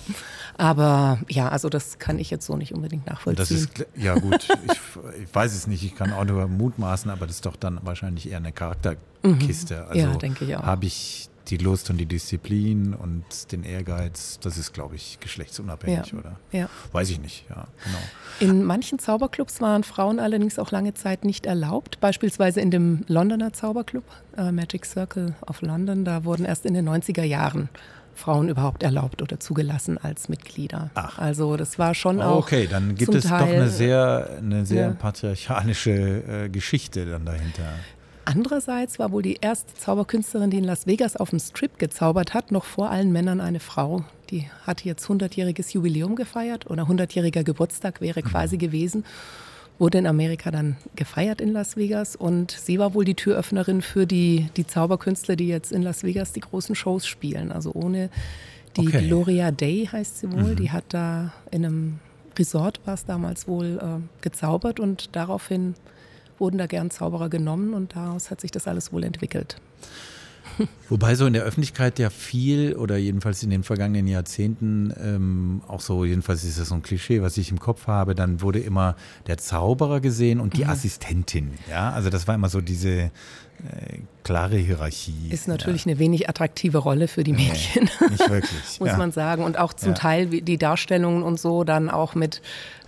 Aber 0.58 1.20
ja, 1.30 1.50
also 1.50 1.70
das 1.70 2.00
kann 2.00 2.18
ich 2.18 2.32
jetzt 2.32 2.46
so 2.46 2.58
nicht 2.58 2.74
unbedingt 2.74 3.06
nachvollziehen. 3.06 3.38
Das 3.38 3.52
ist, 3.52 3.86
ja 3.96 4.16
gut, 4.16 4.48
ich, 4.66 5.22
ich, 5.22 5.36
weiß 5.36 5.54
es 5.54 5.68
nicht, 5.68 5.84
ich 5.84 5.96
kann 5.96 6.12
auch 6.12 6.26
nur 6.26 6.48
mutmaßen, 6.48 7.12
aber 7.12 7.28
das 7.28 7.38
ist 7.38 7.46
doch 7.46 7.56
dann 7.56 7.80
wahrscheinlich 7.84 8.30
eher 8.30 8.38
eine 8.38 8.52
Charakterkiste. 8.52 9.76
Mhm. 9.76 9.90
Also 9.90 10.00
ja, 10.00 10.16
denke 10.16 10.46
ich 10.46 10.56
auch. 10.56 10.64
Habe 10.64 10.86
ich 10.86 11.30
die 11.50 11.58
Lust 11.58 11.90
und 11.90 11.98
die 11.98 12.06
Disziplin 12.06 12.94
und 12.94 13.52
den 13.52 13.64
Ehrgeiz, 13.64 14.40
das 14.42 14.58
ist, 14.58 14.74
glaube 14.74 14.96
ich, 14.96 15.20
geschlechtsunabhängig, 15.20 16.12
ja. 16.12 16.20
oder? 16.20 16.40
Ja. 16.52 16.70
Weiß 16.92 17.10
ich 17.10 17.20
nicht, 17.20 17.46
ja, 17.50 17.68
genau. 17.84 18.52
In 18.52 18.64
manchen 18.64 19.00
Zauberclubs 19.00 19.62
waren 19.62 19.84
Frauen 19.84 20.20
allerdings 20.20 20.60
auch 20.60 20.72
lange 20.72 20.94
Zeit 20.94 21.26
nicht 21.26 21.46
erlaubt, 21.46 22.00
beispielsweise 22.00 22.62
in 22.62 22.72
dem 22.72 23.04
Londoner 23.08 23.54
Zauberclub, 23.54 24.04
äh, 24.38 24.52
Magic 24.52 24.86
Circle 24.86 25.36
of 25.46 25.62
London, 25.62 26.06
da 26.06 26.24
wurden 26.24 26.46
erst 26.46 26.66
in 26.66 26.74
den 26.74 26.88
90er 26.88 27.24
Jahren 27.24 27.70
Frauen 28.18 28.50
überhaupt 28.50 28.84
erlaubt 28.84 29.22
oder 29.22 29.40
zugelassen 29.40 29.98
als 29.98 30.28
Mitglieder. 30.28 30.90
Ach. 30.96 31.20
Also 31.20 31.56
das 31.56 31.80
war 31.80 31.94
schon 31.94 32.22
auch. 32.22 32.40
Okay, 32.40 32.68
dann 32.70 32.96
gibt 32.96 33.14
es 33.14 33.26
Teil, 33.26 33.40
doch 33.40 33.48
eine 33.48 33.70
sehr, 33.70 34.30
eine 34.40 34.66
sehr 34.66 34.88
ja. 34.88 34.94
patriarchalische 34.94 35.92
äh, 35.92 36.50
Geschichte 36.50 37.06
dann 37.06 37.26
dahinter. 37.26 37.74
Andererseits 38.28 39.00
war 39.00 39.14
wohl 39.14 39.22
die 39.22 39.38
erste 39.40 39.74
Zauberkünstlerin, 39.74 40.50
die 40.50 40.58
in 40.58 40.66
Las 40.66 40.86
Vegas 40.86 41.16
auf 41.16 41.30
dem 41.30 41.40
Strip 41.40 41.80
gezaubert 41.80 42.34
hat, 42.34 42.52
noch 42.52 42.66
vor 42.66 42.90
allen 42.90 43.14
Männern 43.14 43.40
eine 43.40 43.62
Frau. 43.62 44.04
Die 44.32 44.50
hatte 44.66 44.84
jetzt 44.84 45.06
100-jähriges 45.08 45.74
Jubiläum 45.74 46.18
gefeiert 46.18 46.70
oder 46.70 46.84
100-jähriger 46.84 47.46
Geburtstag 47.46 48.02
wäre 48.02 48.22
mhm. 48.22 48.28
quasi 48.28 48.58
gewesen 48.58 49.06
wurde 49.80 50.00
in 50.00 50.08
Amerika 50.08 50.50
dann 50.50 50.76
gefeiert 50.96 51.40
in 51.40 51.54
Las 51.54 51.78
Vegas 51.78 52.16
und 52.16 52.50
sie 52.50 52.80
war 52.80 52.96
wohl 52.96 53.06
die 53.06 53.14
Türöffnerin 53.14 53.84
für 53.84 54.08
die, 54.08 54.50
die 54.58 54.66
Zauberkünstler, 54.66 55.36
die 55.36 55.48
jetzt 55.48 55.72
in 55.72 55.84
Las 55.84 56.04
Vegas 56.04 56.34
die 56.34 56.40
großen 56.40 56.74
Shows 56.74 57.06
spielen. 57.06 57.52
Also 57.52 57.74
ohne 57.74 58.10
die 58.76 58.88
okay. 58.88 59.08
Gloria 59.08 59.52
Day 59.52 59.88
heißt 59.92 60.18
sie 60.18 60.32
wohl, 60.32 60.54
mhm. 60.54 60.56
die 60.56 60.72
hat 60.72 60.86
da 60.90 61.32
in 61.52 61.64
einem 61.64 62.00
Resort 62.40 62.82
war 62.86 62.96
es 62.96 63.06
damals 63.06 63.48
wohl 63.48 63.80
äh, 63.82 64.22
gezaubert 64.22 64.80
und 64.80 65.16
daraufhin 65.16 65.76
wurden 66.40 66.58
da 66.58 66.68
gern 66.68 66.90
Zauberer 66.92 67.30
genommen 67.30 67.74
und 67.74 67.96
daraus 67.96 68.32
hat 68.32 68.42
sich 68.42 68.52
das 68.52 68.68
alles 68.68 68.92
wohl 68.92 69.04
entwickelt. 69.04 69.58
Wobei 70.90 71.16
so 71.16 71.26
in 71.26 71.34
der 71.34 71.44
Öffentlichkeit 71.44 72.00
ja 72.00 72.10
viel 72.10 72.76
oder 72.76 72.98
jedenfalls 72.98 73.44
in 73.44 73.50
den 73.50 73.64
vergangenen 73.64 74.08
Jahrzehnten 74.08 74.94
ähm, 75.02 75.62
auch 75.68 75.82
so, 75.82 76.06
jedenfalls 76.06 76.44
ist 76.44 76.60
das 76.60 76.70
so 76.70 76.76
ein 76.76 76.82
Klischee, 76.82 77.22
was 77.22 77.38
ich 77.38 77.52
im 77.52 77.60
Kopf 77.60 77.88
habe, 77.88 78.16
dann 78.16 78.42
wurde 78.42 78.60
immer 78.60 78.96
der 79.28 79.38
Zauberer 79.38 80.00
gesehen 80.00 80.40
und 80.40 80.58
die 80.58 80.64
mhm. 80.64 80.72
Assistentin. 80.72 81.52
Ja, 81.70 81.92
also 81.92 82.10
das 82.10 82.28
war 82.28 82.36
immer 82.36 82.50
so 82.50 82.62
diese 82.62 83.12
äh, 83.60 84.00
klare 84.24 84.58
Hierarchie. 84.58 85.30
Ist 85.30 85.48
natürlich 85.48 85.86
ja. 85.86 85.92
eine 85.92 86.00
wenig 86.00 86.30
attraktive 86.30 86.78
Rolle 86.78 87.08
für 87.08 87.24
die 87.24 87.34
Mädchen. 87.34 87.90
Nee, 88.00 88.08
nicht 88.10 88.30
wirklich. 88.30 88.52
Muss 88.80 88.90
ja. 88.90 88.98
man 88.98 89.12
sagen. 89.12 89.44
Und 89.44 89.58
auch 89.58 89.74
zum 89.74 89.90
ja. 89.90 89.96
Teil 89.96 90.28
die 90.28 90.58
Darstellungen 90.58 91.24
und 91.24 91.40
so 91.40 91.64
dann 91.64 91.90
auch 91.90 92.14
mit 92.14 92.42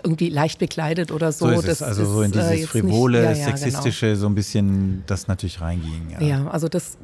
irgendwie 0.03 0.30
leicht 0.30 0.59
bekleidet 0.59 1.11
oder 1.11 1.32
so. 1.32 1.53
so 1.53 1.61
das 1.61 1.82
also 1.82 2.05
so 2.05 2.22
in 2.22 2.32
dieses 2.32 2.51
äh, 2.51 2.67
frivole, 2.67 3.30
nicht, 3.30 3.43
sexistische, 3.43 4.07
genau. 4.07 4.20
so 4.20 4.28
ein 4.28 4.36
bisschen 4.36 5.03
das 5.07 5.28
natürlich 5.28 5.61
reinging. 5.61 6.15
Ja. 6.20 6.47
also 6.47 6.70
das 6.70 6.97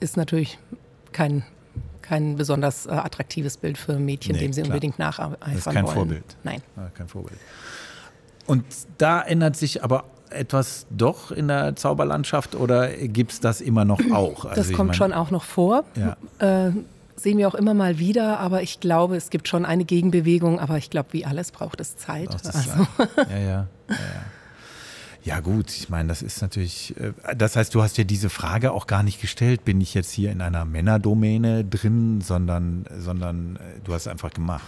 ist 0.00 0.16
natürlich 0.16 0.58
kein 1.12 1.44
kein 2.02 2.34
besonders 2.34 2.86
äh, 2.86 2.90
attraktives 2.90 3.56
Bild 3.56 3.78
für 3.78 3.98
Mädchen, 3.98 4.34
nee, 4.34 4.40
dem 4.40 4.52
sie 4.52 4.62
klar. 4.62 4.74
unbedingt 4.74 4.98
nacheifern 4.98 5.36
wollen. 5.40 5.54
Das 5.54 5.66
ist 5.66 5.72
kein 5.72 5.84
wollen. 5.84 5.94
Vorbild. 5.94 6.36
Nein. 6.42 6.62
Kein 6.94 7.06
Vorbild. 7.06 7.38
Und 8.46 8.64
da 8.98 9.20
ändert 9.20 9.54
sich 9.54 9.84
aber 9.84 10.04
etwas 10.30 10.86
doch 10.90 11.30
in 11.30 11.48
der 11.48 11.76
Zauberlandschaft 11.76 12.54
oder 12.54 12.88
gibt 12.88 13.32
es 13.32 13.40
das 13.40 13.60
immer 13.60 13.84
noch 13.84 14.00
auch? 14.12 14.44
Also 14.44 14.62
das 14.62 14.72
kommt 14.72 14.88
meine, 14.88 14.94
schon 14.94 15.12
auch 15.12 15.30
noch 15.30 15.44
vor. 15.44 15.84
Ja. 15.96 16.16
Äh, 16.66 16.72
sehen 17.16 17.38
wir 17.38 17.48
auch 17.48 17.54
immer 17.54 17.74
mal 17.74 17.98
wieder, 17.98 18.40
aber 18.40 18.62
ich 18.62 18.80
glaube, 18.80 19.16
es 19.16 19.30
gibt 19.30 19.48
schon 19.48 19.64
eine 19.64 19.84
Gegenbewegung, 19.84 20.58
aber 20.58 20.78
ich 20.78 20.90
glaube, 20.90 21.12
wie 21.12 21.24
alles 21.24 21.52
braucht 21.52 21.80
es 21.80 21.96
Zeit. 21.96 22.30
Braucht 22.30 22.46
es 22.46 22.54
also. 22.54 22.86
Zeit. 22.96 23.08
Ja, 23.30 23.38
ja, 23.38 23.66
ja, 23.88 23.96
ja. 25.22 25.40
Gut, 25.40 25.70
ich 25.70 25.90
meine, 25.90 26.08
das 26.08 26.22
ist 26.22 26.40
natürlich, 26.40 26.94
äh, 26.98 27.12
das 27.36 27.56
heißt, 27.56 27.74
du 27.74 27.82
hast 27.82 27.98
ja 27.98 28.04
diese 28.04 28.30
Frage 28.30 28.72
auch 28.72 28.86
gar 28.86 29.02
nicht 29.02 29.20
gestellt, 29.20 29.64
bin 29.64 29.80
ich 29.80 29.94
jetzt 29.94 30.10
hier 30.10 30.32
in 30.32 30.40
einer 30.40 30.64
Männerdomäne 30.64 31.64
drin, 31.64 32.20
sondern, 32.20 32.86
sondern 32.98 33.56
äh, 33.56 33.80
du 33.84 33.92
hast 33.92 34.08
einfach 34.08 34.30
gemacht. 34.30 34.64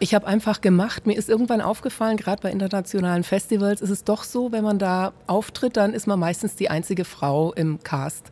Ich 0.00 0.14
habe 0.14 0.28
einfach 0.28 0.60
gemacht. 0.60 1.06
Mir 1.06 1.18
ist 1.18 1.28
irgendwann 1.28 1.60
aufgefallen, 1.60 2.16
gerade 2.16 2.40
bei 2.40 2.52
internationalen 2.52 3.24
Festivals 3.24 3.80
ist 3.80 3.90
es 3.90 4.04
doch 4.04 4.22
so, 4.22 4.52
wenn 4.52 4.62
man 4.62 4.78
da 4.78 5.12
auftritt, 5.26 5.76
dann 5.76 5.92
ist 5.92 6.06
man 6.06 6.20
meistens 6.20 6.54
die 6.54 6.70
einzige 6.70 7.04
Frau 7.04 7.52
im 7.52 7.82
Cast. 7.82 8.30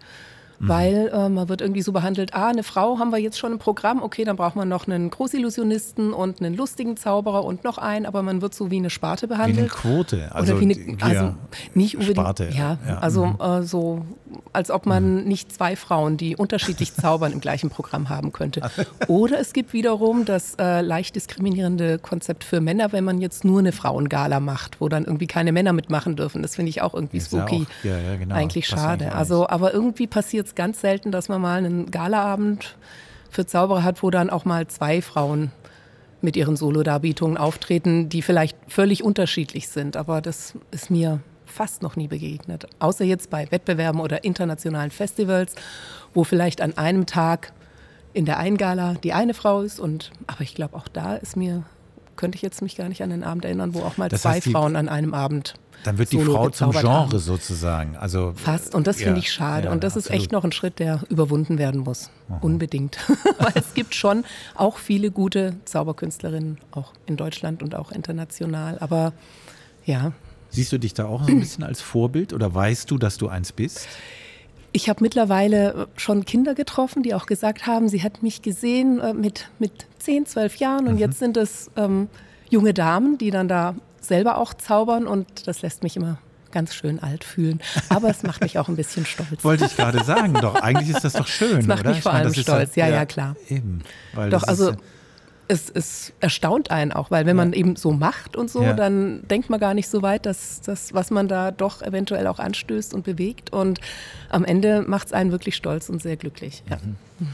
Mhm. 0.58 0.68
Weil 0.68 1.10
äh, 1.12 1.28
man 1.28 1.48
wird 1.48 1.60
irgendwie 1.60 1.82
so 1.82 1.92
behandelt, 1.92 2.34
ah, 2.34 2.48
eine 2.48 2.62
Frau 2.62 2.98
haben 2.98 3.10
wir 3.10 3.18
jetzt 3.18 3.38
schon 3.38 3.52
im 3.52 3.58
Programm, 3.58 4.02
okay, 4.02 4.24
dann 4.24 4.36
braucht 4.36 4.56
man 4.56 4.68
noch 4.68 4.86
einen 4.86 5.10
Großillusionisten 5.10 6.12
und 6.12 6.40
einen 6.40 6.56
lustigen 6.56 6.96
Zauberer 6.96 7.44
und 7.44 7.64
noch 7.64 7.78
einen, 7.78 8.06
aber 8.06 8.22
man 8.22 8.40
wird 8.42 8.54
so 8.54 8.70
wie 8.70 8.76
eine 8.76 8.90
Sparte 8.90 9.28
behandelt. 9.28 9.56
Wie 9.56 9.60
eine 9.60 9.68
Quote, 9.68 10.34
also, 10.34 10.54
Oder 10.54 10.60
wie 10.60 10.74
eine, 10.74 11.02
also 11.02 11.34
nicht 11.74 11.96
unbedingt, 11.96 12.18
Sparte. 12.18 12.48
Ja, 12.52 12.78
ja. 12.86 12.98
also 12.98 13.26
mhm. 13.26 13.40
äh, 13.40 13.62
so, 13.62 14.04
als 14.52 14.70
ob 14.70 14.86
man 14.86 15.22
mhm. 15.22 15.28
nicht 15.28 15.52
zwei 15.52 15.76
Frauen, 15.76 16.16
die 16.16 16.36
unterschiedlich 16.36 16.94
zaubern, 16.94 17.32
im 17.32 17.40
gleichen 17.40 17.70
Programm 17.70 18.08
haben 18.08 18.32
könnte. 18.32 18.62
Oder 19.08 19.38
es 19.38 19.52
gibt 19.52 19.72
wiederum 19.72 20.24
das 20.24 20.54
äh, 20.58 20.80
leicht 20.80 21.16
diskriminierende 21.16 21.98
Konzept 21.98 22.44
für 22.44 22.60
Männer, 22.60 22.92
wenn 22.92 23.04
man 23.04 23.20
jetzt 23.20 23.44
nur 23.44 23.58
eine 23.58 23.72
Frauengala 23.72 24.40
macht, 24.40 24.80
wo 24.80 24.88
dann 24.88 25.04
irgendwie 25.04 25.26
keine 25.26 25.52
Männer 25.52 25.72
mitmachen 25.72 26.16
dürfen. 26.16 26.42
Das 26.42 26.56
finde 26.56 26.70
ich 26.70 26.82
auch 26.82 26.94
irgendwie 26.94 27.20
spooky. 27.20 27.66
Ja, 27.82 27.96
auch, 27.96 28.02
ja, 28.02 28.16
genau. 28.16 28.34
Eigentlich 28.34 28.66
schade. 28.66 29.12
Also, 29.12 29.48
aber 29.48 29.74
irgendwie 29.74 30.06
passiert 30.06 30.45
jetzt 30.46 30.54
ganz 30.54 30.80
selten, 30.80 31.10
dass 31.10 31.28
man 31.28 31.40
mal 31.40 31.58
einen 31.58 31.90
Galaabend 31.90 32.76
für 33.30 33.46
Zauberer 33.46 33.82
hat, 33.82 34.04
wo 34.04 34.10
dann 34.10 34.30
auch 34.30 34.44
mal 34.44 34.68
zwei 34.68 35.02
Frauen 35.02 35.50
mit 36.20 36.36
ihren 36.36 36.56
Solo-Darbietungen 36.56 37.36
auftreten, 37.36 38.08
die 38.08 38.22
vielleicht 38.22 38.56
völlig 38.68 39.02
unterschiedlich 39.02 39.68
sind. 39.68 39.96
Aber 39.96 40.20
das 40.20 40.54
ist 40.70 40.88
mir 40.88 41.20
fast 41.46 41.82
noch 41.82 41.96
nie 41.96 42.06
begegnet. 42.06 42.68
Außer 42.78 43.04
jetzt 43.04 43.28
bei 43.28 43.50
Wettbewerben 43.50 44.00
oder 44.00 44.22
internationalen 44.22 44.92
Festivals, 44.92 45.56
wo 46.14 46.22
vielleicht 46.22 46.60
an 46.60 46.78
einem 46.78 47.06
Tag 47.06 47.52
in 48.12 48.24
der 48.24 48.38
einen 48.38 48.56
Gala 48.56 48.94
die 48.94 49.12
eine 49.12 49.34
Frau 49.34 49.62
ist. 49.62 49.80
Und, 49.80 50.12
aber 50.28 50.42
ich 50.42 50.54
glaube, 50.54 50.76
auch 50.76 50.88
da 50.88 51.16
ist 51.16 51.36
mir, 51.36 51.64
könnte 52.16 52.36
ich 52.36 52.42
jetzt 52.42 52.62
mich 52.62 52.76
gar 52.76 52.88
nicht 52.88 53.02
an 53.02 53.10
den 53.10 53.24
Abend 53.24 53.44
erinnern, 53.44 53.74
wo 53.74 53.80
auch 53.80 53.96
mal 53.96 54.08
das 54.08 54.22
zwei 54.22 54.40
Frauen 54.40 54.76
an 54.76 54.88
einem 54.88 55.14
Abend 55.14 55.54
dann 55.84 55.98
wird 55.98 56.12
die 56.12 56.20
Frau 56.20 56.50
zum 56.50 56.72
Genre 56.72 56.88
haben. 56.88 57.18
sozusagen. 57.18 57.96
Also, 57.96 58.32
Fast. 58.34 58.74
Und 58.74 58.86
das 58.86 58.98
ja, 58.98 59.06
finde 59.06 59.20
ich 59.20 59.30
schade. 59.30 59.66
Ja, 59.66 59.72
und 59.72 59.84
das 59.84 59.96
absolut. 59.96 60.16
ist 60.16 60.22
echt 60.22 60.32
noch 60.32 60.44
ein 60.44 60.52
Schritt, 60.52 60.78
der 60.78 61.02
überwunden 61.08 61.58
werden 61.58 61.82
muss. 61.82 62.10
Aha. 62.28 62.38
Unbedingt. 62.40 62.98
Weil 63.38 63.52
es 63.54 63.74
gibt 63.74 63.94
schon 63.94 64.24
auch 64.54 64.78
viele 64.78 65.10
gute 65.10 65.56
Zauberkünstlerinnen, 65.64 66.58
auch 66.72 66.92
in 67.06 67.16
Deutschland 67.16 67.62
und 67.62 67.74
auch 67.74 67.92
international. 67.92 68.78
Aber 68.80 69.12
ja. 69.84 70.12
Siehst 70.50 70.72
du 70.72 70.78
dich 70.78 70.94
da 70.94 71.06
auch 71.06 71.24
so 71.24 71.30
ein 71.30 71.40
bisschen 71.40 71.62
als 71.62 71.80
Vorbild 71.80 72.32
oder 72.32 72.52
weißt 72.52 72.90
du, 72.90 72.98
dass 72.98 73.18
du 73.18 73.28
eins 73.28 73.52
bist? 73.52 73.86
Ich 74.76 74.90
habe 74.90 75.02
mittlerweile 75.02 75.88
schon 75.96 76.26
Kinder 76.26 76.54
getroffen, 76.54 77.02
die 77.02 77.14
auch 77.14 77.24
gesagt 77.24 77.66
haben, 77.66 77.88
sie 77.88 78.02
hat 78.02 78.22
mich 78.22 78.42
gesehen 78.42 79.00
äh, 79.00 79.14
mit, 79.14 79.48
mit 79.58 79.86
10, 80.00 80.26
12 80.26 80.56
Jahren 80.56 80.86
und 80.86 80.94
mhm. 80.96 80.98
jetzt 80.98 81.18
sind 81.18 81.38
es 81.38 81.70
ähm, 81.76 82.08
junge 82.50 82.74
Damen, 82.74 83.16
die 83.16 83.30
dann 83.30 83.48
da 83.48 83.74
selber 84.02 84.36
auch 84.36 84.52
zaubern 84.52 85.06
und 85.06 85.46
das 85.46 85.62
lässt 85.62 85.82
mich 85.82 85.96
immer 85.96 86.18
ganz 86.52 86.74
schön 86.74 87.02
alt 87.02 87.24
fühlen. 87.24 87.62
Aber 87.88 88.10
es 88.10 88.22
macht 88.22 88.42
mich 88.42 88.58
auch 88.58 88.68
ein 88.68 88.76
bisschen 88.76 89.06
stolz. 89.06 89.42
Wollte 89.42 89.64
ich 89.64 89.76
gerade 89.76 90.04
sagen, 90.04 90.34
doch. 90.34 90.56
Eigentlich 90.56 90.94
ist 90.94 91.02
das 91.02 91.14
doch 91.14 91.26
schön. 91.38 91.60
Es 91.60 91.66
macht 91.66 91.80
oder? 91.80 91.90
mich 91.94 92.02
vor 92.02 92.12
allem 92.12 92.34
stolz, 92.34 92.76
ja, 92.76 92.86
ja, 92.86 92.96
ja, 92.96 93.06
klar. 93.06 93.34
Eben. 93.48 93.82
doch, 94.28 94.42
also 94.42 94.74
es, 95.48 95.70
es, 95.70 96.12
erstaunt 96.20 96.70
einen 96.70 96.92
auch, 96.92 97.10
weil 97.10 97.26
wenn 97.26 97.36
ja. 97.36 97.44
man 97.44 97.52
eben 97.52 97.76
so 97.76 97.92
macht 97.92 98.36
und 98.36 98.50
so, 98.50 98.62
ja. 98.62 98.72
dann 98.72 99.26
denkt 99.28 99.50
man 99.50 99.60
gar 99.60 99.74
nicht 99.74 99.88
so 99.88 100.02
weit, 100.02 100.26
dass 100.26 100.60
das, 100.60 100.94
was 100.94 101.10
man 101.10 101.28
da 101.28 101.50
doch 101.50 101.82
eventuell 101.82 102.26
auch 102.26 102.38
anstößt 102.38 102.94
und 102.94 103.04
bewegt. 103.04 103.52
Und 103.52 103.80
am 104.28 104.44
Ende 104.44 104.82
macht 104.86 105.08
es 105.08 105.12
einen 105.12 105.30
wirklich 105.30 105.56
stolz 105.56 105.88
und 105.88 106.02
sehr 106.02 106.16
glücklich. 106.16 106.62
Ja. 106.68 106.76
Mhm. 107.18 107.28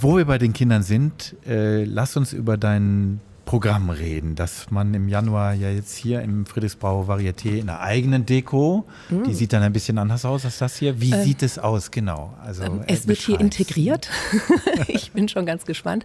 Wo 0.00 0.18
wir 0.18 0.24
bei 0.24 0.38
den 0.38 0.52
Kindern 0.52 0.82
sind, 0.82 1.34
äh, 1.46 1.84
lass 1.84 2.16
uns 2.16 2.32
über 2.32 2.56
deinen 2.56 3.20
Programm 3.50 3.90
reden, 3.90 4.36
dass 4.36 4.70
man 4.70 4.94
im 4.94 5.08
Januar 5.08 5.54
ja 5.54 5.70
jetzt 5.70 5.96
hier 5.96 6.22
im 6.22 6.46
Friedrichsbrau 6.46 7.02
Varieté 7.08 7.58
in 7.58 7.66
der 7.66 7.80
eigenen 7.80 8.24
Deko, 8.24 8.86
Mm. 9.08 9.24
die 9.24 9.34
sieht 9.34 9.52
dann 9.52 9.64
ein 9.64 9.72
bisschen 9.72 9.98
anders 9.98 10.24
aus 10.24 10.44
als 10.44 10.58
das 10.58 10.76
hier. 10.76 11.00
Wie 11.00 11.12
sieht 11.12 11.42
es 11.42 11.58
aus 11.58 11.90
genau? 11.90 12.32
Also 12.44 12.62
Ähm, 12.62 12.82
äh, 12.86 12.92
es 12.94 13.08
wird 13.08 13.18
hier 13.18 13.40
integriert. 13.40 14.08
ich 14.86 15.10
bin 15.10 15.28
schon 15.28 15.46
ganz 15.46 15.64
gespannt. 15.64 16.04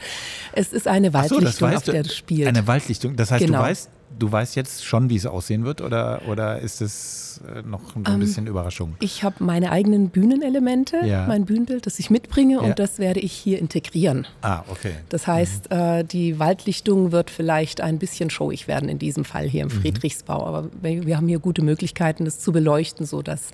Es 0.53 0.73
ist 0.73 0.88
eine 0.88 1.09
so, 1.09 1.13
Waldlichtung, 1.13 1.67
auf 1.69 1.76
weißt 1.76 1.88
du. 1.88 1.91
der 1.91 2.01
es 2.01 2.15
spielt. 2.15 2.47
Eine 2.47 2.65
Waldlichtung. 2.65 3.15
Das 3.15 3.30
heißt, 3.30 3.45
Genau. 3.45 3.59
du 3.59 3.63
weißt, 3.65 3.89
du 4.17 4.31
weißt 4.31 4.55
jetzt 4.55 4.85
schon, 4.85 5.09
wie 5.09 5.15
es 5.15 5.25
aussehen 5.25 5.65
wird, 5.65 5.81
oder, 5.81 6.21
oder 6.27 6.59
ist 6.59 6.81
es 6.81 7.41
äh, 7.53 7.61
noch 7.67 7.81
so 7.93 7.99
Ähm, 7.99 8.03
ein 8.05 8.19
bisschen 8.19 8.47
Überraschung? 8.47 8.95
Ich 8.99 9.23
habe 9.23 9.43
meine 9.43 9.71
eigenen 9.71 10.09
Bühnenelemente, 10.09 10.97
Ja. 11.05 11.25
mein 11.27 11.45
Bühnenbild, 11.45 11.85
das 11.85 11.99
ich 11.99 12.09
mitbringe 12.09 12.55
Ja. 12.55 12.61
und 12.61 12.79
das 12.79 12.99
werde 12.99 13.19
ich 13.19 13.31
hier 13.33 13.59
integrieren. 13.59 14.25
Ah, 14.41 14.63
okay. 14.69 14.93
Das 15.09 15.27
heißt, 15.27 15.71
äh, 15.71 16.03
die 16.03 16.39
Waldlichtung 16.39 17.11
wird 17.11 17.29
vielleicht 17.29 17.81
ein 17.81 17.99
bisschen 17.99 18.29
showig 18.29 18.67
werden 18.67 18.89
in 18.89 18.99
diesem 18.99 19.25
Fall 19.25 19.47
hier 19.47 19.63
im 19.63 19.67
Mhm. 19.67 19.81
Friedrichsbau. 19.81 20.45
Aber 20.45 20.69
wir, 20.81 21.05
wir 21.05 21.17
haben 21.17 21.27
hier 21.27 21.39
gute 21.39 21.61
Möglichkeiten, 21.61 22.25
das 22.25 22.39
zu 22.39 22.51
beleuchten, 22.51 23.05
sodass 23.05 23.51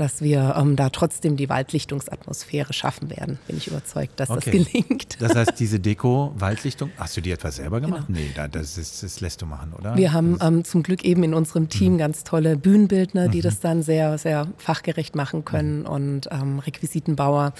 dass 0.00 0.20
wir 0.22 0.54
ähm, 0.58 0.76
da 0.76 0.90
trotzdem 0.90 1.36
die 1.36 1.48
Waldlichtungsatmosphäre 1.48 2.72
schaffen 2.72 3.10
werden. 3.10 3.38
Bin 3.46 3.56
ich 3.56 3.68
überzeugt, 3.68 4.18
dass 4.20 4.30
Okay. 4.30 4.58
das 4.64 4.72
gelingt. 4.72 5.16
Das 5.20 5.34
heißt, 5.34 5.52
diese 5.58 5.80
Deko, 5.80 6.32
Waldlichtung, 6.36 6.90
hast 6.96 7.16
du 7.16 7.20
die 7.20 7.30
etwa 7.30 7.50
selber 7.50 7.80
gemacht? 7.80 8.04
Nee, 8.08 8.30
da- 8.34 8.48
das, 8.48 8.76
ist, 8.78 9.02
das 9.02 9.20
lässt 9.20 9.42
du 9.42 9.46
machen, 9.46 9.72
oder? 9.72 9.90
Genau. 9.90 9.96
Wir 9.96 10.12
haben 10.12 10.38
ähm, 10.40 10.64
zum 10.64 10.82
Glück 10.82 11.04
eben 11.04 11.22
in 11.22 11.34
unserem 11.34 11.64
Mhm. 11.64 11.68
Team 11.68 11.98
ganz 11.98 12.24
tolle 12.24 12.56
Bühnenbildner, 12.56 13.28
die 13.28 13.40
das 13.40 13.60
dann 13.60 13.82
sehr, 13.82 14.18
sehr 14.18 14.48
fachgerecht 14.58 15.14
machen 15.16 15.44
können 15.44 15.86
und 15.86 16.28
ähm, 16.30 16.58
Requisitenbauer. 16.58 17.52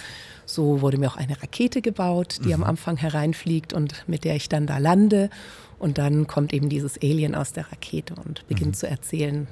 So 0.47 0.81
wurde 0.82 0.98
mir 0.98 1.09
auch 1.11 1.16
eine 1.16 1.40
Rakete 1.40 1.81
gebaut, 1.81 2.39
die 2.44 2.48
Mhm. 2.48 2.55
am 2.55 2.65
Anfang 2.65 2.97
hereinfliegt 2.97 3.73
und 3.73 4.05
mit 4.06 4.24
der 4.24 4.36
ich 4.36 4.48
dann 4.48 4.66
da 4.66 4.78
lande. 4.78 5.31
Und 5.78 5.98
dann 5.98 6.27
kommt 6.27 6.52
eben 6.52 6.69
dieses 6.69 6.97
Alien 7.02 7.35
aus 7.35 7.52
der 7.52 7.70
Rakete 7.70 8.15
und 8.24 8.47
beginnt 8.48 8.70
Mhm. 8.73 8.74
zu 8.74 8.89
erzählen, 8.89 9.47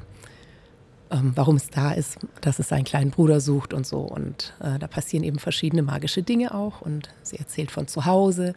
ähm, 1.12 1.32
warum 1.34 1.56
es 1.56 1.68
da 1.70 1.92
ist, 1.92 2.18
dass 2.40 2.58
es 2.58 2.68
seinen 2.68 2.84
kleinen 2.84 3.10
Bruder 3.10 3.40
sucht 3.40 3.74
und 3.74 3.86
so. 3.86 4.00
Und 4.00 4.54
äh, 4.60 4.78
da 4.78 4.86
passieren 4.86 5.24
eben 5.24 5.38
verschiedene 5.38 5.82
magische 5.82 6.22
Dinge 6.22 6.54
auch. 6.54 6.80
Und 6.80 7.10
sie 7.22 7.38
erzählt 7.38 7.70
von 7.70 7.86
zu 7.86 8.06
Hause 8.06 8.54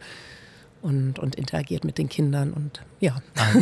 und, 0.86 1.18
und 1.18 1.34
interagiert 1.34 1.84
mit 1.84 1.98
den 1.98 2.08
Kindern. 2.08 2.52
Und 2.52 2.80
ja, 3.00 3.16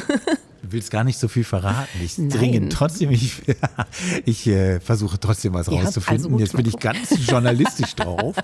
Du 0.62 0.72
willst 0.72 0.90
gar 0.90 1.04
nicht 1.04 1.18
so 1.18 1.28
viel 1.28 1.44
verraten. 1.44 2.00
Ich 2.02 2.16
Nein. 2.16 2.30
dringe 2.30 2.68
trotzdem, 2.70 3.10
ich, 3.10 3.42
ich 4.24 4.46
äh, 4.46 4.80
versuche 4.80 5.20
trotzdem 5.20 5.52
was 5.52 5.66
Ja, 5.66 5.74
rauszufinden. 5.82 6.24
also 6.24 6.28
gut, 6.30 6.40
Jetzt 6.40 6.56
bin 6.56 6.66
ich 6.66 6.78
ganz 6.78 7.14
journalistisch 7.28 7.94
drauf, 7.94 8.34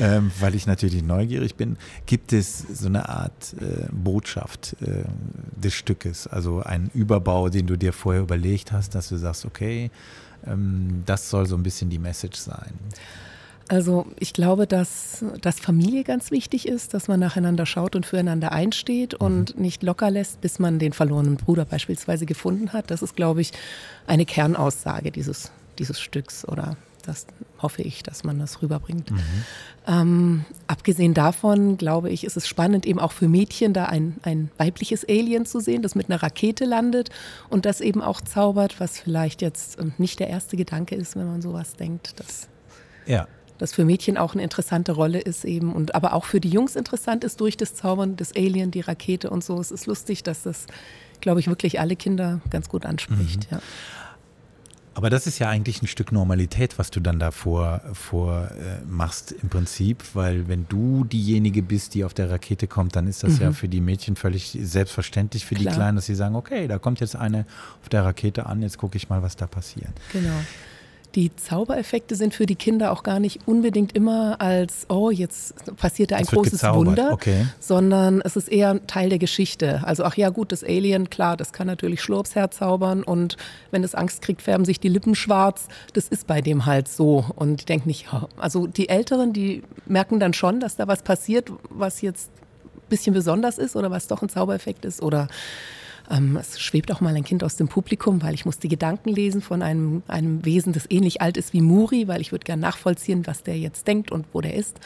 ähm, 0.00 0.32
weil 0.40 0.56
ich 0.56 0.66
natürlich 0.66 1.04
neugierig 1.04 1.54
bin. 1.54 1.76
Gibt 2.06 2.32
es 2.32 2.58
so 2.58 2.88
eine 2.88 3.08
Art 3.08 3.54
äh, 3.60 3.86
Botschaft 3.92 4.74
äh, 4.80 5.04
des 5.56 5.74
Stückes, 5.74 6.26
also 6.26 6.62
einen 6.64 6.90
Überbau, 6.94 7.48
den 7.48 7.68
du 7.68 7.76
dir 7.78 7.92
vorher 7.92 8.22
überlegt 8.22 8.72
hast, 8.72 8.96
dass 8.96 9.08
du 9.10 9.16
sagst, 9.16 9.44
okay, 9.44 9.92
ähm, 10.44 11.04
das 11.06 11.30
soll 11.30 11.46
so 11.46 11.54
ein 11.54 11.62
bisschen 11.62 11.90
die 11.90 12.00
Message 12.00 12.38
sein. 12.40 12.72
Also 13.68 14.06
ich 14.18 14.32
glaube, 14.32 14.66
dass, 14.66 15.24
dass 15.40 15.60
Familie 15.60 16.04
ganz 16.04 16.30
wichtig 16.30 16.66
ist, 16.66 16.94
dass 16.94 17.08
man 17.08 17.20
nacheinander 17.20 17.66
schaut 17.66 17.96
und 17.96 18.06
füreinander 18.06 18.52
einsteht 18.52 19.14
und 19.14 19.58
nicht 19.58 19.82
locker 19.82 20.10
lässt, 20.10 20.40
bis 20.40 20.58
man 20.58 20.78
den 20.78 20.92
verlorenen 20.92 21.36
Bruder 21.36 21.64
beispielsweise 21.64 22.26
gefunden 22.26 22.72
hat. 22.72 22.90
Das 22.90 23.02
ist, 23.02 23.16
glaube 23.16 23.40
ich, 23.40 23.52
eine 24.06 24.26
Kernaussage 24.26 25.10
dieses, 25.10 25.52
dieses 25.78 26.00
Stücks 26.00 26.46
oder 26.46 26.76
das 27.06 27.26
hoffe 27.60 27.82
ich, 27.82 28.02
dass 28.02 28.24
man 28.24 28.38
das 28.38 28.62
rüberbringt. 28.62 29.10
Ähm, 29.86 30.44
abgesehen 30.66 31.14
davon, 31.14 31.76
glaube 31.76 32.10
ich, 32.10 32.24
ist 32.24 32.36
es 32.36 32.46
spannend, 32.46 32.86
eben 32.86 33.00
auch 33.00 33.12
für 33.12 33.28
Mädchen 33.28 33.72
da 33.72 33.86
ein, 33.86 34.16
ein 34.22 34.50
weibliches 34.56 35.04
Alien 35.08 35.44
zu 35.44 35.60
sehen, 35.60 35.82
das 35.82 35.94
mit 35.94 36.08
einer 36.08 36.22
Rakete 36.22 36.64
landet 36.64 37.10
und 37.48 37.66
das 37.66 37.80
eben 37.80 38.00
auch 38.00 38.20
zaubert, 38.20 38.78
was 38.78 39.00
vielleicht 39.00 39.42
jetzt 39.42 39.80
ähm, 39.80 39.92
nicht 39.98 40.20
der 40.20 40.28
erste 40.28 40.56
Gedanke 40.56 40.94
ist, 40.94 41.16
wenn 41.16 41.26
man 41.26 41.42
sowas 41.42 41.74
denkt. 41.74 42.20
Das 42.20 42.48
Ja. 43.06 43.26
Das 43.62 43.72
für 43.72 43.84
Mädchen 43.84 44.18
auch 44.18 44.34
eine 44.34 44.42
interessante 44.42 44.90
Rolle 44.90 45.20
ist 45.20 45.44
eben 45.44 45.72
und 45.72 45.94
aber 45.94 46.14
auch 46.14 46.24
für 46.24 46.40
die 46.40 46.48
Jungs 46.48 46.74
interessant 46.74 47.22
ist 47.22 47.40
durch 47.40 47.56
das 47.56 47.74
Zaubern 47.76 48.16
des 48.16 48.34
Alien, 48.34 48.72
die 48.72 48.80
Rakete 48.80 49.30
und 49.30 49.44
so. 49.44 49.60
Es 49.60 49.70
ist 49.70 49.86
lustig, 49.86 50.24
dass 50.24 50.42
das, 50.42 50.66
glaube 51.20 51.38
ich, 51.38 51.46
wirklich 51.46 51.78
alle 51.78 51.94
Kinder 51.94 52.40
ganz 52.50 52.68
gut 52.68 52.84
anspricht. 52.84 53.46
Ja. 53.52 53.60
Aber 54.94 55.10
das 55.10 55.28
ist 55.28 55.38
ja 55.38 55.48
eigentlich 55.48 55.80
ein 55.80 55.86
Stück 55.86 56.10
Normalität, 56.10 56.76
was 56.76 56.90
du 56.90 56.98
dann 56.98 57.20
da 57.20 57.30
vor, 57.30 57.82
vor 57.92 58.50
äh, 58.50 58.84
machst 58.84 59.30
im 59.30 59.48
Prinzip, 59.48 60.02
weil 60.14 60.48
wenn 60.48 60.66
du 60.68 61.04
diejenige 61.04 61.62
bist, 61.62 61.94
die 61.94 62.04
auf 62.04 62.14
der 62.14 62.30
Rakete 62.30 62.66
kommt, 62.66 62.96
dann 62.96 63.06
ist 63.06 63.22
das 63.22 63.38
ja 63.38 63.52
für 63.52 63.68
die 63.68 63.80
Mädchen 63.80 64.16
völlig 64.16 64.58
selbstverständlich, 64.60 65.46
für 65.46 65.54
die 65.54 65.62
Klar. 65.62 65.76
Kleinen, 65.76 65.96
dass 65.96 66.06
sie 66.06 66.16
sagen, 66.16 66.34
okay, 66.34 66.66
da 66.66 66.78
kommt 66.78 66.98
jetzt 66.98 67.14
eine 67.14 67.46
auf 67.80 67.88
der 67.90 68.04
Rakete 68.04 68.46
an, 68.46 68.60
jetzt 68.60 68.76
gucke 68.76 68.96
ich 68.96 69.08
mal, 69.08 69.22
was 69.22 69.36
da 69.36 69.46
passiert. 69.46 69.92
Genau. 70.12 70.34
Die 71.14 71.34
Zaubereffekte 71.36 72.16
sind 72.16 72.32
für 72.32 72.46
die 72.46 72.54
Kinder 72.54 72.90
auch 72.90 73.02
gar 73.02 73.20
nicht 73.20 73.40
unbedingt 73.46 73.94
immer 73.94 74.40
als, 74.40 74.86
oh, 74.88 75.10
jetzt 75.10 75.76
passiert 75.76 76.10
da 76.10 76.16
ein 76.16 76.22
wird 76.22 76.32
großes 76.32 76.62
Wunder, 76.62 77.12
okay. 77.12 77.46
sondern 77.60 78.22
es 78.22 78.36
ist 78.36 78.48
eher 78.48 78.86
Teil 78.86 79.10
der 79.10 79.18
Geschichte. 79.18 79.82
Also, 79.84 80.04
ach 80.04 80.16
ja, 80.16 80.30
gut, 80.30 80.52
das 80.52 80.64
Alien, 80.64 81.10
klar, 81.10 81.36
das 81.36 81.52
kann 81.52 81.66
natürlich 81.66 82.00
Schlurps 82.00 82.34
herzaubern 82.34 83.02
und 83.02 83.36
wenn 83.70 83.84
es 83.84 83.94
Angst 83.94 84.22
kriegt, 84.22 84.40
färben 84.40 84.64
sich 84.64 84.80
die 84.80 84.88
Lippen 84.88 85.14
schwarz. 85.14 85.68
Das 85.92 86.08
ist 86.08 86.26
bei 86.26 86.40
dem 86.40 86.64
halt 86.64 86.88
so. 86.88 87.26
Und 87.36 87.60
ich 87.60 87.66
denke 87.66 87.88
nicht, 87.88 88.06
also 88.38 88.66
die 88.66 88.88
Älteren, 88.88 89.32
die 89.34 89.62
merken 89.86 90.18
dann 90.18 90.32
schon, 90.32 90.60
dass 90.60 90.76
da 90.76 90.88
was 90.88 91.02
passiert, 91.02 91.52
was 91.68 92.00
jetzt 92.00 92.30
ein 92.30 92.88
bisschen 92.88 93.12
besonders 93.12 93.58
ist 93.58 93.76
oder 93.76 93.90
was 93.90 94.06
doch 94.06 94.22
ein 94.22 94.30
Zaubereffekt 94.30 94.84
ist 94.86 95.02
oder 95.02 95.28
ähm, 96.10 96.36
es 96.36 96.60
schwebt 96.60 96.92
auch 96.92 97.00
mal 97.00 97.14
ein 97.14 97.24
Kind 97.24 97.42
aus 97.44 97.56
dem 97.56 97.68
Publikum, 97.68 98.22
weil 98.22 98.34
ich 98.34 98.44
muss 98.44 98.58
die 98.58 98.68
Gedanken 98.68 99.10
lesen 99.10 99.40
von 99.42 99.62
einem, 99.62 100.02
einem 100.08 100.44
Wesen, 100.44 100.72
das 100.72 100.86
ähnlich 100.90 101.20
alt 101.20 101.36
ist 101.36 101.52
wie 101.52 101.60
Muri, 101.60 102.08
weil 102.08 102.20
ich 102.20 102.32
würde 102.32 102.44
gerne 102.44 102.62
nachvollziehen, 102.62 103.26
was 103.26 103.42
der 103.42 103.58
jetzt 103.58 103.86
denkt 103.86 104.10
und 104.12 104.26
wo 104.32 104.40
der 104.40 104.54
ist. 104.54 104.78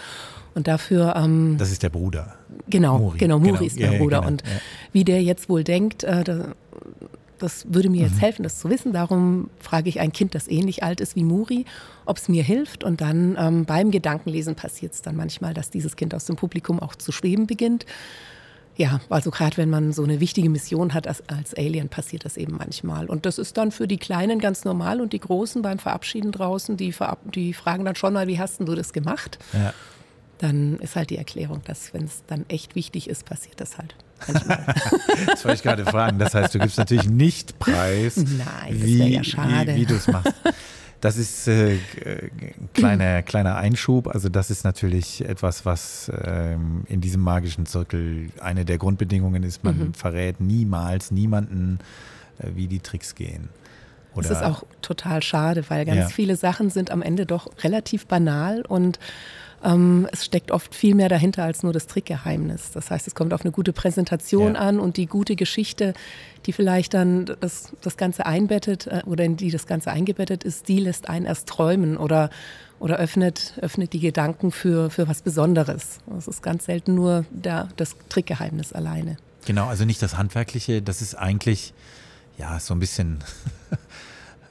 Und 0.55 0.69
dafür, 0.69 1.15
ähm, 1.17 1.57
Das 1.59 1.71
ist 1.71 1.83
der 1.83 1.91
Bruder. 1.91 2.35
genau, 2.69 2.99
Muri, 2.99 3.19
genau, 3.19 3.39
Muri 3.39 3.53
genau. 3.53 3.65
ist 3.65 3.79
der 3.79 3.93
ja, 3.93 3.99
Bruder. 3.99 4.19
genau, 4.21 4.29
Und 4.31 4.43
ja. 4.47 4.53
wie 4.93 5.05
der 5.05 5.23
jetzt 5.23 5.49
wohl 5.49 5.65
denkt, 5.65 6.05
äh, 6.05 6.25
da, 6.25 6.55
das 7.39 7.67
würde 7.69 7.91
mir 7.91 8.05
Mhm. 8.05 8.09
jetzt 8.11 8.21
helfen, 8.23 8.43
das 8.43 8.59
zu 8.59 8.71
wissen. 8.71 8.95
Darum 8.95 9.51
frage 9.59 9.91
ich 9.91 10.01
ein 10.01 10.13
Kind, 10.13 10.35
das 10.35 10.49
ähnlich 10.49 10.83
alt 10.83 11.03
ist 11.03 11.15
wie 11.17 11.25
Muri, 11.25 11.67
ob 12.07 12.17
es 12.17 12.29
mir 12.31 12.43
hilft. 12.43 12.85
Und 12.85 13.03
dann 13.03 13.37
ähm, 13.39 13.67
beim 13.67 13.91
Gedankenlesen 13.91 14.55
passiert 14.55 14.95
es 14.95 15.03
dann 15.03 15.17
manchmal, 15.17 15.53
dass 15.53 15.69
dieses 15.69 15.97
Kind 15.97 16.15
aus 16.15 16.25
dem 16.25 16.37
Publikum 16.37 16.81
auch 16.81 16.95
zu 16.95 17.13
schweben 17.13 17.47
beginnt. 17.47 17.85
Ja, 18.77 19.01
also 19.09 19.31
gerade 19.31 19.57
wenn 19.57 19.71
man 19.71 19.93
so 19.93 20.05
eine 20.05 20.21
wichtige 20.21 20.51
Mission 20.51 20.93
hat 20.93 21.09
als, 21.09 21.27
als 21.29 21.55
Alien, 21.55 21.89
passiert 21.89 22.27
das 22.27 22.37
eben 22.37 22.57
manchmal. 22.59 23.07
Und 23.07 23.25
das 23.25 23.39
ist 23.39 23.57
dann 23.57 23.73
für 23.73 23.89
die 23.89 23.97
Kleinen 23.97 24.39
ganz 24.39 24.65
normal 24.65 25.01
und 25.01 25.15
die 25.15 25.21
Großen 25.21 25.63
beim 25.63 25.79
Verabschieden 25.79 26.31
draußen, 26.31 26.77
die, 26.77 26.93
verab 26.93 27.21
die 27.33 27.55
fragen 27.55 27.87
dann 27.87 27.97
schon 27.97 28.13
mal, 28.13 28.27
wie 28.27 28.39
hast 28.39 28.59
denn 28.59 28.67
du 28.67 28.75
das 28.75 28.93
gemacht? 28.93 29.39
Ja. 29.55 29.73
Dann 30.39 30.79
ist 30.81 30.95
halt 30.95 31.09
die 31.09 31.17
Erklärung, 31.17 31.63
dass 31.65 31.95
wenn 31.95 32.05
es 32.05 32.23
dann 32.27 32.45
echt 32.49 32.75
wichtig 32.75 33.09
ist, 33.09 33.25
passiert 33.25 33.59
das 33.61 33.79
halt 33.79 33.95
manchmal. 34.27 34.67
Das 35.27 35.45
wollte 35.45 35.57
ich 35.57 35.63
gerade 35.63 35.85
fragen. 35.87 36.19
Das 36.19 36.35
heißt, 36.35 36.55
du 36.55 36.59
gibst 36.59 36.77
natürlich 36.77 37.09
nicht 37.09 37.59
preis, 37.59 38.17
Nein, 38.17 38.37
wie, 38.71 39.15
ja 39.15 39.23
wie, 39.23 39.77
wie 39.77 39.87
du 39.87 39.95
es 39.95 40.07
machst. 40.07 40.35
Das 41.01 41.17
ist 41.19 41.47
äh, 41.47 41.75
äh, 41.75 42.31
kleiner, 42.75 43.23
kleiner 43.23 43.57
Einschub. 43.57 44.09
Also 44.09 44.29
das 44.29 44.51
ist 44.51 44.65
natürlich 44.65 45.25
etwas, 45.29 45.65
was 45.67 46.11
ähm, 46.25 46.85
in 46.89 47.01
diesem 47.01 47.21
magischen 47.23 47.67
Zirkel 47.67 48.31
eine 48.41 48.65
der 48.65 48.79
Grundbedingungen 48.79 49.43
ist. 49.43 49.63
Man 49.65 49.79
Mhm. 49.79 49.95
verrät 49.95 50.41
niemals 50.41 51.11
niemanden, 51.11 51.79
äh, 52.39 52.49
wie 52.55 52.67
die 52.67 52.81
Tricks 52.81 53.15
gehen. 53.15 53.49
Das 54.23 54.31
ist 54.31 54.43
auch 54.45 54.65
total 54.83 55.23
schade, 55.23 55.65
weil 55.69 55.85
ganz 55.85 55.99
Ja. 55.99 56.09
viele 56.09 56.37
Sachen 56.37 56.71
sind 56.71 56.91
am 56.91 57.03
Ende 57.03 57.27
doch 57.27 57.49
relativ 57.63 58.07
banal 58.07 58.63
und 58.67 58.99
ähm, 59.65 60.07
es 60.13 60.25
steckt 60.25 60.51
oft 60.53 60.75
viel 60.75 60.95
mehr 60.95 61.09
dahinter 61.09 61.43
als 61.43 61.63
nur 61.63 61.73
das 61.73 61.87
Trickgeheimnis. 61.87 62.73
Das 62.73 62.91
heißt, 62.91 63.07
es 63.09 63.15
kommt 63.15 63.33
auf 63.33 63.41
eine 63.41 63.51
gute 63.53 63.73
Präsentation 63.73 64.55
Ja. 64.55 64.61
an 64.61 64.79
und 64.79 64.97
die 64.99 65.07
gute 65.07 65.35
Geschichte, 65.35 65.95
die 66.45 66.53
vielleicht 66.53 66.93
dann 66.95 67.25
das, 67.41 67.73
das 67.81 67.97
Ganze 67.97 68.27
einbettet 68.27 68.87
äh, 68.87 69.03
oder 69.07 69.25
in 69.25 69.37
die 69.37 69.51
das 69.51 69.67
Ganze 69.67 69.91
eingebettet 69.91 70.45
ist, 70.45 70.69
die 70.69 70.79
lässt 70.79 71.09
einen 71.09 71.25
erst 71.25 71.49
träumen 71.49 71.97
oder, 71.97 72.29
oder 72.79 72.97
öffnet, 72.99 73.55
öffnet 73.61 73.95
die 73.95 74.01
Gedanken 74.01 74.53
für, 74.53 74.91
für 74.91 75.09
was 75.09 75.23
Besonderes. 75.23 75.99
Es 76.17 76.29
ist 76.29 76.43
ganz 76.43 76.67
selten 76.67 76.95
nur 76.95 77.25
der, 77.31 77.69
das 77.77 77.97
Trickgeheimnis 78.11 78.73
alleine. 78.75 79.17
Genau, 79.47 79.67
also 79.69 79.85
nicht 79.87 80.03
das 80.03 80.19
Handwerkliche, 80.19 80.83
das 80.83 81.01
ist 81.01 81.15
eigentlich, 81.15 81.73
ja, 82.37 82.61
so 82.61 82.75
ein 82.75 82.79
bisschen 82.79 83.25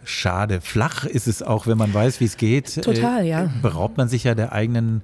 schade. 0.06 0.62
Flach 0.62 1.06
ist 1.06 1.28
es 1.28 1.44
auch, 1.44 1.68
wenn 1.68 1.78
man 1.78 1.94
weiß, 1.94 2.20
wie 2.20 2.26
es 2.26 2.38
geht. 2.38 2.82
Total, 2.84 3.26
ja. 3.26 3.52
Beraubt 3.62 3.98
man 3.98 4.08
sich 4.08 4.24
ja 4.24 4.36
der 4.36 4.54
eigenen 4.54 5.02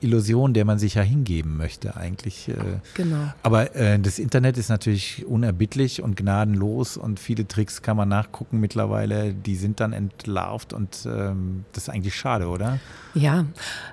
Illusion, 0.00 0.52
der 0.52 0.64
man 0.64 0.78
sich 0.78 0.94
ja 0.94 1.02
hingeben 1.02 1.56
möchte 1.56 1.96
eigentlich. 1.96 2.48
äh. 2.48 2.54
Genau. 2.94 3.32
Aber 3.42 3.74
äh, 3.74 3.98
das 3.98 4.18
Internet 4.18 4.58
ist 4.58 4.68
natürlich 4.68 5.24
unerbittlich 5.26 6.02
und 6.02 6.16
gnadenlos 6.16 6.96
und 6.96 7.18
viele 7.18 7.48
Tricks 7.48 7.82
kann 7.82 7.96
man 7.96 8.08
nachgucken 8.08 8.60
mittlerweile, 8.60 9.32
die 9.32 9.56
sind 9.56 9.80
dann 9.80 9.92
entlarvt 9.92 10.72
und 10.72 11.06
ähm, 11.06 11.64
das 11.72 11.84
ist 11.84 11.88
eigentlich 11.88 12.14
schade, 12.14 12.48
oder? 12.48 12.78
Ja, 13.14 13.46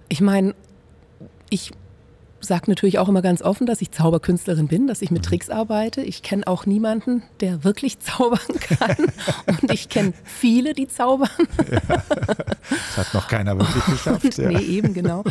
ich 0.10 0.22
meine, 0.22 0.54
ich 1.50 1.72
sage 2.42 2.70
natürlich 2.70 3.00
auch 3.00 3.08
immer 3.08 3.22
ganz 3.22 3.42
offen, 3.42 3.68
dass 3.68 3.82
ich 3.82 3.92
Zauberkünstlerin 3.92 4.68
bin, 4.68 4.88
dass 4.88 5.02
ich 5.02 5.12
mit 5.12 5.22
mhm. 5.22 5.26
Tricks 5.26 5.50
arbeite. 5.50 6.02
Ich 6.02 6.24
kenne 6.24 6.48
auch 6.48 6.66
niemanden, 6.66 7.24
der 7.40 7.64
wirklich 7.64 8.00
zaubern 8.00 8.40
kann. 8.60 8.96
Und 9.62 9.72
ich 9.72 9.90
kenne 9.90 10.14
viele, 10.24 10.74
die 10.74 10.88
zaubern. 10.88 11.30
Ja, 11.72 11.80
das 12.70 12.98
hat 12.98 13.14
noch 13.14 13.28
keiner 13.28 13.58
wirklich 13.58 13.86
geschafft. 13.86 14.38
Ja. 14.38 14.50
Nee, 14.50 14.60
eben 14.60 14.94
genau. 14.94 15.24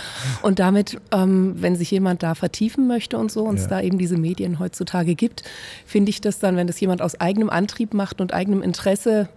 Und 0.42 0.58
damit, 0.58 0.98
ähm, 1.10 1.54
wenn 1.58 1.76
sich 1.76 1.90
jemand 1.90 2.22
da 2.22 2.34
vertiefen 2.34 2.86
möchte 2.86 3.18
und 3.18 3.30
so, 3.30 3.44
und 3.44 3.56
ja. 3.56 3.62
es 3.62 3.68
da 3.68 3.80
eben 3.80 3.98
diese 3.98 4.16
Medien 4.16 4.58
heutzutage 4.58 5.14
gibt, 5.14 5.42
finde 5.86 6.10
ich 6.10 6.20
das 6.20 6.38
dann, 6.38 6.56
wenn 6.56 6.66
das 6.66 6.78
jemand 6.80 7.02
aus 7.02 7.20
eigenem 7.20 7.50
Antrieb 7.50 7.94
macht 7.94 8.20
und 8.20 8.32
eigenem 8.32 8.62
Interesse, 8.62 9.28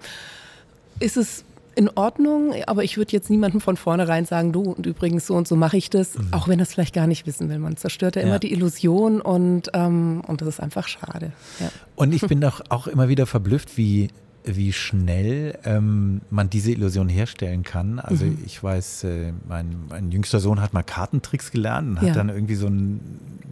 ist 0.99 1.17
es 1.17 1.43
in 1.75 1.89
Ordnung, 1.89 2.53
aber 2.67 2.83
ich 2.83 2.97
würde 2.97 3.11
jetzt 3.11 3.29
niemandem 3.29 3.61
von 3.61 3.77
vornherein 3.77 4.25
sagen, 4.25 4.51
du 4.51 4.61
und 4.61 4.85
übrigens 4.85 5.27
so 5.27 5.35
und 5.35 5.47
so 5.47 5.55
mache 5.55 5.77
ich 5.77 5.89
das, 5.89 6.17
mhm. 6.17 6.27
auch 6.31 6.47
wenn 6.47 6.59
das 6.59 6.73
vielleicht 6.73 6.93
gar 6.93 7.07
nicht 7.07 7.25
wissen 7.25 7.49
will. 7.49 7.59
Man 7.59 7.77
zerstört 7.77 8.15
ja, 8.15 8.21
ja. 8.21 8.27
immer 8.27 8.39
die 8.39 8.51
Illusion 8.51 9.21
und, 9.21 9.69
ähm, 9.73 10.21
und 10.27 10.41
das 10.41 10.47
ist 10.47 10.59
einfach 10.59 10.87
schade. 10.87 11.31
Ja. 11.59 11.69
Und 11.95 12.13
ich 12.13 12.21
bin 12.27 12.41
doch 12.41 12.61
auch 12.69 12.87
immer 12.87 13.09
wieder 13.09 13.25
verblüfft, 13.25 13.77
wie, 13.77 14.09
wie 14.43 14.73
schnell 14.73 15.57
ähm, 15.65 16.21
man 16.29 16.49
diese 16.49 16.71
Illusion 16.71 17.09
herstellen 17.09 17.63
kann. 17.63 17.99
Also 17.99 18.25
mhm. 18.25 18.39
ich 18.45 18.61
weiß, 18.61 19.05
äh, 19.05 19.33
mein, 19.47 19.75
mein 19.89 20.11
jüngster 20.11 20.39
Sohn 20.39 20.61
hat 20.61 20.73
mal 20.73 20.83
Kartentricks 20.83 21.51
gelernt 21.51 21.89
und 21.89 22.01
hat 22.01 22.15
dann 22.15 22.29
irgendwie 22.29 22.55
so 22.55 22.67
ein 22.67 22.99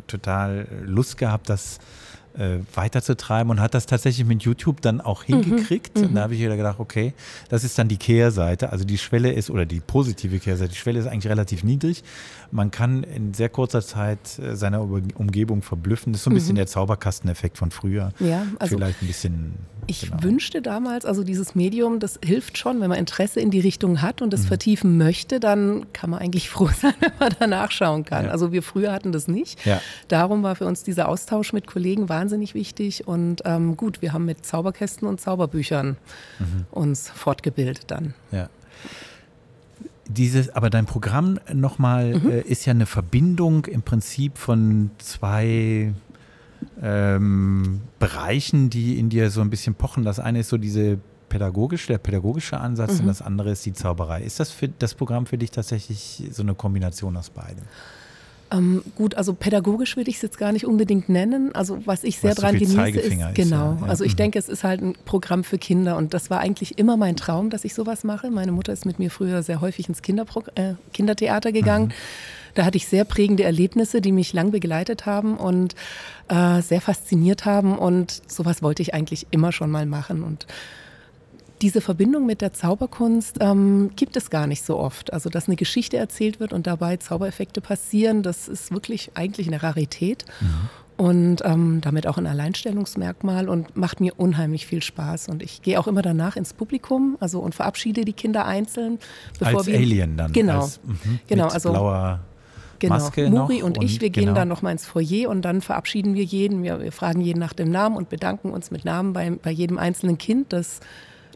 total 0.08 0.68
Lust 0.84 1.18
gehabt, 1.18 1.50
dass 1.50 1.80
äh, 2.38 2.60
weiterzutreiben 2.74 3.50
und 3.50 3.60
hat 3.60 3.74
das 3.74 3.86
tatsächlich 3.86 4.26
mit 4.26 4.44
YouTube 4.44 4.82
dann 4.82 5.02
auch 5.02 5.28
mhm. 5.28 5.44
hingekriegt. 5.44 5.98
Mhm, 5.98 6.06
und 6.06 6.16
da 6.16 6.22
habe 6.24 6.34
ich 6.34 6.40
wieder 6.40 6.58
gedacht, 6.58 6.80
okay, 6.80 7.14
das 7.50 7.64
ist 7.64 7.78
dann 7.78 7.88
die 7.88 7.98
Kehrseite. 7.98 8.72
Also 8.72 8.86
die 8.86 8.98
Schwelle 8.98 9.32
ist, 9.32 9.50
oder 9.50 9.66
die 9.66 9.80
positive 9.80 10.40
Kehrseite, 10.40 10.72
die 10.72 10.78
Schwelle 10.78 11.00
ist 11.00 11.08
eigentlich 11.08 11.32
relativ 11.32 11.64
niedrig. 11.64 12.04
Man 12.52 12.70
kann 12.70 13.04
in 13.04 13.34
sehr 13.34 13.50
kurzer 13.50 13.82
Zeit 13.82 14.38
äh, 14.40 14.56
seine 14.56 14.82
Umgebung 14.82 15.62
verblüffen. 15.62 16.14
Das 16.14 16.22
ist 16.22 16.24
so 16.26 16.30
ein 16.30 16.34
bisschen 16.34 16.54
mhm. 16.54 16.58
der 16.58 16.68
Zauberkasteneffekt 16.68 17.58
von 17.58 17.72
früher. 17.72 18.12
Ja, 18.20 18.46
also 18.60 18.78
Vielleicht 18.78 19.02
ein 19.02 19.08
bisschen. 19.08 19.54
Ich 19.88 20.02
genau. 20.02 20.24
wünschte 20.24 20.62
damals, 20.62 21.06
also 21.06 21.24
dieses 21.24 21.56
Medium, 21.56 22.00
das 22.00 22.20
hilft 22.24 22.58
schon, 22.58 22.82
wenn 22.82 22.90
man 22.90 23.00
Interesse 23.00 23.40
in 23.40 23.52
die 23.52 23.60
Richtung 23.60 24.02
hat 24.02 24.22
und 24.22 24.32
das 24.32 24.44
mhm. 24.44 24.48
vertiefen 24.48 24.98
möchte, 24.98 25.40
dann 25.40 25.92
kann 25.94 26.10
man 26.10 26.20
eigentlich 26.20 26.50
froh 26.52 26.70
sein, 26.70 26.94
wenn 27.00 27.12
man 27.20 27.34
da 27.40 27.48
nachschauen 27.48 28.06
kann. 28.06 28.26
Ja. 28.26 28.32
Also 28.32 28.52
wir 28.52 28.64
früher 28.64 28.92
hatten 28.92 29.12
das 29.12 29.28
nicht. 29.28 29.66
Ja. 29.66 29.82
Darum 30.08 30.44
war 30.44 30.56
für 30.56 30.66
uns 30.66 30.84
dieser 30.84 31.10
Austausch 31.10 31.54
mit 31.54 31.68
Kollegen 31.68 32.10
wahnsinnig 32.10 32.54
wichtig. 32.54 33.08
Und 33.08 33.42
ähm, 33.46 33.78
gut, 33.78 34.02
wir 34.02 34.14
haben 34.14 34.26
mit 34.26 34.46
Zauberkästen 34.46 35.08
und 35.08 35.20
Zauberbüchern 35.22 35.98
mhm. 36.40 36.66
uns 36.70 37.10
fortgebildet 37.10 37.86
dann. 37.88 38.14
Ja. 38.32 38.50
Dieses, 40.14 40.50
aber 40.50 40.70
dein 40.70 40.86
Programm 40.86 41.40
nochmal 41.54 42.20
mhm. 42.20 42.30
äh, 42.30 42.42
ist 42.42 42.66
ja 42.66 42.72
eine 42.72 42.86
Verbindung 42.86 43.66
im 43.66 43.82
Prinzip 43.82 44.38
von 44.38 44.92
zwei 44.98 45.94
ähm, 46.82 47.82
Bereichen, 48.00 48.70
die 48.70 49.00
in 49.00 49.10
dir 49.10 49.30
so 49.30 49.42
ein 49.42 49.50
bisschen 49.50 49.76
pochen. 49.76 50.04
Das 50.04 50.20
eine 50.20 50.40
ist 50.40 50.50
so 50.50 50.58
diese 50.58 51.00
pädagogische, 51.30 51.88
der 51.88 51.98
pädagogische 51.98 52.60
Ansatz 52.60 52.96
mhm. 52.96 53.02
und 53.02 53.08
das 53.08 53.22
andere 53.22 53.52
ist 53.52 53.66
die 53.66 53.74
Zauberei. 53.74 54.22
Ist 54.22 54.40
das 54.40 54.52
für 54.52 54.68
das 54.68 54.94
Programm 54.94 55.26
für 55.26 55.38
dich 55.38 55.52
tatsächlich 55.52 56.24
so 56.32 56.44
eine 56.44 56.56
Kombination 56.56 57.16
aus 57.16 57.30
beidem? 57.30 57.64
Ähm, 58.52 58.84
gut, 58.96 59.16
also 59.16 59.34
pädagogisch 59.34 59.96
würde 59.96 60.10
ich 60.10 60.18
es 60.18 60.22
jetzt 60.22 60.38
gar 60.38 60.52
nicht 60.52 60.66
unbedingt 60.66 61.08
nennen. 61.08 61.56
Also 61.56 61.80
was 61.86 62.04
ich 62.04 62.20
sehr 62.20 62.32
was 62.32 62.38
daran 62.38 62.58
genieße, 62.58 63.00
ist, 63.00 63.14
ist 63.14 63.36
genau. 63.36 63.78
Ja, 63.80 63.88
Also 63.88 64.04
ich 64.04 64.14
mhm. 64.14 64.18
denke, 64.18 64.40
es 64.40 64.50
ist 64.50 64.64
halt 64.64 64.82
ein 64.82 64.96
Programm 65.06 65.44
für 65.44 65.58
Kinder 65.58 65.96
und 65.96 66.14
das 66.14 66.30
war 66.30 66.40
eigentlich 66.40 66.78
immer 66.78 66.98
mein 66.98 67.16
Traum, 67.16 67.50
dass 67.50 67.64
ich 67.64 67.74
sowas 67.74 68.04
mache. 68.04 68.30
Meine 68.30 68.52
Mutter 68.52 68.74
ist 68.74 68.86
mit 68.86 69.00
mir 69.00 69.10
früher 69.10 69.42
sehr 69.42 69.62
häufig 69.62 69.88
ins 69.88 70.02
Kinderpro 70.02 70.44
äh, 70.56 70.74
Kindertheater 70.94 71.52
gegangen. 71.52 71.88
Mhm. 71.88 71.94
Da 72.54 72.66
hatte 72.66 72.76
ich 72.76 72.88
sehr 72.88 73.06
prägende 73.06 73.44
Erlebnisse, 73.44 74.02
die 74.02 74.12
mich 74.12 74.34
lang 74.34 74.52
begleitet 74.52 75.06
haben 75.06 75.38
und 75.38 75.76
äh, 76.28 76.62
sehr 76.62 76.82
fasziniert 76.82 77.46
haben 77.46 77.78
und 77.78 78.22
sowas 78.28 78.62
wollte 78.62 78.82
ich 78.82 78.94
eigentlich 78.94 79.28
immer 79.32 79.54
schon 79.54 79.72
mal 79.72 79.86
machen 79.86 80.24
und 80.24 80.46
diese 81.62 81.82
Verbindung 81.82 82.26
mit 82.26 82.42
der 82.42 82.54
Zauberkunst 82.54 83.38
ähm, 83.40 83.92
gibt 83.96 84.18
es 84.18 84.30
gar 84.30 84.48
nicht 84.48 84.64
so 84.64 84.78
oft. 84.78 85.14
Also, 85.14 85.30
dass 85.30 85.48
eine 85.48 85.56
Geschichte 85.56 85.98
erzählt 85.98 86.40
wird 86.40 86.54
und 86.54 86.68
dabei 86.68 86.98
Zaubereffekte 86.98 87.62
passieren, 87.62 88.24
das 88.24 88.48
ist 88.48 88.72
wirklich 88.72 89.12
eigentlich 89.14 89.48
eine 89.48 89.62
Rarität. 89.62 90.26
Mhm. 90.40 90.48
Und 90.98 91.42
ähm, 91.46 91.82
damit 91.82 92.06
auch 92.06 92.20
ein 92.20 92.28
Alleinstellungsmerkmal 92.28 93.50
und 93.50 93.76
macht 93.76 94.02
mir 94.02 94.14
unheimlich 94.20 94.68
viel 94.68 94.84
Spaß. 94.84 95.30
Und 95.30 95.42
ich 95.42 95.64
gehe 95.64 95.80
auch 95.80 95.88
immer 95.88 96.04
danach 96.04 96.36
ins 96.36 96.54
Publikum 96.54 97.18
also, 97.20 97.40
und 97.40 97.56
verabschiede 97.56 98.06
die 98.06 98.14
Kinder 98.14 98.46
einzeln. 98.46 99.00
Bevor 99.40 99.60
als 99.60 99.68
wir, 99.68 99.80
Alien 99.80 100.16
dann. 100.16 100.32
Genau. 100.32 100.62
Als, 100.62 100.80
mh, 100.84 100.96
genau 101.28 101.48
also, 101.48 101.72
blauer 101.72 102.20
Genau. 102.82 102.96
Maske 102.96 103.30
Muri 103.30 103.62
und, 103.62 103.78
und 103.78 103.84
ich, 103.84 104.02
wir 104.02 104.10
genau. 104.10 104.26
gehen 104.26 104.36
dann 104.36 104.48
nochmal 104.48 104.72
ins 104.72 104.88
Foyer 104.88 105.30
und 105.30 105.44
dann 105.44 105.62
verabschieden 105.62 106.16
wir 106.16 106.24
jeden. 106.24 106.64
Wir, 106.64 106.82
wir, 106.82 106.92
fragen 106.92 107.22
jeden 107.22 107.40
nach 107.40 107.54
dem 107.54 107.70
Namen 107.70 107.96
und 107.96 108.10
bedanken 108.10 108.50
uns 108.50 108.72
mit 108.72 108.86
Namen 108.86 109.14
bei, 109.14 109.30
bei 109.30 109.52
jedem 109.52 109.78
einzelnen 109.78 110.18
Kind, 110.18 110.52
das 110.52 110.80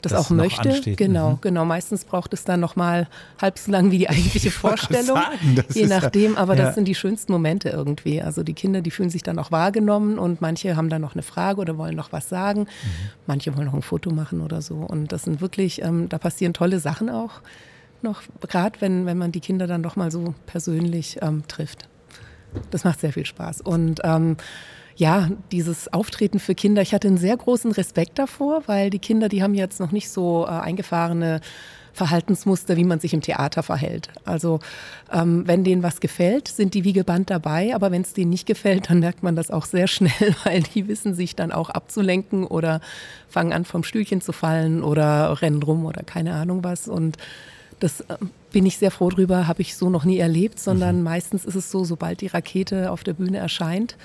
das, 0.06 0.14
das 0.14 0.26
auch 0.26 0.30
möchte. 0.30 0.70
Ansteht. 0.70 0.98
Genau, 0.98 1.32
mhm. 1.32 1.38
genau. 1.42 1.66
Meistens 1.66 2.06
braucht 2.06 2.34
es 2.34 2.44
dann 2.44 2.60
noch 2.60 2.76
mal 2.76 3.08
halb 3.42 3.58
so 3.58 3.72
lang 3.72 3.92
wie 3.92 3.98
die 3.98 4.10
eigentliche 4.10 4.52
Vorstellung, 4.52 5.18
sagen, 5.18 5.64
je 5.74 5.88
nachdem. 5.88 6.34
Ja, 6.34 6.40
aber 6.40 6.56
ja. 6.56 6.66
das 6.66 6.76
sind 6.76 6.88
die 6.88 6.96
schönsten 6.96 7.32
Momente 7.32 7.70
irgendwie. 7.70 8.22
Also 8.22 8.44
die 8.44 8.54
Kinder, 8.54 8.82
die 8.82 8.92
fühlen 8.92 9.10
sich 9.10 9.24
dann 9.24 9.40
auch 9.40 9.52
wahrgenommen 9.52 10.20
und 10.20 10.42
manche 10.42 10.76
haben 10.76 10.90
dann 10.90 11.02
noch 11.02 11.14
eine 11.14 11.24
Frage 11.24 11.62
oder 11.62 11.78
wollen 11.78 11.96
noch 11.96 12.12
was 12.12 12.30
sagen. 12.30 12.62
Mhm. 12.62 12.68
Manche 13.28 13.56
wollen 13.58 13.66
noch 13.66 13.74
ein 13.74 13.82
Foto 13.82 14.12
machen 14.12 14.42
oder 14.42 14.62
so. 14.62 14.76
Und 14.76 15.12
das 15.12 15.24
sind 15.24 15.42
wirklich, 15.42 15.82
ähm, 15.82 16.08
da 16.10 16.18
passieren 16.18 16.54
tolle 16.54 16.80
Sachen 16.80 17.10
auch 17.10 17.42
noch, 18.02 18.22
gerade 18.48 18.80
wenn, 18.80 19.06
wenn 19.06 19.18
man 19.18 19.34
die 19.34 19.42
Kinder 19.42 19.68
dann 19.68 19.84
doch 19.84 19.98
mal 19.98 20.12
so 20.12 20.34
persönlich 20.46 21.18
ähm, 21.22 21.44
trifft. 21.48 21.90
Das 22.72 22.86
macht 22.86 23.02
sehr 23.02 23.12
viel 23.12 23.26
Spaß. 23.26 23.62
Und 23.62 24.00
ähm, 24.04 24.38
ja, 24.96 25.30
dieses 25.52 25.92
Auftreten 25.92 26.40
für 26.40 26.56
Kinder, 26.56 26.82
ich 26.82 26.94
hatte 26.94 27.08
einen 27.08 27.18
sehr 27.18 27.36
großen 27.36 27.72
Respekt 27.72 28.18
davor, 28.18 28.64
weil 28.68 28.90
die 28.90 29.00
Kinder, 29.00 29.28
die 29.28 29.44
haben 29.44 29.54
jetzt 29.54 29.80
noch 29.80 29.92
nicht 29.92 30.10
so 30.10 30.46
äh, 30.46 30.52
eingefahrene 30.52 31.42
Verhaltensmuster, 31.96 32.76
wie 32.76 32.84
man 32.84 33.00
sich 33.00 33.14
im 33.14 33.22
Theater 33.22 33.64
verhält. 33.64 34.10
Also 34.26 34.60
ähm, 35.12 35.48
wenn 35.48 35.64
denen 35.64 35.82
was 35.82 36.02
gefällt, 36.02 36.50
sind 36.50 36.74
die 36.74 36.84
wie 36.84 36.94
gebannt 36.94 37.30
dabei, 37.30 37.74
aber 37.74 37.90
wenn 37.92 38.02
es 38.02 38.14
denen 38.14 38.30
nicht 38.30 38.46
gefällt, 38.46 38.90
dann 38.90 39.00
merkt 39.00 39.24
man 39.24 39.36
das 39.36 39.50
auch 39.50 39.66
sehr 39.66 39.88
schnell, 39.88 40.36
weil 40.44 40.62
die 40.62 40.88
wissen 40.88 41.14
sich 41.14 41.36
dann 41.36 41.52
auch 41.52 41.70
abzulenken 41.70 42.46
oder 42.46 42.82
fangen 43.30 43.54
an 43.54 43.66
vom 43.66 43.84
Stühlchen 43.84 44.22
zu 44.22 44.34
fallen 44.34 44.84
oder 44.84 45.42
rennen 45.42 45.64
rum 45.64 45.86
oder 45.86 46.04
keine 46.04 46.34
Ahnung 46.34 46.64
was. 46.64 46.88
Und 46.88 47.18
das 47.80 48.02
äh, 48.02 48.18
bin 48.52 48.66
ich 48.66 48.78
sehr 48.78 48.92
froh 48.92 49.10
drüber, 49.10 49.48
habe 49.48 49.62
ich 49.62 49.76
so 49.76 49.90
noch 49.90 50.06
nie 50.06 50.20
erlebt, 50.20 50.60
sondern 50.60 50.98
mhm. 50.98 51.04
meistens 51.04 51.46
ist 51.46 51.56
es 51.56 51.72
so, 51.72 51.86
sobald 51.86 52.22
die 52.22 52.28
Rakete 52.28 52.92
auf 52.92 53.04
der 53.04 53.14
Bühne 53.14 53.38
erscheint, 53.38 53.98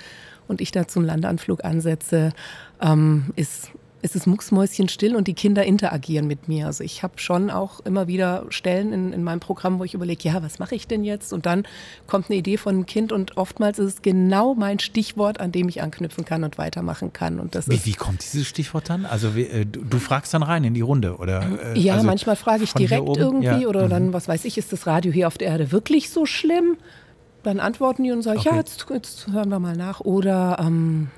und 0.51 0.61
ich 0.61 0.71
da 0.71 0.87
zum 0.87 1.03
Landeanflug 1.03 1.65
ansetze, 1.65 2.33
ähm, 2.81 3.31
ist 3.35 3.71
ist 4.01 4.15
es 4.15 4.25
mucksmäuschenstill 4.25 5.15
und 5.15 5.27
die 5.27 5.33
Kinder 5.33 5.63
interagieren 5.63 6.27
mit 6.27 6.47
mir. 6.47 6.65
Also 6.65 6.83
ich 6.83 7.03
habe 7.03 7.13
schon 7.17 7.49
auch 7.49 7.79
immer 7.81 8.07
wieder 8.07 8.45
Stellen 8.49 8.93
in, 8.93 9.13
in 9.13 9.23
meinem 9.23 9.39
Programm, 9.39 9.79
wo 9.79 9.83
ich 9.83 9.93
überlege, 9.93 10.27
ja, 10.27 10.41
was 10.41 10.59
mache 10.59 10.75
ich 10.75 10.87
denn 10.87 11.03
jetzt? 11.03 11.33
Und 11.33 11.45
dann 11.45 11.65
kommt 12.07 12.29
eine 12.29 12.37
Idee 12.37 12.57
von 12.57 12.75
einem 12.75 12.85
Kind 12.85 13.11
und 13.11 13.37
oftmals 13.37 13.79
ist 13.79 13.85
es 13.85 14.01
genau 14.01 14.55
mein 14.55 14.79
Stichwort, 14.79 15.39
an 15.39 15.51
dem 15.51 15.69
ich 15.69 15.81
anknüpfen 15.81 16.25
kann 16.25 16.43
und 16.43 16.57
weitermachen 16.57 17.13
kann. 17.13 17.39
Und 17.39 17.55
das 17.55 17.69
wie, 17.69 17.85
wie 17.85 17.93
kommt 17.93 18.23
dieses 18.23 18.47
Stichwort 18.47 18.89
dann? 18.89 19.05
Also 19.05 19.35
wie, 19.35 19.43
äh, 19.43 19.65
du, 19.65 19.83
du, 19.83 19.99
fragst 19.99 20.33
dann 20.33 20.43
rein 20.43 20.63
in 20.63 20.73
die 20.73 20.81
Runde, 20.81 21.17
oder? 21.17 21.43
Äh, 21.75 21.79
ja, 21.79 21.93
also 21.93 22.05
manchmal 22.05 22.35
frage 22.35 22.63
ich 22.63 22.73
direkt 22.73 23.17
irgendwie 23.17 23.61
ja. 23.61 23.67
oder 23.67 23.85
mhm. 23.85 23.89
dann, 23.89 24.13
was 24.13 24.27
weiß 24.27 24.45
ich, 24.45 24.57
ist 24.57 24.73
das 24.73 24.87
Radio 24.87 25.11
hier 25.11 25.27
auf 25.27 25.37
der 25.37 25.49
Erde 25.49 25.71
wirklich 25.71 26.09
so 26.09 26.25
schlimm? 26.25 26.77
Dann 27.43 27.59
antworten 27.59 28.03
die 28.03 28.11
und 28.11 28.21
sagen, 28.21 28.39
okay. 28.39 28.49
ja, 28.51 28.55
jetzt, 28.57 28.85
jetzt, 28.89 29.27
hören 29.27 29.49
wir 29.49 29.59
mal 29.59 29.75
nach. 29.75 29.99
Oder 30.01 30.57
ähm, 30.59 31.09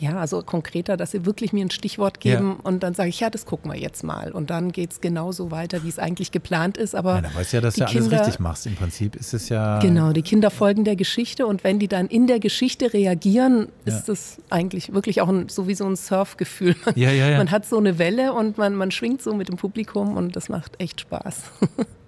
ja, 0.00 0.16
also 0.18 0.42
konkreter, 0.42 0.96
dass 0.96 1.10
sie 1.10 1.26
wirklich 1.26 1.52
mir 1.52 1.64
ein 1.64 1.70
Stichwort 1.70 2.20
geben 2.20 2.56
ja. 2.58 2.64
und 2.70 2.82
dann 2.82 2.94
sage 2.94 3.08
ich, 3.08 3.18
ja, 3.18 3.30
das 3.30 3.46
gucken 3.46 3.72
wir 3.72 3.78
jetzt 3.78 4.04
mal. 4.04 4.30
Und 4.30 4.50
dann 4.50 4.70
geht 4.70 4.92
es 4.92 5.00
genauso 5.00 5.50
weiter, 5.50 5.82
wie 5.82 5.88
es 5.88 5.98
eigentlich 5.98 6.30
geplant 6.30 6.76
ist. 6.76 6.94
Aber 6.94 7.16
ja, 7.16 7.20
dann 7.22 7.34
weißt 7.34 7.52
du 7.52 7.56
ja, 7.56 7.60
dass 7.60 7.74
du 7.74 7.84
Kinder, 7.84 8.06
alles 8.06 8.20
richtig 8.20 8.40
machst. 8.40 8.66
Im 8.66 8.76
Prinzip 8.76 9.16
ist 9.16 9.34
es 9.34 9.48
ja. 9.48 9.80
Genau, 9.80 10.12
die 10.12 10.22
Kinder 10.22 10.50
folgen 10.50 10.84
der 10.84 10.94
Geschichte 10.94 11.46
und 11.46 11.64
wenn 11.64 11.78
die 11.80 11.88
dann 11.88 12.06
in 12.06 12.28
der 12.28 12.38
Geschichte 12.38 12.92
reagieren, 12.92 13.68
ja. 13.84 13.96
ist 13.96 14.08
das 14.08 14.38
eigentlich 14.50 14.94
wirklich 14.94 15.20
auch 15.20 15.28
ein, 15.28 15.48
so 15.48 15.66
wie 15.66 15.74
so 15.74 15.84
ein 15.84 15.96
Surfgefühl. 15.96 16.76
Man, 16.84 16.94
ja, 16.96 17.10
ja, 17.10 17.30
ja. 17.30 17.38
man 17.38 17.50
hat 17.50 17.66
so 17.66 17.76
eine 17.76 17.98
Welle 17.98 18.32
und 18.32 18.56
man, 18.56 18.74
man 18.74 18.90
schwingt 18.92 19.20
so 19.20 19.34
mit 19.34 19.48
dem 19.48 19.56
Publikum 19.56 20.16
und 20.16 20.36
das 20.36 20.48
macht 20.48 20.80
echt 20.80 21.00
Spaß. 21.00 21.42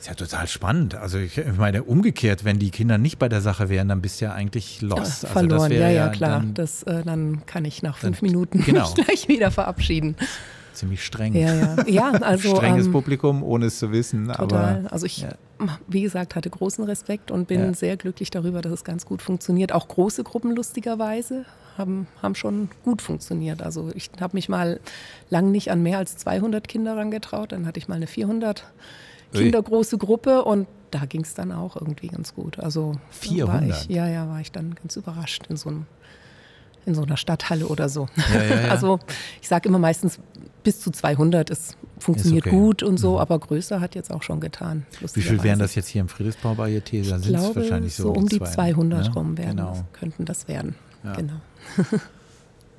ist 0.00 0.08
ja 0.08 0.14
total 0.14 0.46
spannend. 0.48 0.94
Also 0.94 1.18
ich 1.18 1.38
meine, 1.58 1.82
umgekehrt, 1.84 2.44
wenn 2.44 2.58
die 2.58 2.70
Kinder 2.70 2.96
nicht 2.96 3.18
bei 3.18 3.28
der 3.28 3.42
Sache 3.42 3.68
wären, 3.68 3.88
dann 3.88 4.00
bist 4.00 4.20
du 4.20 4.26
ja 4.26 4.32
eigentlich 4.32 4.80
lost. 4.80 5.24
Ja, 5.24 5.28
verloren, 5.28 5.62
also 5.64 5.74
ja, 5.74 5.90
ja, 5.90 6.08
klar. 6.08 6.38
Dann, 6.38 6.54
das, 6.54 6.82
äh, 6.84 7.02
dann 7.04 7.44
kann 7.44 7.66
ich 7.66 7.82
nach 7.82 7.98
fünf 7.98 8.22
Minuten 8.22 8.62
genau. 8.64 8.90
gleich 8.94 9.28
wieder 9.28 9.50
verabschieden. 9.50 10.16
Ziemlich 10.72 11.04
streng. 11.04 11.34
Ja, 11.34 11.54
ja. 11.54 11.76
ja 11.86 12.10
also, 12.12 12.56
Strenges 12.56 12.86
ähm, 12.86 12.92
Publikum, 12.92 13.42
ohne 13.42 13.66
es 13.66 13.78
zu 13.78 13.92
wissen. 13.92 14.28
Total. 14.28 14.78
Aber, 14.78 14.92
also 14.92 15.04
ich, 15.04 15.18
ja. 15.18 15.28
wie 15.86 16.00
gesagt, 16.00 16.34
hatte 16.34 16.48
großen 16.48 16.82
Respekt 16.84 17.30
und 17.30 17.48
bin 17.48 17.60
ja. 17.60 17.74
sehr 17.74 17.98
glücklich 17.98 18.30
darüber, 18.30 18.62
dass 18.62 18.72
es 18.72 18.84
ganz 18.84 19.04
gut 19.04 19.20
funktioniert. 19.20 19.72
Auch 19.72 19.86
große 19.86 20.24
Gruppen 20.24 20.56
lustigerweise 20.56 21.44
haben, 21.76 22.06
haben 22.22 22.34
schon 22.34 22.70
gut 22.84 23.02
funktioniert. 23.02 23.60
Also 23.60 23.90
ich 23.94 24.10
habe 24.18 24.34
mich 24.34 24.48
mal 24.48 24.80
lang 25.28 25.50
nicht 25.50 25.70
an 25.70 25.82
mehr 25.82 25.98
als 25.98 26.16
200 26.16 26.66
Kinder 26.68 26.96
rangetraut. 26.96 27.52
Dann 27.52 27.66
hatte 27.66 27.78
ich 27.78 27.88
mal 27.88 27.96
eine 27.96 28.06
400 28.06 28.64
kindergroße 29.32 29.98
Gruppe 29.98 30.44
und 30.44 30.66
da 30.90 31.04
ging 31.04 31.22
es 31.22 31.34
dann 31.34 31.52
auch 31.52 31.76
irgendwie 31.76 32.08
ganz 32.08 32.34
gut. 32.34 32.58
Also 32.58 32.96
400? 33.10 33.60
War 33.62 33.68
ich, 33.68 33.88
ja, 33.88 34.08
ja, 34.08 34.28
war 34.28 34.40
ich 34.40 34.50
dann 34.52 34.74
ganz 34.74 34.96
überrascht 34.96 35.46
in 35.48 35.56
so 35.56 35.68
einem 35.68 35.86
in 36.86 36.94
so 36.94 37.02
einer 37.02 37.18
Stadthalle 37.18 37.66
oder 37.68 37.90
so. 37.90 38.08
Ja, 38.32 38.42
ja, 38.42 38.60
ja. 38.62 38.68
Also 38.70 38.98
ich 39.42 39.48
sage 39.48 39.68
immer 39.68 39.78
meistens 39.78 40.18
bis 40.64 40.80
zu 40.80 40.90
200, 40.90 41.50
es 41.50 41.76
funktioniert 41.98 42.46
okay. 42.46 42.56
gut 42.56 42.82
und 42.82 42.96
so, 42.96 43.12
Mhm. 43.12 43.18
aber 43.18 43.38
größer 43.38 43.80
hat 43.80 43.94
jetzt 43.94 44.10
auch 44.10 44.22
schon 44.22 44.40
getan. 44.40 44.86
Wie 45.12 45.20
viel 45.20 45.42
wären 45.42 45.58
das 45.58 45.74
jetzt 45.74 45.88
hier 45.88 46.00
im 46.00 46.08
Friedrichsbau 46.08 46.52
Varieté? 46.52 46.90
Da 47.08 47.16
Ich 47.18 47.22
sind 47.24 47.34
es 47.34 47.40
glaube, 47.42 47.56
wahrscheinlich 47.56 47.94
so, 47.94 48.04
so 48.04 48.12
um 48.12 48.26
die 48.26 48.38
200, 48.38 48.54
200 48.54 49.04
ne? 49.08 49.14
rum 49.14 49.36
werden, 49.38 49.56
Genau. 49.58 49.84
könnten 49.92 50.24
das 50.24 50.48
werden. 50.48 50.74
Genau. 51.16 51.34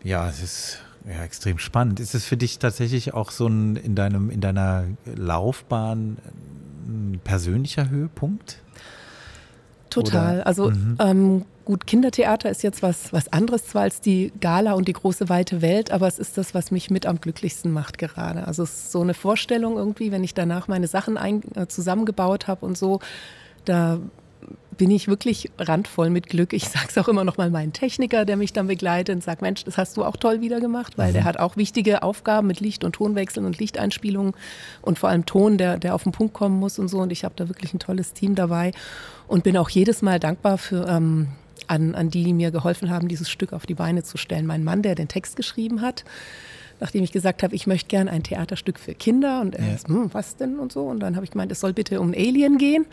Ja, 0.04 0.28
es 0.28 0.42
ist 0.42 0.80
ja, 1.08 1.24
extrem 1.24 1.58
spannend. 1.58 2.00
Ist 2.00 2.14
es 2.16 2.26
für 2.26 2.38
dich 2.38 2.60
tatsächlich 2.60 3.14
auch 3.14 3.32
so 3.32 3.48
ein 3.48 3.76
in 3.76 3.96
deinem 3.96 4.30
in 4.30 4.42
deiner 4.42 4.86
Laufbahn 5.06 6.18
ein 6.88 7.20
persönlicher 7.24 7.90
Höhepunkt? 7.90 8.60
Total. 9.90 10.36
Oder- 10.38 10.48
Also 10.48 10.70
Mhm. 10.70 10.96
ähm, 11.00 11.46
gut, 11.66 11.86
Kindertheater 11.86 12.50
ist 12.50 12.64
jetzt 12.64 12.82
was, 12.82 13.12
was 13.12 13.32
anderes 13.34 13.66
zwar 13.68 13.84
als 13.84 14.00
die 14.00 14.32
Gala 14.40 14.74
und 14.74 14.88
die 14.88 14.94
große 14.94 15.28
weite 15.28 15.62
Welt, 15.62 15.92
aber 15.92 16.08
es 16.08 16.18
ist 16.18 16.38
das, 16.38 16.54
was 16.54 16.72
mich 16.72 16.90
mit 16.90 17.06
am 17.06 17.20
glücklichsten 17.20 17.72
macht 17.72 17.98
gerade. 17.98 18.48
Also 18.48 18.64
es 18.64 18.72
ist 18.72 18.92
so 18.92 19.02
eine 19.02 19.14
Vorstellung 19.14 19.78
irgendwie, 19.78 20.12
wenn 20.12 20.24
ich 20.24 20.34
danach 20.34 20.68
meine 20.70 20.88
Sachen 20.88 21.18
ein, 21.18 21.42
äh, 21.56 21.68
zusammengebaut 21.68 22.48
habe 22.48 22.66
und 22.66 22.78
so, 22.78 23.00
da 23.66 24.00
bin 24.78 24.90
ich 24.90 25.08
wirklich 25.08 25.52
randvoll 25.60 26.10
mit 26.10 26.28
Glück. 26.28 26.54
Ich 26.54 26.66
sage 26.70 26.88
es 26.90 26.98
auch 26.98 27.08
immer 27.08 27.24
noch 27.24 27.38
mal 27.38 27.50
meinen 27.50 27.74
Techniker, 27.74 28.26
der 28.26 28.38
mich 28.38 28.54
dann 28.54 28.68
begleitet 28.68 29.16
und 29.16 29.22
sagt, 29.24 29.42
Mensch, 29.42 29.64
das 29.64 29.78
hast 29.78 29.98
du 29.98 30.04
auch 30.04 30.16
toll 30.18 30.42
wieder 30.42 30.60
gemacht, 30.60 30.98
weil 30.98 31.14
der 31.14 31.24
hat 31.24 31.38
auch 31.38 31.58
wichtige 31.58 32.04
Aufgaben 32.04 32.48
mit 32.48 32.60
Licht- 32.62 32.84
und 32.84 32.94
Tonwechseln 32.94 33.46
und 33.46 33.60
Lichteinspielungen 33.60 34.34
und 34.82 34.98
vor 34.98 35.10
allem 35.10 35.26
Ton, 35.26 35.58
der, 35.58 35.78
der 35.78 35.94
auf 35.94 36.04
den 36.04 36.12
Punkt 36.14 36.34
kommen 36.34 36.60
muss 36.60 36.80
und 36.80 36.88
so. 36.88 37.00
Und 37.00 37.12
ich 37.12 37.24
habe 37.24 37.34
da 37.38 37.48
wirklich 37.50 37.74
ein 37.74 37.80
tolles 37.80 38.14
Team 38.14 38.36
dabei 38.36 38.72
und 39.28 39.44
bin 39.44 39.58
auch 39.58 39.70
jedes 39.70 40.02
Mal 40.02 40.20
dankbar 40.20 40.58
für 40.58 40.88
ähm, 40.88 41.28
an, 41.68 41.94
an 41.94 42.10
die, 42.10 42.24
die 42.24 42.34
mir 42.34 42.52
geholfen 42.52 42.90
haben, 42.90 43.08
dieses 43.08 43.30
Stück 43.30 43.54
auf 43.54 43.66
die 43.66 43.76
Beine 43.76 44.04
zu 44.04 44.18
stellen. 44.18 44.46
Mein 44.46 44.64
Mann, 44.64 44.82
der 44.82 44.96
den 44.96 45.08
Text 45.08 45.36
geschrieben 45.36 45.82
hat, 45.82 46.04
nachdem 46.80 47.04
ich 47.04 47.12
gesagt 47.12 47.44
habe, 47.44 47.54
ich 47.56 47.68
möchte 47.68 47.88
gern 47.90 48.08
ein 48.08 48.24
Theaterstück 48.24 48.80
für 48.80 48.94
Kinder 48.96 49.42
und 49.42 49.56
er 49.56 49.68
Ja. 49.68 49.74
ist, 49.76 49.88
hm, 49.88 50.10
was 50.14 50.38
denn 50.38 50.58
und 50.60 50.72
so. 50.72 50.86
Und 50.88 51.00
dann 51.02 51.16
habe 51.16 51.26
ich 51.26 51.32
gemeint, 51.32 51.52
es 51.52 51.60
soll 51.60 51.74
bitte 51.74 52.02
um 52.02 52.14
Alien 52.14 52.58
gehen. 52.58 52.86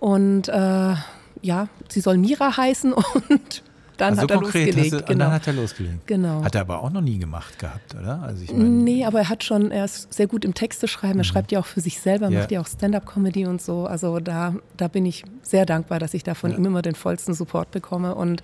Und 0.00 0.48
äh, 0.48 0.94
ja, 1.42 1.68
sie 1.88 2.00
soll 2.00 2.16
Mira 2.18 2.56
heißen 2.56 2.92
und 3.28 3.62
dann 3.96 4.10
Also 4.18 4.22
hat 4.22 4.30
er 4.30 4.36
konkret, 4.38 4.66
losgelegt. 4.74 4.92
du, 4.92 4.96
und 4.98 5.06
genau. 5.06 5.24
dann 5.26 5.32
hat 5.34 5.46
er 5.46 5.52
losgelegt. 5.52 6.06
Genau. 6.06 6.42
Hat 6.42 6.54
er 6.54 6.62
aber 6.62 6.82
auch 6.82 6.88
noch 6.90 7.02
nie 7.02 7.18
gemacht 7.18 7.58
gehabt, 7.58 7.94
oder? 7.94 8.22
Also 8.22 8.42
ich 8.44 8.50
meine, 8.52 8.64
Nee, 8.64 9.04
aber 9.04 9.18
er 9.20 9.28
hat 9.28 9.44
schon, 9.44 9.70
er 9.70 9.84
ist 9.84 10.10
sehr 10.12 10.26
gut 10.26 10.44
im 10.46 10.54
Texte 10.54 10.88
schreiben. 10.88 11.18
Er 11.20 11.24
schreibt 11.24 11.52
ja 11.52 11.60
auch 11.60 11.66
für 11.66 11.82
sich 11.82 12.00
selber, 12.00 12.28
Mhm. 12.28 12.32
Ja. 12.32 12.38
macht 12.40 12.50
ja 12.50 12.60
auch 12.62 12.66
Stand-up-Comedy 12.66 13.44
und 13.46 13.60
so. 13.60 13.84
Also 13.84 14.18
da, 14.18 14.54
da 14.78 14.88
bin 14.88 15.04
ich 15.04 15.24
sehr 15.42 15.66
dankbar, 15.66 15.98
dass 15.98 16.14
ich 16.14 16.24
da 16.24 16.34
von 16.34 16.50
ihm 16.56 16.64
immer 16.64 16.80
den 16.80 16.94
vollsten 16.94 17.34
Support 17.34 17.70
bekomme 17.72 18.14
und 18.14 18.42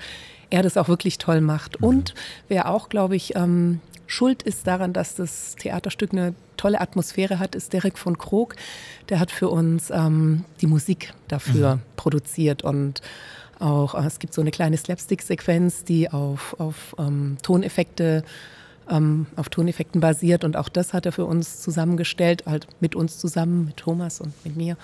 er 0.50 0.62
das 0.62 0.76
auch 0.76 0.88
wirklich 0.88 1.16
toll 1.18 1.40
macht. 1.40 1.80
Mhm. 1.80 1.86
Und 1.88 2.14
wer 2.48 2.68
auch, 2.70 2.90
glaube 2.90 3.16
ich, 3.16 3.34
ähm, 3.34 3.80
schuld 4.06 4.42
ist 4.42 4.66
daran, 4.66 4.92
dass 4.92 5.14
das 5.14 5.56
Theaterstück 5.56 6.12
eine 6.12 6.34
tolle 6.56 6.80
Atmosphäre 6.80 7.38
hat, 7.38 7.54
ist 7.54 7.72
Derek 7.72 7.98
von 7.98 8.18
Krog. 8.18 8.56
Der 9.08 9.20
hat 9.20 9.30
für 9.30 9.48
uns 9.48 9.90
ähm, 9.90 10.44
die 10.60 10.66
Musik 10.66 11.12
dafür 11.28 11.80
produziert 11.96 12.62
und 12.62 13.02
auch, 13.58 13.94
äh, 13.94 14.06
es 14.06 14.18
gibt 14.18 14.34
so 14.34 14.40
eine 14.40 14.50
kleine 14.50 14.76
Slapstick-Sequenz, 14.76 15.84
die 15.84 16.10
auf, 16.10 16.58
auf 16.58 16.94
ähm, 16.98 17.38
Toneffekte 17.42 18.22
ähm, 18.88 19.26
auf 19.36 19.48
Toneffekten 19.48 20.00
basiert 20.00 20.44
und 20.44 20.56
auch 20.56 20.68
das 20.68 20.92
hat 20.92 21.06
er 21.06 21.12
für 21.12 21.24
uns 21.24 21.60
zusammengestellt, 21.60 22.44
halt 22.46 22.68
mit 22.80 22.94
uns 22.94 23.18
zusammen, 23.18 23.64
mit 23.64 23.76
Thomas 23.76 24.20
und 24.20 24.32
mit 24.44 24.56
mir. 24.56 24.76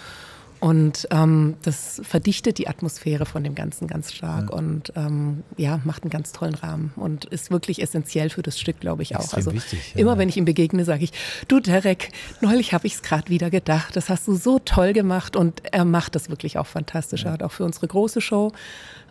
Und 0.63 1.09
ähm, 1.11 1.57
das 1.63 2.01
verdichtet 2.05 2.57
die 2.59 2.69
Atmosphäre 2.69 3.27
von 3.27 3.43
dem 3.43 3.57
Ganzen 3.57 3.89
ganz 3.89 4.13
stark 4.13 4.49
und 4.49 4.93
ähm, 4.95 5.43
ja, 5.57 5.81
macht 5.83 6.05
einen 6.05 6.11
ganz 6.11 6.31
tollen 6.31 6.55
Rahmen 6.55 6.93
und 6.95 7.25
ist 7.25 7.51
wirklich 7.51 7.83
essentiell 7.83 8.31
für 8.31 8.43
das 8.43 8.61
Stück, 8.61 8.79
glaube 8.79 9.03
ich 9.03 9.17
auch. 9.17 9.23
Extrem 9.23 9.39
Also 9.39 9.53
wichtig, 9.55 9.93
ja. 9.93 10.01
immer 10.01 10.19
wenn 10.19 10.29
ich 10.29 10.37
ihm 10.37 10.45
begegne, 10.45 10.85
sage 10.85 11.03
ich, 11.03 11.11
du 11.49 11.59
Derek, 11.59 12.13
neulich 12.43 12.75
habe 12.75 12.87
ich 12.87 12.95
es 12.95 13.03
gerade 13.03 13.29
wieder 13.29 13.51
gedacht, 13.51 13.97
das 13.97 14.09
hast 14.09 14.29
du 14.29 14.37
so 14.37 14.61
toll 14.61 14.93
gemacht 14.93 15.35
und 15.35 15.63
er 15.73 15.85
macht 15.85 16.15
das 16.15 16.31
wirklich 16.31 16.59
auch 16.59 16.69
fantastisch. 16.69 17.25
Er 17.25 17.33
hat 17.33 17.43
auch 17.43 17.51
für 17.51 17.65
unsere 17.65 17.89
große 17.89 18.21
Show, 18.21 18.53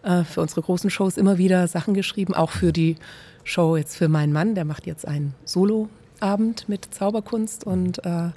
äh, 0.04 0.24
für 0.24 0.40
unsere 0.40 0.62
großen 0.62 0.90
Shows 0.90 1.18
immer 1.18 1.38
wieder 1.38 1.68
Sachen 1.68 1.94
geschrieben, 1.94 2.34
auch 2.34 2.52
für 2.52 2.72
die 2.72 2.96
Show 3.44 3.76
jetzt 3.76 3.98
für 3.98 4.08
meinen 4.08 4.32
Mann, 4.32 4.56
der 4.56 4.64
macht 4.64 4.88
jetzt 4.88 5.06
einen 5.06 5.34
Soloabend 5.44 6.70
mit 6.70 6.94
Zauberkunst 6.94 7.66
und 7.66 8.06
äh, 8.06 8.30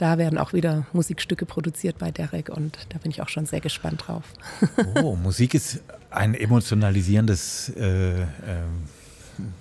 da 0.00 0.16
werden 0.16 0.38
auch 0.38 0.54
wieder 0.54 0.86
Musikstücke 0.94 1.44
produziert 1.44 1.98
bei 1.98 2.10
Derek 2.10 2.48
und 2.48 2.78
da 2.88 2.98
bin 2.98 3.10
ich 3.10 3.20
auch 3.20 3.28
schon 3.28 3.44
sehr 3.44 3.60
gespannt 3.60 4.04
drauf. 4.06 4.24
oh, 4.94 5.14
Musik 5.22 5.52
ist 5.52 5.82
ein 6.10 6.32
emotionalisierendes 6.34 7.68
äh, 7.76 8.22
ähm, 8.22 8.26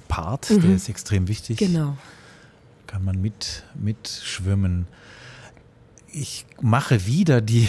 Part, 0.07 0.49
der 0.49 0.76
ist 0.76 0.88
extrem 0.88 1.28
wichtig. 1.28 1.60
Mhm. 1.60 1.66
Genau. 1.66 1.98
Kann 2.88 3.03
man 3.03 3.22
mit, 3.22 3.64
mitschwimmen. 3.76 4.88
Ich 6.11 6.45
mache 6.61 7.06
wieder 7.06 7.40
die 7.41 7.68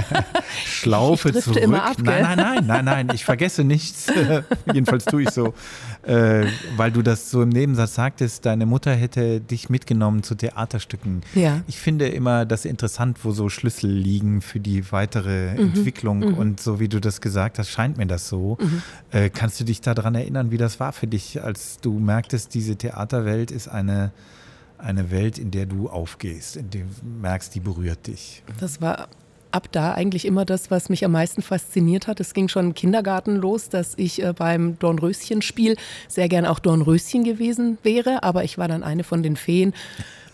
Schlaufe 0.66 1.30
Ich 1.30 1.44
zurück. 1.44 1.58
immer 1.58 1.84
ab, 1.84 1.96
nein, 2.02 2.22
nein, 2.22 2.36
nein, 2.36 2.66
nein, 2.66 2.84
nein, 2.84 3.10
ich 3.14 3.24
vergesse 3.24 3.64
nichts. 3.64 4.06
Jedenfalls 4.72 5.04
tue 5.04 5.22
ich 5.22 5.30
so. 5.30 5.54
Äh, 6.02 6.46
weil 6.76 6.90
du 6.92 7.02
das 7.02 7.30
so 7.30 7.42
im 7.42 7.50
Nebensatz 7.50 7.94
sagtest, 7.94 8.46
deine 8.46 8.66
Mutter 8.66 8.94
hätte 8.94 9.40
dich 9.40 9.68
mitgenommen 9.68 10.22
zu 10.22 10.34
Theaterstücken. 10.34 11.22
Ja. 11.34 11.60
Ich 11.68 11.78
finde 11.78 12.08
immer 12.08 12.46
das 12.46 12.64
interessant, 12.64 13.18
wo 13.22 13.32
so 13.32 13.48
Schlüssel 13.48 13.90
liegen 13.90 14.40
für 14.40 14.60
die 14.60 14.90
weitere 14.92 15.52
Mhm. 15.54 15.58
Entwicklung. 15.60 16.22
Und 16.34 16.60
so 16.60 16.80
wie 16.80 16.88
du 16.88 17.00
das 17.00 17.20
gesagt 17.20 17.58
hast, 17.58 17.68
scheint 17.70 17.96
mir 17.98 18.06
das 18.06 18.28
so. 18.28 18.56
Mhm. 18.60 18.82
Äh, 19.10 19.30
kannst 19.30 19.60
du 19.60 19.64
dich 19.64 19.80
daran 19.80 20.14
erinnern, 20.14 20.50
wie 20.50 20.58
das 20.58 20.80
war 20.80 20.92
für 20.92 21.06
dich, 21.06 21.42
als 21.42 21.78
du 21.80 21.98
merktest, 21.98 22.54
diese 22.54 22.76
Theaterwelt 22.76 23.50
ist 23.50 23.68
eine, 23.68 24.10
eine 24.82 25.10
Welt, 25.10 25.38
in 25.38 25.50
der 25.50 25.66
du 25.66 25.88
aufgehst, 25.88 26.56
in 26.56 26.70
der 26.70 26.82
du 26.82 27.06
merkst, 27.20 27.54
die 27.54 27.60
berührt 27.60 28.06
dich? 28.06 28.42
Das 28.58 28.80
war 28.80 29.08
ab 29.52 29.68
da 29.72 29.92
eigentlich 29.94 30.24
immer 30.24 30.44
das, 30.44 30.70
was 30.70 30.88
mich 30.88 31.04
am 31.04 31.12
meisten 31.12 31.42
fasziniert 31.42 32.06
hat. 32.06 32.20
Es 32.20 32.34
ging 32.34 32.48
schon 32.48 32.66
im 32.66 32.74
Kindergarten 32.74 33.36
los, 33.36 33.68
dass 33.68 33.94
ich 33.96 34.22
äh, 34.22 34.32
beim 34.32 34.78
Dornröschen-Spiel 34.78 35.76
sehr 36.08 36.28
gern 36.28 36.46
auch 36.46 36.58
Dornröschen 36.58 37.24
gewesen 37.24 37.78
wäre, 37.82 38.22
aber 38.22 38.44
ich 38.44 38.58
war 38.58 38.68
dann 38.68 38.82
eine 38.82 39.04
von 39.04 39.22
den 39.22 39.36
Feen. 39.36 39.74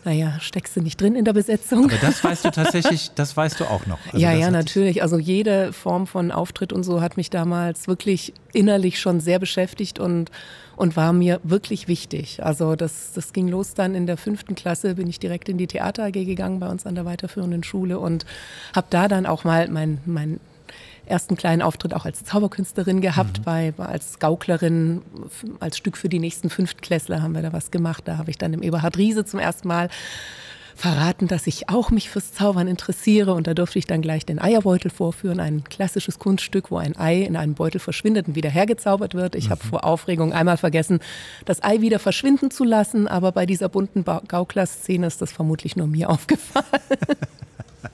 Naja, 0.06 0.38
steckst 0.38 0.76
du 0.76 0.82
nicht 0.82 1.00
drin 1.00 1.16
in 1.16 1.24
der 1.24 1.32
Besetzung? 1.32 1.86
Aber 1.86 1.96
das 2.00 2.22
weißt 2.22 2.44
du 2.44 2.50
tatsächlich, 2.52 3.10
das 3.16 3.36
weißt 3.36 3.58
du 3.58 3.64
auch 3.64 3.86
noch. 3.86 3.98
Also 4.06 4.18
ja, 4.18 4.32
ja, 4.32 4.52
natürlich. 4.52 5.02
Also 5.02 5.18
jede 5.18 5.72
Form 5.72 6.06
von 6.06 6.30
Auftritt 6.30 6.72
und 6.72 6.84
so 6.84 7.00
hat 7.00 7.16
mich 7.16 7.28
damals 7.28 7.88
wirklich 7.88 8.32
innerlich 8.52 9.00
schon 9.00 9.18
sehr 9.18 9.40
beschäftigt 9.40 9.98
und, 9.98 10.30
und 10.76 10.96
war 10.96 11.12
mir 11.12 11.40
wirklich 11.42 11.88
wichtig. 11.88 12.44
Also 12.44 12.76
das, 12.76 13.14
das 13.16 13.32
ging 13.32 13.48
los 13.48 13.74
dann 13.74 13.96
in 13.96 14.06
der 14.06 14.16
fünften 14.16 14.54
Klasse, 14.54 14.94
bin 14.94 15.08
ich 15.08 15.18
direkt 15.18 15.48
in 15.48 15.58
die 15.58 15.66
Theater 15.66 16.04
AG 16.04 16.12
gegangen 16.12 16.60
bei 16.60 16.68
uns 16.68 16.86
an 16.86 16.94
der 16.94 17.04
weiterführenden 17.04 17.64
Schule 17.64 17.98
und 17.98 18.26
habe 18.76 18.86
da 18.90 19.08
dann 19.08 19.26
auch 19.26 19.42
mal 19.42 19.68
mein, 19.68 19.98
mein 20.06 20.38
ersten 21.06 21.36
kleinen 21.36 21.62
Auftritt 21.62 21.94
auch 21.94 22.04
als 22.04 22.24
Zauberkünstlerin 22.24 23.00
gehabt, 23.00 23.42
bei, 23.44 23.72
war 23.76 23.88
als 23.88 24.18
Gauklerin, 24.18 25.02
als 25.60 25.76
Stück 25.76 25.96
für 25.96 26.08
die 26.08 26.18
nächsten 26.18 26.50
Fünftklässler 26.50 27.22
haben 27.22 27.34
wir 27.34 27.42
da 27.42 27.52
was 27.52 27.70
gemacht. 27.70 28.02
Da 28.06 28.18
habe 28.18 28.30
ich 28.30 28.38
dann 28.38 28.52
dem 28.52 28.62
Eberhard 28.62 28.98
Riese 28.98 29.24
zum 29.24 29.40
ersten 29.40 29.68
Mal 29.68 29.88
verraten, 30.76 31.26
dass 31.26 31.46
ich 31.46 31.70
auch 31.70 31.90
mich 31.90 32.10
fürs 32.10 32.34
Zaubern 32.34 32.68
interessiere 32.68 33.32
und 33.32 33.46
da 33.46 33.54
durfte 33.54 33.78
ich 33.78 33.86
dann 33.86 34.02
gleich 34.02 34.26
den 34.26 34.38
Eierbeutel 34.38 34.90
vorführen, 34.90 35.40
ein 35.40 35.64
klassisches 35.64 36.18
Kunststück, 36.18 36.70
wo 36.70 36.76
ein 36.76 36.96
Ei 36.98 37.22
in 37.22 37.34
einem 37.34 37.54
Beutel 37.54 37.80
verschwindet 37.80 38.28
und 38.28 38.34
wieder 38.34 38.50
hergezaubert 38.50 39.14
wird. 39.14 39.34
Ich 39.34 39.48
habe 39.48 39.64
vor 39.64 39.84
Aufregung 39.84 40.34
einmal 40.34 40.58
vergessen, 40.58 41.00
das 41.46 41.62
Ei 41.62 41.80
wieder 41.80 41.98
verschwinden 41.98 42.50
zu 42.50 42.62
lassen, 42.62 43.08
aber 43.08 43.32
bei 43.32 43.46
dieser 43.46 43.70
bunten 43.70 44.04
Gaukler-Szene 44.04 45.06
ist 45.06 45.22
das 45.22 45.32
vermutlich 45.32 45.76
nur 45.76 45.86
mir 45.86 46.10
aufgefallen. 46.16 46.64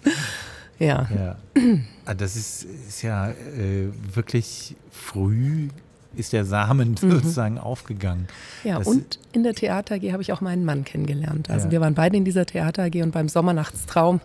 ja. 0.79 1.09
Ja. 1.15 1.37
Ah, 2.05 2.15
Das 2.15 2.35
ist, 2.35 2.65
ist 2.89 3.03
ja 3.03 3.29
äh, 3.31 3.89
wirklich 4.13 4.75
früh 4.91 5.69
ist 6.17 6.33
der 6.33 6.45
Samen 6.45 6.97
sozusagen 6.97 7.59
aufgegangen. 7.59 8.27
Mhm. 8.65 8.69
Ja, 8.69 8.79
Das- 8.79 8.89
und 8.89 9.19
in 9.33 9.45
der 9.45 9.55
Theater 9.55 9.95
AG 9.95 10.11
habe 10.13 10.21
ich 10.21 10.33
auch 10.33 10.41
meinen 10.41 10.65
Mann 10.65 10.85
kennengelernt. 10.85 11.49
Also 11.49 11.67
Ja. 11.67 11.71
wir 11.73 11.81
waren 11.81 11.95
beide 11.95 12.17
in 12.17 12.25
dieser 12.25 12.45
Theater 12.45 12.83
AG 12.85 13.01
und 13.03 13.13
beim 13.13 13.29
Sommernachtstraum 13.29 14.21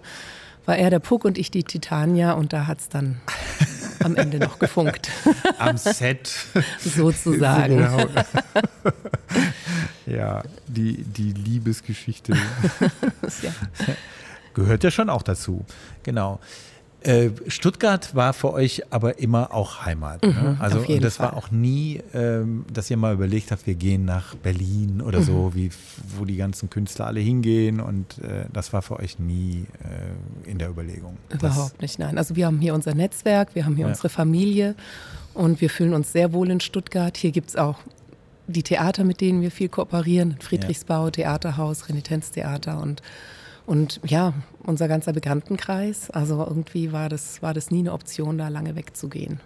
war 0.65 0.75
er 0.75 0.89
der 0.89 0.99
Puck 0.99 1.23
und 1.23 1.37
ich 1.37 1.51
die 1.51 1.63
Titania 1.63 2.33
und 2.33 2.51
da 2.51 2.65
hat 2.67 2.79
es 2.79 2.89
dann 2.89 3.21
am 4.03 4.15
Ende 4.15 4.39
noch 4.39 4.57
gefunkt, 4.59 5.09
am 5.59 5.77
Set. 5.77 6.29
sozusagen. 6.83 7.77
Genau. 7.77 8.05
ja, 10.07 10.43
die, 10.67 11.03
die 11.03 11.31
Liebesgeschichte 11.31 12.33
ja. 13.43 13.51
Gehört 14.57 14.83
ja 14.83 14.91
schon 14.91 15.09
auch 15.09 15.21
dazu. 15.23 15.63
Genau. 16.03 16.39
Äh, 17.01 17.29
Stuttgart 17.47 18.15
war 18.15 18.33
für 18.33 18.51
euch 18.53 18.81
aber 18.91 19.19
immer 19.19 19.53
auch 19.53 19.85
Heimat. 19.85 20.23
Mhm, 20.25 20.29
ne? 20.31 20.57
Also 20.59 20.83
das 20.99 21.17
Fall. 21.17 21.27
war 21.27 21.37
auch 21.37 21.51
nie, 21.51 22.01
ähm, 22.13 22.65
dass 22.73 22.89
ihr 22.89 22.97
mal 22.97 23.13
überlegt 23.13 23.51
habt, 23.51 23.67
wir 23.67 23.75
gehen 23.75 24.03
nach 24.03 24.33
Berlin 24.35 25.01
oder 25.01 25.19
Mhm. 25.19 25.23
so, 25.23 25.51
wie 25.53 25.69
wo 26.17 26.25
die 26.25 26.35
ganzen 26.37 26.69
Künstler 26.71 27.05
alle 27.05 27.19
hingehen. 27.19 27.79
Und 27.79 28.17
äh, 28.17 28.45
das 28.51 28.73
war 28.73 28.81
für 28.81 28.99
euch 28.99 29.19
nie 29.19 29.65
äh, 30.45 30.49
in 30.49 30.57
der 30.57 30.69
Überlegung. 30.69 31.17
Das- 31.29 31.39
Überhaupt 31.55 31.81
nicht, 31.83 31.99
nein. 31.99 32.17
Also 32.17 32.35
wir 32.35 32.47
haben 32.47 32.59
hier 32.59 32.73
unser 32.73 32.95
Netzwerk, 32.95 33.53
wir 33.53 33.65
haben 33.65 33.75
hier 33.75 33.85
Ja. 33.85 33.89
unsere 33.89 34.09
Familie 34.09 34.73
und 35.35 35.61
wir 35.61 35.69
fühlen 35.69 35.93
uns 35.93 36.11
sehr 36.11 36.33
wohl 36.33 36.49
in 36.49 36.59
Stuttgart. 36.59 37.15
Hier 37.15 37.31
gibt 37.31 37.49
es 37.49 37.55
auch 37.55 37.77
die 38.47 38.63
Theater, 38.63 39.03
mit 39.03 39.21
denen 39.21 39.41
wir 39.41 39.51
viel 39.51 39.69
kooperieren. 39.69 40.37
Friedrichsbau, 40.39 41.11
Theaterhaus, 41.11 41.89
Renitenztheater 41.89 42.81
und, 42.81 43.01
und 43.67 43.99
ja, 44.05 44.33
unser 44.63 44.87
ganzer 44.87 45.13
Bekanntenkreis. 45.13 46.09
Also 46.09 46.43
irgendwie 46.43 46.91
war 46.93 47.09
das, 47.09 47.41
war 47.43 47.53
das 47.53 47.69
nie 47.69 47.79
eine 47.79 47.93
Option, 47.93 48.37
da 48.37 48.47
lange 48.47 48.75
wegzugehen. 48.75 49.39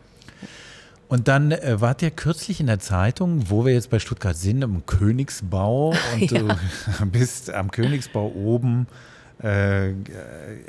Und 1.10 1.28
dann 1.28 1.52
äh, 1.52 1.82
wart 1.82 2.02
ihr 2.04 2.12
kürzlich 2.12 2.62
in 2.62 2.68
der 2.68 2.80
Zeitung, 2.80 3.50
wo 3.50 3.66
wir 3.66 3.74
jetzt 3.74 3.90
bei 3.90 4.00
Stuttgart 4.00 4.38
sind, 4.38 4.62
im 4.62 4.86
Königsbau 4.86 5.90
und 6.14 6.32
du 6.32 6.48
bist 7.12 7.50
am 7.50 7.72
Königsbau 7.72 8.32
oben 8.34 8.88
äh, 9.44 9.94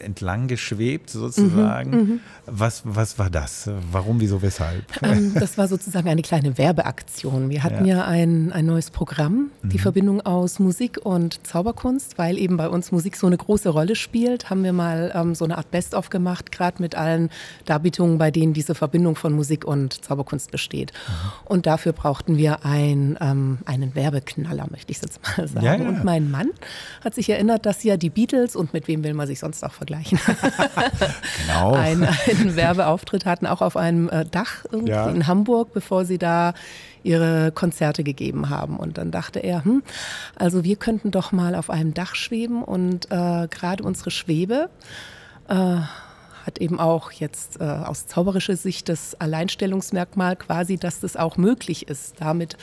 entlang 0.03 0.49
geschwebt 0.49 1.11
sozusagen. 1.11 2.20
Was, 2.47 2.82
was 2.85 3.19
war 3.19 3.31
das? 3.31 3.70
Warum, 3.90 4.20
wieso, 4.20 4.43
weshalb? 4.43 4.85
Ähm, 5.03 5.35
das 5.39 5.59
war 5.59 5.69
sozusagen 5.69 6.09
eine 6.09 6.23
kleine 6.23 6.57
Werbeaktion. 6.57 7.51
Wir 7.51 7.62
hatten 7.62 7.85
ja, 7.85 8.05
ein, 8.05 8.53
ein 8.53 8.66
neues 8.66 8.90
Programm, 8.90 9.51
die 9.62 9.78
Verbindung 9.78 10.20
aus 10.23 10.59
Musik 10.59 10.99
und 11.05 11.47
Zauberkunst, 11.47 12.19
weil 12.19 12.39
eben 12.39 12.57
bei 12.57 12.69
uns 12.69 12.93
Musik 12.93 13.16
so 13.16 13.27
eine 13.27 13.36
große 13.36 13.69
Rolle 13.69 13.94
spielt, 13.94 14.51
haben 14.51 14.65
wir 14.65 14.73
mal 14.73 15.12
ähm, 15.15 15.35
so 15.35 15.44
eine 15.44 15.59
Art 15.59 15.70
Best-of 15.70 16.11
gemacht, 16.11 16.51
gerade 16.51 16.81
mit 16.81 16.94
allen 16.94 17.31
Darbietungen, 17.66 18.19
bei 18.19 18.31
denen 18.31 18.55
diese 18.55 18.74
Verbindung 18.74 19.16
von 19.16 19.32
Musik 19.32 19.65
und 19.65 20.05
Zauberkunst 20.05 20.51
besteht. 20.51 20.93
Und 21.44 21.66
dafür 21.66 21.93
brauchten 21.93 22.36
wir 22.36 22.65
ein, 22.65 23.19
ähm, 23.20 23.59
einen 23.66 23.94
Werbeknaller, 23.94 24.66
möchte 24.70 24.93
ich 24.93 25.03
jetzt 25.03 25.20
mal 25.36 25.47
sagen. 25.47 25.66
Ja, 25.66 25.77
ja. 25.77 25.89
Und 25.89 26.05
mein 26.05 26.31
Mann 26.31 26.51
hat 27.05 27.15
sich 27.15 27.28
erinnert, 27.28 27.66
dass 27.66 27.82
ja 27.82 27.97
die 27.97 28.11
Beatles 28.11 28.57
und 28.62 28.72
mit 28.72 28.89
wem 28.89 29.05
will 29.05 29.12
man 29.12 29.26
sich 29.26 29.40
sonst 29.40 29.62
auch 29.64 29.72
vergleichen? 29.72 30.18
Genau. 31.47 31.72
ein, 31.74 32.05
einen 32.05 32.56
Werbeauftritt 32.56 33.26
hatten, 33.26 33.47
auch 33.47 33.60
auf 33.60 33.76
einem 33.76 34.09
äh, 34.09 34.24
Dach 34.24 34.64
irgendwie 34.70 34.93
Ja. 34.93 35.09
in 35.10 35.26
Hamburg, 35.26 35.72
bevor 35.72 36.05
sie 36.05 36.18
da 36.18 36.55
ihre 37.02 37.51
Konzerte 37.52 38.05
gegeben 38.05 38.48
haben. 38.48 38.76
Und 38.76 38.97
dann 38.98 39.10
dachte 39.10 39.40
er, 39.40 39.64
hm, 39.64 39.82
also 40.36 40.62
wir 40.64 40.76
könnten 40.76 41.10
doch 41.10 41.32
mal 41.32 41.55
auf 41.55 41.68
einem 41.70 41.94
Dach 41.94 42.14
schweben 42.14 42.62
und 42.62 43.06
äh, 43.10 43.48
gerade 43.48 43.82
unsere 43.82 44.10
Schwebe 44.10 44.70
äh, 45.48 45.55
hat 46.47 46.59
eben 46.59 46.78
auch 46.80 47.12
jetzt 47.12 47.60
äh, 47.60 47.64
aus 47.64 48.06
zauberischer 48.06 48.56
Sicht 48.56 48.89
das 48.89 49.14
Alleinstellungsmerkmal 49.20 50.36
quasi, 50.36 50.76
dass 50.76 51.01
das 51.01 51.16
auch 51.16 51.36
möglich 51.36 51.89
ist, 51.89 52.20
damit 52.20 52.56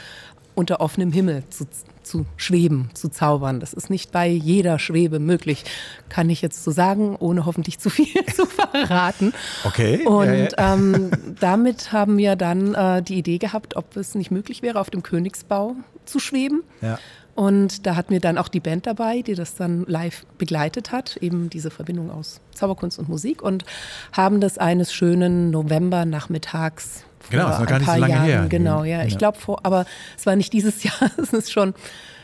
unter 0.56 0.82
offenem 0.82 1.12
Himmel 1.12 1.44
zu, 1.50 1.66
zu 2.10 2.26
schweben, 2.38 2.90
zu 2.94 3.10
zaubern. 3.10 3.60
Das 3.60 3.74
ist 3.74 3.90
nicht 3.90 4.12
bei 4.12 4.28
jeder 4.28 4.80
Schwebe 4.80 5.20
möglich, 5.20 5.64
kann 6.10 6.30
ich 6.30 6.42
jetzt 6.42 6.64
so 6.64 6.72
sagen, 6.72 7.16
ohne 7.18 7.46
hoffentlich 7.46 7.80
zu 7.80 7.90
viel 7.90 8.26
zu 8.36 8.46
verraten. 8.46 9.34
Okay, 9.64 10.02
ja, 10.04 10.10
Und 10.10 10.52
ja. 10.58 10.74
Ähm, 10.74 11.12
damit 11.40 11.92
haben 11.92 12.18
wir 12.18 12.36
dann 12.36 12.74
äh, 12.74 13.04
die 13.04 13.20
Idee 13.20 13.38
gehabt, 13.38 13.76
ob 13.76 13.96
es 13.96 14.16
nicht 14.16 14.32
möglich 14.32 14.62
wäre, 14.62 14.80
auf 14.80 14.90
dem 14.90 15.04
Königsbau 15.04 15.76
zu 16.06 16.20
schweben. 16.20 16.64
Ja. 16.82 16.98
Und 17.36 17.86
da 17.86 17.96
hatten 17.96 18.12
wir 18.12 18.20
dann 18.20 18.38
auch 18.38 18.50
die 18.50 18.60
Band 18.60 18.86
dabei, 18.86 19.22
die 19.22 19.36
das 19.36 19.56
dann 19.56 19.86
live 19.88 20.26
begleitet 20.38 20.92
hat, 20.92 21.16
eben 21.18 21.50
diese 21.50 21.72
Verbindung 21.72 22.12
aus 22.12 22.42
Zauberkunst 22.54 23.00
und 23.00 23.08
Musik 23.08 23.42
und 23.42 23.64
haben 24.12 24.42
das 24.42 24.58
eines 24.58 24.92
schönen 24.92 25.50
November-Nachmittags 25.52 27.06
Genau, 27.30 27.50
ist 27.50 27.60
noch 27.60 27.66
gar 27.66 27.76
ein 27.76 27.82
nicht 27.82 27.92
so 27.92 27.98
lange 28.00 28.14
Jahren, 28.14 28.26
her. 28.26 28.46
Genau, 28.50 28.84
ja. 28.84 29.04
Ich 29.04 29.14
Ja. 29.14 29.18
glaube 29.20 29.38
vor, 29.40 29.60
aber 29.64 29.86
es 30.18 30.26
war 30.26 30.36
nicht 30.36 30.52
dieses 30.54 30.84
Jahr, 30.84 31.12
es 31.18 31.34
ist 31.34 31.52
schon, 31.52 31.74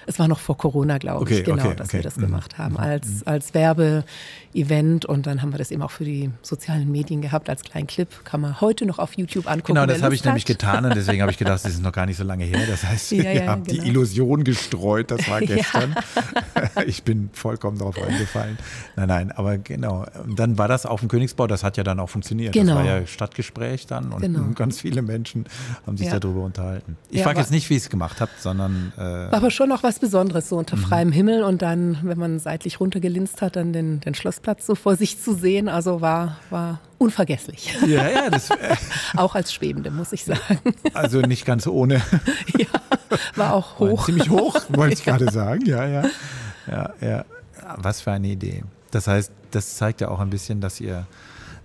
es 0.08 0.20
war 0.20 0.28
noch 0.28 0.40
vor 0.40 0.58
Corona, 0.58 0.98
glaube 0.98 1.22
Okay, 1.22 1.40
ich, 1.40 1.44
genau, 1.46 1.64
okay, 1.66 1.76
dass 1.76 1.88
okay. 1.90 1.98
wir 1.98 2.04
das 2.04 2.16
Mhm. 2.18 2.22
gemacht 2.22 2.58
haben 2.58 2.78
als, 2.78 3.26
als 3.26 3.54
Werbeevent 4.56 5.06
und 5.06 5.28
dann 5.28 5.42
haben 5.42 5.52
wir 5.54 5.58
das 5.58 5.72
eben 5.72 5.82
auch 5.82 5.92
für 5.92 6.06
die 6.06 6.32
sozialen 6.42 6.90
Medien 6.90 7.22
gehabt 7.22 7.50
als 7.50 7.62
kleinen 7.64 7.88
Clip. 7.88 8.08
Kann 8.24 8.42
man 8.42 8.62
heute 8.62 8.86
noch 8.86 9.00
auf 9.00 9.14
YouTube 9.18 9.48
angucken. 9.48 9.74
Genau, 9.76 9.86
das 9.86 10.02
habe 10.02 10.16
ich 10.16 10.22
Lust 10.22 10.26
nämlich 10.26 10.44
hat. 10.44 10.48
getan 10.48 10.86
und 10.86 10.96
deswegen 10.96 11.22
habe 11.22 11.32
ich 11.32 11.38
gedacht, 11.38 11.64
das 11.66 11.66
ist 11.74 11.82
noch 11.82 11.92
gar 11.92 12.06
nicht 12.06 12.18
so 12.18 12.24
lange 12.24 12.46
her. 12.46 12.62
Das 12.68 12.84
heißt, 12.84 13.12
Ja, 13.12 13.24
ihr 13.32 13.34
ja, 13.44 13.48
habt 13.48 13.70
die 13.70 13.78
genau. 13.78 13.88
Illusion 13.90 14.44
gestreut, 14.44 15.12
das 15.12 15.28
war 15.30 15.42
Ja. 15.46 15.56
gestern. 15.56 15.96
Ich 16.88 17.04
bin 17.04 17.30
vollkommen 17.34 17.78
darauf 17.78 18.02
eingefallen. 18.02 18.58
Nein, 18.96 19.08
nein, 19.08 19.32
aber 19.32 19.58
genau. 19.58 20.06
Und 20.26 20.38
Dann 20.40 20.58
war 20.58 20.68
das 20.68 20.86
auf 20.86 21.00
dem 21.00 21.10
Königsbau, 21.10 21.48
das 21.48 21.64
hat 21.64 21.78
ja 21.78 21.84
dann 21.84 22.00
auch 22.00 22.10
funktioniert. 22.10 22.54
Genau. 22.54 22.76
Das 22.76 22.86
war 22.86 23.00
ja 23.00 23.08
Stadtgespräch 23.08 23.88
dann 23.88 24.12
und 24.12 24.22
Genau. 24.22 24.42
ganz 24.56 24.80
viele 24.82 25.02
Menschen 25.02 25.46
haben 25.86 25.98
sich 25.98 26.08
Ja. 26.08 26.20
darüber 26.20 26.42
unterhalten. 26.44 26.98
Ich 27.10 27.20
Ja, 27.20 27.24
frage 27.26 27.40
jetzt 27.40 27.52
nicht, 27.52 27.70
wie 27.70 27.74
ihr 27.76 27.80
es 27.80 27.90
gemacht 27.90 28.22
habt, 28.22 28.42
sondern 28.42 28.94
äh, 28.98 29.02
War 29.02 29.34
aber 29.34 29.52
schon 29.52 29.70
noch 29.70 29.84
was 29.84 30.00
Besonderes, 30.00 30.50
so 30.50 30.56
Mhm. 30.56 30.60
unter 30.60 30.78
freiem 30.78 31.12
Himmel 31.12 31.44
und 31.44 31.62
dann, 31.62 32.00
wenn 32.04 32.18
man 32.18 32.40
seitlich 32.40 32.80
runtergelinst 32.80 33.42
hat, 33.42 33.56
dann 33.56 33.74
den, 33.74 34.00
den 34.02 34.16
Schlossplatz 34.46 34.66
so 34.66 34.76
vor 34.76 34.96
sich 34.96 35.22
zu 35.22 35.34
sehen. 35.34 35.68
Also 35.68 36.02
war, 36.02 36.38
war 36.50 36.80
unvergesslich. 36.98 37.76
ja, 37.88 38.08
ja, 38.10 38.30
das, 38.30 38.50
äh, 38.52 38.76
auch 39.18 39.36
als 39.36 39.54
Schwebende, 39.54 39.92
muss 39.92 40.14
ich 40.14 40.24
sagen. 40.24 40.60
also 40.94 41.22
nicht 41.22 41.46
ganz 41.46 41.68
ohne. 41.68 41.96
ja, 42.58 42.68
war 43.36 43.54
auch 43.54 43.80
War 43.80 43.90
hoch. 43.90 44.06
Ziemlich 44.06 44.30
hoch, 44.30 44.56
wollte 44.70 44.94
ich 44.94 45.04
gerade 45.06 45.32
sagen. 45.32 45.66
Ja, 45.66 45.88
ja. 45.88 46.04
Ja, 46.68 46.94
ja. 47.02 47.26
Was 47.78 48.02
für 48.02 48.12
eine 48.12 48.28
Idee. 48.28 48.64
Das 48.92 49.08
heißt, 49.08 49.32
das 49.52 49.76
zeigt 49.76 50.02
ja 50.02 50.10
auch 50.10 50.20
ein 50.20 50.30
bisschen, 50.30 50.62
dass 50.62 50.80
ihr 50.80 51.08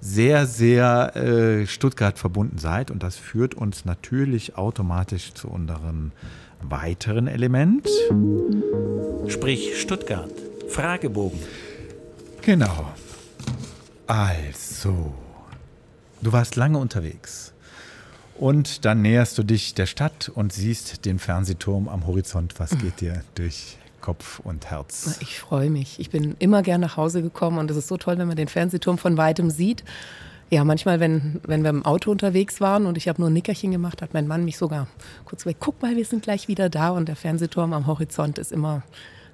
sehr, 0.00 0.46
sehr 0.46 1.14
äh, 1.14 1.66
Stuttgart 1.66 2.18
verbunden 2.18 2.56
seid 2.56 2.90
und 2.90 3.02
das 3.02 3.16
führt 3.16 3.54
uns 3.54 3.84
natürlich 3.84 4.56
automatisch 4.56 5.34
zu 5.34 5.48
unserem 5.48 6.12
weiteren 6.62 7.26
Element. 7.26 7.86
Sprich 9.28 9.78
Stuttgart. 9.78 10.30
Fragebogen. 10.68 11.38
Genau. 12.42 12.92
Also, 14.06 15.12
du 16.22 16.32
warst 16.32 16.56
lange 16.56 16.78
unterwegs 16.78 17.52
und 18.38 18.84
dann 18.84 19.02
näherst 19.02 19.36
du 19.36 19.42
dich 19.42 19.74
der 19.74 19.86
Stadt 19.86 20.30
und 20.34 20.52
siehst 20.52 21.04
den 21.04 21.18
Fernsehturm 21.18 21.88
am 21.88 22.06
Horizont. 22.06 22.58
Was 22.58 22.76
geht 22.78 23.00
dir 23.00 23.22
durch 23.34 23.76
Kopf 24.00 24.40
und 24.40 24.70
Herz? 24.70 25.18
Ich 25.20 25.38
freue 25.38 25.70
mich. 25.70 26.00
Ich 26.00 26.10
bin 26.10 26.34
immer 26.38 26.62
gern 26.62 26.80
nach 26.80 26.96
Hause 26.96 27.22
gekommen 27.22 27.58
und 27.58 27.70
es 27.70 27.76
ist 27.76 27.88
so 27.88 27.98
toll, 27.98 28.18
wenn 28.18 28.26
man 28.26 28.36
den 28.36 28.48
Fernsehturm 28.48 28.96
von 28.96 29.16
weitem 29.16 29.50
sieht. 29.50 29.84
Ja, 30.48 30.64
manchmal, 30.64 30.98
wenn, 30.98 31.40
wenn 31.44 31.62
wir 31.62 31.70
im 31.70 31.84
Auto 31.84 32.10
unterwegs 32.10 32.60
waren 32.60 32.86
und 32.86 32.96
ich 32.96 33.06
habe 33.06 33.20
nur 33.20 33.30
ein 33.30 33.34
Nickerchen 33.34 33.70
gemacht, 33.70 34.02
hat 34.02 34.14
mein 34.14 34.26
Mann 34.26 34.44
mich 34.44 34.56
sogar 34.56 34.88
kurz 35.24 35.46
weg, 35.46 35.58
guck 35.60 35.80
mal, 35.80 35.94
wir 35.94 36.04
sind 36.04 36.22
gleich 36.24 36.48
wieder 36.48 36.68
da 36.68 36.90
und 36.90 37.06
der 37.06 37.14
Fernsehturm 37.14 37.72
am 37.72 37.86
Horizont 37.86 38.38
ist 38.38 38.50
immer 38.50 38.82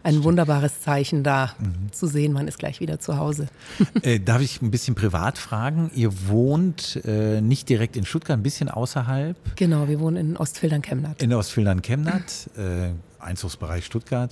ein 0.06 0.22
wunderbares 0.24 0.80
Zeichen 0.80 1.22
da 1.24 1.50
zu 1.90 2.06
sehen, 2.06 2.32
man 2.32 2.46
ist 2.48 2.58
gleich 2.58 2.80
wieder 2.80 2.98
zu 3.00 3.16
Hause. 3.18 3.48
Äh, 4.02 4.20
darf 4.20 4.40
ich 4.40 4.62
ein 4.62 4.70
bisschen 4.70 4.94
privat 4.94 5.36
fragen? 5.36 5.90
Ihr 5.94 6.10
wohnt 6.28 7.00
äh, 7.04 7.40
nicht 7.40 7.68
direkt 7.68 7.96
in 7.96 8.04
Stuttgart, 8.06 8.38
ein 8.38 8.42
bisschen 8.42 8.68
außerhalb, 8.70 9.36
Genau, 9.56 9.88
wir 9.88 9.98
wohnen 10.00 10.16
in 10.16 10.36
Ostfildern-Chemnat. 10.36 11.22
in 11.22 11.32
Ostfildern-Chemnat, 11.32 12.50
äh, 12.56 12.90
Einzugsbereich 13.18 13.84
Stuttgart. 13.84 14.30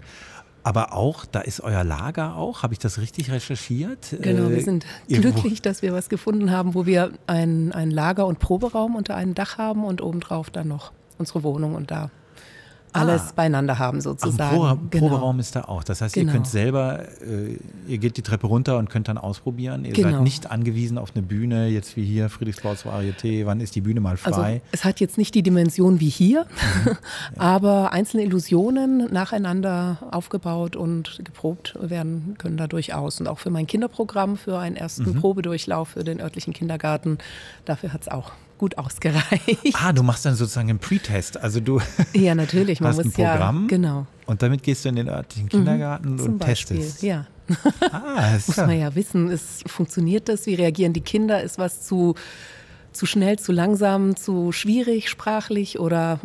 Aber 0.62 0.94
auch, 0.94 1.26
da 1.26 1.40
ist 1.40 1.60
euer 1.60 1.84
Lager 1.84 2.36
auch, 2.36 2.62
habe 2.62 2.72
ich 2.72 2.78
das 2.78 2.98
richtig 2.98 3.30
recherchiert? 3.30 4.16
Genau, 4.20 4.48
Äh, 4.48 4.56
wir 4.56 4.62
sind 4.62 4.86
ihr 5.08 5.18
wo- 5.18 5.22
glücklich, 5.22 5.60
dass 5.60 5.82
wir 5.82 5.92
was 5.92 6.08
gefunden 6.08 6.50
haben, 6.52 6.74
wo 6.74 6.86
wir 6.86 7.10
ein, 7.26 7.72
ein 7.72 7.90
Lager- 7.90 8.26
und 8.26 8.38
Proberaum 8.38 8.94
unter 8.96 9.14
einem 9.16 9.34
Dach 9.34 9.58
haben 9.58 9.84
und 9.84 10.00
obendrauf 10.00 10.50
dann 10.50 10.68
noch 10.68 10.92
unsere 11.18 11.42
Wohnung 11.42 11.74
und 11.74 11.90
da 11.90 12.10
alles 12.94 13.22
Ah. 13.28 13.32
beieinander 13.36 13.78
haben 13.78 13.98
Ach, 13.98 14.02
sozusagen. 14.04 14.56
Probe 14.56 14.78
Genau. 14.90 15.08
Proberaum 15.08 15.40
ist 15.40 15.56
da 15.56 15.62
auch. 15.64 15.84
Das 15.84 16.00
heißt, 16.00 16.16
ihr 16.16 16.22
Genau. 16.22 16.32
könnt 16.34 16.46
selber, 16.46 17.00
äh, 17.22 17.58
ihr 17.88 17.98
geht 17.98 18.16
die 18.16 18.22
Treppe 18.22 18.46
runter 18.46 18.78
und 18.78 18.88
könnt 18.90 19.08
dann 19.08 19.18
ausprobieren. 19.18 19.84
Ihr 19.84 19.94
seid 19.94 20.04
Genau. 20.04 20.22
nicht 20.22 20.50
angewiesen 20.50 20.96
auf 20.98 21.12
eine 21.14 21.22
Bühne, 21.24 21.66
jetzt 21.68 21.96
wie 21.96 22.04
hier 22.04 22.28
Friedrichsbaus 22.30 22.84
Varieté. 22.86 23.46
Wann 23.46 23.60
ist 23.60 23.74
die 23.74 23.80
Bühne 23.80 24.00
mal 24.00 24.16
Also 24.22 24.40
frei? 24.40 24.62
es 24.72 24.84
hat 24.84 25.00
jetzt 25.00 25.18
nicht 25.18 25.34
die 25.34 25.42
Dimension 25.42 26.00
wie 26.00 26.08
hier, 26.08 26.46
Mhm. 26.84 26.96
aber 27.36 27.92
einzelne 27.92 28.22
Illusionen 28.24 29.12
nacheinander 29.12 29.98
aufgebaut 30.10 30.76
und 30.76 31.20
geprobt 31.24 31.76
werden 31.80 32.36
können 32.38 32.56
da 32.56 32.66
durchaus. 32.66 33.20
Und 33.20 33.28
auch 33.28 33.38
für 33.38 33.50
mein 33.50 33.66
Kinderprogramm, 33.66 34.36
für 34.36 34.58
einen 34.58 34.76
ersten 34.76 35.10
Mhm. 35.10 35.20
Probedurchlauf 35.20 35.88
für 35.90 36.04
den 36.04 36.20
örtlichen 36.20 36.52
Kindergarten, 36.52 37.18
dafür 37.64 37.92
hat 37.92 38.02
es 38.02 38.08
auch 38.08 38.32
gut 38.58 38.78
ausgereicht. 38.78 39.74
ah, 39.74 39.92
du 39.92 40.02
machst 40.02 40.24
dann 40.24 40.34
sozusagen 40.34 40.70
einen 40.70 40.78
Pre-Test. 40.78 41.36
Also 41.38 41.60
du 41.60 41.80
Ja, 42.14 42.34
natürlich, 42.34 42.80
man 42.80 42.90
hast 42.90 42.98
ein 43.00 43.06
muss 43.06 43.14
Programm 43.14 43.62
ja 43.62 43.68
genau 43.76 44.06
und 44.26 44.40
damit 44.42 44.62
gehst 44.62 44.84
du 44.84 44.88
in 44.88 44.96
den 44.96 45.08
örtlichen 45.08 45.48
Kindergarten 45.48 46.18
zum 46.18 46.32
und 46.34 46.38
Beispiel. 46.38 46.78
testest. 46.78 47.02
Ja, 47.02 47.26
Ah, 47.92 48.32
muss 48.46 48.56
man 48.56 48.78
ja 48.78 48.94
wissen, 48.94 49.28
ist, 49.28 49.68
funktioniert 49.68 50.28
das, 50.30 50.46
wie 50.46 50.54
reagieren 50.54 50.94
die 50.94 51.02
Kinder, 51.02 51.42
ist 51.42 51.58
was 51.58 51.82
zu 51.82 52.14
zu 52.94 53.06
schnell, 53.06 53.38
zu 53.38 53.52
langsam, 53.52 54.16
zu 54.16 54.52
schwierig 54.52 55.08
sprachlich 55.08 55.78
oder 55.80 56.20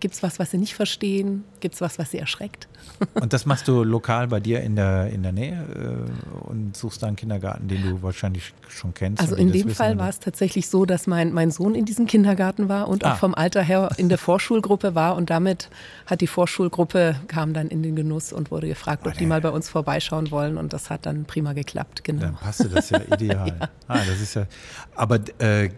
gibt 0.00 0.14
es 0.14 0.22
was, 0.22 0.38
was 0.38 0.52
sie 0.52 0.58
nicht 0.58 0.74
verstehen? 0.74 1.44
Gibt 1.60 1.74
es 1.74 1.80
was, 1.80 1.98
was 1.98 2.12
sie 2.12 2.18
erschreckt? 2.18 2.68
Und 3.14 3.32
das 3.32 3.46
machst 3.46 3.66
du 3.68 3.82
lokal 3.82 4.28
bei 4.28 4.40
dir 4.40 4.60
in 4.60 4.76
der, 4.76 5.08
in 5.08 5.22
der 5.22 5.32
Nähe 5.32 5.52
äh, 5.52 6.48
und 6.48 6.76
suchst 6.76 7.02
da 7.02 7.06
einen 7.06 7.16
Kindergarten, 7.16 7.68
den 7.68 7.82
du 7.82 8.02
wahrscheinlich 8.02 8.52
schon 8.68 8.94
kennst? 8.94 9.20
Also 9.20 9.34
in 9.34 9.50
dem 9.50 9.70
Fall 9.70 9.98
war 9.98 10.08
es 10.08 10.20
tatsächlich 10.20 10.68
so, 10.68 10.84
dass 10.84 11.06
mein, 11.06 11.32
mein 11.32 11.50
Sohn 11.50 11.74
in 11.74 11.84
diesem 11.84 12.06
Kindergarten 12.06 12.68
war 12.68 12.88
und 12.88 13.04
ah. 13.04 13.12
auch 13.12 13.16
vom 13.16 13.34
Alter 13.34 13.62
her 13.62 13.90
in 13.96 14.08
der 14.08 14.18
Vorschulgruppe 14.18 14.94
war 14.94 15.16
und 15.16 15.30
damit 15.30 15.68
hat 16.06 16.20
die 16.20 16.26
Vorschulgruppe, 16.26 17.16
kam 17.28 17.54
dann 17.54 17.68
in 17.68 17.82
den 17.82 17.96
Genuss 17.96 18.32
und 18.32 18.50
wurde 18.50 18.68
gefragt, 18.68 19.06
ob 19.06 19.14
oh, 19.14 19.18
die 19.18 19.26
mal 19.26 19.40
bei 19.40 19.50
uns 19.50 19.68
vorbeischauen 19.68 20.30
wollen 20.30 20.56
und 20.56 20.72
das 20.72 20.90
hat 20.90 21.06
dann 21.06 21.24
prima 21.24 21.52
geklappt, 21.52 22.04
genau. 22.04 22.22
Dann 22.22 22.34
passte 22.34 22.68
das 22.68 22.90
ja 22.90 23.00
ideal. 23.12 23.48
ja. 23.48 23.68
Ah, 23.88 24.00
das 24.06 24.20
ist 24.20 24.34
ja, 24.34 24.46
aber 24.94 25.20
äh, 25.38 25.70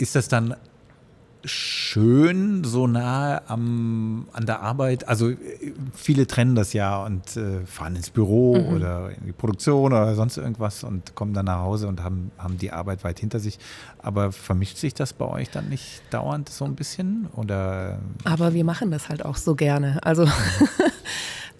ist 0.00 0.14
das 0.14 0.28
dann 0.28 0.54
schön 1.44 2.64
so 2.64 2.86
nahe 2.86 3.48
am, 3.48 4.28
an 4.32 4.46
der 4.46 4.60
Arbeit? 4.60 5.08
Also 5.08 5.32
viele 5.94 6.26
trennen 6.26 6.54
das 6.54 6.72
ja 6.72 7.04
und 7.04 7.36
äh, 7.36 7.64
fahren 7.66 7.96
ins 7.96 8.10
Büro 8.10 8.56
mhm. 8.56 8.76
oder 8.76 9.10
in 9.10 9.26
die 9.26 9.32
Produktion 9.32 9.92
oder 9.92 10.14
sonst 10.14 10.36
irgendwas 10.36 10.84
und 10.84 11.14
kommen 11.14 11.32
dann 11.32 11.46
nach 11.46 11.60
Hause 11.60 11.88
und 11.88 12.02
haben, 12.02 12.30
haben 12.36 12.58
die 12.58 12.72
Arbeit 12.72 13.04
weit 13.04 13.18
hinter 13.18 13.40
sich. 13.40 13.58
Aber 13.98 14.32
vermischt 14.32 14.76
sich 14.76 14.94
das 14.94 15.12
bei 15.12 15.26
euch 15.26 15.50
dann 15.50 15.68
nicht 15.68 16.02
dauernd 16.10 16.48
so 16.48 16.64
ein 16.64 16.74
bisschen? 16.74 17.28
Oder? 17.36 17.98
Aber 18.24 18.52
wir 18.52 18.64
machen 18.64 18.90
das 18.90 19.08
halt 19.08 19.24
auch 19.24 19.36
so 19.36 19.54
gerne. 19.54 19.98
Also 20.02 20.26
mhm. 20.26 20.30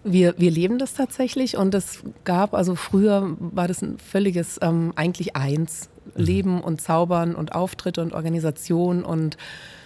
Wir, 0.03 0.35
wir 0.39 0.51
leben 0.51 0.79
das 0.79 0.95
tatsächlich 0.95 1.59
und 1.59 1.75
es 1.75 2.03
gab, 2.25 2.55
also 2.55 2.75
früher 2.75 3.37
war 3.39 3.69
das 3.69 3.83
ein 3.83 3.99
völliges 3.99 4.59
ähm, 4.63 4.95
eigentlich 4.97 5.37
eins. 5.37 5.91
Mhm. 6.05 6.25
Leben 6.25 6.61
und 6.61 6.81
Zaubern 6.81 7.35
und 7.35 7.53
Auftritte 7.53 8.03
und 8.03 8.13
Organisation 8.13 9.05
und 9.05 9.37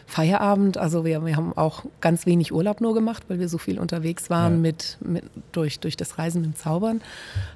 Feierabend. 0.06 0.76
Also 0.76 1.04
wir, 1.04 1.24
wir 1.24 1.36
haben 1.36 1.56
auch 1.56 1.84
ganz 2.00 2.26
wenig 2.26 2.52
Urlaub 2.52 2.80
nur 2.80 2.94
gemacht, 2.94 3.24
weil 3.28 3.38
wir 3.38 3.48
so 3.48 3.58
viel 3.58 3.78
unterwegs 3.78 4.30
waren 4.30 4.54
ja. 4.54 4.60
mit, 4.60 4.98
mit, 5.00 5.24
durch, 5.52 5.80
durch 5.80 5.96
das 5.96 6.18
Reisen 6.18 6.42
mit 6.42 6.52
dem 6.52 6.56
Zaubern. 6.56 7.00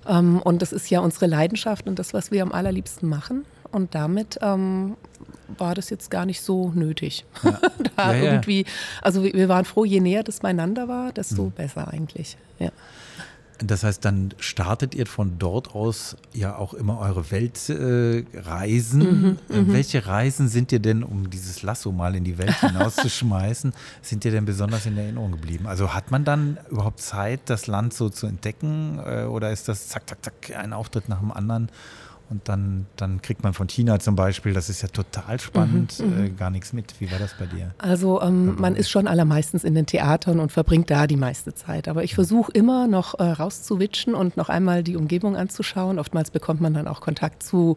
Ähm, 0.09 0.41
und 0.43 0.63
das 0.63 0.73
ist 0.73 0.89
ja 0.91 1.01
unsere 1.01 1.27
Leidenschaft 1.27 1.87
und 1.87 1.99
das, 1.99 2.15
was 2.15 2.31
wir 2.31 2.43
am 2.43 2.53
allerliebsten 2.53 3.09
machen. 3.09 3.45
Und 3.71 3.95
damit 3.95 4.39
ähm, 4.41 4.97
war 5.59 5.75
das 5.75 5.91
jetzt 5.91 6.11
gar 6.11 6.25
nicht 6.25 6.41
so 6.41 6.71
nötig. 6.75 7.27
Ja. 7.43 7.61
da 7.97 8.15
ja, 8.15 8.23
irgendwie, 8.23 8.65
also 9.03 9.23
wir 9.23 9.49
waren 9.49 9.65
froh, 9.65 9.85
je 9.85 10.01
näher 10.01 10.23
das 10.23 10.41
beieinander 10.41 10.89
war, 10.89 11.13
desto 11.13 11.45
mhm. 11.45 11.51
besser 11.53 11.89
eigentlich. 11.89 12.39
Ja. 12.59 12.71
Das 13.59 13.83
heißt, 13.83 14.05
dann 14.05 14.35
startet 14.39 14.95
ihr 14.95 15.07
von 15.07 15.39
dort 15.39 15.75
aus 15.75 16.17
ja 16.33 16.57
auch 16.57 16.75
immer 16.75 17.01
eure 17.01 17.31
Weltreisen. 17.31 19.01
Äh, 19.01 19.05
mhm, 19.05 19.39
äh, 19.49 19.73
Welche 19.73 20.07
Reisen 20.07 20.49
sind 20.49 20.71
dir 20.71 20.79
denn, 20.79 21.03
um 21.03 21.29
dieses 21.29 21.63
Lasso 21.63 21.91
mal 21.91 22.15
in 22.15 22.23
die 22.23 22.39
Welt 22.39 22.55
hinauszuschmeißen, 22.61 23.73
sind 24.01 24.25
dir 24.25 24.31
denn 24.31 24.45
besonders 24.45 24.87
in 24.87 24.97
Erinnerung 24.97 25.33
geblieben? 25.33 25.67
Also 25.67 25.93
hat 25.93 26.11
man 26.13 26.25
dann 26.25 26.59
überhaupt 26.71 27.01
Zeit, 27.01 27.41
das 27.47 27.67
Land 27.67 27.95
so 27.95 28.11
zu 28.11 28.27
entdecken? 28.27 29.01
Äh, 29.05 29.25
oder 29.25 29.51
ist 29.51 29.69
das 29.69 29.89
zack, 29.89 30.09
zack, 30.09 30.19
zack, 30.23 30.57
ein 30.57 30.73
Auftritt 30.73 31.09
nach 31.09 31.19
dem 31.19 31.33
anderen? 31.33 31.69
Und 32.31 32.47
dann, 32.49 32.87
dann 32.97 33.23
kriegt 33.23 33.43
man 33.43 33.55
von 33.55 33.69
China 33.69 33.99
zum 34.01 34.15
Beispiel, 34.15 34.53
das 34.53 34.69
ist 34.69 34.83
ja 34.83 34.89
total 34.89 35.41
spannend, 35.41 35.99
mhm, 35.99 36.07
mhm. 36.07 36.25
äh, 36.27 36.29
gar 36.31 36.51
nichts 36.51 36.75
mit. 36.75 37.01
Wie 37.01 37.11
war 37.11 37.19
das 37.19 37.35
bei 37.39 37.47
dir? 37.47 37.75
Also 37.79 38.21
ähm, 38.21 38.57
man 38.59 38.77
ist 38.77 38.91
schon 38.91 39.07
allermeistens 39.07 39.65
in 39.65 39.75
den 39.75 39.87
Theatern 39.87 40.39
und 40.39 40.53
verbringt 40.53 40.91
da 40.91 41.07
die 41.07 41.17
meiste 41.17 41.55
Zeit. 41.55 41.89
Aber 41.89 42.05
ich 42.05 42.15
versuche 42.15 42.53
immer 42.53 42.87
noch 42.87 43.19
äh, 43.19 43.23
rauszuwitschen 43.23 44.15
und 44.15 44.37
noch 44.37 44.51
einmal 44.51 44.83
die 44.83 44.97
Umgebung 44.97 45.37
anzuschauen. 45.37 45.99
Oftmals 45.99 46.31
bekommt 46.31 46.61
man 46.61 46.75
dann 46.75 46.87
auch 46.87 47.01
Kontakt 47.01 47.43
zu 47.43 47.77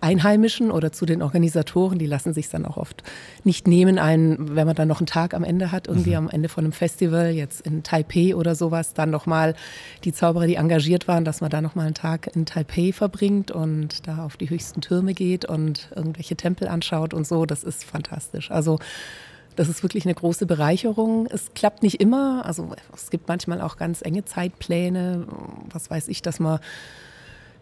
Einheimischen 0.00 0.70
oder 0.70 0.92
zu 0.92 1.06
den 1.06 1.22
Organisatoren, 1.22 1.98
die 1.98 2.06
lassen 2.06 2.32
sich 2.32 2.48
dann 2.48 2.64
auch 2.64 2.76
oft 2.76 3.02
nicht 3.44 3.66
nehmen, 3.66 3.98
einen, 3.98 4.54
wenn 4.54 4.66
man 4.66 4.76
dann 4.76 4.88
noch 4.88 5.00
einen 5.00 5.06
Tag 5.06 5.34
am 5.34 5.44
Ende 5.44 5.72
hat, 5.72 5.88
irgendwie 5.88 6.10
mhm. 6.10 6.16
am 6.16 6.30
Ende 6.30 6.48
von 6.48 6.64
einem 6.64 6.72
Festival, 6.72 7.30
jetzt 7.30 7.62
in 7.62 7.82
Taipei 7.82 8.34
oder 8.36 8.54
sowas, 8.54 8.94
dann 8.94 9.10
nochmal 9.10 9.54
die 10.04 10.12
Zauberer, 10.12 10.46
die 10.46 10.54
engagiert 10.54 11.08
waren, 11.08 11.24
dass 11.24 11.40
man 11.40 11.50
da 11.50 11.60
nochmal 11.60 11.86
einen 11.86 11.94
Tag 11.94 12.34
in 12.34 12.46
Taipei 12.46 12.92
verbringt 12.92 13.50
und 13.50 14.06
da 14.06 14.24
auf 14.24 14.36
die 14.36 14.50
höchsten 14.50 14.80
Türme 14.80 15.14
geht 15.14 15.44
und 15.44 15.90
irgendwelche 15.94 16.36
Tempel 16.36 16.68
anschaut 16.68 17.12
und 17.12 17.26
so. 17.26 17.44
Das 17.44 17.64
ist 17.64 17.84
fantastisch. 17.84 18.50
Also 18.50 18.78
das 19.58 19.68
ist 19.68 19.82
wirklich 19.82 20.04
eine 20.04 20.14
große 20.14 20.46
Bereicherung. 20.46 21.26
Es 21.26 21.52
klappt 21.52 21.82
nicht 21.82 22.00
immer. 22.00 22.46
Also 22.46 22.70
es 22.94 23.10
gibt 23.10 23.26
manchmal 23.26 23.60
auch 23.60 23.76
ganz 23.76 24.02
enge 24.02 24.24
Zeitpläne. 24.24 25.26
Was 25.72 25.90
weiß 25.90 26.06
ich, 26.06 26.22
dass 26.22 26.38
man 26.38 26.60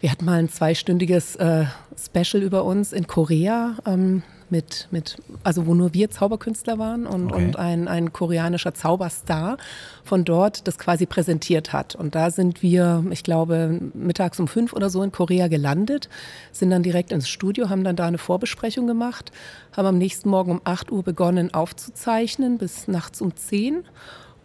wir 0.01 0.11
hatten 0.11 0.25
mal 0.25 0.39
ein 0.39 0.49
zweistündiges 0.49 1.37
äh, 1.37 1.65
Special 1.99 2.43
über 2.43 2.65
uns 2.65 2.93
in 2.93 3.07
Korea 3.07 3.77
ähm, 3.87 4.23
mit, 4.51 4.89
mit, 4.91 5.17
also 5.43 5.67
wo 5.67 5.75
nur 5.75 5.93
wir 5.95 6.11
Zauberkünstler 6.11 6.79
waren 6.79 7.07
und, 7.07 7.33
okay. 7.33 7.45
und 7.45 7.57
ein, 7.57 7.89
ein 7.89 8.13
koreanischer 8.13 8.75
Zauberstar 8.75 9.57
von 10.05 10.25
dort 10.25 10.69
das 10.69 10.79
quasi 10.79 11.07
präsentiert 11.07 11.73
hat. 11.73 11.95
Und 11.95 12.15
da 12.15 12.31
sind 12.31 12.63
wir, 12.63 13.05
ich 13.11 13.25
glaube, 13.25 13.81
mittags 13.95 14.39
um 14.39 14.47
fünf 14.47 14.73
oder 14.73 14.91
so 14.91 15.03
in 15.03 15.13
Korea 15.13 15.49
gelandet, 15.49 16.09
sind 16.53 16.71
dann 16.71 16.83
direkt 16.83 17.13
ins 17.13 17.29
Studio, 17.29 17.71
haben 17.71 17.85
dann 17.85 17.97
da 17.97 18.07
eine 18.07 18.19
Vorbesprechung 18.19 18.87
gemacht, 18.87 19.33
haben 19.77 19.87
am 19.87 19.99
nächsten 19.99 20.29
Morgen 20.29 20.53
um 20.53 20.61
acht 20.65 20.93
Uhr 20.93 21.03
begonnen 21.03 21.53
aufzuzeichnen 21.53 22.59
bis 22.59 22.87
nachts 22.89 23.21
um 23.21 23.35
zehn 23.35 23.85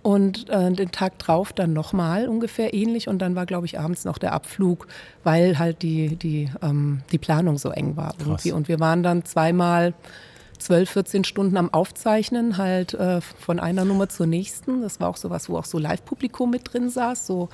und 0.03 0.49
äh, 0.49 0.71
den 0.71 0.91
Tag 0.91 1.19
drauf 1.19 1.53
dann 1.53 1.73
nochmal 1.73 2.27
ungefähr 2.27 2.73
ähnlich. 2.73 3.07
Und 3.07 3.19
dann 3.19 3.35
war, 3.35 3.45
glaube 3.45 3.65
ich, 3.65 3.79
abends 3.79 4.05
noch 4.05 4.17
der 4.17 4.33
Abflug, 4.33 4.87
weil 5.23 5.59
halt 5.59 5.81
die, 5.81 6.15
die, 6.15 6.49
ähm, 6.61 7.01
die 7.11 7.17
Planung 7.17 7.57
so 7.57 7.69
eng 7.69 7.95
war. 7.97 8.15
Irgendwie. 8.19 8.51
Und 8.51 8.67
wir 8.67 8.79
waren 8.79 9.03
dann 9.03 9.25
zweimal 9.25 9.93
12, 10.57 10.89
14 10.89 11.23
Stunden 11.23 11.57
am 11.57 11.73
Aufzeichnen, 11.73 12.57
halt 12.57 12.93
äh, 12.93 13.21
von 13.21 13.59
einer 13.59 13.85
Nummer 13.85 14.09
zur 14.09 14.27
nächsten. 14.27 14.81
Das 14.81 14.99
war 14.99 15.09
auch 15.09 15.17
sowas, 15.17 15.49
wo 15.49 15.57
auch 15.57 15.65
so 15.65 15.77
Live-Publikum 15.77 16.49
mit 16.49 16.73
drin 16.73 16.89
saß. 16.89 17.27
So 17.27 17.49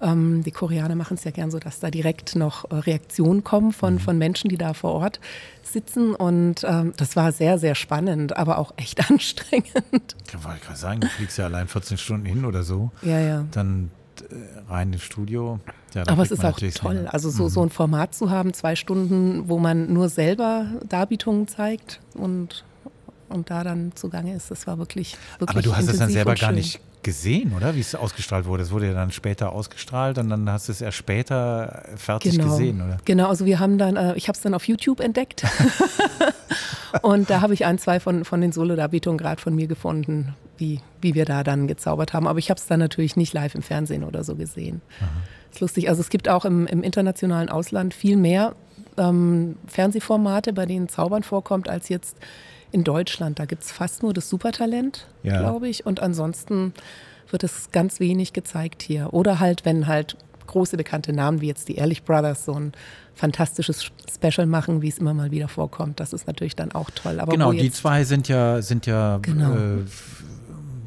ähm, 0.00 0.42
die 0.42 0.50
Koreaner 0.50 0.94
machen 0.94 1.14
es 1.14 1.24
ja 1.24 1.30
gern 1.30 1.50
so, 1.50 1.58
dass 1.58 1.80
da 1.80 1.90
direkt 1.90 2.36
noch 2.36 2.70
äh, 2.70 2.76
Reaktionen 2.76 3.44
kommen 3.44 3.72
von, 3.72 3.94
mhm. 3.94 3.98
von 4.00 4.18
Menschen, 4.18 4.48
die 4.48 4.56
da 4.56 4.74
vor 4.74 4.92
Ort 4.92 5.20
sitzen. 5.62 6.14
Und 6.14 6.64
ähm, 6.64 6.92
das 6.96 7.16
war 7.16 7.32
sehr, 7.32 7.58
sehr 7.58 7.74
spannend, 7.74 8.36
aber 8.36 8.58
auch 8.58 8.72
echt 8.76 9.10
anstrengend. 9.10 10.16
Ja, 10.32 10.44
wollte 10.44 10.58
ich 10.58 10.66
gerade 10.66 10.78
sagen, 10.78 11.00
du 11.00 11.08
fliegst 11.08 11.38
ja 11.38 11.46
allein 11.46 11.68
14 11.68 11.98
Stunden 11.98 12.26
hin 12.26 12.44
oder 12.44 12.62
so. 12.62 12.90
Ja, 13.02 13.20
ja. 13.20 13.44
Dann 13.50 13.90
äh, 14.22 14.70
rein 14.70 14.92
ins 14.92 15.02
Studio. 15.02 15.60
Ja, 15.94 16.06
aber 16.06 16.22
es 16.22 16.30
ist 16.30 16.44
auch 16.44 16.58
toll, 16.58 17.08
also 17.08 17.30
so, 17.30 17.44
mhm. 17.44 17.48
so 17.48 17.62
ein 17.62 17.70
Format 17.70 18.14
zu 18.14 18.30
haben, 18.30 18.52
zwei 18.54 18.76
Stunden, 18.76 19.48
wo 19.48 19.58
man 19.58 19.92
nur 19.92 20.08
selber 20.08 20.66
Darbietungen 20.88 21.48
zeigt 21.48 22.00
und, 22.14 22.64
und 23.28 23.50
da 23.50 23.64
dann 23.64 23.92
zugange 23.96 24.34
ist. 24.34 24.50
Das 24.50 24.66
war 24.66 24.78
wirklich, 24.78 25.16
wirklich 25.38 25.50
Aber 25.50 25.62
du 25.62 25.76
hast 25.76 25.88
es 25.88 25.98
dann 25.98 26.10
selber 26.10 26.34
gar 26.34 26.52
nicht 26.52 26.80
gesehen, 27.02 27.52
oder? 27.56 27.74
Wie 27.74 27.80
es 27.80 27.94
ausgestrahlt 27.94 28.46
wurde. 28.46 28.62
Es 28.62 28.70
wurde 28.70 28.86
ja 28.86 28.94
dann 28.94 29.10
später 29.10 29.52
ausgestrahlt 29.52 30.18
und 30.18 30.28
dann 30.28 30.50
hast 30.50 30.68
du 30.68 30.72
es 30.72 30.80
erst 30.80 30.98
später 30.98 31.84
fertig 31.96 32.32
genau. 32.32 32.50
gesehen, 32.50 32.82
oder? 32.82 32.98
Genau, 33.04 33.28
also 33.28 33.46
wir 33.46 33.58
haben 33.58 33.78
dann, 33.78 33.96
äh, 33.96 34.14
ich 34.16 34.28
habe 34.28 34.36
es 34.36 34.42
dann 34.42 34.54
auf 34.54 34.64
YouTube 34.64 35.00
entdeckt 35.00 35.44
und 37.02 37.30
da 37.30 37.40
habe 37.40 37.54
ich 37.54 37.64
ein, 37.64 37.78
zwei 37.78 38.00
von, 38.00 38.24
von 38.24 38.40
den 38.40 38.52
Solo-Darbietungen 38.52 39.18
gerade 39.18 39.40
von 39.40 39.54
mir 39.54 39.66
gefunden, 39.66 40.34
wie, 40.58 40.80
wie 41.00 41.14
wir 41.14 41.24
da 41.24 41.42
dann 41.42 41.66
gezaubert 41.66 42.12
haben. 42.12 42.26
Aber 42.26 42.38
ich 42.38 42.50
habe 42.50 42.58
es 42.58 42.66
dann 42.66 42.80
natürlich 42.80 43.16
nicht 43.16 43.32
live 43.32 43.54
im 43.54 43.62
Fernsehen 43.62 44.04
oder 44.04 44.24
so 44.24 44.36
gesehen. 44.36 44.82
Aha. 45.00 45.08
Ist 45.52 45.60
lustig. 45.60 45.88
Also 45.88 46.00
es 46.00 46.10
gibt 46.10 46.28
auch 46.28 46.44
im, 46.44 46.66
im 46.66 46.82
internationalen 46.82 47.48
Ausland 47.48 47.94
viel 47.94 48.16
mehr 48.16 48.54
ähm, 48.96 49.56
Fernsehformate, 49.66 50.52
bei 50.52 50.66
denen 50.66 50.88
Zaubern 50.88 51.22
vorkommt, 51.22 51.68
als 51.68 51.88
jetzt 51.88 52.16
in 52.72 52.84
Deutschland. 52.84 53.38
Da 53.38 53.44
gibt 53.44 53.62
es 53.62 53.72
fast 53.72 54.02
nur 54.02 54.12
das 54.14 54.28
Supertalent, 54.28 55.06
ja. 55.22 55.38
glaube 55.40 55.68
ich. 55.68 55.86
Und 55.86 56.00
ansonsten 56.00 56.72
wird 57.30 57.44
es 57.44 57.70
ganz 57.72 58.00
wenig 58.00 58.32
gezeigt 58.32 58.82
hier. 58.82 59.12
Oder 59.12 59.40
halt, 59.40 59.64
wenn 59.64 59.86
halt 59.86 60.16
große 60.46 60.76
bekannte 60.76 61.12
Namen 61.12 61.40
wie 61.40 61.46
jetzt 61.46 61.68
die 61.68 61.76
Ehrlich 61.76 62.02
Brothers 62.02 62.44
so 62.44 62.54
ein 62.54 62.72
fantastisches 63.14 63.90
Special 64.12 64.46
machen, 64.46 64.82
wie 64.82 64.88
es 64.88 64.98
immer 64.98 65.14
mal 65.14 65.30
wieder 65.30 65.48
vorkommt. 65.48 66.00
Das 66.00 66.12
ist 66.12 66.26
natürlich 66.26 66.56
dann 66.56 66.72
auch 66.72 66.90
toll. 66.90 67.20
Aber 67.20 67.32
genau, 67.32 67.52
die 67.52 67.70
zwei 67.70 68.04
sind 68.04 68.28
ja, 68.28 68.62
sind 68.62 68.86
ja 68.86 69.18
genau. 69.22 69.54
äh, 69.54 69.84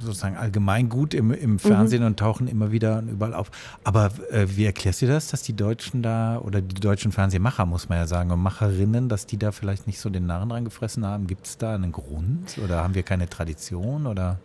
sozusagen 0.05 0.37
allgemein 0.37 0.89
gut 0.89 1.13
im, 1.13 1.31
im 1.31 1.59
Fernsehen 1.59 2.01
mhm. 2.01 2.07
und 2.07 2.19
tauchen 2.19 2.47
immer 2.47 2.71
wieder 2.71 2.99
und 2.99 3.09
überall 3.09 3.33
auf. 3.33 3.51
Aber 3.83 4.11
äh, 4.31 4.47
wie 4.49 4.65
erklärst 4.65 5.01
du 5.01 5.07
das, 5.07 5.27
dass 5.27 5.41
die 5.41 5.55
Deutschen 5.55 6.01
da 6.01 6.37
oder 6.37 6.61
die 6.61 6.79
deutschen 6.79 7.11
Fernsehmacher, 7.11 7.65
muss 7.65 7.89
man 7.89 7.97
ja 7.97 8.07
sagen, 8.07 8.31
und 8.31 8.41
Macherinnen, 8.41 9.09
dass 9.09 9.25
die 9.25 9.37
da 9.37 9.51
vielleicht 9.51 9.87
nicht 9.87 9.99
so 9.99 10.09
den 10.09 10.25
Narren 10.25 10.49
dran 10.49 10.65
gefressen 10.65 11.05
haben? 11.05 11.27
Gibt 11.27 11.47
es 11.47 11.57
da 11.57 11.75
einen 11.75 11.91
Grund 11.91 12.57
oder 12.63 12.83
haben 12.83 12.95
wir 12.95 13.03
keine 13.03 13.29
Tradition 13.29 14.07
oder? 14.07 14.39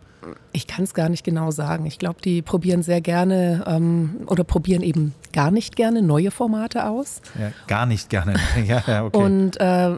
Ich 0.51 0.67
kann 0.67 0.83
es 0.83 0.93
gar 0.93 1.09
nicht 1.09 1.23
genau 1.23 1.51
sagen. 1.51 1.85
Ich 1.85 1.99
glaube, 1.99 2.21
die 2.21 2.41
probieren 2.41 2.83
sehr 2.83 3.01
gerne 3.01 3.63
ähm, 3.67 4.21
oder 4.27 4.43
probieren 4.43 4.81
eben 4.81 5.13
gar 5.31 5.51
nicht 5.51 5.75
gerne 5.75 6.01
neue 6.01 6.31
Formate 6.31 6.85
aus. 6.85 7.21
Ja, 7.39 7.51
gar 7.67 7.85
nicht 7.85 8.09
gerne. 8.09 8.35
ja, 8.65 8.83
ja, 8.85 9.05
okay. 9.05 9.17
Und 9.17 9.59
äh, 9.59 9.91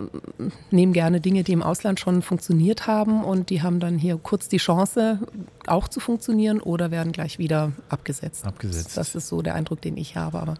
nehmen 0.70 0.94
gerne 0.94 1.22
Dinge, 1.22 1.44
die 1.44 1.54
im 1.54 1.64
Ausland 1.64 2.00
schon 2.00 2.22
funktioniert 2.22 2.88
haben 2.88 3.24
und 3.24 3.50
die 3.50 3.62
haben 3.62 3.80
dann 3.80 3.98
hier 3.98 4.18
kurz 4.18 4.48
die 4.48 4.58
Chance, 4.58 5.20
auch 5.68 5.88
zu 5.88 6.00
funktionieren 6.00 6.60
oder 6.60 6.92
werden 6.92 7.12
gleich 7.12 7.40
wieder 7.40 7.72
abgesetzt. 7.90 8.46
Abgesetzt. 8.46 8.98
Das 8.98 9.16
ist 9.16 9.28
so 9.28 9.42
der 9.42 9.56
Eindruck, 9.56 9.82
den 9.82 9.98
ich 9.98 10.16
habe. 10.16 10.40
Aber 10.40 10.56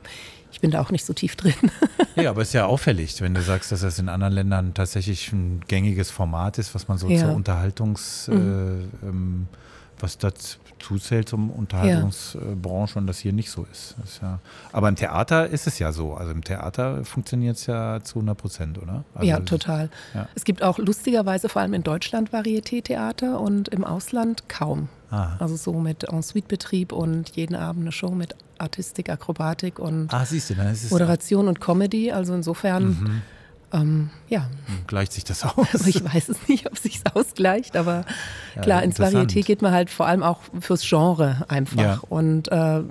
ich 0.52 0.60
bin 0.62 0.72
da 0.72 0.82
auch 0.82 0.92
nicht 0.92 1.06
so 1.06 1.14
tief 1.14 1.36
drin. 1.36 1.54
Ja, 2.16 2.30
aber 2.32 2.42
es 2.42 2.50
ist 2.50 2.54
ja 2.56 2.66
auffällig, 2.66 3.22
wenn 3.22 3.34
du 3.34 3.42
sagst, 3.42 3.72
dass 3.72 3.82
das 3.82 3.98
in 3.98 4.10
anderen 4.10 4.34
Ländern 4.34 4.74
tatsächlich 4.74 5.32
ein 5.32 5.62
gängiges 5.68 6.12
Format 6.12 6.58
ist, 6.58 6.76
was 6.76 6.90
man 6.90 6.98
so 6.98 7.08
Ja. 7.08 7.22
zur 7.22 7.34
Unterhaltungs, 7.34 8.28
Mhm. 8.28 8.90
äh, 9.04 9.08
ähm, 9.08 9.48
was 9.98 10.18
dazu 10.18 10.58
zählt 11.00 11.30
zum 11.30 11.50
Unterhaltungsbranche 11.50 13.00
und 13.00 13.08
das 13.08 13.20
hier 13.20 13.34
nicht 13.34 13.50
so 13.50 13.66
ist. 13.72 13.96
Ist 14.04 14.22
ja, 14.22 14.40
aber 14.72 14.90
im 14.90 14.96
Theater 14.96 15.48
ist 15.48 15.68
es 15.68 15.80
ja 15.80 15.92
so. 15.92 16.14
Also 16.16 16.32
im 16.32 16.44
Theater 16.44 17.04
funktioniert 17.06 17.58
es 17.58 17.66
ja 17.68 18.00
zu 18.04 18.20
100 18.20 18.38
Prozent, 18.38 18.78
oder? 18.78 19.04
Also 19.14 19.28
ja, 19.28 19.40
total. 19.40 19.90
ja. 20.14 20.28
Es 20.36 20.44
gibt 20.44 20.64
auch 20.64 20.78
lustigerweise 20.78 21.50
vor 21.50 21.62
allem 21.62 21.74
in 21.74 21.84
Deutschland 21.84 22.32
Varieté-Theater 22.32 23.40
und 23.40 23.68
im 23.70 23.84
Ausland 23.84 24.48
kaum. 24.50 24.90
Ah. 25.10 25.36
Also 25.40 25.56
so 25.56 25.74
mit 25.74 26.06
Ensuite-Betrieb 26.06 26.92
und 26.94 27.30
jeden 27.36 27.56
Abend 27.56 27.82
eine 27.84 27.92
Show 27.92 28.12
mit 28.12 28.36
Artistik, 28.58 29.10
Akrobatik 29.10 29.80
und 29.80 30.14
Ah, 30.14 30.24
du, 30.30 30.36
ist 30.36 30.92
Moderation 30.92 31.48
und 31.48 31.60
Comedy. 31.60 32.12
Also 32.12 32.34
insofern, 32.34 32.84
Mhm. 32.90 33.22
Ähm, 33.74 34.10
ja, 34.28 34.50
gleicht 34.88 35.14
sich 35.14 35.24
das 35.24 35.44
aus. 35.46 35.68
also 35.74 35.88
ich 35.88 36.04
weiß 36.04 36.30
es 36.30 36.48
nicht, 36.48 36.68
ob 36.68 36.78
sich 36.78 37.02
ausgleicht, 37.14 37.76
aber 37.76 38.06
Ja, 38.56 38.62
klar, 38.62 38.84
ins. 38.84 39.00
Varieté 39.00 39.44
geht 39.44 39.62
man 39.62 39.72
halt 39.72 39.90
vor 39.90 40.08
allem 40.08 40.24
auch 40.24 40.40
fürs 40.60 40.88
Genre 40.88 41.46
einfach. 41.48 41.82
Ja. 41.82 42.00
Und 42.10 42.52
äh, 42.52 42.82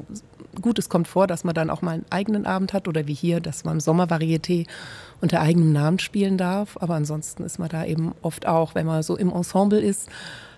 gut, 0.61 0.78
es 0.78 0.89
kommt 0.89 1.09
vor, 1.09 1.27
dass 1.27 1.44
man 1.44 1.55
dann 1.55 1.70
auch 1.70 1.82
mal 1.82 1.93
einen 1.93 2.07
eigenen 2.11 2.47
Abend 2.47 2.73
hat 2.73 2.89
oder 2.89 3.07
wie 3.07 3.15
hier, 3.15 3.40
dass 3.40 3.65
man 3.65 3.74
im 3.74 3.81
Sommervarieté 3.81 4.66
unter 5.20 5.40
eigenem 5.40 5.73
Namen 5.73 5.98
spielen 5.98 6.39
darf. 6.39 6.77
Aber 6.81 6.94
ansonsten 6.94 7.44
ist 7.44 7.59
man 7.59 7.69
da 7.69 7.85
eben 7.85 8.15
oft 8.23 8.47
auch, 8.47 8.74
wenn 8.74 8.86
man 8.86 9.02
so 9.02 9.16
im 9.16 9.31
Ensemble 9.31 9.81
ist, 9.81 10.09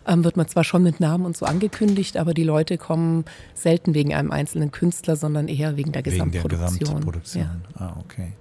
ähm, 0.07 0.25
wird 0.25 0.37
man 0.37 0.49
zwar 0.49 0.65
schon 0.65 0.83
mit 0.83 1.01
Namen 1.01 1.25
und 1.25 1.37
so 1.37 1.47
angekündigt, 1.47 2.17
aber 2.17 2.35
die 2.35 2.43
Leute 2.43 2.77
kommen 2.79 3.25
selten 3.55 3.95
wegen 3.95 4.15
einem 4.15 4.31
einzelnen 4.33 4.73
Künstler, 4.73 5.17
sondern 5.17 5.47
eher 5.49 5.77
wegen 5.77 5.93
der 5.93 6.05
Wegen 6.05 6.33
der 6.33 6.43
Gesamtproduktion. 6.43 6.79
Gesamtproduktion. 6.79 7.45
Ja. 7.79 7.87
Ah, 7.87 7.97
okay. 8.01 8.33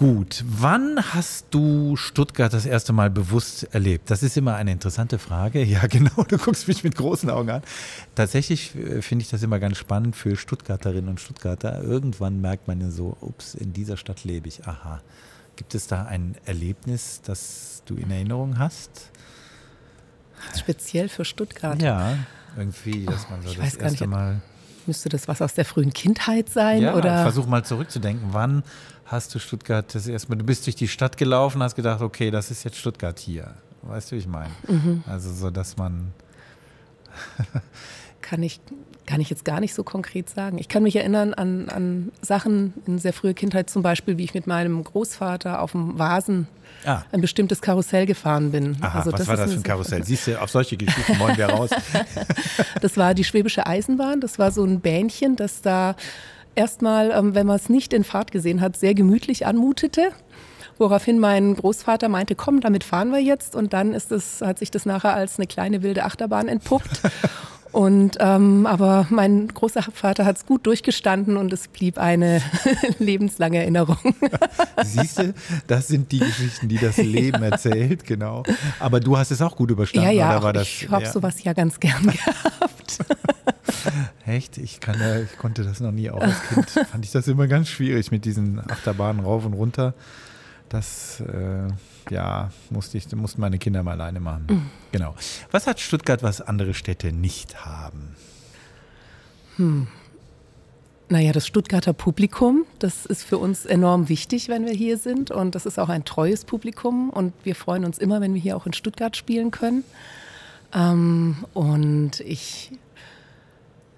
Gut, 0.00 0.42
wann 0.46 0.98
hast 1.12 1.48
du 1.50 1.94
Stuttgart 1.94 2.50
das 2.54 2.64
erste 2.64 2.94
Mal 2.94 3.10
bewusst 3.10 3.64
erlebt? 3.74 4.10
Das 4.10 4.22
ist 4.22 4.34
immer 4.38 4.54
eine 4.54 4.72
interessante 4.72 5.18
Frage. 5.18 5.62
Ja, 5.70 5.86
genau, 5.88 6.24
du 6.26 6.38
guckst 6.38 6.68
mich 6.68 6.82
mit 6.84 6.96
großen 6.96 7.28
Augen 7.28 7.50
an. 7.50 7.62
Tatsächlich 8.14 8.74
äh, 8.76 9.02
finde 9.02 9.24
ich 9.24 9.30
das 9.30 9.42
immer 9.42 9.58
ganz 9.58 9.76
spannend 9.76 10.16
für 10.16 10.36
Stuttgarterinnen 10.36 11.10
und 11.10 11.20
Stuttgarter. 11.20 11.82
Irgendwann 11.82 12.40
merkt 12.40 12.66
man 12.66 12.80
ja 12.80 12.90
so, 12.90 13.14
ups, 13.20 13.54
in 13.54 13.74
dieser 13.74 13.98
Stadt 13.98 14.24
lebe 14.24 14.48
ich. 14.48 14.66
Aha. 14.66 15.02
Gibt 15.56 15.74
es 15.74 15.86
da 15.86 16.06
ein 16.06 16.34
Erlebnis, 16.46 17.20
das 17.22 17.82
du 17.84 17.94
in 17.96 18.10
Erinnerung 18.10 18.58
hast? 18.58 19.10
Speziell 20.58 21.10
für 21.10 21.26
Stuttgart. 21.26 21.82
Ja, 21.82 22.16
irgendwie, 22.56 23.04
dass 23.04 23.28
man 23.28 23.42
so 23.42 23.50
Oh, 23.50 23.54
das 23.62 23.74
erste. 23.74 24.06
Mal. 24.06 24.40
Müsste 24.86 25.10
das 25.10 25.28
was 25.28 25.42
aus 25.42 25.52
der 25.52 25.66
frühen 25.66 25.92
Kindheit 25.92 26.48
sein? 26.48 26.80
Ja, 26.80 26.94
oder? 26.94 27.22
versuch 27.22 27.46
mal 27.46 27.62
zurückzudenken. 27.64 28.28
Wann 28.32 28.62
hast 29.10 29.34
du 29.34 29.40
Stuttgart 29.40 29.92
das 29.94 30.06
erste 30.06 30.28
Mal, 30.28 30.36
du 30.36 30.44
bist 30.44 30.66
durch 30.66 30.76
die 30.76 30.88
Stadt 30.88 31.16
gelaufen, 31.16 31.62
hast 31.62 31.74
gedacht, 31.74 32.00
okay, 32.00 32.30
das 32.30 32.50
ist 32.50 32.64
jetzt 32.64 32.76
Stuttgart 32.76 33.18
hier. 33.18 33.54
Weißt 33.82 34.10
du, 34.10 34.16
wie 34.16 34.20
ich 34.20 34.28
meine? 34.28 34.52
Mhm. 34.68 35.02
Also 35.06 35.32
so, 35.32 35.50
dass 35.50 35.76
man, 35.76 36.12
kann 38.20 38.42
ich, 38.42 38.60
kann 39.06 39.20
ich 39.20 39.28
jetzt 39.28 39.44
gar 39.44 39.58
nicht 39.58 39.74
so 39.74 39.82
konkret 39.82 40.30
sagen. 40.30 40.58
Ich 40.58 40.68
kann 40.68 40.84
mich 40.84 40.94
erinnern 40.94 41.34
an, 41.34 41.68
an 41.70 42.12
Sachen 42.22 42.74
in 42.86 42.98
sehr 43.00 43.12
früher 43.12 43.34
Kindheit, 43.34 43.68
zum 43.68 43.82
Beispiel, 43.82 44.16
wie 44.16 44.24
ich 44.24 44.34
mit 44.34 44.46
meinem 44.46 44.84
Großvater 44.84 45.60
auf 45.60 45.72
dem 45.72 45.98
Vasen 45.98 46.46
ah, 46.84 47.02
ein 47.10 47.20
bestimmtes 47.20 47.60
Karussell 47.62 48.06
gefahren 48.06 48.52
bin. 48.52 48.76
aha, 48.80 48.98
Also 48.98 49.12
was 49.12 49.26
war 49.26 49.36
das 49.36 49.50
für 49.52 49.58
ein. 49.58 49.62
Karussell? 49.64 50.04
Siehst 50.04 50.28
du, 50.28 50.40
auf 50.40 50.50
solche 50.50 50.76
Geschichten 50.76 51.18
wollen 51.18 51.36
wir 51.36 51.46
raus. 51.46 51.70
Das 52.80 52.96
war 52.96 53.14
die 53.14 53.24
Schwäbische 53.24 53.66
Eisenbahn. 53.66 54.20
Das 54.20 54.38
war 54.38 54.52
so 54.52 54.64
ein 54.64 54.80
Bähnchen, 54.80 55.36
das 55.36 55.60
da 55.62 55.96
erstmal, 56.54 57.10
ähm, 57.10 57.34
wenn 57.34 57.46
man 57.46 57.56
es 57.56 57.68
nicht 57.68 57.92
in 57.92 58.04
Fahrt 58.04 58.32
gesehen 58.32 58.60
hat, 58.60 58.76
sehr 58.76 58.94
gemütlich 58.94 59.46
anmutete. 59.46 60.10
Woraufhin 60.78 61.18
mein 61.18 61.54
Großvater 61.56 62.08
meinte, 62.08 62.34
komm, 62.34 62.60
damit 62.60 62.84
fahren 62.84 63.10
wir 63.10 63.20
jetzt. 63.20 63.54
Und 63.54 63.72
dann 63.72 63.92
ist 63.92 64.12
es, 64.12 64.40
hat 64.40 64.58
sich 64.58 64.70
das 64.70 64.86
nachher 64.86 65.14
als 65.14 65.38
eine 65.38 65.46
kleine 65.46 65.82
wilde 65.82 66.04
Achterbahn 66.04 66.48
entpuppt. 66.48 67.02
Und 67.72 68.16
ähm, 68.18 68.66
aber 68.66 69.06
mein 69.10 69.46
großer 69.48 69.82
Vater 69.82 70.24
hat 70.24 70.36
es 70.36 70.46
gut 70.46 70.66
durchgestanden 70.66 71.36
und 71.36 71.52
es 71.52 71.68
blieb 71.68 71.98
eine 71.98 72.42
lebenslange 72.98 73.58
Erinnerung. 73.58 73.98
Siehst 74.84 75.18
du, 75.20 75.34
das 75.68 75.86
sind 75.88 76.10
die 76.10 76.18
Geschichten, 76.18 76.68
die 76.68 76.78
das 76.78 76.96
Leben 76.98 77.42
erzählt, 77.42 78.04
genau. 78.04 78.42
Aber 78.80 78.98
du 78.98 79.16
hast 79.16 79.30
es 79.30 79.40
auch 79.40 79.54
gut 79.56 79.70
überstanden, 79.70 80.10
ja, 80.10 80.12
ja, 80.12 80.30
oder 80.36 80.42
war 80.42 80.52
das? 80.52 80.66
ich 80.66 80.88
habe 80.90 81.04
ja. 81.04 81.12
sowas 81.12 81.42
ja 81.44 81.52
ganz 81.52 81.78
gern 81.78 82.02
gehabt. 82.06 82.98
Echt? 84.26 84.58
Ich, 84.58 84.80
kann, 84.80 84.98
ja- 85.00 85.20
ich 85.20 85.38
konnte 85.38 85.62
das 85.62 85.80
noch 85.80 85.92
nie 85.92 86.10
auch 86.10 86.20
als 86.20 86.42
Kind. 86.48 86.70
Fand 86.70 87.04
ich 87.04 87.12
das 87.12 87.28
immer 87.28 87.46
ganz 87.46 87.68
schwierig 87.68 88.10
mit 88.10 88.24
diesen 88.24 88.58
Achterbahnen 88.70 89.24
rauf 89.24 89.44
und 89.46 89.54
runter. 89.54 89.94
Das, 90.68 91.20
äh, 91.20 91.68
ja, 92.10 92.50
musste 92.70 92.98
ich, 92.98 93.10
mussten 93.14 93.40
meine 93.40 93.58
Kinder 93.58 93.82
mal 93.82 93.92
alleine 93.92 94.20
machen. 94.20 94.46
Mhm. 94.48 94.70
Genau. 94.92 95.14
Was 95.50 95.66
hat 95.66 95.80
Stuttgart, 95.80 96.22
was 96.22 96.40
andere 96.40 96.74
Städte 96.74 97.12
nicht 97.12 97.64
haben? 97.64 98.16
Naja, 101.08 101.32
das 101.32 101.44
Stuttgarter 101.44 101.92
Publikum, 101.92 102.64
das 102.78 103.04
ist 103.04 103.24
für 103.24 103.36
uns 103.38 103.66
enorm 103.66 104.08
wichtig, 104.08 104.48
wenn 104.48 104.64
wir 104.64 104.72
hier 104.72 104.96
sind. 104.96 105.32
Und 105.32 105.56
das 105.56 105.66
ist 105.66 105.78
auch 105.78 105.88
ein 105.88 106.04
treues 106.04 106.44
Publikum. 106.44 107.10
Und 107.10 107.32
wir 107.42 107.56
freuen 107.56 107.84
uns 107.84 107.98
immer, 107.98 108.20
wenn 108.20 108.32
wir 108.32 108.40
hier 108.40 108.56
auch 108.56 108.64
in 108.64 108.72
Stuttgart 108.72 109.16
spielen 109.16 109.50
können. 109.50 109.82
Ähm, 110.72 111.44
und 111.52 112.20
ich, 112.20 112.70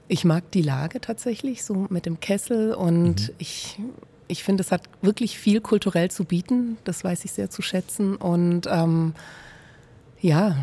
ich 0.09 0.25
mag 0.25 0.51
die 0.53 0.63
Lage 0.63 1.03
tatsächlich, 1.03 1.65
so 1.65 1.87
mit 1.91 2.07
dem 2.07 2.19
Kessel. 2.19 2.73
Und 2.73 3.35
ich, 3.37 3.79
ich 4.33 4.43
finde, 4.43 4.63
es 4.63 4.73
hat 4.73 4.83
wirklich 5.03 5.39
viel 5.39 5.61
kulturell 5.61 6.11
zu 6.11 6.25
bieten. 6.25 6.77
Das 6.85 7.05
weiß 7.05 7.25
ich 7.25 7.33
sehr 7.33 7.51
zu 7.51 7.63
schätzen. 7.63 8.17
Und 8.17 8.67
ähm, 8.71 9.15
ja, 10.21 10.57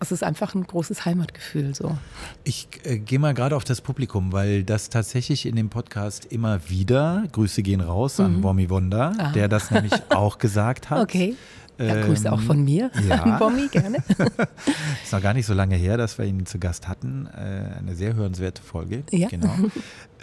es 0.00 0.12
ist 0.12 0.22
einfach 0.22 0.54
ein 0.54 0.62
großes 0.64 1.04
Heimatgefühl. 1.04 1.74
So. 1.74 1.96
Ich 2.44 2.68
äh, 2.84 2.98
gehe 2.98 3.18
mal 3.18 3.34
gerade 3.34 3.56
auf 3.56 3.64
das 3.64 3.80
Publikum, 3.80 4.32
weil 4.32 4.62
das 4.62 4.90
tatsächlich 4.90 5.44
in 5.46 5.56
dem 5.56 5.70
Podcast 5.70 6.26
immer 6.26 6.68
wieder, 6.68 7.24
Grüße 7.32 7.62
gehen 7.62 7.80
raus 7.80 8.20
an 8.20 8.40
Bommi 8.40 8.70
Wonder, 8.70 9.10
Mhm. 9.14 9.20
Ah. 9.20 9.32
der 9.32 9.48
das 9.48 9.70
nämlich 9.72 9.92
auch 10.10 10.38
gesagt 10.38 10.90
hat. 10.90 11.00
Okay. 11.02 11.34
Ja, 11.78 12.00
Grüße 12.04 12.30
auch 12.32 12.40
Ähm, 12.40 12.46
von 12.46 12.64
mir 12.64 12.90
ja. 13.08 13.22
an 13.22 13.38
Bommi, 13.38 13.68
gerne. 13.68 13.98
Ist 15.02 15.12
noch 15.12 15.22
gar 15.22 15.34
nicht 15.34 15.46
so 15.46 15.54
lange 15.54 15.76
her, 15.76 15.96
dass 15.96 16.18
wir 16.18 16.24
ihn 16.24 16.44
zu 16.46 16.58
Gast 16.58 16.88
hatten. 16.88 17.26
Äh, 17.26 17.78
eine 17.78 17.94
sehr 17.94 18.14
hörenswerte 18.14 18.62
Folge. 18.62 19.04
Ja. 19.10 19.28
Genau. 19.28 19.54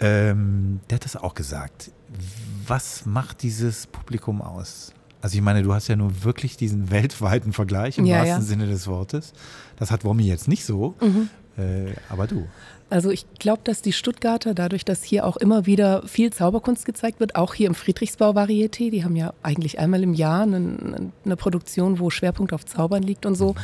ähm, 0.00 0.80
der 0.90 0.96
hat 0.96 1.04
das 1.04 1.16
auch 1.16 1.34
gesagt. 1.34 1.90
Was 2.66 3.06
macht 3.06 3.42
dieses 3.42 3.86
Publikum 3.86 4.42
aus? 4.42 4.92
Also 5.22 5.36
ich 5.36 5.42
meine, 5.42 5.62
du 5.62 5.72
hast 5.72 5.88
ja 5.88 5.96
nur 5.96 6.24
wirklich 6.24 6.56
diesen 6.56 6.90
weltweiten 6.90 7.52
Vergleich 7.52 7.98
im 7.98 8.04
Ja, 8.04 8.16
wahrsten 8.18 8.32
ja. 8.34 8.38
Mhm. 8.40 8.44
Sinne 8.44 8.66
des 8.66 8.86
Wortes. 8.86 9.32
Das 9.76 9.90
hat 9.90 10.04
Womi 10.04 10.24
jetzt 10.24 10.48
nicht 10.48 10.64
so. 10.64 10.94
Äh, 11.56 11.92
aber 12.10 12.26
du. 12.26 12.46
Also 12.88 13.10
ich 13.10 13.26
glaube, 13.38 13.62
dass 13.64 13.82
die 13.82 13.92
Stuttgarter, 13.92 14.54
dadurch, 14.54 14.84
dass 14.84 15.02
hier 15.02 15.26
auch 15.26 15.36
immer 15.36 15.66
wieder 15.66 16.06
viel 16.06 16.32
Zauberkunst 16.32 16.84
gezeigt 16.84 17.18
wird, 17.18 17.34
auch 17.34 17.54
hier 17.54 17.66
im 17.66 17.74
Friedrichsbau 17.74 18.30
Varieté, 18.30 18.90
die 18.90 19.02
haben 19.02 19.16
ja 19.16 19.32
eigentlich 19.42 19.78
einmal 19.80 20.02
im 20.04 20.14
Jahr 20.14 20.42
eine, 20.42 21.10
eine 21.24 21.36
Produktion, 21.36 21.98
wo 21.98 22.10
Schwerpunkt 22.10 22.52
auf 22.52 22.64
Zaubern 22.64 23.02
liegt 23.02 23.26
und 23.26 23.34
so, 23.34 23.56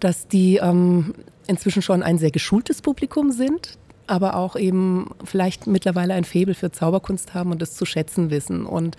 dass 0.00 0.26
die 0.26 0.56
ähm, 0.56 1.14
inzwischen 1.46 1.82
schon 1.82 2.02
ein 2.02 2.18
sehr 2.18 2.32
geschultes 2.32 2.82
Publikum 2.82 3.30
sind, 3.30 3.78
aber 4.08 4.34
auch 4.34 4.56
eben 4.56 5.10
vielleicht 5.24 5.68
mittlerweile 5.68 6.14
ein 6.14 6.24
Faible 6.24 6.54
für 6.54 6.72
Zauberkunst 6.72 7.34
haben 7.34 7.52
und 7.52 7.62
das 7.62 7.76
zu 7.76 7.84
schätzen 7.84 8.30
wissen 8.30 8.66
und 8.66 8.96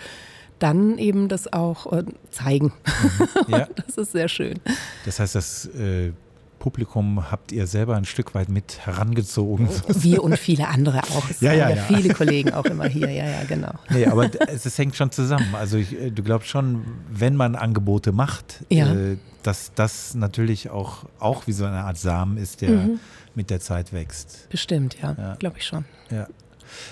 dann 0.59 0.97
eben 0.97 1.27
das 1.27 1.51
auch 1.51 1.91
äh, 1.91 2.03
zeigen. 2.31 2.73
Ja. 3.47 3.67
Das 3.87 3.97
ist 3.97 4.11
sehr 4.11 4.27
schön. 4.27 4.59
Das 5.05 5.19
heißt, 5.19 5.33
das 5.33 5.65
äh, 5.67 6.11
Publikum 6.59 7.31
habt 7.31 7.51
ihr 7.51 7.65
selber 7.67 7.95
ein 7.95 8.05
Stück 8.05 8.35
weit 8.35 8.49
mit 8.49 8.85
herangezogen. 8.85 9.67
Wir 9.87 10.23
und 10.23 10.37
viele 10.37 10.67
andere 10.67 11.01
auch. 11.03 11.29
Es 11.29 11.39
Ja, 11.41 11.53
ja, 11.53 11.69
ja, 11.69 11.75
ja. 11.77 11.83
viele 11.83 12.13
Kollegen 12.13 12.51
auch 12.53 12.65
immer 12.65 12.85
hier. 12.87 13.09
Ja, 13.09 13.25
ja, 13.25 13.43
genau. 13.47 13.71
Nee, 13.89 14.05
aber 14.05 14.29
es, 14.47 14.65
es 14.65 14.77
hängt 14.77 14.95
schon 14.95 15.11
zusammen. 15.11 15.55
Also 15.55 15.77
ich, 15.77 15.93
äh, 15.99 16.11
du 16.11 16.21
glaubst 16.21 16.49
schon, 16.49 16.83
wenn 17.09 17.35
man 17.35 17.55
Angebote 17.55 18.11
macht, 18.11 18.63
Ja. 18.69 18.93
äh, 18.93 19.17
dass 19.43 19.71
das 19.73 20.13
natürlich 20.15 20.69
auch, 20.69 21.05
auch 21.19 21.47
wie 21.47 21.53
so 21.53 21.65
eine 21.65 21.85
Art 21.85 21.97
Samen 21.97 22.37
ist, 22.37 22.61
der 22.61 22.71
Mhm. 22.71 22.99
mit 23.35 23.49
der 23.49 23.61
Zeit 23.61 23.93
wächst. 23.93 24.47
Bestimmt, 24.49 24.97
ja, 25.01 25.15
Ja. 25.17 25.35
glaube 25.35 25.57
ich 25.57 25.65
schon. 25.65 25.85
Ja. 26.11 26.27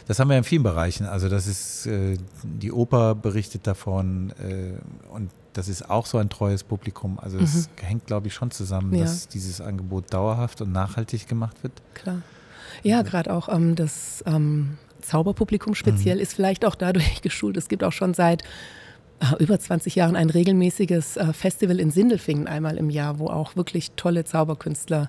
Das 0.08 0.18
haben 0.20 0.30
wir 0.30 0.38
in 0.38 0.44
vielen 0.44 0.64
Bereichen. 0.64 1.06
Also 1.06 1.30
das 1.30 1.46
ist, 1.46 1.86
äh, 1.86 2.18
die 2.44 2.72
Oper 2.72 3.14
berichtet 3.16 3.68
davon 3.68 4.32
äh, 4.40 4.72
und 5.14 5.30
das 5.58 5.68
ist 5.68 5.90
auch 5.90 6.06
so 6.06 6.18
ein 6.20 6.30
treues 6.30 6.64
Publikum. 6.64 7.18
Also 7.20 7.38
es 7.40 7.70
hängt, 7.82 8.06
glaube 8.06 8.28
ich, 8.28 8.34
schon 8.34 8.52
zusammen, 8.52 8.90
Mhm. 8.92 8.96
Ja. 8.98 9.02
dass 9.06 9.28
dieses 9.28 9.60
Angebot 9.62 10.14
dauerhaft 10.14 10.62
und 10.62 10.72
nachhaltig 10.72 11.28
gemacht 11.28 11.62
wird. 11.64 11.74
Klar. 11.94 12.22
Ja, 12.84 13.02
gerade 13.02 13.34
auch 13.34 13.50
ähm, 13.50 13.76
das 13.76 14.24
ähm, 14.28 14.78
Zauberpublikum 15.02 15.74
speziell 15.76 16.20
ist 16.20 16.34
vielleicht 16.34 16.64
auch 16.66 16.76
dadurch 16.76 17.22
geschult. 17.22 17.58
Es 17.58 17.68
gibt 17.70 17.84
auch 17.84 17.92
schon 17.94 18.14
seit 18.14 18.44
äh, 19.20 19.42
über 19.44 19.60
20 19.60 19.96
Jahren 19.96 20.16
ein 20.16 20.30
regelmäßiges 20.30 21.18
äh, 21.18 21.34
Festival 21.34 21.80
in 21.80 21.90
Sindelfingen 21.92 22.48
einmal 22.48 22.78
im 22.78 22.90
Jahr, 22.92 23.18
wo 23.20 23.28
auch 23.28 23.56
wirklich 23.56 23.92
tolle 23.96 24.26
Zauberkünstler 24.26 25.04
äh, 25.04 25.08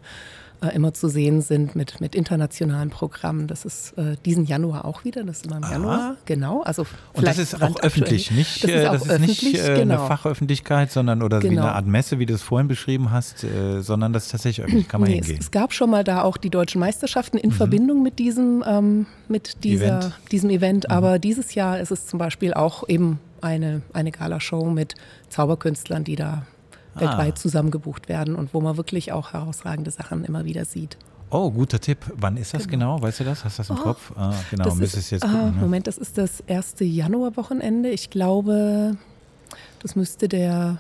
immer 0.75 0.93
zu 0.93 1.09
sehen 1.09 1.41
sind 1.41 1.77
mit, 1.77 2.01
mit 2.01 2.15
internationalen 2.15 2.91
Programmen. 2.91 3.47
Das 3.47 3.65
ist 3.65 3.97
äh, 3.97 4.17
diesen 4.25 4.45
Januar 4.45 4.85
auch 4.85 5.05
wieder, 5.05 5.23
das 5.25 5.39
ist 5.39 5.47
immer 5.47 5.59
im 5.59 5.65
Aha. 5.65 5.73
Januar, 5.73 6.17
genau. 6.25 6.63
Also 6.63 6.85
Und 7.13 7.27
das 7.27 7.39
ist 7.39 7.63
auch 7.63 7.79
öffentlich, 7.81 8.31
nicht, 8.31 8.65
Das 8.65 8.71
ist, 8.71 8.77
äh, 8.77 8.83
das 8.85 9.03
ist 9.05 9.11
öffentlich, 9.11 9.43
nicht 9.43 9.61
äh, 9.61 9.75
genau. 9.77 9.99
eine 10.01 10.07
Fachöffentlichkeit, 10.09 10.91
sondern 10.91 11.23
oder 11.23 11.43
wie 11.43 11.49
Genau. 11.49 11.63
eine 11.63 11.73
Art 11.75 11.87
Messe, 11.87 12.19
wie 12.19 12.27
du 12.27 12.35
es 12.35 12.43
vorhin 12.43 12.67
beschrieben 12.69 13.11
hast, 13.11 13.45
äh, 13.45 13.81
sondern 13.83 14.13
das 14.13 14.27
ist 14.27 14.33
tatsächlich 14.33 14.65
öffentlich, 14.67 14.89
kann 14.89 15.01
man 15.01 15.11
Nee, 15.11 15.21
es, 15.21 15.27
hingehen. 15.27 15.43
es 15.43 15.51
gab 15.51 15.73
schon 15.73 15.91
mal 15.91 16.03
da 16.05 16.23
auch 16.23 16.37
die 16.37 16.51
deutschen 16.51 16.81
Meisterschaften 16.81 17.39
in 17.39 17.53
Verbindung 17.53 18.03
mit 18.03 18.19
diesem, 18.19 18.65
ähm, 18.67 19.07
mit 19.29 19.63
dieser, 19.65 19.87
Event. 19.87 20.05
Mhm. 20.05 20.29
diesem 20.33 20.51
Event. 20.51 20.91
Aber 20.91 21.19
dieses 21.19 21.55
Jahr 21.55 21.79
ist 21.79 21.91
es 21.93 22.07
zum 22.07 22.19
Beispiel 22.19 22.53
auch 22.55 22.89
eben 22.89 23.21
eine, 23.41 23.83
eine 23.93 24.11
Galashow 24.11 24.65
mit 24.71 24.95
Zauberkünstlern, 25.29 26.03
die 26.05 26.17
da 26.17 26.43
Ah. 26.99 27.19
weltweit 27.19 27.39
zusammengebucht 27.39 28.09
werden 28.09 28.35
und 28.37 28.53
wo 28.55 28.61
man 28.61 28.77
wirklich 28.77 29.13
auch 29.13 29.33
herausragende 29.33 29.91
Sachen 29.91 30.25
immer 30.25 30.45
wieder 30.45 30.65
sieht. 30.65 30.97
Oh, 31.31 31.51
guter 31.51 31.79
Tipp. 31.79 31.99
Wann 32.17 32.37
ist 32.39 32.55
das 32.55 32.67
genau? 32.69 33.03
Weißt 33.03 33.21
du 33.21 33.25
das? 33.25 33.45
Hast 33.45 33.59
du 33.59 33.61
das 33.63 33.71
im 33.71 33.77
Oh, 33.79 33.83
Kopf? 33.83 34.13
Ah, 34.17 34.33
genau, 34.51 34.65
Das 34.65 34.77
müsstest 34.77 35.07
ist, 35.07 35.11
jetzt 35.11 35.25
ah, 35.25 35.29
gucken. 35.29 35.55
ne? 35.57 35.61
Moment, 35.61 35.87
das 35.87 35.99
ist 35.99 36.17
das 36.17 36.41
erste 36.47 36.85
Januarwochenende. 36.85 37.91
Ich 37.91 38.09
glaube, 38.09 38.97
das 39.83 39.95
müsste 39.95 40.27
der 40.29 40.79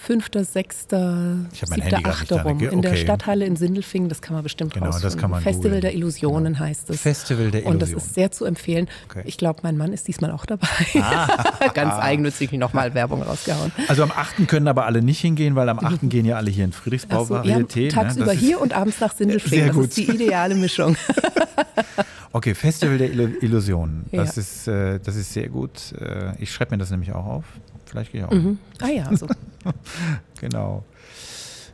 5., 0.00 0.26
6., 0.32 0.86
Ich 0.86 0.92
hab 0.92 1.68
mein 1.70 1.80
7., 1.80 1.82
Handy 1.82 2.02
grad 2.02 2.04
nicht 2.04 2.06
8. 2.06 2.30
da, 2.30 2.42
rum. 2.42 2.58
ne? 2.58 2.66
In 2.68 2.82
der 2.82 2.92
Okay. 2.92 3.00
Stadthalle 3.02 3.44
in 3.46 3.56
Sindelfingen, 3.56 4.08
das 4.08 4.22
kann 4.22 4.34
man 4.34 4.42
bestimmt 4.42 4.74
Genau, 4.74 4.86
das 4.86 4.96
rausfinden. 4.96 5.20
kann 5.20 5.30
man 5.30 5.42
Festival 5.42 5.64
googeln. 5.70 5.80
der 5.82 5.94
Illusionen 5.94 6.58
heißt 6.58 6.90
es. 6.90 7.00
Festival 7.00 7.50
der 7.50 7.66
Und 7.66 7.80
das 7.82 7.90
Illusionen. 7.90 8.06
ist 8.08 8.14
sehr 8.14 8.30
zu 8.30 8.44
empfehlen. 8.44 8.88
Okay. 9.10 9.22
Ich 9.26 9.36
glaube, 9.38 9.60
mein 9.62 9.76
Mann 9.76 9.92
ist 9.92 10.08
diesmal 10.08 10.30
auch 10.30 10.46
dabei. 10.46 10.68
Ah. 11.00 11.68
Ganz 11.74 11.94
eigennützig 11.94 12.52
nochmal 12.52 12.94
Werbung 12.94 13.22
rausgehauen. 13.22 13.72
Also 13.88 14.02
am 14.02 14.10
8. 14.12 14.46
können 14.48 14.68
aber 14.68 14.86
alle 14.86 15.02
nicht 15.02 15.20
hingehen, 15.20 15.54
weil 15.56 15.68
am 15.68 15.78
8. 15.78 16.00
gehen 16.08 16.24
ja 16.26 16.36
alle 16.36 16.50
hier 16.50 16.64
in 16.64 16.72
Friedrichsbau 16.72 17.24
so, 17.24 17.34
ja, 17.36 17.42
Varieté. 17.58 17.90
tagsüber 17.90 18.26
ne? 18.26 18.32
Das 18.32 18.34
ist- 18.36 18.40
hier 18.40 18.60
und 18.60 18.72
abends 18.72 19.00
nach 19.00 19.14
Sindelfingen. 19.14 19.64
Sehr 19.64 19.74
das 19.74 19.84
ist 19.88 19.96
die 19.96 20.10
ideale 20.10 20.54
Mischung. 20.54 20.96
Okay, 22.30 22.54
Festival 22.54 22.98
der 22.98 23.10
Illu- 23.10 23.42
Illusionen. 23.42 24.04
Das, 24.12 24.36
Ja. 24.36 24.42
ist, 24.42 24.68
äh, 24.68 25.00
das 25.02 25.16
ist 25.16 25.32
sehr 25.32 25.48
gut. 25.48 25.92
Äh, 25.98 26.32
ich 26.38 26.52
schreibe 26.52 26.72
mir 26.72 26.78
das 26.78 26.90
nämlich 26.90 27.12
auch 27.12 27.24
auf. 27.24 27.44
Vielleicht 27.88 28.12
gehe 28.12 28.20
ich 28.22 28.26
auch. 28.26 28.30
Mhm. 28.32 28.58
Ah 28.80 28.88
ja, 28.88 29.16
so. 29.16 29.26
Genau. 30.40 30.84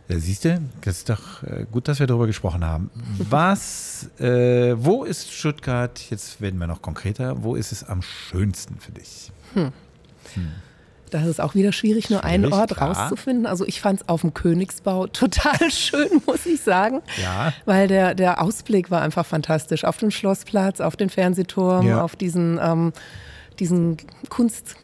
Ja, 0.09 0.19
siehst 0.19 0.45
du, 0.45 0.61
das 0.83 0.99
ist 0.99 1.09
doch 1.09 1.43
äh, 1.45 1.65
gut, 1.71 1.89
dass 1.89 1.99
wir 1.99 2.07
darüber 2.07 2.27
gesprochen 2.27 2.65
haben. 2.65 2.91
Was, 3.31 4.11
äh, 4.21 4.75
wo 4.77 5.05
ist 5.05 5.33
Stuttgart, 5.33 5.99
jetzt 6.11 6.41
werden 6.43 6.59
wir 6.61 6.67
noch 6.67 6.83
konkreter, 6.83 7.43
wo 7.43 7.55
ist 7.57 7.73
es 7.73 7.85
am 7.85 8.03
schönsten 8.03 8.79
für 8.81 8.93
dich? 8.93 9.31
Das 11.11 11.27
ist 11.27 11.41
auch 11.41 11.55
wieder 11.55 11.73
schwierig, 11.73 12.11
nur 12.11 12.25
einen 12.25 12.45
Schwierig, 12.45 12.59
Ort 12.61 12.77
klar. 12.77 12.97
rauszufinden. 12.97 13.47
Also 13.47 13.65
ich 13.67 13.81
fand 13.81 14.01
es 14.03 14.09
auf 14.09 14.23
dem 14.23 14.35
Königsbau 14.35 15.07
total 15.13 15.71
schön, 15.71 16.09
muss 16.27 16.45
ich 16.45 16.61
sagen. 16.61 17.01
Ja. 17.23 17.53
Weil 17.65 17.87
der, 17.89 18.15
der 18.15 18.43
Ausblick 18.43 18.91
war 18.91 19.01
einfach 19.01 19.25
fantastisch. 19.25 19.85
Auf 19.85 19.97
den 19.99 20.11
Schlossplatz, 20.11 20.81
auf 20.81 20.97
den 20.97 21.09
Fernsehturm, 21.11 21.87
Ja. 21.87 22.03
auf 22.03 22.17
diesen, 22.17 22.59
ähm, 22.61 22.93
diesen 23.59 23.97
Kunstkubus. 24.29 24.84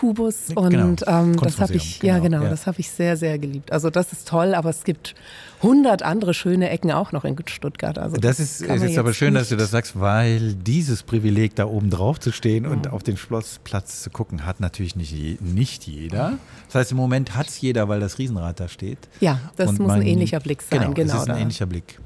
Genau, 0.00 0.86
Und 0.86 1.04
ähm, 1.06 1.36
das 1.36 1.60
habe 1.60 1.74
ich, 1.74 2.02
ja 2.02 2.14
genau, 2.18 2.24
genau, 2.38 2.42
ja. 2.44 2.50
das 2.50 2.66
habe 2.66 2.80
ich 2.80 2.90
sehr, 2.90 3.16
sehr 3.16 3.38
geliebt. 3.38 3.72
Also 3.72 3.90
das 3.90 4.12
ist 4.12 4.28
toll, 4.28 4.54
aber 4.54 4.70
es 4.70 4.84
gibt 4.84 5.14
hundert 5.62 6.02
andere 6.02 6.34
schöne 6.34 6.70
Ecken 6.70 6.92
auch 6.92 7.12
noch 7.12 7.24
in 7.24 7.36
Stuttgart. 7.48 7.98
Also 7.98 8.16
Das 8.16 8.38
ist, 8.38 8.66
man 8.66 8.80
ist 8.80 8.96
aber 8.98 9.08
jetzt 9.08 9.16
schön, 9.18 9.34
dass 9.34 9.48
du 9.48 9.56
das 9.56 9.70
sagst, 9.70 9.98
weil 9.98 10.54
dieses 10.54 11.02
Privileg, 11.02 11.54
da 11.56 11.66
oben 11.66 11.90
drauf 11.90 12.20
zu 12.20 12.30
stehen 12.32 12.66
und 12.66 12.88
auf 12.90 13.02
den 13.02 13.16
Schlossplatz 13.16 14.02
zu 14.02 14.10
gucken, 14.10 14.46
hat 14.46 14.60
natürlich 14.60 14.94
nicht, 14.96 15.12
je, 15.12 15.36
nicht 15.40 15.86
jeder. 15.86 16.34
Das 16.66 16.76
heißt, 16.76 16.90
im 16.92 16.96
Moment 16.96 17.34
hat 17.34 17.48
es 17.48 17.60
jeder, 17.60 17.88
weil 17.88 18.00
das 18.00 18.18
Riesenrad 18.18 18.60
da 18.60 18.68
steht. 18.68 18.98
Ja, 19.20 19.40
das 19.56 19.70
Und 19.70 19.78
muss 19.80 19.88
man- 19.88 20.00
ein 20.00 20.06
ähnlicher 20.06 20.40
Blick 20.40 20.62
sein. 20.62 20.80
Genau, 20.80 20.92
Genau, 20.92 21.14
es 21.14 21.22
ist 21.22 21.28
ein 21.28 21.34
da. 21.34 21.40
ähnlicher 21.40 21.66
Blick. 21.66 21.98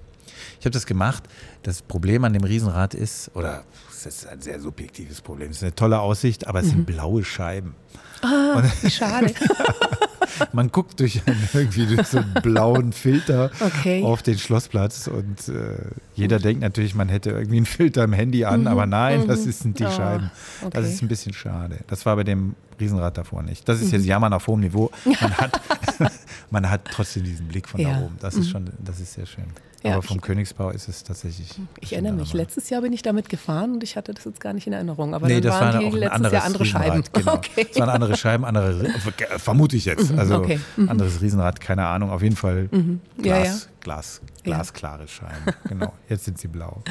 Ich 0.61 0.65
habe 0.67 0.73
das 0.73 0.87
gemacht. 0.87 1.25
Das 1.63 1.83
Problem 1.83 2.25
an 2.25 2.33
dem 2.33 2.45
Riesenrad 2.45 2.95
ist, 2.95 3.31
oder 3.35 3.65
es 4.07 4.17
ist 4.23 4.27
ein 4.29 4.41
sehr 4.41 4.61
subjektives 4.61 5.21
Problem, 5.21 5.51
es 5.51 5.59
ist 5.59 5.63
eine 5.63 5.75
tolle 5.75 6.01
Aussicht, 6.01 6.47
aber 6.47 6.61
es 6.61 6.67
Mhm. 6.67 6.71
sind 6.71 6.87
blaue 6.87 7.25
Scheiben. 7.25 7.75
Ah, 8.23 8.63
wie 8.83 8.91
schade. 8.91 9.33
Man 10.53 10.71
guckt 10.73 10.99
durch 11.01 11.21
einen, 11.27 11.49
irgendwie 11.53 11.87
durch 11.87 12.07
so 12.09 12.19
einen 12.19 12.33
blauen 12.43 12.93
Filter 12.93 13.51
Okay. 13.61 14.03
auf 14.03 14.23
den 14.23 14.39
Schlossplatz 14.39 15.07
und 15.09 15.49
äh, 15.49 15.77
jeder 16.15 16.39
denkt 16.39 16.63
natürlich, 16.63 16.95
man 16.95 17.09
hätte 17.09 17.31
irgendwie 17.31 17.59
einen 17.59 17.67
Filter 17.67 18.05
im 18.05 18.13
Handy 18.13 18.45
an, 18.45 18.67
aber 18.67 18.87
nein, 18.87 19.27
das 19.29 19.45
ist- 19.47 19.61
sind 19.61 19.79
die 19.79 19.85
Ah, 19.85 19.91
Scheiben. 19.91 20.31
Das 20.63 20.67
okay. 20.85 20.93
ist 20.93 21.03
ein 21.03 21.09
bisschen 21.09 21.33
schade. 21.35 21.79
Das 21.87 22.07
war 22.07 22.17
bei 22.17 22.25
dem 22.25 22.55
Riesenrad 22.81 23.19
davor 23.19 23.43
nicht. 23.43 23.69
Das 23.69 23.81
ist 23.83 23.93
jetzt 23.93 24.07
Jammern 24.07 24.33
auf 24.33 24.47
hohem 24.47 24.61
Niveau. 24.61 24.91
Man 25.05 25.15
hat, 25.39 25.61
man 26.51 26.71
hat 26.71 26.81
trotzdem 26.91 27.25
diesen 27.25 27.49
Blick 27.49 27.69
von 27.69 27.83
da 27.83 27.91
Ja. 27.91 27.99
oben. 28.01 28.17
Das 28.21 28.35
ist 28.35 28.49
schon, 28.49 28.71
das 28.83 29.01
ist 29.01 29.13
sehr 29.13 29.27
schön. 29.27 29.45
Ja, 29.83 29.95
aber 29.95 30.03
vom 30.03 30.17
ich- 30.19 30.23
Königsbau 30.23 30.71
ist 30.71 30.89
es 30.89 31.03
tatsächlich. 31.03 31.49
Ich 31.81 31.93
erinnere 31.93 32.13
mich, 32.13 32.33
letztes 32.33 32.71
Jahr 32.71 32.83
bin 32.83 32.93
ich 32.93 33.03
damit 33.03 33.29
gefahren 33.29 33.73
und 33.73 33.83
ich 33.83 33.97
hatte 33.97 34.15
das 34.15 34.25
jetzt 34.25 34.41
gar 34.41 34.53
nicht 34.53 34.67
in 34.67 34.73
Erinnerung. 34.73 35.15
Aber 35.15 35.27
Nee, 35.27 35.41
dann 35.41 35.43
das 35.51 35.61
waren 35.61 35.73
war 35.75 35.81
die 35.81 35.87
auch 35.87 35.93
ein 35.95 35.99
letztes 35.99 36.15
anderes 36.17 36.33
Jahr 36.33 36.45
andere 36.45 36.65
Scheiben. 36.67 37.05
Genau. 37.13 37.33
Okay. 37.43 37.67
Es 37.71 37.81
waren 37.81 37.89
andere 37.89 38.17
Scheiben, 38.17 38.45
andere, 38.45 38.87
vermute 39.39 39.77
ich 39.77 39.85
jetzt. 39.87 40.13
Also 40.17 40.37
okay. 40.37 40.61
Mhm. 40.77 40.89
anderes 40.89 41.21
Riesenrad, 41.21 41.61
keine 41.61 41.87
Ahnung. 41.87 42.11
Auf 42.11 42.23
jeden 42.23 42.37
Fall 42.37 42.69
Ja, 42.73 42.83
Glas, 43.23 43.47
ja. 43.65 43.71
Glas, 43.81 44.21
glasklare 44.45 45.09
Scheiben. 45.09 45.33
Genau, 45.69 45.93
jetzt 46.09 46.25
sind 46.25 46.39
sie 46.39 46.49
blau. 46.49 46.83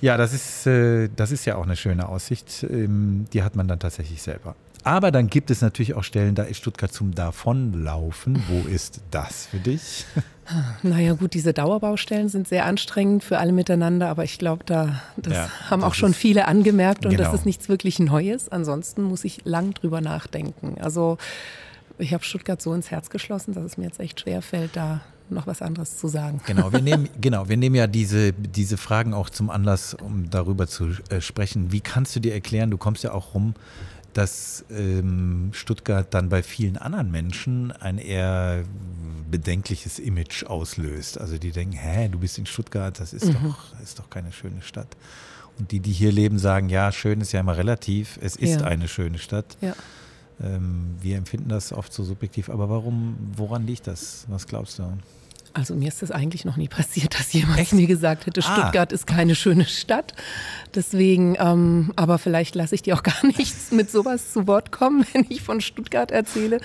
Ja, 0.00 0.16
das 0.16 0.32
ist, 0.32 0.66
äh, 0.66 1.08
das 1.16 1.32
ist 1.32 1.44
ja 1.44 1.56
auch 1.56 1.64
eine 1.64 1.74
schöne 1.74 2.08
Aussicht. 2.08 2.64
Ähm, 2.70 3.24
die 3.32 3.42
hat 3.42 3.56
man 3.56 3.66
dann 3.66 3.80
tatsächlich 3.80 4.22
selber. 4.22 4.54
Aber 4.84 5.10
dann 5.10 5.28
gibt 5.28 5.50
es 5.50 5.60
natürlich 5.60 5.94
auch 5.94 6.04
Stellen, 6.04 6.34
da 6.34 6.44
ist 6.44 6.58
Stuttgart 6.58 6.92
zum 6.92 7.14
Davonlaufen. 7.14 8.42
Wo 8.48 8.68
ist 8.68 9.00
das 9.10 9.46
für 9.46 9.58
dich? 9.58 10.04
Naja 10.82 11.12
gut, 11.12 11.34
diese 11.34 11.52
Dauerbaustellen 11.52 12.28
sind 12.30 12.48
sehr 12.48 12.64
anstrengend 12.64 13.22
für 13.22 13.38
alle 13.38 13.52
miteinander, 13.52 14.08
aber 14.08 14.24
ich 14.24 14.38
glaube, 14.38 14.64
da 14.64 15.02
das 15.16 15.34
Ja, 15.34 15.50
haben 15.68 15.80
das 15.82 15.90
auch 15.90 15.94
schon 15.94 16.14
viele 16.14 16.46
angemerkt 16.48 17.04
und 17.04 17.12
Genau. 17.12 17.24
das 17.24 17.34
ist 17.40 17.44
nichts 17.46 17.68
wirklich 17.68 17.98
Neues. 17.98 18.48
Ansonsten 18.48 19.02
muss 19.02 19.24
ich 19.24 19.44
lang 19.44 19.74
drüber 19.74 20.00
nachdenken. 20.00 20.76
Also 20.80 21.18
ich 21.98 22.14
habe 22.14 22.24
Stuttgart 22.24 22.62
so 22.62 22.72
ins 22.72 22.90
Herz 22.90 23.10
geschlossen, 23.10 23.52
dass 23.52 23.64
es 23.64 23.76
mir 23.76 23.84
jetzt 23.84 24.00
echt 24.00 24.20
schwer 24.20 24.40
fällt, 24.40 24.74
da 24.76 25.02
noch 25.30 25.46
was 25.46 25.60
anderes 25.60 25.98
zu 25.98 26.08
sagen. 26.08 26.40
Genau, 26.46 26.72
wir 26.72 26.80
nehmen, 26.80 27.10
genau, 27.20 27.50
wir 27.50 27.58
nehmen 27.58 27.74
ja 27.74 27.86
diese, 27.86 28.32
diese 28.32 28.78
Fragen 28.78 29.12
auch 29.12 29.28
zum 29.28 29.50
Anlass, 29.50 29.92
um 29.92 30.30
darüber 30.30 30.66
zu 30.66 30.92
äh, 31.10 31.20
sprechen. 31.20 31.72
Wie 31.72 31.80
kannst 31.80 32.16
du 32.16 32.20
dir 32.20 32.32
erklären, 32.32 32.70
du 32.70 32.78
kommst 32.78 33.04
ja 33.04 33.12
auch 33.12 33.34
rum, 33.34 33.52
dass 34.14 34.64
ähm, 34.70 35.50
Stuttgart 35.52 36.12
dann 36.14 36.28
bei 36.28 36.42
vielen 36.42 36.76
anderen 36.76 37.10
Menschen 37.10 37.72
ein 37.72 37.98
eher 37.98 38.64
bedenkliches 39.30 39.98
Image 39.98 40.44
auslöst. 40.44 41.20
Also 41.20 41.38
die 41.38 41.52
denken, 41.52 41.74
hä, 41.76 42.08
du 42.08 42.18
bist 42.18 42.38
in 42.38 42.46
Stuttgart, 42.46 42.98
das 42.98 43.12
ist, 43.12 43.28
doch, 43.28 43.80
ist 43.82 43.98
doch 43.98 44.08
keine 44.10 44.32
schöne 44.32 44.62
Stadt. 44.62 44.96
Und 45.58 45.70
die, 45.72 45.80
die 45.80 45.92
hier 45.92 46.12
leben, 46.12 46.38
sagen, 46.38 46.68
ja, 46.68 46.90
schön 46.92 47.20
ist 47.20 47.32
ja 47.32 47.40
immer 47.40 47.56
relativ, 47.56 48.18
es 48.22 48.36
ist 48.36 48.60
Ja. 48.60 48.66
eine 48.66 48.88
schöne 48.88 49.18
Stadt. 49.18 49.56
Ja. 49.60 49.74
Ähm, 50.40 50.96
wir 51.00 51.16
empfinden 51.16 51.48
das 51.48 51.72
oft 51.72 51.92
so 51.92 52.04
subjektiv, 52.04 52.48
aber 52.48 52.70
warum, 52.70 53.16
woran 53.36 53.66
liegt 53.66 53.86
das? 53.88 54.24
Was 54.28 54.46
glaubst 54.46 54.78
du? 54.78 54.84
Also 55.58 55.74
mir 55.74 55.88
ist 55.88 56.02
das 56.02 56.12
eigentlich 56.12 56.44
noch 56.44 56.56
nie 56.56 56.68
passiert, 56.68 57.18
dass 57.18 57.32
jemand 57.32 57.58
Echt? 57.58 57.72
mir 57.72 57.88
gesagt 57.88 58.26
hätte, 58.26 58.40
Ah. 58.44 58.52
Stuttgart 58.52 58.92
ist 58.92 59.06
keine 59.08 59.34
schöne 59.34 59.64
Stadt. 59.66 60.14
Deswegen, 60.74 61.36
ähm, 61.40 61.92
aber 61.96 62.18
vielleicht 62.18 62.54
lasse 62.54 62.76
ich 62.76 62.82
dir 62.82 62.94
auch 62.96 63.02
gar 63.02 63.26
nichts 63.26 63.72
mit 63.72 63.90
sowas 63.90 64.32
zu 64.32 64.46
Wort 64.46 64.70
kommen, 64.70 65.04
wenn 65.12 65.26
ich 65.28 65.42
von 65.42 65.60
Stuttgart 65.60 66.12
erzähle. 66.12 66.60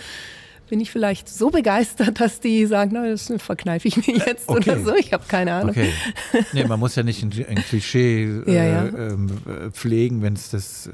Bin 0.74 0.82
ich 0.82 0.90
vielleicht 0.90 1.30
so 1.30 1.52
begeistert, 1.52 2.20
dass 2.20 2.40
die 2.40 2.66
sagen, 2.66 2.90
na, 2.96 3.08
das 3.08 3.32
verkneife 3.38 3.88
ich 3.88 3.96
mir 4.08 4.18
jetzt 4.18 4.50
Okay. 4.50 4.72
oder 4.72 4.80
so. 4.80 4.96
Ich 4.96 5.14
habe 5.14 5.24
keine 5.28 5.54
Ahnung. 5.54 5.70
Okay. 5.70 5.92
Nee, 6.54 6.64
man 6.64 6.80
muss 6.80 6.96
ja 6.96 7.04
nicht 7.04 7.22
ein, 7.22 7.32
ein 7.48 7.58
Klischee 7.58 8.24
äh, 8.24 8.52
Ja, 8.56 8.64
ja. 8.64 8.86
Ähm, 8.88 9.30
äh, 9.46 9.70
pflegen, 9.70 10.24
wenn 10.24 10.34
es 10.34 10.50
das 10.50 10.88
äh, 10.88 10.92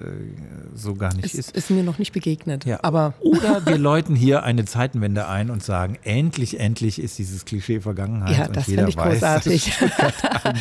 so 0.75 0.95
gar 0.95 1.13
nicht 1.13 1.23
Es 1.23 1.33
ist. 1.33 1.51
ist 1.55 1.69
mir 1.69 1.83
noch 1.83 1.97
nicht 1.97 2.11
begegnet. 2.11 2.65
Ja. 2.65 2.79
Aber 2.81 3.13
Oder 3.21 3.65
wir 3.65 3.77
läuten 3.77 4.17
hier 4.17 4.43
eine 4.43 4.65
Zeitenwende 4.65 5.29
ein 5.29 5.49
und 5.49 5.63
sagen, 5.63 5.97
endlich, 6.03 6.59
endlich 6.59 7.01
ist 7.01 7.17
dieses 7.17 7.45
Klischee 7.45 7.79
Vergangenheit. 7.79 8.37
ja, 8.37 8.45
und 8.47 8.57
das 8.57 8.67
jeder 8.67 8.85
finde 8.85 8.89
ich 8.91 8.97
weiß, 8.97 9.13
großartig. 9.21 9.73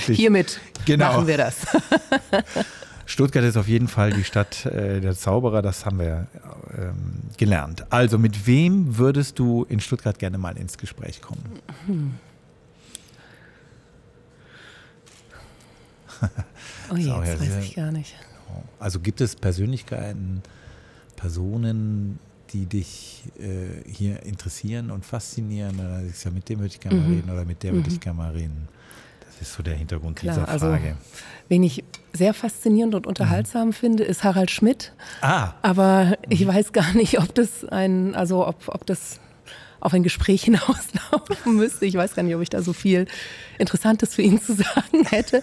Hiermit 0.16 0.60
Genau. 0.86 1.06
machen 1.12 1.26
wir 1.26 1.38
das. 1.38 1.56
Stuttgart 3.08 3.42
ist 3.42 3.56
auf 3.56 3.66
jeden 3.68 3.88
Fall 3.88 4.12
die 4.12 4.22
Stadt 4.22 4.66
äh, 4.66 5.00
der 5.00 5.16
Zauberer, 5.16 5.62
das 5.62 5.86
haben 5.86 5.98
wir 5.98 6.26
ähm, 6.76 7.20
gelernt. 7.38 7.90
Also 7.90 8.18
mit 8.18 8.46
wem 8.46 8.98
würdest 8.98 9.38
du 9.38 9.64
in 9.64 9.80
Stuttgart 9.80 10.18
gerne 10.18 10.36
mal 10.36 10.58
ins 10.58 10.76
Gespräch 10.76 11.22
kommen? 11.22 11.42
Oh 16.90 16.96
je, 16.96 17.08
ja 17.08 17.24
jetzt 17.24 17.40
weiß 17.40 17.64
ich 17.64 17.76
gar 17.76 17.90
nicht. 17.90 18.14
Also 18.78 19.00
gibt 19.00 19.22
es 19.22 19.36
Persönlichkeiten, 19.36 20.42
Personen, 21.16 22.18
die 22.52 22.66
dich 22.66 23.22
äh, 23.38 23.90
hier 23.90 24.22
interessieren 24.22 24.90
und 24.90 25.06
faszinieren? 25.06 25.80
Oder 25.80 26.04
sagst 26.04 26.26
ja, 26.26 26.30
mit 26.30 26.46
dem 26.50 26.58
würde 26.58 26.74
ich 26.74 26.80
gerne 26.80 27.00
mal 27.00 27.08
reden 27.08 27.30
oder 27.30 27.46
mit 27.46 27.62
der 27.62 27.72
würde 27.72 27.88
ich 27.88 28.00
gerne 28.00 28.18
mal 28.18 28.32
reden. 28.32 28.68
Das 29.38 29.48
ist 29.48 29.54
so 29.54 29.62
der 29.62 29.74
Hintergrund. 29.74 30.16
Klar, 30.16 30.34
dieser 30.34 30.48
also 30.48 30.66
Frage. 30.66 30.96
Wen 31.48 31.62
ich 31.62 31.84
sehr 32.12 32.34
faszinierend 32.34 32.94
und 32.94 33.06
unterhaltsam 33.06 33.68
mhm. 33.68 33.72
finde, 33.72 34.04
ist 34.04 34.24
Harald 34.24 34.50
Schmidt. 34.50 34.92
Ah. 35.20 35.52
Aber 35.62 36.16
ich 36.28 36.44
mhm. 36.44 36.48
weiß 36.48 36.72
gar 36.72 36.92
nicht, 36.94 37.18
ob 37.20 37.34
das 37.34 37.64
ein, 37.64 38.14
also 38.14 38.46
ob, 38.46 38.68
ob 38.68 38.84
das 38.86 39.20
auf 39.80 39.94
ein 39.94 40.02
Gespräch 40.02 40.42
hinauslaufen 40.44 41.56
müsste. 41.56 41.86
Ich 41.86 41.94
weiß 41.94 42.14
gar 42.14 42.22
nicht, 42.22 42.34
ob 42.34 42.42
ich 42.42 42.50
da 42.50 42.62
so 42.62 42.72
viel 42.72 43.06
Interessantes 43.58 44.14
für 44.14 44.22
ihn 44.22 44.40
zu 44.40 44.54
sagen 44.54 45.04
hätte. 45.08 45.42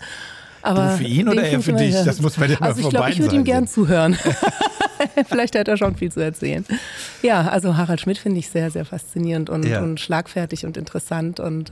Aber 0.62 0.90
du 0.90 0.98
für 0.98 1.04
ihn 1.04 1.30
oder 1.30 1.44
er 1.44 1.62
für 1.62 1.74
dich? 1.74 1.94
Das 1.94 2.20
muss 2.22 2.38
man 2.38 2.50
ja 2.50 2.58
also 2.60 2.82
mal 2.82 2.88
ich 2.88 2.90
glaube, 2.90 3.10
ich 3.12 3.20
würde 3.20 3.36
ihm 3.36 3.44
gern 3.44 3.68
zuhören. 3.68 4.18
Vielleicht 5.28 5.56
hat 5.58 5.68
er 5.68 5.78
schon 5.78 5.96
viel 5.96 6.12
zu 6.12 6.22
erzählen. 6.22 6.66
Ja, 7.22 7.48
also 7.48 7.78
Harald 7.78 8.02
Schmidt 8.02 8.18
finde 8.18 8.40
ich 8.40 8.50
sehr, 8.50 8.72
sehr 8.72 8.86
faszinierend 8.86 9.50
und, 9.50 9.66
ja. 9.66 9.82
und 9.82 10.00
schlagfertig 10.00 10.66
und 10.66 10.78
interessant 10.78 11.40
und 11.40 11.72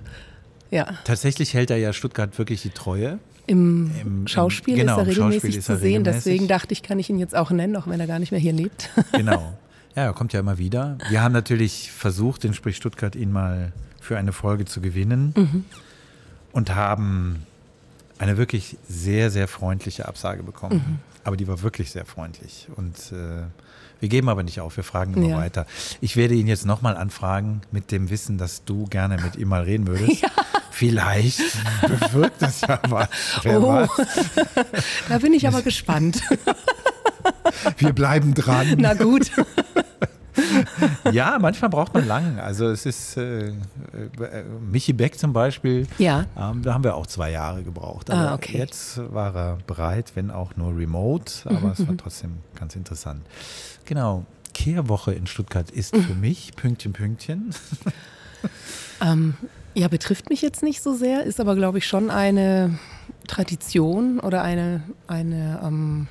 ja. 0.73 0.87
Tatsächlich 1.03 1.53
hält 1.53 1.69
er 1.69 1.77
ja 1.77 1.93
Stuttgart 1.93 2.37
wirklich 2.37 2.61
die 2.63 2.71
Treue. 2.71 3.19
Im, 3.45 3.91
Im 4.01 4.27
Schauspiel 4.27 4.75
genau, 4.75 4.93
ist 4.93 4.97
er 4.99 5.07
regelmäßig 5.07 5.57
ist 5.57 5.69
er 5.69 5.75
zu 5.75 5.81
sehen, 5.81 5.97
regelmäßig. 5.97 6.23
deswegen 6.23 6.47
dachte 6.47 6.73
ich, 6.73 6.81
kann 6.81 6.97
ich 6.97 7.09
ihn 7.09 7.19
jetzt 7.19 7.35
auch 7.35 7.51
nennen, 7.51 7.75
auch 7.75 7.87
wenn 7.87 7.99
er 7.99 8.07
gar 8.07 8.19
nicht 8.19 8.31
mehr 8.31 8.39
hier 8.39 8.53
lebt. 8.53 8.89
Genau. 9.11 9.57
Ja, 9.95 10.05
er 10.05 10.13
kommt 10.13 10.33
ja 10.33 10.39
immer 10.39 10.57
wieder. 10.57 10.97
Wir 11.09 11.21
haben 11.21 11.33
natürlich 11.33 11.91
versucht, 11.91 12.43
den 12.43 12.55
Sprich 12.55 12.77
Stuttgart 12.77 13.15
ihn 13.15 13.31
mal 13.31 13.73
für 14.01 14.17
eine 14.17 14.31
Folge 14.33 14.65
zu 14.65 14.81
gewinnen 14.81 15.33
mhm. 15.37 15.65
und 16.51 16.73
haben 16.73 17.45
eine 18.17 18.37
wirklich 18.37 18.77
sehr, 18.89 19.29
sehr 19.29 19.47
freundliche 19.47 20.07
Absage 20.07 20.41
bekommen. 20.41 20.75
Mhm. 20.75 20.99
Aber 21.23 21.37
die 21.37 21.47
war 21.47 21.61
wirklich 21.61 21.91
sehr 21.91 22.05
freundlich. 22.05 22.67
Und 22.75 23.11
äh, 23.11 23.43
wir 24.03 24.09
geben 24.09 24.27
aber 24.27 24.43
nicht 24.43 24.59
auf, 24.59 24.75
wir 24.75 24.83
fragen 24.83 25.13
immer 25.13 25.29
ja. 25.29 25.37
weiter. 25.37 25.65
Ich 26.01 26.17
werde 26.17 26.33
ihn 26.33 26.45
jetzt 26.45 26.65
nochmal 26.65 26.97
anfragen 26.97 27.61
mit 27.71 27.89
dem 27.89 28.09
Wissen, 28.09 28.37
dass 28.37 28.65
du 28.65 28.83
gerne 28.83 29.15
mit 29.15 29.37
ihm 29.37 29.47
mal 29.47 29.63
reden 29.63 29.87
würdest. 29.87 30.03
Ja. 30.23 30.29
Vielleicht 30.71 31.39
bewirkt 31.81 32.41
das 32.41 32.61
ja 32.61 32.79
was. 32.89 33.07
Wer 33.43 33.61
oh. 33.61 33.87
Da 35.09 35.17
bin 35.19 35.33
ich 35.33 35.47
aber 35.47 35.61
gespannt. 35.61 36.21
Wir 37.77 37.93
bleiben 37.93 38.33
dran. 38.33 38.75
Na 38.79 38.93
gut. 38.93 39.31
ja, 41.11 41.37
manchmal 41.39 41.69
braucht 41.69 41.93
man 41.93 42.07
lang. 42.07 42.39
Also 42.39 42.69
es 42.69 42.85
ist 42.85 43.17
äh, 43.17 43.49
äh, 43.49 43.53
Michi 44.71 44.93
Beck 44.93 45.17
zum 45.17 45.33
Beispiel. 45.33 45.87
Ja. 45.97 46.25
Ähm, 46.37 46.61
da 46.61 46.73
haben 46.73 46.83
wir 46.83 46.95
auch 46.95 47.07
zwei 47.07 47.31
Jahre 47.31 47.63
gebraucht. 47.63 48.09
Aber 48.09 48.31
ah, 48.31 48.33
okay. 48.35 48.57
jetzt 48.57 48.99
war 49.13 49.35
er 49.35 49.57
bereit, 49.67 50.11
wenn 50.15 50.31
auch 50.31 50.55
nur 50.55 50.75
remote. 50.75 51.33
Aber 51.45 51.59
mhm. 51.59 51.71
es 51.71 51.87
war 51.87 51.97
trotzdem 51.97 52.37
ganz 52.55 52.75
interessant. 52.75 53.21
Genau. 53.85 54.25
Kehrwoche 54.53 55.13
in 55.13 55.25
Stuttgart 55.25 55.71
ist 55.71 55.95
für 55.95 56.13
mich 56.13 56.55
Pünktchen, 56.55 56.93
Pünktchen. 56.93 57.55
ähm, 59.01 59.33
ja, 59.73 59.87
betrifft 59.87 60.29
mich 60.29 60.41
jetzt 60.41 60.61
nicht 60.61 60.83
so 60.83 60.93
sehr, 60.93 61.23
ist 61.23 61.39
aber, 61.39 61.55
glaube 61.55 61.79
ich, 61.79 61.87
schon 61.87 62.11
eine 62.11 62.77
Tradition 63.27 64.19
oder 64.19 64.43
eine, 64.43 64.83
eine 65.07 65.59
ähm, 65.63 66.07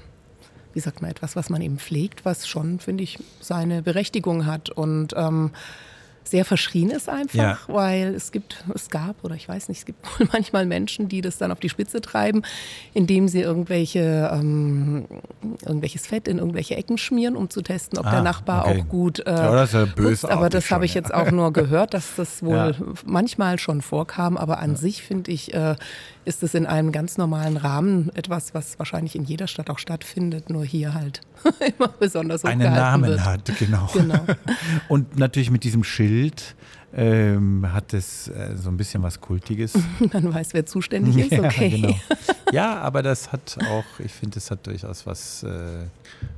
wie 0.74 0.80
sagt 0.80 1.02
man, 1.02 1.10
etwas, 1.10 1.36
was 1.36 1.50
man 1.50 1.62
eben 1.62 1.78
pflegt, 1.78 2.24
was 2.24 2.48
schon, 2.48 2.78
finde 2.78 3.04
ich, 3.04 3.18
seine 3.40 3.82
Berechtigung 3.82 4.46
hat. 4.46 4.70
Und 4.70 5.14
ähm, 5.16 5.50
sehr 6.24 6.44
verschrien 6.44 6.90
ist 6.90 7.08
einfach, 7.08 7.34
ja. 7.34 7.58
weil 7.66 8.14
es 8.14 8.32
gibt, 8.32 8.64
es 8.74 8.90
gab 8.90 9.22
oder 9.24 9.34
ich 9.34 9.48
weiß 9.48 9.68
nicht, 9.68 9.78
es 9.78 9.84
gibt 9.84 10.00
wohl 10.18 10.28
manchmal 10.32 10.66
Menschen, 10.66 11.08
die 11.08 11.20
das 11.20 11.38
dann 11.38 11.52
auf 11.52 11.60
die 11.60 11.68
Spitze 11.68 12.00
treiben, 12.00 12.42
indem 12.94 13.28
sie 13.28 13.40
irgendwelche 13.40 14.30
ähm, 14.32 15.06
irgendwelches 15.62 16.06
Fett 16.06 16.28
in 16.28 16.38
irgendwelche 16.38 16.76
Ecken 16.76 16.98
schmieren, 16.98 17.36
um 17.36 17.50
zu 17.50 17.62
testen, 17.62 17.98
ob 17.98 18.06
ah, 18.06 18.10
der 18.10 18.22
Nachbar 18.22 18.66
okay. 18.66 18.80
auch 18.80 18.88
gut 18.88 19.18
äh, 19.20 19.30
ja, 19.30 19.52
das 19.52 19.70
ist 19.70 19.74
ja 19.74 19.84
böse 19.84 20.30
Aber 20.30 20.48
das 20.48 20.70
habe 20.70 20.84
ich 20.84 20.94
jetzt 20.94 21.12
auch 21.12 21.30
nur 21.30 21.52
gehört, 21.52 21.94
dass 21.94 22.16
das 22.16 22.42
wohl 22.42 22.54
ja. 22.54 22.72
manchmal 23.04 23.58
schon 23.58 23.82
vorkam, 23.82 24.36
aber 24.36 24.58
an 24.58 24.76
sich 24.76 25.02
finde 25.02 25.30
ich 25.30 25.52
äh, 25.54 25.76
ist 26.24 26.42
es 26.42 26.54
in 26.54 26.66
einem 26.66 26.92
ganz 26.92 27.18
normalen 27.18 27.56
Rahmen 27.56 28.10
etwas, 28.14 28.54
was 28.54 28.78
wahrscheinlich 28.78 29.16
in 29.16 29.24
jeder 29.24 29.46
Stadt 29.46 29.70
auch 29.70 29.78
stattfindet, 29.78 30.50
nur 30.50 30.64
hier 30.64 30.94
halt 30.94 31.20
immer 31.78 31.88
besonders 31.88 32.44
Einen 32.44 32.72
Namen 32.72 33.10
wird. 33.10 33.24
hat, 33.24 33.50
genau. 33.58 33.88
genau. 33.92 34.24
Und 34.88 35.18
natürlich 35.18 35.50
mit 35.50 35.64
diesem 35.64 35.84
Schild 35.84 36.54
ähm, 36.94 37.72
hat 37.72 37.94
es 37.94 38.28
äh, 38.28 38.54
so 38.56 38.68
ein 38.68 38.76
bisschen 38.76 39.02
was 39.02 39.20
Kultiges. 39.20 39.72
Man 40.12 40.32
weiß, 40.32 40.54
wer 40.54 40.66
zuständig 40.66 41.16
ist, 41.16 41.38
okay. 41.38 41.68
Ja, 41.68 41.76
genau. 41.76 41.98
ja 42.52 42.80
aber 42.80 43.02
das 43.02 43.32
hat 43.32 43.58
auch, 43.70 43.84
ich 43.98 44.12
finde, 44.12 44.38
es 44.38 44.50
hat 44.50 44.66
durchaus 44.66 45.06
was 45.06 45.42
äh, 45.42 45.86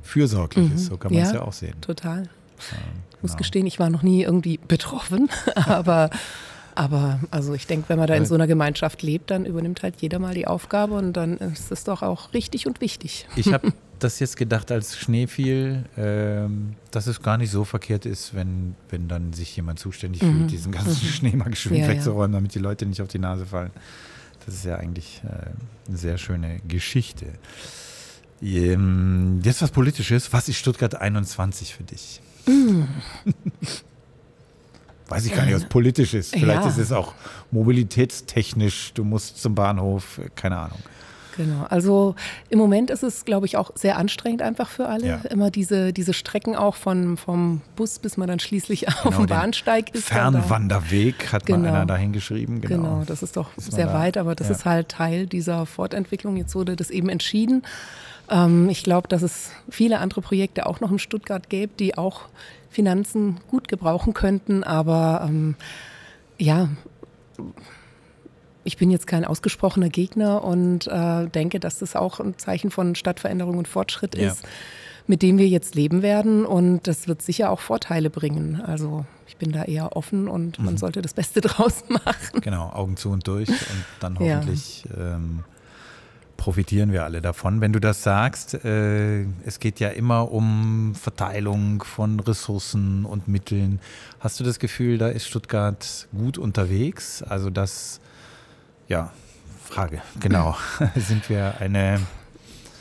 Fürsorgliches, 0.01 0.83
mhm. 0.83 0.85
so 0.85 0.97
kann 0.97 1.13
man 1.13 1.21
es 1.21 1.29
ja, 1.29 1.35
ja, 1.35 1.41
auch 1.41 1.53
sehen. 1.53 1.75
Total. 1.81 2.23
Ich 2.57 2.69
genau. 2.69 2.81
muss 3.21 3.37
gestehen, 3.37 3.67
ich 3.67 3.79
war 3.79 3.89
noch 3.89 4.01
nie 4.01 4.23
irgendwie 4.23 4.57
betroffen, 4.57 5.29
aber 5.55 6.09
aber 6.75 7.19
also 7.31 7.53
ich 7.53 7.67
denke, 7.67 7.89
wenn 7.89 7.97
man 7.97 8.07
da 8.07 8.15
in 8.15 8.25
so 8.25 8.35
einer 8.35 8.47
Gemeinschaft 8.47 9.01
lebt, 9.01 9.31
dann 9.31 9.45
übernimmt 9.45 9.81
halt 9.81 9.95
jeder 10.01 10.19
mal 10.19 10.33
die 10.33 10.45
Aufgabe 10.45 10.95
und 10.95 11.13
dann 11.13 11.37
ist 11.37 11.71
es 11.71 11.85
doch 11.85 12.01
auch 12.01 12.33
richtig 12.33 12.67
und 12.67 12.81
wichtig. 12.81 13.27
Ich 13.35 13.51
habe 13.53 13.73
das 13.99 14.19
jetzt 14.19 14.37
gedacht, 14.37 14.71
als 14.71 14.97
Schnee 14.97 15.27
fiel, 15.27 15.85
ähm, 15.97 16.75
dass 16.91 17.07
es 17.07 17.21
gar 17.21 17.37
nicht 17.37 17.49
so 17.49 17.63
verkehrt 17.63 18.05
ist, 18.05 18.35
wenn, 18.35 18.75
wenn 18.89 19.07
dann 19.07 19.33
sich 19.33 19.55
jemand 19.55 19.79
zuständig 19.79 20.21
mhm. 20.21 20.39
fühlt, 20.39 20.51
diesen 20.51 20.71
ganzen 20.71 21.05
mhm. 21.05 21.09
Schnee 21.13 21.35
mal 21.35 21.49
geschwind 21.49 21.81
ja, 21.81 21.87
wegzuräumen, 21.87 22.33
damit 22.33 22.53
die 22.53 22.59
Leute 22.59 22.85
nicht 22.85 23.01
auf 23.01 23.07
die 23.07 23.19
Nase 23.19 23.45
fallen. 23.45 23.71
Das 24.45 24.55
ist 24.55 24.65
ja 24.65 24.75
eigentlich 24.75 25.21
äh, 25.23 25.87
eine 25.87 25.97
sehr 25.97 26.17
schöne 26.17 26.59
Geschichte. 26.67 27.25
Ähm, 28.41 29.39
jetzt 29.43 29.61
was 29.61 29.71
Politisches. 29.71 30.33
Was 30.33 30.49
ist 30.49 30.57
Stuttgart 30.57 30.95
21 30.95 31.73
für 31.73 31.83
dich? 31.83 32.21
Mhm. 32.45 32.87
weiß 35.07 35.25
ich 35.25 35.33
gar 35.33 35.45
nicht, 35.45 35.55
was 35.55 35.65
politisch 35.65 36.13
ist. 36.13 36.31
Vielleicht 36.31 36.63
ja. 36.63 36.69
ist 36.69 36.77
es 36.77 36.91
auch 36.91 37.13
mobilitätstechnisch, 37.51 38.93
du 38.93 39.03
musst 39.03 39.41
zum 39.41 39.55
Bahnhof, 39.55 40.19
keine 40.35 40.57
Ahnung. 40.57 40.79
Genau, 41.37 41.65
also 41.69 42.15
im 42.49 42.59
Moment 42.59 42.89
ist 42.89 43.03
es, 43.03 43.25
glaube 43.25 43.45
ich, 43.45 43.57
auch 43.57 43.71
sehr 43.75 43.97
anstrengend 43.97 44.41
einfach 44.41 44.69
für 44.69 44.87
alle. 44.87 45.07
Ja. 45.07 45.15
Immer 45.29 45.51
diese, 45.51 45.91
diese 45.91 46.13
Strecken 46.13 46.55
auch 46.55 46.75
von, 46.75 47.17
vom 47.17 47.61
Bus, 47.75 47.99
bis 47.99 48.17
man 48.17 48.27
dann 48.27 48.39
schließlich 48.39 48.81
genau, 48.85 48.97
auf 49.03 49.17
dem 49.17 49.25
Bahnsteig 49.25 49.93
ist. 49.93 50.07
Fernwanderweg 50.07 51.31
hat 51.33 51.45
genau. 51.45 51.59
mal 51.59 51.67
einer 51.67 51.85
dahin 51.85 52.13
geschrieben. 52.13 52.61
Genau. 52.61 52.75
genau, 52.75 53.03
das 53.05 53.21
ist 53.21 53.35
doch 53.35 53.55
ist 53.57 53.71
sehr 53.73 53.87
da? 53.87 53.93
weit, 53.93 54.17
aber 54.17 54.35
das 54.35 54.47
ja. 54.47 54.55
ist 54.55 54.65
halt 54.65 54.89
Teil 54.89 55.27
dieser 55.27 55.65
Fortentwicklung. 55.65 56.37
Jetzt 56.37 56.55
wurde 56.55 56.75
das 56.75 56.89
eben 56.89 57.09
entschieden. 57.09 57.63
Ähm, 58.29 58.69
ich 58.69 58.83
glaube, 58.83 59.07
dass 59.07 59.21
es 59.21 59.51
viele 59.69 59.99
andere 59.99 60.21
Projekte 60.21 60.65
auch 60.65 60.79
noch 60.79 60.91
in 60.91 60.99
Stuttgart 60.99 61.49
gäbe, 61.49 61.73
die 61.77 61.97
auch 61.97 62.21
Finanzen 62.75 63.39
gut 63.49 63.67
gebrauchen 63.69 64.13
könnten. 64.13 64.63
Aber 64.63 65.25
ähm, 65.27 65.55
ja, 66.37 66.69
ich 68.65 68.77
bin 68.77 68.91
jetzt 68.91 69.07
kein 69.07 69.23
ausgesprochener 69.23 69.89
Gegner 69.89 70.43
und 70.43 70.87
äh, 70.87 71.27
denke, 71.27 71.59
dass 71.59 71.79
das 71.79 71.95
auch 71.95 72.19
ein 72.19 72.37
Zeichen 72.37 72.69
von 72.69 72.95
Stadtveränderung 72.95 73.57
und 73.57 73.67
Fortschritt 73.67 74.17
ja. 74.17 74.31
ist, 74.31 74.43
mit 75.07 75.21
dem 75.21 75.37
wir 75.37 75.47
jetzt 75.47 75.75
leben 75.75 76.01
werden. 76.01 76.45
Und 76.45 76.87
das 76.87 77.07
wird 77.07 77.21
sicher 77.21 77.49
auch 77.49 77.61
Vorteile 77.61 78.09
bringen. 78.09 78.61
Also 78.61 79.05
ich 79.25 79.37
bin 79.37 79.53
da 79.53 79.63
eher 79.63 79.95
offen 79.95 80.27
und 80.27 80.59
mhm. 80.59 80.65
man 80.65 80.77
sollte 80.77 81.01
das 81.01 81.13
Beste 81.13 81.41
draus 81.41 81.85
machen. 81.87 82.41
Genau, 82.41 82.69
Augen 82.71 82.97
zu 82.97 83.09
und 83.09 83.25
durch 83.27 83.49
und 83.49 83.85
dann 84.01 84.19
hoffentlich. 84.19 84.83
Ja. 84.89 85.15
Ähm, 85.15 85.43
profitieren 86.45 86.91
wir 86.91 87.03
alle 87.03 87.21
davon. 87.21 87.59
Wenn 87.59 87.73
du 87.73 87.79
das 87.79 88.03
sagst, 88.03 88.53
äh, 88.53 89.23
es 89.47 89.59
geht 89.59 89.79
ja 89.79 89.89
immer 89.89 90.31
um 90.31 90.93
Verteilung 90.93 91.81
von 91.83 92.19
Ressourcen 92.19 93.03
und 93.03 93.27
Mitteln. 93.27 93.79
Hast 94.19 94.39
du 94.39 94.43
das 94.43 94.59
Gefühl, 94.59 94.99
da 94.99 95.07
ist 95.07 95.25
Stuttgart 95.25 96.07
gut 96.15 96.37
unterwegs? 96.37 97.23
Also 97.23 97.49
das, 97.49 97.99
ja, 98.87 99.11
Frage, 99.63 100.03
genau. 100.19 100.55
Sind 100.95 101.27
wir 101.31 101.55
eine 101.59 101.99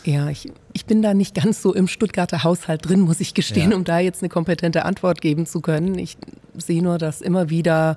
ja, 0.05 0.29
ich, 0.29 0.53
ich 0.75 0.85
bin 0.85 1.01
da 1.01 1.15
nicht 1.15 1.35
ganz 1.35 1.63
so 1.63 1.73
im 1.73 1.89
Stuttgarter 1.89 2.45
Haushalt 2.45 2.87
drin, 2.87 3.01
muss 3.01 3.21
ich 3.21 3.33
gestehen, 3.33 3.71
ja. 3.71 3.77
um 3.79 3.85
da 3.85 3.99
jetzt 3.99 4.21
eine 4.21 4.29
kompetente 4.29 4.85
Antwort 4.85 5.23
geben 5.23 5.47
zu 5.47 5.63
können. 5.63 5.99
Ich 5.99 6.19
sehe 6.59 6.83
nur, 6.83 6.99
dass 6.99 7.23
immer 7.23 7.49
wieder 7.49 7.97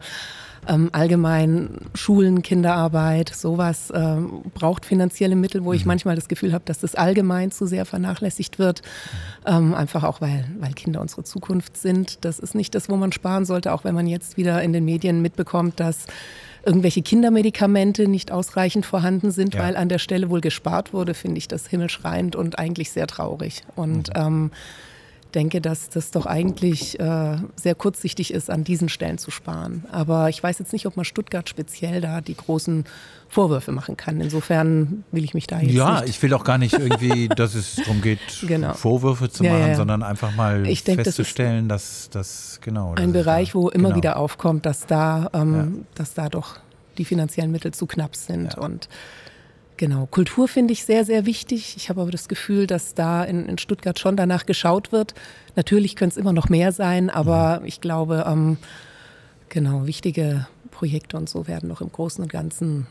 ähm, 0.67 0.89
allgemein 0.91 1.69
Schulen, 1.93 2.41
Kinderarbeit, 2.41 3.29
sowas 3.33 3.91
ähm, 3.93 4.41
braucht 4.53 4.85
finanzielle 4.85 5.35
Mittel, 5.35 5.63
wo 5.63 5.69
mhm. 5.69 5.75
ich 5.75 5.85
manchmal 5.85 6.15
das 6.15 6.27
Gefühl 6.27 6.53
habe, 6.53 6.63
dass 6.65 6.79
das 6.79 6.95
allgemein 6.95 7.51
zu 7.51 7.65
sehr 7.65 7.85
vernachlässigt 7.85 8.59
wird. 8.59 8.81
Ähm, 9.45 9.73
einfach 9.73 10.03
auch, 10.03 10.21
weil, 10.21 10.45
weil 10.59 10.73
Kinder 10.73 11.01
unsere 11.01 11.23
Zukunft 11.23 11.77
sind. 11.77 12.23
Das 12.25 12.39
ist 12.39 12.55
nicht 12.55 12.75
das, 12.75 12.89
wo 12.89 12.95
man 12.95 13.11
sparen 13.11 13.45
sollte, 13.45 13.73
auch 13.73 13.83
wenn 13.83 13.95
man 13.95 14.07
jetzt 14.07 14.37
wieder 14.37 14.61
in 14.61 14.73
den 14.73 14.85
Medien 14.85 15.21
mitbekommt, 15.21 15.79
dass 15.79 16.07
irgendwelche 16.65 17.01
Kindermedikamente 17.01 18.07
nicht 18.09 18.31
ausreichend 18.31 18.85
vorhanden 18.85 19.31
sind, 19.31 19.55
ja. 19.55 19.61
weil 19.61 19.77
an 19.77 19.87
der 19.87 19.99
Stelle 19.99 20.29
wohl 20.29 20.41
gespart 20.41 20.93
wurde, 20.93 21.13
finde 21.13 21.37
ich 21.37 21.47
das 21.47 21.67
himmelschreiend 21.67 22.35
und 22.35 22.59
eigentlich 22.59 22.91
sehr 22.91 23.07
traurig. 23.07 23.63
Und 23.75 24.09
mhm. 24.09 24.21
ähm, 24.21 24.51
denke, 25.37 25.61
dass 25.61 25.89
das 25.89 26.09
doch 26.09 26.25
eigentlich 26.25 26.99
äh, 26.99 27.37
sehr 27.55 27.75
kurzsichtig 27.75 28.33
ist, 28.33 28.49
an 28.49 28.63
diesen 28.63 28.89
Stellen 28.89 29.19
zu 29.19 29.29
sparen. 29.29 29.85
Aber 29.91 30.29
ich 30.29 30.41
weiß 30.41 30.57
jetzt 30.57 30.73
nicht, 30.73 30.87
ob 30.87 30.95
man 30.95 31.05
Stuttgart 31.05 31.47
speziell 31.47 32.01
da 32.01 32.21
die 32.21 32.35
großen 32.35 32.85
Vorwürfe 33.29 33.71
machen 33.71 33.95
kann. 33.95 34.19
Insofern 34.19 35.03
will 35.11 35.23
ich 35.23 35.35
mich 35.35 35.45
da 35.45 35.59
jetzt 35.59 35.73
Ja, 35.73 36.01
nicht 36.01 36.09
ich 36.09 36.23
will 36.23 36.33
auch 36.33 36.43
gar 36.43 36.57
nicht 36.57 36.73
irgendwie, 36.73 37.27
dass 37.35 37.53
es 37.53 37.75
darum 37.75 38.01
geht, 38.01 38.19
genau. 38.47 38.73
Vorwürfe 38.73 39.29
zu 39.29 39.43
machen, 39.43 39.59
ja, 39.59 39.75
sondern 39.75 40.01
einfach 40.01 40.35
mal 40.35 40.65
ich 40.65 40.81
festzustellen, 40.81 41.69
das 41.69 42.09
dass 42.09 42.09
das 42.09 42.59
genau 42.61 42.95
ein 42.95 43.13
Bereich, 43.13 43.49
da, 43.49 43.53
wo 43.55 43.69
immer 43.69 43.89
genau. 43.89 43.97
wieder 43.97 44.17
aufkommt, 44.17 44.65
dass 44.65 44.87
da, 44.87 45.29
ähm, 45.33 45.55
ja. 45.55 45.67
dass 45.93 46.15
da 46.15 46.29
doch 46.29 46.55
die 46.97 47.05
finanziellen 47.05 47.51
Mittel 47.51 47.73
zu 47.75 47.85
knapp 47.85 48.15
sind 48.15 48.57
und 48.57 48.89
Genau, 49.77 50.07
Kultur 50.07 50.47
finde 50.47 50.73
ich 50.73 50.83
sehr, 50.83 51.05
sehr 51.05 51.25
wichtig. 51.25 51.75
Ich 51.77 51.89
habe 51.89 52.01
aber 52.01 52.11
das 52.11 52.27
Gefühl, 52.27 52.65
dass 52.65 52.95
da 52.95 53.23
in, 53.23 53.47
in 53.47 53.57
Stuttgart 53.59 53.99
schon 53.99 54.17
danach 54.17 54.45
geschaut 54.45 54.91
wird. 54.91 55.13
Natürlich 55.55 55.95
könnte 55.95 56.13
es 56.13 56.17
immer 56.17 56.33
noch 56.33 56.49
mehr 56.49 56.71
sein, 56.71 57.09
aber 57.11 57.61
ich 57.63 57.79
glaube, 57.79 58.25
ähm, 58.27 58.57
genau, 59.49 59.85
wichtige 59.85 60.47
Projekte 60.71 61.17
und 61.17 61.29
so 61.29 61.47
werden 61.47 61.69
noch 61.69 61.81
im 61.81 61.91
Großen 61.91 62.23
und 62.23 62.31
Ganzen 62.31 62.87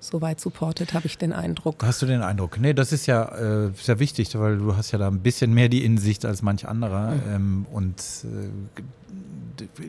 soweit 0.00 0.40
supported, 0.40 0.94
habe 0.94 1.06
ich 1.06 1.18
den 1.18 1.32
Eindruck. 1.32 1.84
Hast 1.84 2.02
du 2.02 2.06
den 2.06 2.22
Eindruck? 2.22 2.58
Nee, 2.58 2.72
das 2.72 2.92
ist 2.92 3.06
ja 3.06 3.66
äh, 3.66 3.70
sehr 3.74 3.98
wichtig, 3.98 4.36
weil 4.38 4.56
du 4.56 4.76
hast 4.76 4.90
ja 4.92 4.98
da 4.98 5.08
ein 5.08 5.20
bisschen 5.20 5.52
mehr 5.52 5.68
die 5.68 5.84
Insicht 5.84 6.24
als 6.24 6.42
manch 6.42 6.66
anderer. 6.66 7.14
Ähm, 7.28 7.66
und 7.70 8.00
äh, 8.24 8.80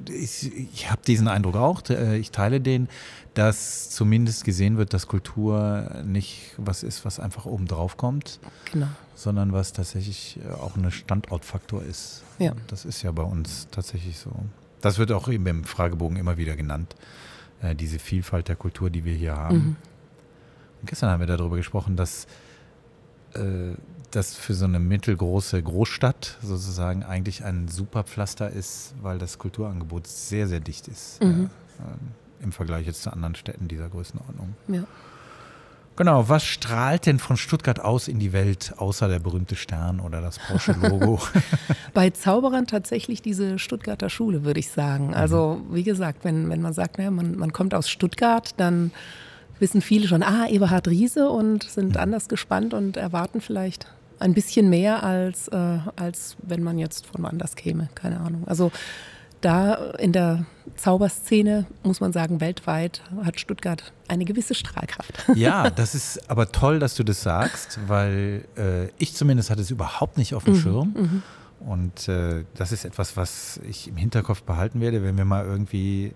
ich, 0.10 0.52
ich 0.74 0.90
habe 0.92 1.02
diesen 1.06 1.28
Eindruck 1.28 1.56
auch, 1.56 1.82
äh, 1.90 2.18
ich 2.18 2.32
teile 2.32 2.62
den, 2.62 2.88
dass 3.34 3.90
zumindest 3.90 4.44
gesehen 4.44 4.78
wird, 4.78 4.94
dass 4.94 5.08
Kultur 5.08 6.02
nicht 6.06 6.54
was 6.58 6.84
ist, 6.84 7.06
was 7.06 7.20
einfach 7.20 7.46
oben 7.46 7.68
drauf 7.68 7.98
kommt, 7.98 8.40
Genau. 8.72 8.88
sondern 9.16 9.54
was 9.54 9.74
tatsächlich 9.74 10.40
äh, 10.48 10.52
auch 10.54 10.76
ein 10.76 10.90
Standortfaktor 10.92 11.84
ist. 11.84 12.24
Ja. 12.40 12.54
Das 12.68 12.86
ist 12.86 13.02
ja 13.02 13.12
bei 13.12 13.24
uns 13.24 13.68
tatsächlich 13.72 14.18
so. 14.18 14.32
Das 14.82 14.98
wird 14.98 15.12
auch 15.12 15.28
eben 15.30 15.46
im 15.48 15.64
Fragebogen 15.64 16.18
immer 16.18 16.38
wieder 16.38 16.56
genannt, 16.56 16.96
äh, 17.62 17.76
diese 17.76 18.00
Vielfalt 18.00 18.48
der 18.48 18.56
Kultur, 18.56 18.90
die 18.90 19.06
wir 19.06 19.14
hier 19.14 19.36
haben. 19.38 19.56
Mhm. 19.56 19.76
Und 20.82 20.88
gestern 20.90 21.10
haben 21.12 21.20
wir 21.20 21.28
darüber 21.28 21.58
gesprochen, 21.58 21.96
dass 21.96 22.26
das 24.16 24.36
für 24.36 24.54
so 24.54 24.66
eine 24.66 24.80
mittelgroße 24.80 25.62
Großstadt 25.62 26.38
sozusagen 26.42 27.04
eigentlich 27.04 27.44
ein 27.44 27.68
super 27.68 28.04
Pflaster 28.04 28.50
ist, 28.50 28.94
weil 29.02 29.18
das 29.18 29.38
Kulturangebot 29.38 30.08
sehr, 30.08 30.48
sehr 30.48 30.60
dicht 30.60 30.88
ist. 30.88 31.24
Mhm. 31.24 31.50
Ja, 31.80 31.86
ähm, 31.86 32.00
Im 32.42 32.52
Vergleich 32.52 32.88
jetzt 32.88 33.04
zu 33.04 33.12
anderen 33.12 33.36
Städten 33.36 33.68
dieser 33.68 33.90
Größenordnung. 33.90 34.56
Ja. 34.68 34.84
Genau, 35.98 36.30
was 36.30 36.44
strahlt 36.44 37.06
denn 37.06 37.20
von 37.20 37.38
Stuttgart 37.38 37.80
aus 37.80 38.08
in 38.08 38.18
die 38.18 38.32
Welt, 38.34 38.74
außer 38.78 39.08
der 39.08 39.20
berühmte 39.20 39.56
Stern 39.56 40.00
oder 40.00 40.22
das 40.22 40.40
Porsche-Logo? 40.40 41.20
Bei 41.94 42.10
Zauberern 42.10 42.66
tatsächlich 42.66 43.22
diese 43.22 43.60
Stuttgarter 43.60 44.10
Schule, 44.10 44.44
würde 44.44 44.60
ich 44.60 44.72
sagen. 44.72 45.14
Also, 45.14 45.62
wie 45.70 45.84
gesagt, 45.84 46.24
wenn, 46.24 46.50
wenn 46.50 46.62
man 46.62 46.74
sagt, 46.74 46.98
naja, 46.98 47.12
man, 47.12 47.38
man 47.38 47.52
kommt 47.52 47.74
aus 47.74 47.90
Stuttgart, 47.90 48.54
dann 48.58 48.92
wissen 49.60 49.82
viele 49.82 50.08
schon, 50.08 50.24
ah, 50.24 50.48
Eberhard 50.48 50.88
Riese 50.88 51.30
und 51.30 51.64
sind 51.64 51.98
anders 51.98 52.30
gespannt 52.30 52.74
und 52.74 52.98
erwarten 52.98 53.42
vielleicht 53.42 53.86
ein 54.22 54.34
bisschen 54.34 54.70
mehr, 54.70 55.04
als, 55.04 55.48
äh, 55.50 55.80
als 55.96 56.38
wenn 56.42 56.64
man 56.64 56.78
jetzt 56.78 57.06
von 57.06 57.24
woanders 57.24 57.56
käme. 57.56 57.90
Keine 57.96 58.20
Ahnung. 58.20 58.48
Also, 58.48 58.72
da 59.42 59.74
in 59.98 60.14
der 60.14 60.46
Zauberszene, 60.76 61.66
muss 61.84 62.00
man 62.00 62.14
sagen, 62.14 62.42
weltweit 62.42 63.02
hat 63.24 63.40
Stuttgart 63.40 63.92
eine 64.08 64.24
gewisse 64.24 64.54
Strahlkraft. 64.54 65.24
ja, 65.36 65.70
das 65.70 65.96
ist 65.96 66.30
aber 66.30 66.52
toll, 66.52 66.80
dass 66.80 66.96
du 66.96 67.04
das 67.04 67.24
sagst, 67.24 67.80
weil 67.88 68.46
äh, 68.56 68.88
ich 68.98 69.16
zumindest 69.16 69.50
hatte 69.50 69.62
es 69.62 69.72
überhaupt 69.72 70.18
nicht 70.18 70.36
auf 70.36 70.44
dem 70.44 70.56
Schirm. 70.56 71.24
Und 71.60 72.08
äh, 72.08 72.44
das 72.56 72.72
ist 72.72 72.86
etwas, 72.86 73.18
was 73.18 73.60
ich 73.68 73.88
im 73.88 73.96
Hinterkopf 73.96 74.44
behalten 74.44 74.82
werde, 74.82 75.04
wenn 75.04 75.18
wir 75.18 75.26
mal 75.26 75.46
irgendwie 75.46 76.14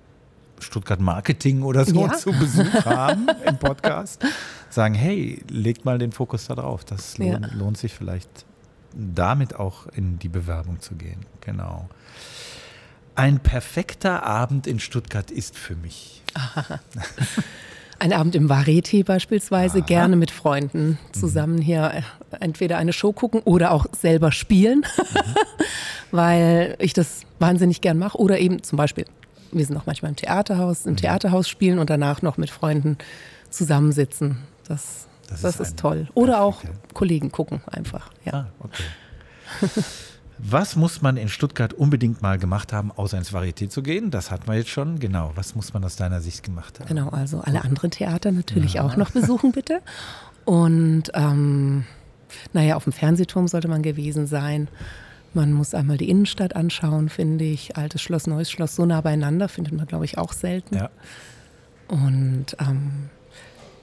Stuttgart 0.65 0.99
Marketing 0.99 1.61
oder 1.63 1.85
so 1.85 2.01
Ja. 2.05 2.13
zu 2.13 2.31
Besuch 2.31 2.73
haben 2.85 3.27
im 3.45 3.57
Podcast. 3.57 4.21
Sagen, 4.69 4.93
hey, 4.95 5.41
legt 5.49 5.85
mal 5.85 5.97
den 5.97 6.11
Fokus 6.11 6.47
da 6.47 6.55
drauf. 6.55 6.83
Das 6.83 7.17
Ja. 7.17 7.33
lohnt, 7.37 7.53
lohnt 7.53 7.77
sich 7.77 7.93
vielleicht 7.93 8.45
damit 8.93 9.55
auch 9.55 9.87
in 9.87 10.19
die 10.19 10.29
Bewerbung 10.29 10.79
zu 10.81 10.95
gehen. 10.95 11.19
Genau. 11.41 11.87
Ein 13.15 13.39
perfekter 13.39 14.23
Abend 14.23 14.67
in 14.67 14.79
Stuttgart 14.79 15.31
ist 15.31 15.57
für 15.57 15.75
mich. 15.75 16.21
Ein 17.99 18.11
Abend 18.11 18.35
im 18.35 18.49
Varieté 18.51 19.05
beispielsweise, 19.05 19.77
Aha. 19.79 19.85
gerne 19.85 20.15
mit 20.17 20.29
Freunden 20.29 20.97
zusammen 21.13 21.61
hier 21.61 21.91
äh, 22.31 22.35
entweder 22.41 22.77
eine 22.77 22.91
Show 22.91 23.13
gucken 23.13 23.39
oder 23.45 23.71
auch 23.71 23.85
selber 23.97 24.33
spielen, 24.33 24.85
weil 26.11 26.75
ich 26.79 26.91
das 26.93 27.21
wahnsinnig 27.39 27.79
gern 27.79 27.97
mache. 27.97 28.17
Oder 28.17 28.39
eben 28.39 28.63
zum 28.63 28.75
Beispiel, 28.77 29.05
wir 29.51 29.65
sind 29.65 29.77
auch 29.77 29.85
manchmal 29.85 30.09
im 30.09 30.15
Theaterhaus, 30.15 30.85
im 30.85 30.95
Theaterhaus 30.95 31.47
spielen 31.47 31.79
und 31.79 31.89
danach 31.89 32.21
noch 32.21 32.37
mit 32.37 32.49
Freunden 32.49 32.97
zusammensitzen. 33.49 34.37
Das, 34.67 35.07
Das 35.29 35.41
das, 35.41 35.59
ist 35.59 35.67
ist, 35.69 35.77
toll. 35.77 36.07
Oder 36.13 36.41
auch 36.41 36.61
Kollegen 36.93 37.31
gucken 37.31 37.61
einfach. 37.67 38.09
Ja. 38.25 38.33
Ah, 38.33 38.47
okay. 38.59 38.83
Was 40.37 40.75
muss 40.75 41.01
man 41.01 41.15
in 41.15 41.29
Stuttgart 41.29 41.73
unbedingt 41.73 42.21
mal 42.21 42.37
gemacht 42.37 42.73
haben, 42.73 42.91
außer 42.91 43.17
ins 43.17 43.33
Varieté 43.33 43.69
zu 43.69 43.81
gehen? 43.81 44.11
Das 44.11 44.31
hatten 44.31 44.47
wir 44.47 44.55
jetzt 44.55 44.69
schon. 44.69 44.99
Genau. 44.99 45.31
Was 45.35 45.55
muss 45.55 45.73
man 45.73 45.83
aus 45.85 45.95
deiner 45.95 46.19
Sicht 46.19 46.43
gemacht 46.43 46.79
haben? 46.79 46.87
Genau, 46.87 47.09
also 47.09 47.39
alle 47.39 47.63
anderen 47.63 47.89
Theater 47.89 48.31
natürlich 48.33 48.81
auch 48.81 48.97
noch 48.97 49.11
besuchen, 49.11 49.53
bitte. 49.53 49.79
Und 50.43 51.03
ähm, 51.13 51.85
naja, 52.51 52.75
auf 52.75 52.83
dem 52.83 52.93
Fernsehturm 52.93 53.47
sollte 53.47 53.69
man 53.69 53.81
gewesen 53.81 54.27
sein. 54.27 54.67
Man 55.35 55.51
muss 55.51 55.73
einmal 55.73 55.97
die 55.97 56.09
Innenstadt 56.09 56.55
anschauen, 56.55 57.09
finde 57.09 57.43
ich. 57.43 57.75
Altes 57.75 58.01
Schloss, 58.01 58.25
neues 58.25 58.49
Schloss, 58.49 58.75
so 58.75 58.85
nah 58.85 59.01
beieinander 59.01 59.49
findet 59.49 59.73
man, 59.73 59.85
glaube 59.85 60.05
ich, 60.05 60.17
auch 60.17 60.31
selten. 60.31 60.75
Ja. 60.75 60.89
Und 61.89 62.55
ähm, 62.59 63.09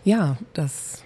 ja, 0.05 0.39
das. 0.55 1.05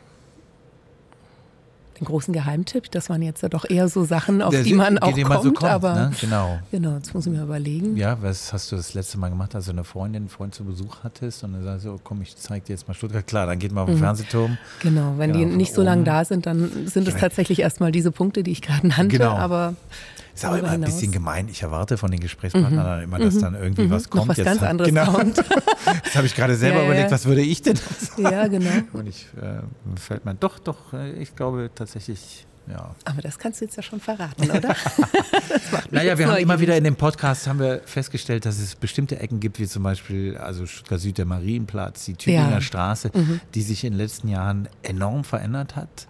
Den 1.99 2.05
großen 2.05 2.35
Geheimtipp, 2.35 2.91
das 2.91 3.09
waren 3.09 3.23
jetzt 3.23 3.43
ja 3.43 3.49
doch 3.49 3.65
eher 3.69 3.89
so 3.89 4.05
Sachen, 4.05 4.43
auf 4.43 4.51
Der 4.51 4.63
die 4.63 4.75
man 4.75 4.99
auch 4.99 5.17
immer 5.17 5.37
kommt, 5.37 5.45
so 5.45 5.53
kommt, 5.53 5.73
aber 5.73 5.95
ne? 5.95 6.13
Genau. 6.21 6.59
genau, 6.71 6.95
jetzt 6.97 7.15
muss 7.15 7.27
ich 7.27 7.33
mir 7.33 7.43
überlegen. 7.43 7.97
Ja, 7.97 8.19
was 8.21 8.53
hast 8.53 8.71
du 8.71 8.77
das 8.77 8.93
letzte 8.93 9.17
Mal 9.17 9.31
gemacht, 9.31 9.55
als 9.55 9.65
du 9.65 9.71
eine 9.71 9.83
Freundin, 9.83 10.25
einen 10.25 10.29
Freund 10.29 10.55
zu 10.55 10.63
Besuch 10.65 10.99
hattest 11.03 11.43
und 11.43 11.55
dann 11.55 11.65
sagst 11.65 11.87
du, 11.87 11.93
oh, 11.95 12.01
komm, 12.05 12.21
ich 12.21 12.37
zeig 12.37 12.67
dir 12.67 12.75
jetzt 12.75 12.87
mal 12.87 12.93
Stuttgart. 12.93 13.27
Klar, 13.27 13.47
dann 13.47 13.59
geht 13.59 13.73
man 13.73 13.85
auf 13.85 13.89
den 13.89 13.99
Fernsehturm. 13.99 14.59
Genau, 14.83 15.15
wenn 15.17 15.33
Genau, 15.33 15.49
die 15.49 15.57
nicht 15.57 15.73
so 15.73 15.83
lange 15.83 16.05
da 16.05 16.27
sind, 16.27 16.45
dann 16.45 16.87
sind 16.87 17.09
es 17.09 17.17
tatsächlich 17.17 17.61
erstmal 17.61 17.93
diese 17.93 18.13
Punkte, 18.13 18.43
die 18.43 18.53
ich 18.53 18.61
gerade 18.61 18.87
nannte. 18.87 19.17
Genau. 19.17 19.35
Aber 19.35 19.75
Ist 20.37 20.45
aber 20.45 20.59
immer 20.59 20.69
ein 20.69 20.75
hinaus- 20.83 20.95
bisschen 20.95 21.11
gemein. 21.13 21.49
Ich 21.49 21.63
erwarte 21.63 21.97
von 21.99 22.11
den 22.11 22.21
Gesprächspartnern 22.21 22.85
dann 22.85 23.03
immer, 23.03 23.19
dass 23.19 23.39
dann 23.39 23.55
irgendwie 23.55 23.91
was 23.91 24.05
noch 24.05 24.11
kommt. 24.11 24.29
was 24.29 24.37
Jetzt 24.37 24.47
ganz 24.47 24.61
hat- 24.61 24.69
anderes 24.69 24.89
genau. 24.91 25.13
kommt. 25.13 25.43
Das 26.05 26.15
habe 26.17 26.27
ich 26.27 26.35
gerade 26.37 26.55
selber 26.57 26.79
Ja, 26.79 26.83
ja, 26.83 26.89
überlegt, 26.91 27.11
was 27.11 27.25
würde 27.27 27.41
ich 27.43 27.63
denn 27.63 27.77
sagen? 27.99 28.23
Ja, 28.23 28.47
genau. 28.49 28.71
Und 28.93 29.09
ich 29.09 29.27
äh, 29.41 29.61
fällt 29.99 30.25
mir 30.25 30.35
doch, 30.35 30.59
doch, 30.59 30.93
äh, 30.93 31.13
ich 31.15 31.35
glaube 31.35 31.71
tatsächlich, 31.75 32.47
ja. 32.69 32.95
Aber 33.05 33.23
das 33.23 33.39
kannst 33.39 33.61
du 33.61 33.65
jetzt 33.65 33.77
ja 33.77 33.83
schon 33.83 34.01
verraten, 34.01 34.51
oder? 34.51 34.75
Naja, 35.91 36.11
jetzt 36.11 36.19
wir 36.19 36.29
haben 36.29 36.39
immer 36.39 36.59
wieder 36.61 36.77
in 36.77 36.85
dem 36.85 36.97
Podcast 36.97 37.47
haben 37.47 37.61
wir 37.61 37.81
festgestellt, 37.85 38.45
dass 38.45 38.59
es 38.59 38.75
bestimmte 38.75 39.19
Ecken 39.21 39.41
gibt, 39.41 39.59
wie 39.59 39.67
zum 39.67 39.83
Beispiel 39.83 40.37
also 40.37 40.67
Stuttgart 40.67 41.01
Süd, 41.01 41.19
der 41.19 41.25
Marienplatz, 41.27 42.05
die 42.07 42.15
Tübinger 42.15 42.51
Ja. 42.51 42.61
Straße, 42.61 43.11
die 43.55 43.63
sich 43.63 43.85
in 43.85 43.93
den 43.93 43.99
letzten 43.99 44.29
Jahren 44.29 44.69
enorm 44.83 45.25
verändert 45.25 45.77
hat 45.77 46.09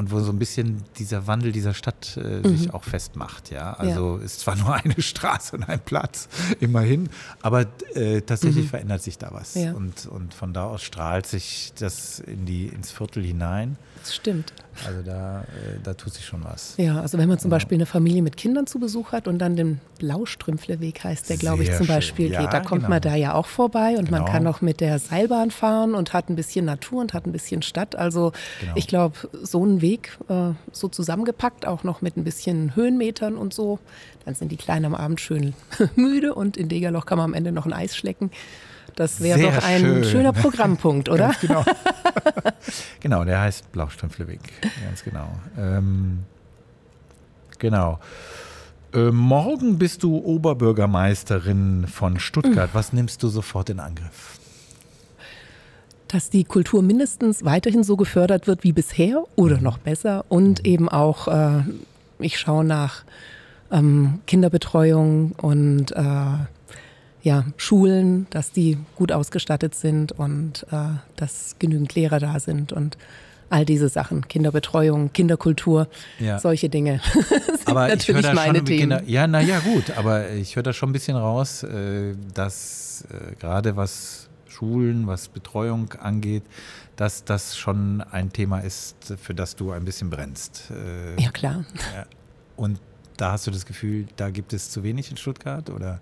und 0.00 0.10
wo 0.10 0.20
so 0.20 0.32
ein 0.32 0.38
bisschen 0.38 0.82
dieser 0.96 1.26
Wandel 1.26 1.52
dieser 1.52 1.74
Stadt 1.74 2.16
äh, 2.16 2.40
sich 2.48 2.72
auch 2.72 2.84
festmacht. 2.84 3.50
Ja, 3.50 3.74
also 3.74 4.16
ist 4.16 4.40
zwar 4.40 4.56
nur 4.56 4.72
eine 4.84 5.00
Straße 5.00 5.54
und 5.56 5.68
ein 5.68 5.78
Platz, 5.80 6.26
immerhin, 6.58 7.10
aber 7.42 7.66
äh, 7.94 8.22
tatsächlich 8.22 8.68
verändert 8.68 9.02
sich 9.02 9.18
da 9.18 9.28
was 9.32 9.54
Ja. 9.54 9.72
und 9.74 10.06
und 10.06 10.32
von 10.32 10.54
da 10.54 10.64
aus 10.64 10.82
strahlt 10.82 11.26
sich 11.26 11.72
das 11.78 12.18
in 12.20 12.46
die 12.46 12.66
ins 12.68 12.90
Viertel 12.90 13.22
hinein. 13.22 13.76
Das 14.02 14.14
stimmt. 14.16 14.54
Also 14.86 15.02
da 15.02 15.40
äh, 15.42 15.44
da 15.82 15.94
tut 15.94 16.12
sich 16.14 16.24
schon 16.24 16.42
was. 16.44 16.74
Ja, 16.76 17.00
also 17.00 17.18
wenn 17.18 17.28
man 17.28 17.38
zum 17.38 17.50
Beispiel 17.50 17.76
eine 17.76 17.86
Familie 17.86 18.22
mit 18.22 18.36
Kindern 18.36 18.66
zu 18.66 18.78
Besuch 18.78 19.12
hat 19.12 19.28
und 19.28 19.38
dann 19.38 19.56
den 19.56 19.80
Blaustrümpfleweg 19.98 21.02
heißt 21.04 21.28
der, 21.30 21.36
glaube 21.36 21.62
ich, 21.62 21.72
zum. 21.74 21.86
Beispiel 21.86 22.30
Ja, 22.30 22.42
geht, 22.42 22.52
da 22.52 22.60
kommt 22.60 22.82
genau. 22.82 22.88
man 22.90 23.00
da 23.00 23.14
ja 23.16 23.34
auch 23.34 23.46
vorbei 23.46 23.96
und 23.98 24.10
man 24.10 24.20
Genau. 24.20 24.32
kann 24.32 24.46
auch 24.46 24.60
mit 24.60 24.80
der 24.80 24.98
Seilbahn 24.98 25.50
fahren 25.50 25.94
und 25.94 26.12
hat 26.12 26.28
ein 26.28 26.36
bisschen 26.36 26.64
Natur 26.64 27.00
und 27.00 27.14
hat 27.14 27.26
ein 27.26 27.32
bisschen 27.32 27.62
Stadt. 27.62 27.96
Also 27.96 28.32
Genau. 28.60 28.72
ich 28.76 28.86
glaube, 28.86 29.16
so 29.42 29.64
ein 29.64 29.80
Weg 29.80 30.16
äh, 30.28 30.50
so 30.72 30.88
zusammengepackt, 30.88 31.66
auch 31.66 31.82
noch 31.84 32.00
mit 32.02 32.16
ein 32.16 32.24
bisschen 32.24 32.76
Höhenmetern 32.76 33.36
und 33.36 33.52
so, 33.54 33.78
dann 34.24 34.34
sind 34.34 34.52
die 34.52 34.56
Kleinen 34.56 34.84
am 34.84 34.94
Abend 34.94 35.20
schön 35.20 35.54
müde 35.96 36.34
und 36.34 36.56
in 36.56 36.68
Degerloch 36.68 37.06
kann 37.06 37.18
man 37.18 37.24
am 37.26 37.34
Ende 37.34 37.52
noch 37.52 37.66
ein 37.66 37.72
Eis 37.72 37.96
schlecken. 37.96 38.30
Das 38.96 39.20
wäre 39.20 39.40
doch 39.40 39.64
ein 39.64 39.80
schön. 39.80 40.04
schöner 40.04 40.32
Programmpunkt, 40.32 41.08
oder? 41.10 41.28
Ganz 41.28 41.40
genau. 41.40 41.64
genau, 43.00 43.24
der 43.24 43.40
heißt 43.40 43.70
Blaustrümpfleweg. 43.72 44.40
Ganz 44.84 45.02
genau. 45.04 45.28
Ähm, 45.58 46.20
genau. 47.58 47.98
Äh, 48.92 49.10
morgen 49.10 49.78
bist 49.78 50.02
du 50.02 50.16
Oberbürgermeisterin 50.18 51.86
von 51.86 52.18
Stuttgart. 52.18 52.70
Was 52.72 52.92
nimmst 52.92 53.22
du 53.22 53.28
sofort 53.28 53.70
in 53.70 53.80
Angriff? 53.80 54.40
dass 56.12 56.28
die 56.28 56.42
Kultur 56.42 56.82
mindestens 56.82 57.44
weiterhin 57.44 57.84
so 57.84 57.96
gefördert 57.96 58.48
wird 58.48 58.64
wie 58.64 58.72
bisher 58.72 59.22
oder 59.36 59.60
noch 59.60 59.78
besser 59.78 60.24
und 60.28 60.66
eben 60.66 60.88
auch, 60.88 61.28
äh, 61.28 61.62
ich 62.18 62.38
schaue 62.38 62.64
nach 62.64 63.04
ähm, 63.70 64.20
Kinderbetreuung 64.26 65.32
und 65.40 65.92
äh, 65.92 66.24
ja, 67.22 67.44
Schulen, 67.56 68.26
dass 68.30 68.52
die 68.52 68.78
gut 68.96 69.12
ausgestattet 69.12 69.74
sind 69.74 70.12
und 70.12 70.66
äh, 70.70 70.76
dass 71.16 71.56
genügend 71.58 71.94
Lehrer 71.94 72.18
da 72.18 72.40
sind 72.40 72.72
und 72.72 72.96
all 73.50 73.64
diese 73.64 73.88
Sachen, 73.88 74.28
Kinderbetreuung, 74.28 75.12
Kinderkultur, 75.12 75.88
Ja. 76.20 76.38
solche 76.38 76.68
Dinge. 76.68 77.00
sind 77.12 77.66
Aber 77.66 77.86
ich 77.86 77.90
höre 77.90 77.96
natürlich 77.96 78.26
da 78.26 78.34
meine 78.34 78.58
schon, 78.58 78.66
Themen. 78.66 78.90
Genau, 78.90 79.02
ja, 79.06 79.26
naja, 79.26 79.58
gut, 79.60 79.90
aber 79.96 80.30
ich 80.30 80.54
höre 80.54 80.62
da 80.62 80.72
schon 80.72 80.90
ein 80.90 80.92
bisschen 80.92 81.16
raus, 81.16 81.64
äh, 81.64 82.14
dass 82.32 83.04
äh, 83.10 83.34
gerade 83.36 83.76
was 83.76 84.28
Schulen, 84.48 85.06
was 85.06 85.28
Betreuung 85.28 85.92
angeht, 85.94 86.44
dass 86.96 87.24
das 87.24 87.56
schon 87.56 88.02
ein 88.02 88.32
Thema 88.32 88.60
ist, 88.60 89.14
für 89.20 89.34
das 89.34 89.56
du 89.56 89.72
ein 89.72 89.84
bisschen 89.84 90.10
brennst. 90.10 90.70
Äh, 90.70 91.20
ja, 91.20 91.30
klar. 91.30 91.64
Und 92.56 92.78
da 93.16 93.32
hast 93.32 93.46
du 93.46 93.50
das 93.50 93.64
Gefühl, 93.66 94.06
da 94.16 94.30
gibt 94.30 94.52
es 94.52 94.70
zu 94.70 94.82
wenig 94.82 95.10
in 95.10 95.16
Stuttgart 95.16 95.70
oder? 95.70 96.00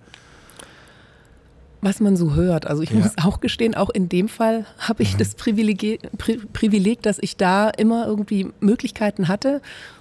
Was 1.80 2.00
man 2.00 2.16
so 2.16 2.34
hört. 2.34 2.66
Also 2.66 2.82
ich 2.82 2.90
ja. 2.90 2.96
muss 2.96 3.12
auch 3.22 3.40
gestehen, 3.40 3.74
auch 3.74 3.90
in 3.90 4.08
dem 4.08 4.28
Fall 4.28 4.66
habe 4.78 5.02
ich 5.02 5.14
mhm. 5.14 5.18
das 5.18 5.34
Privileg, 5.34 6.00
Pri 6.18 6.38
Privileg, 6.52 7.02
dass 7.02 7.18
ich 7.20 7.36
da 7.36 7.70
immer 7.70 8.06
irgendwie 8.06 8.50
Möglichkeiten 8.60 9.28
hatte, 9.28 9.60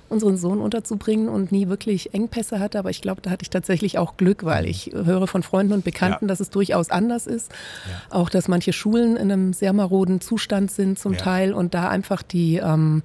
unseren 0.09 0.37
Sohn 0.37 0.59
unterzubringen 0.59 1.29
und 1.29 1.51
nie 1.51 1.67
wirklich 1.67 2.13
Engpässe 2.13 2.59
hatte. 2.59 2.79
Aber 2.79 2.89
ich 2.89 3.01
glaube, 3.01 3.21
da 3.21 3.29
hatte 3.29 3.43
ich 3.43 3.49
tatsächlich 3.49 3.97
auch 3.97 4.17
Glück, 4.17 4.43
weil 4.43 4.63
mhm. 4.63 4.69
ich 4.69 4.91
höre 4.93 5.27
von 5.27 5.43
Freunden 5.43 5.73
und 5.73 5.83
Bekannten, 5.83 6.25
ja. 6.25 6.29
dass 6.29 6.39
es 6.39 6.49
durchaus 6.49 6.89
anders 6.89 7.27
ist. 7.27 7.51
Ja. 7.51 8.17
Auch, 8.17 8.29
dass 8.29 8.47
manche 8.47 8.73
Schulen 8.73 9.15
in 9.15 9.31
einem 9.31 9.53
sehr 9.53 9.73
maroden 9.73 10.19
Zustand 10.19 10.71
sind 10.71 10.97
zum 10.97 11.17
Teil 11.17 11.53
und 11.53 11.73
da 11.73 11.89
einfach 11.89 12.23
die... 12.23 12.57
Ähm, 12.57 13.03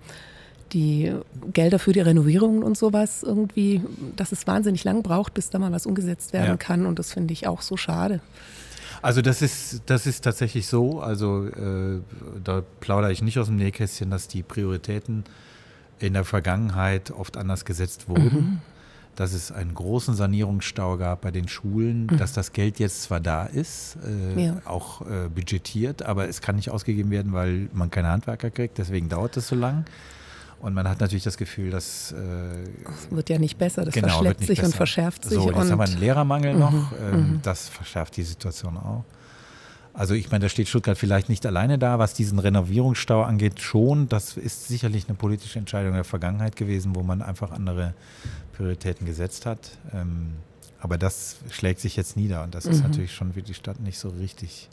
die 0.72 1.12
Gelder 1.52 1.78
für 1.78 1.92
die 1.92 2.00
Renovierungen 2.00 2.62
und 2.62 2.78
sowas 2.78 3.22
irgendwie, 3.22 3.82
dass 4.16 4.32
es 4.32 4.46
wahnsinnig 4.46 4.84
lang 4.84 5.02
braucht, 5.02 5.34
bis 5.34 5.50
da 5.50 5.58
mal 5.58 5.70
was 5.70 5.84
umgesetzt 5.84 6.32
werden 6.32 6.46
ja. 6.46 6.56
kann. 6.56 6.86
Und 6.86 6.98
das 6.98 7.12
finde 7.12 7.32
ich 7.32 7.46
auch 7.46 7.60
so 7.60 7.76
schade. 7.76 8.20
Also 9.02 9.20
das 9.20 9.42
ist, 9.42 9.82
das 9.86 10.06
ist 10.06 10.22
tatsächlich 10.22 10.68
so. 10.68 11.00
Also 11.00 11.46
äh, 11.46 12.00
da 12.42 12.62
plaudere 12.80 13.12
ich 13.12 13.20
nicht 13.20 13.38
aus 13.38 13.48
dem 13.48 13.56
Nähkästchen, 13.56 14.10
dass 14.10 14.28
die 14.28 14.42
Prioritäten 14.42 15.24
in 15.98 16.14
der 16.14 16.24
Vergangenheit 16.24 17.10
oft 17.10 17.36
anders 17.36 17.64
gesetzt 17.64 18.08
wurden. 18.08 18.24
Mhm. 18.24 18.58
Dass 19.16 19.34
es 19.34 19.52
einen 19.52 19.74
großen 19.74 20.14
Sanierungsstau 20.14 20.96
gab 20.96 21.20
bei 21.20 21.30
den 21.30 21.46
Schulen, 21.46 22.06
mhm. 22.06 22.16
dass 22.16 22.32
das 22.32 22.52
Geld 22.52 22.78
jetzt 22.78 23.02
zwar 23.02 23.20
da 23.20 23.44
ist, 23.44 23.98
äh, 24.36 24.46
ja. 24.46 24.62
auch 24.64 25.02
äh, 25.02 25.28
budgetiert, 25.28 26.02
aber 26.02 26.28
es 26.28 26.40
kann 26.40 26.56
nicht 26.56 26.70
ausgegeben 26.70 27.10
werden, 27.10 27.34
weil 27.34 27.68
man 27.74 27.90
keine 27.90 28.08
Handwerker 28.08 28.50
kriegt, 28.50 28.78
deswegen 28.78 29.10
dauert 29.10 29.36
es 29.36 29.48
so 29.48 29.56
lang. 29.56 29.84
Und 30.62 30.74
man 30.74 30.88
hat 30.88 31.00
natürlich 31.00 31.24
das 31.24 31.36
Gefühl, 31.36 31.70
dass. 31.70 32.12
Äh, 32.12 32.16
das 32.84 33.10
wird 33.10 33.28
ja 33.28 33.38
nicht 33.38 33.58
besser, 33.58 33.84
das 33.84 33.92
genau, 33.92 34.08
verschleppt 34.08 34.40
sich 34.40 34.48
besser. 34.48 34.66
und 34.66 34.74
verschärft 34.74 35.24
sich. 35.24 35.34
So, 35.34 35.50
jetzt 35.50 35.70
haben 35.70 35.78
wir 35.78 35.84
einen 35.84 35.98
Lehrermangel 35.98 36.54
mhm, 36.54 36.60
noch. 36.60 36.92
Ähm, 37.02 37.14
mhm. 37.14 37.40
Das 37.42 37.68
verschärft 37.68 38.16
die 38.16 38.22
Situation 38.22 38.76
auch. 38.76 39.04
Also 39.92 40.14
ich 40.14 40.30
meine, 40.30 40.44
da 40.44 40.48
steht 40.48 40.68
Stuttgart 40.68 40.96
vielleicht 40.96 41.28
nicht 41.28 41.44
alleine 41.44 41.78
da, 41.78 41.98
was 41.98 42.14
diesen 42.14 42.38
Renovierungsstau 42.38 43.22
angeht, 43.22 43.60
schon. 43.60 44.08
Das 44.08 44.36
ist 44.36 44.68
sicherlich 44.68 45.08
eine 45.08 45.16
politische 45.16 45.58
Entscheidung 45.58 45.94
der 45.94 46.04
Vergangenheit 46.04 46.54
gewesen, 46.54 46.94
wo 46.94 47.02
man 47.02 47.22
einfach 47.22 47.50
andere 47.50 47.92
Prioritäten 48.52 49.04
gesetzt 49.04 49.46
hat. 49.46 49.72
Ähm, 49.92 50.34
aber 50.80 50.96
das 50.96 51.36
schlägt 51.50 51.80
sich 51.80 51.96
jetzt 51.96 52.16
nieder 52.16 52.44
und 52.44 52.54
das 52.54 52.66
mhm. 52.66 52.70
ist 52.70 52.82
natürlich 52.84 53.12
schon 53.12 53.32
für 53.32 53.42
die 53.42 53.54
Stadt 53.54 53.80
nicht 53.80 53.98
so 53.98 54.10
richtig 54.10 54.70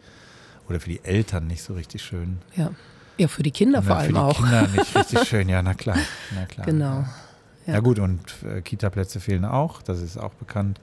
oder 0.69 0.79
für 0.79 0.89
die 0.89 1.03
Eltern 1.03 1.47
nicht 1.47 1.63
so 1.63 1.73
richtig 1.73 2.03
schön. 2.03 2.37
Ja. 2.55 2.71
Ja, 3.19 3.27
für 3.27 3.43
die 3.43 3.51
Kinder 3.51 3.83
vor 3.83 3.97
allem 3.97 4.15
auch. 4.15 4.37
Für 4.37 4.43
die 4.43 4.49
Kinder 4.49 4.67
nicht 4.67 4.95
richtig 4.95 5.27
schön, 5.27 5.49
ja, 5.49 5.61
na 5.61 5.73
klar. 5.73 5.97
Na 6.33 6.45
klar. 6.45 6.65
Genau. 6.65 7.05
Ja, 7.67 7.73
ja 7.73 7.79
gut, 7.81 7.99
und 7.99 8.21
äh, 8.43 8.61
Kita-Plätze 8.61 9.19
fehlen 9.19 9.45
auch, 9.45 9.81
das 9.81 10.01
ist 10.01 10.17
auch 10.17 10.33
bekannt. 10.33 10.79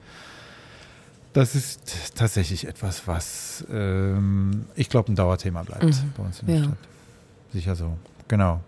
Das 1.32 1.54
ist 1.54 2.14
tatsächlich 2.14 2.66
etwas, 2.66 3.06
was 3.06 3.64
ähm, 3.70 4.66
ich 4.74 4.88
glaube 4.88 5.12
ein 5.12 5.16
Dauerthema 5.16 5.62
bleibt 5.62 5.84
mhm. 5.84 6.12
bei 6.16 6.22
uns 6.22 6.40
in 6.40 6.46
der 6.46 6.56
ja. 6.56 6.64
Stadt. 6.64 6.78
Sicher 7.52 7.74
so. 7.74 7.96
Genau. 8.28 8.60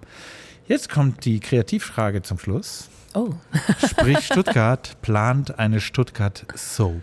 Jetzt 0.66 0.90
kommt 0.90 1.24
die 1.24 1.40
Kreativfrage 1.40 2.22
zum 2.22 2.38
Schluss. 2.38 2.88
Oh. 3.14 3.30
Sprich, 3.86 4.18
Stuttgart 4.20 4.96
plant 5.02 5.58
eine 5.58 5.80
Stuttgart 5.80 6.46
Soap. 6.54 7.02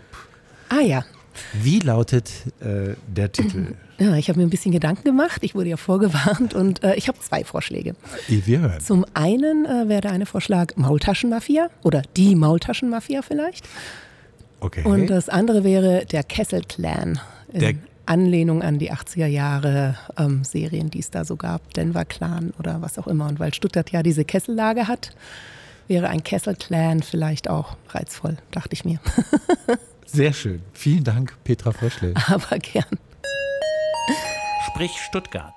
Ah 0.68 0.80
ja. 0.80 1.04
Wie 1.52 1.78
lautet 1.80 2.30
äh, 2.60 2.94
der 3.06 3.32
Titel? 3.32 3.74
Ja, 3.98 4.14
ich 4.16 4.28
habe 4.28 4.38
mir 4.38 4.46
ein 4.46 4.50
bisschen 4.50 4.72
Gedanken 4.72 5.04
gemacht. 5.04 5.42
Ich 5.42 5.54
wurde 5.54 5.70
ja 5.70 5.78
vorgewarnt 5.78 6.52
und 6.52 6.84
äh, 6.84 6.96
ich 6.96 7.08
habe 7.08 7.18
zwei 7.18 7.44
Vorschläge. 7.44 7.96
Wir 8.28 8.60
hören. 8.60 8.78
Zum 8.78 9.06
einen 9.14 9.64
äh, 9.64 9.88
wäre 9.88 10.02
der 10.02 10.12
eine 10.12 10.26
Vorschlag 10.26 10.76
Maultaschenmafia 10.76 11.70
oder 11.82 12.02
die 12.14 12.34
Maultaschenmafia 12.34 13.22
vielleicht. 13.22 13.66
Okay. 14.60 14.82
Und 14.84 15.08
das 15.08 15.30
andere 15.30 15.64
wäre 15.64 16.04
der 16.04 16.24
Kessel 16.24 16.60
Clan. 16.68 17.18
Der 17.54 17.72
Anlehnung 18.06 18.62
an 18.62 18.78
die 18.78 18.92
80er 18.92 19.26
Jahre 19.26 19.96
ähm, 20.18 20.44
Serien, 20.44 20.90
die 20.90 21.00
es 21.00 21.10
da 21.10 21.24
so 21.24 21.36
gab, 21.36 21.74
Denver 21.74 22.04
Clan 22.04 22.52
oder 22.58 22.80
was 22.82 22.98
auch 22.98 23.06
immer. 23.06 23.26
Und 23.26 23.40
weil 23.40 23.52
Stuttgart 23.52 23.90
ja 23.90 24.02
diese 24.02 24.24
Kessellage 24.24 24.88
hat, 24.88 25.10
wäre 25.88 26.08
ein 26.08 26.22
Kessel 26.22 26.54
Clan 26.54 27.02
vielleicht 27.02 27.48
auch 27.48 27.76
reizvoll, 27.90 28.36
dachte 28.50 28.74
ich 28.74 28.84
mir. 28.84 28.98
Sehr 30.06 30.32
schön. 30.32 30.62
Vielen 30.72 31.04
Dank, 31.04 31.36
Petra 31.44 31.72
Fröschle. 31.72 32.14
Aber 32.28 32.58
gern. 32.58 32.86
Sprich 34.68 34.92
Stuttgart. 34.92 35.52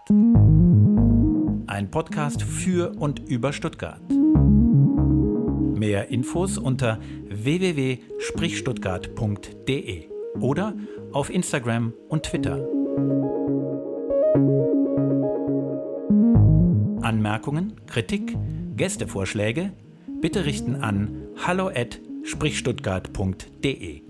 Ein 1.68 1.92
Podcast 1.92 2.42
für 2.42 2.92
und 2.98 3.20
über 3.20 3.54
Stuttgart. 3.54 4.02
Mehr 5.76 6.10
Infos 6.10 6.58
unter 6.58 6.98
www.sprichstuttgart.de 7.30 10.10
oder 10.40 10.74
auf 11.14 11.30
Instagram 11.30 11.94
und 12.10 12.24
Twitter. 12.24 12.68
Anmerkungen, 17.02 17.76
Kritik, 17.88 18.36
Gästevorschläge 18.76 19.72
bitte 20.22 20.46
richten 20.46 20.76
an 20.76 21.24
hallo@sprichstuttgart.de. 21.46 24.09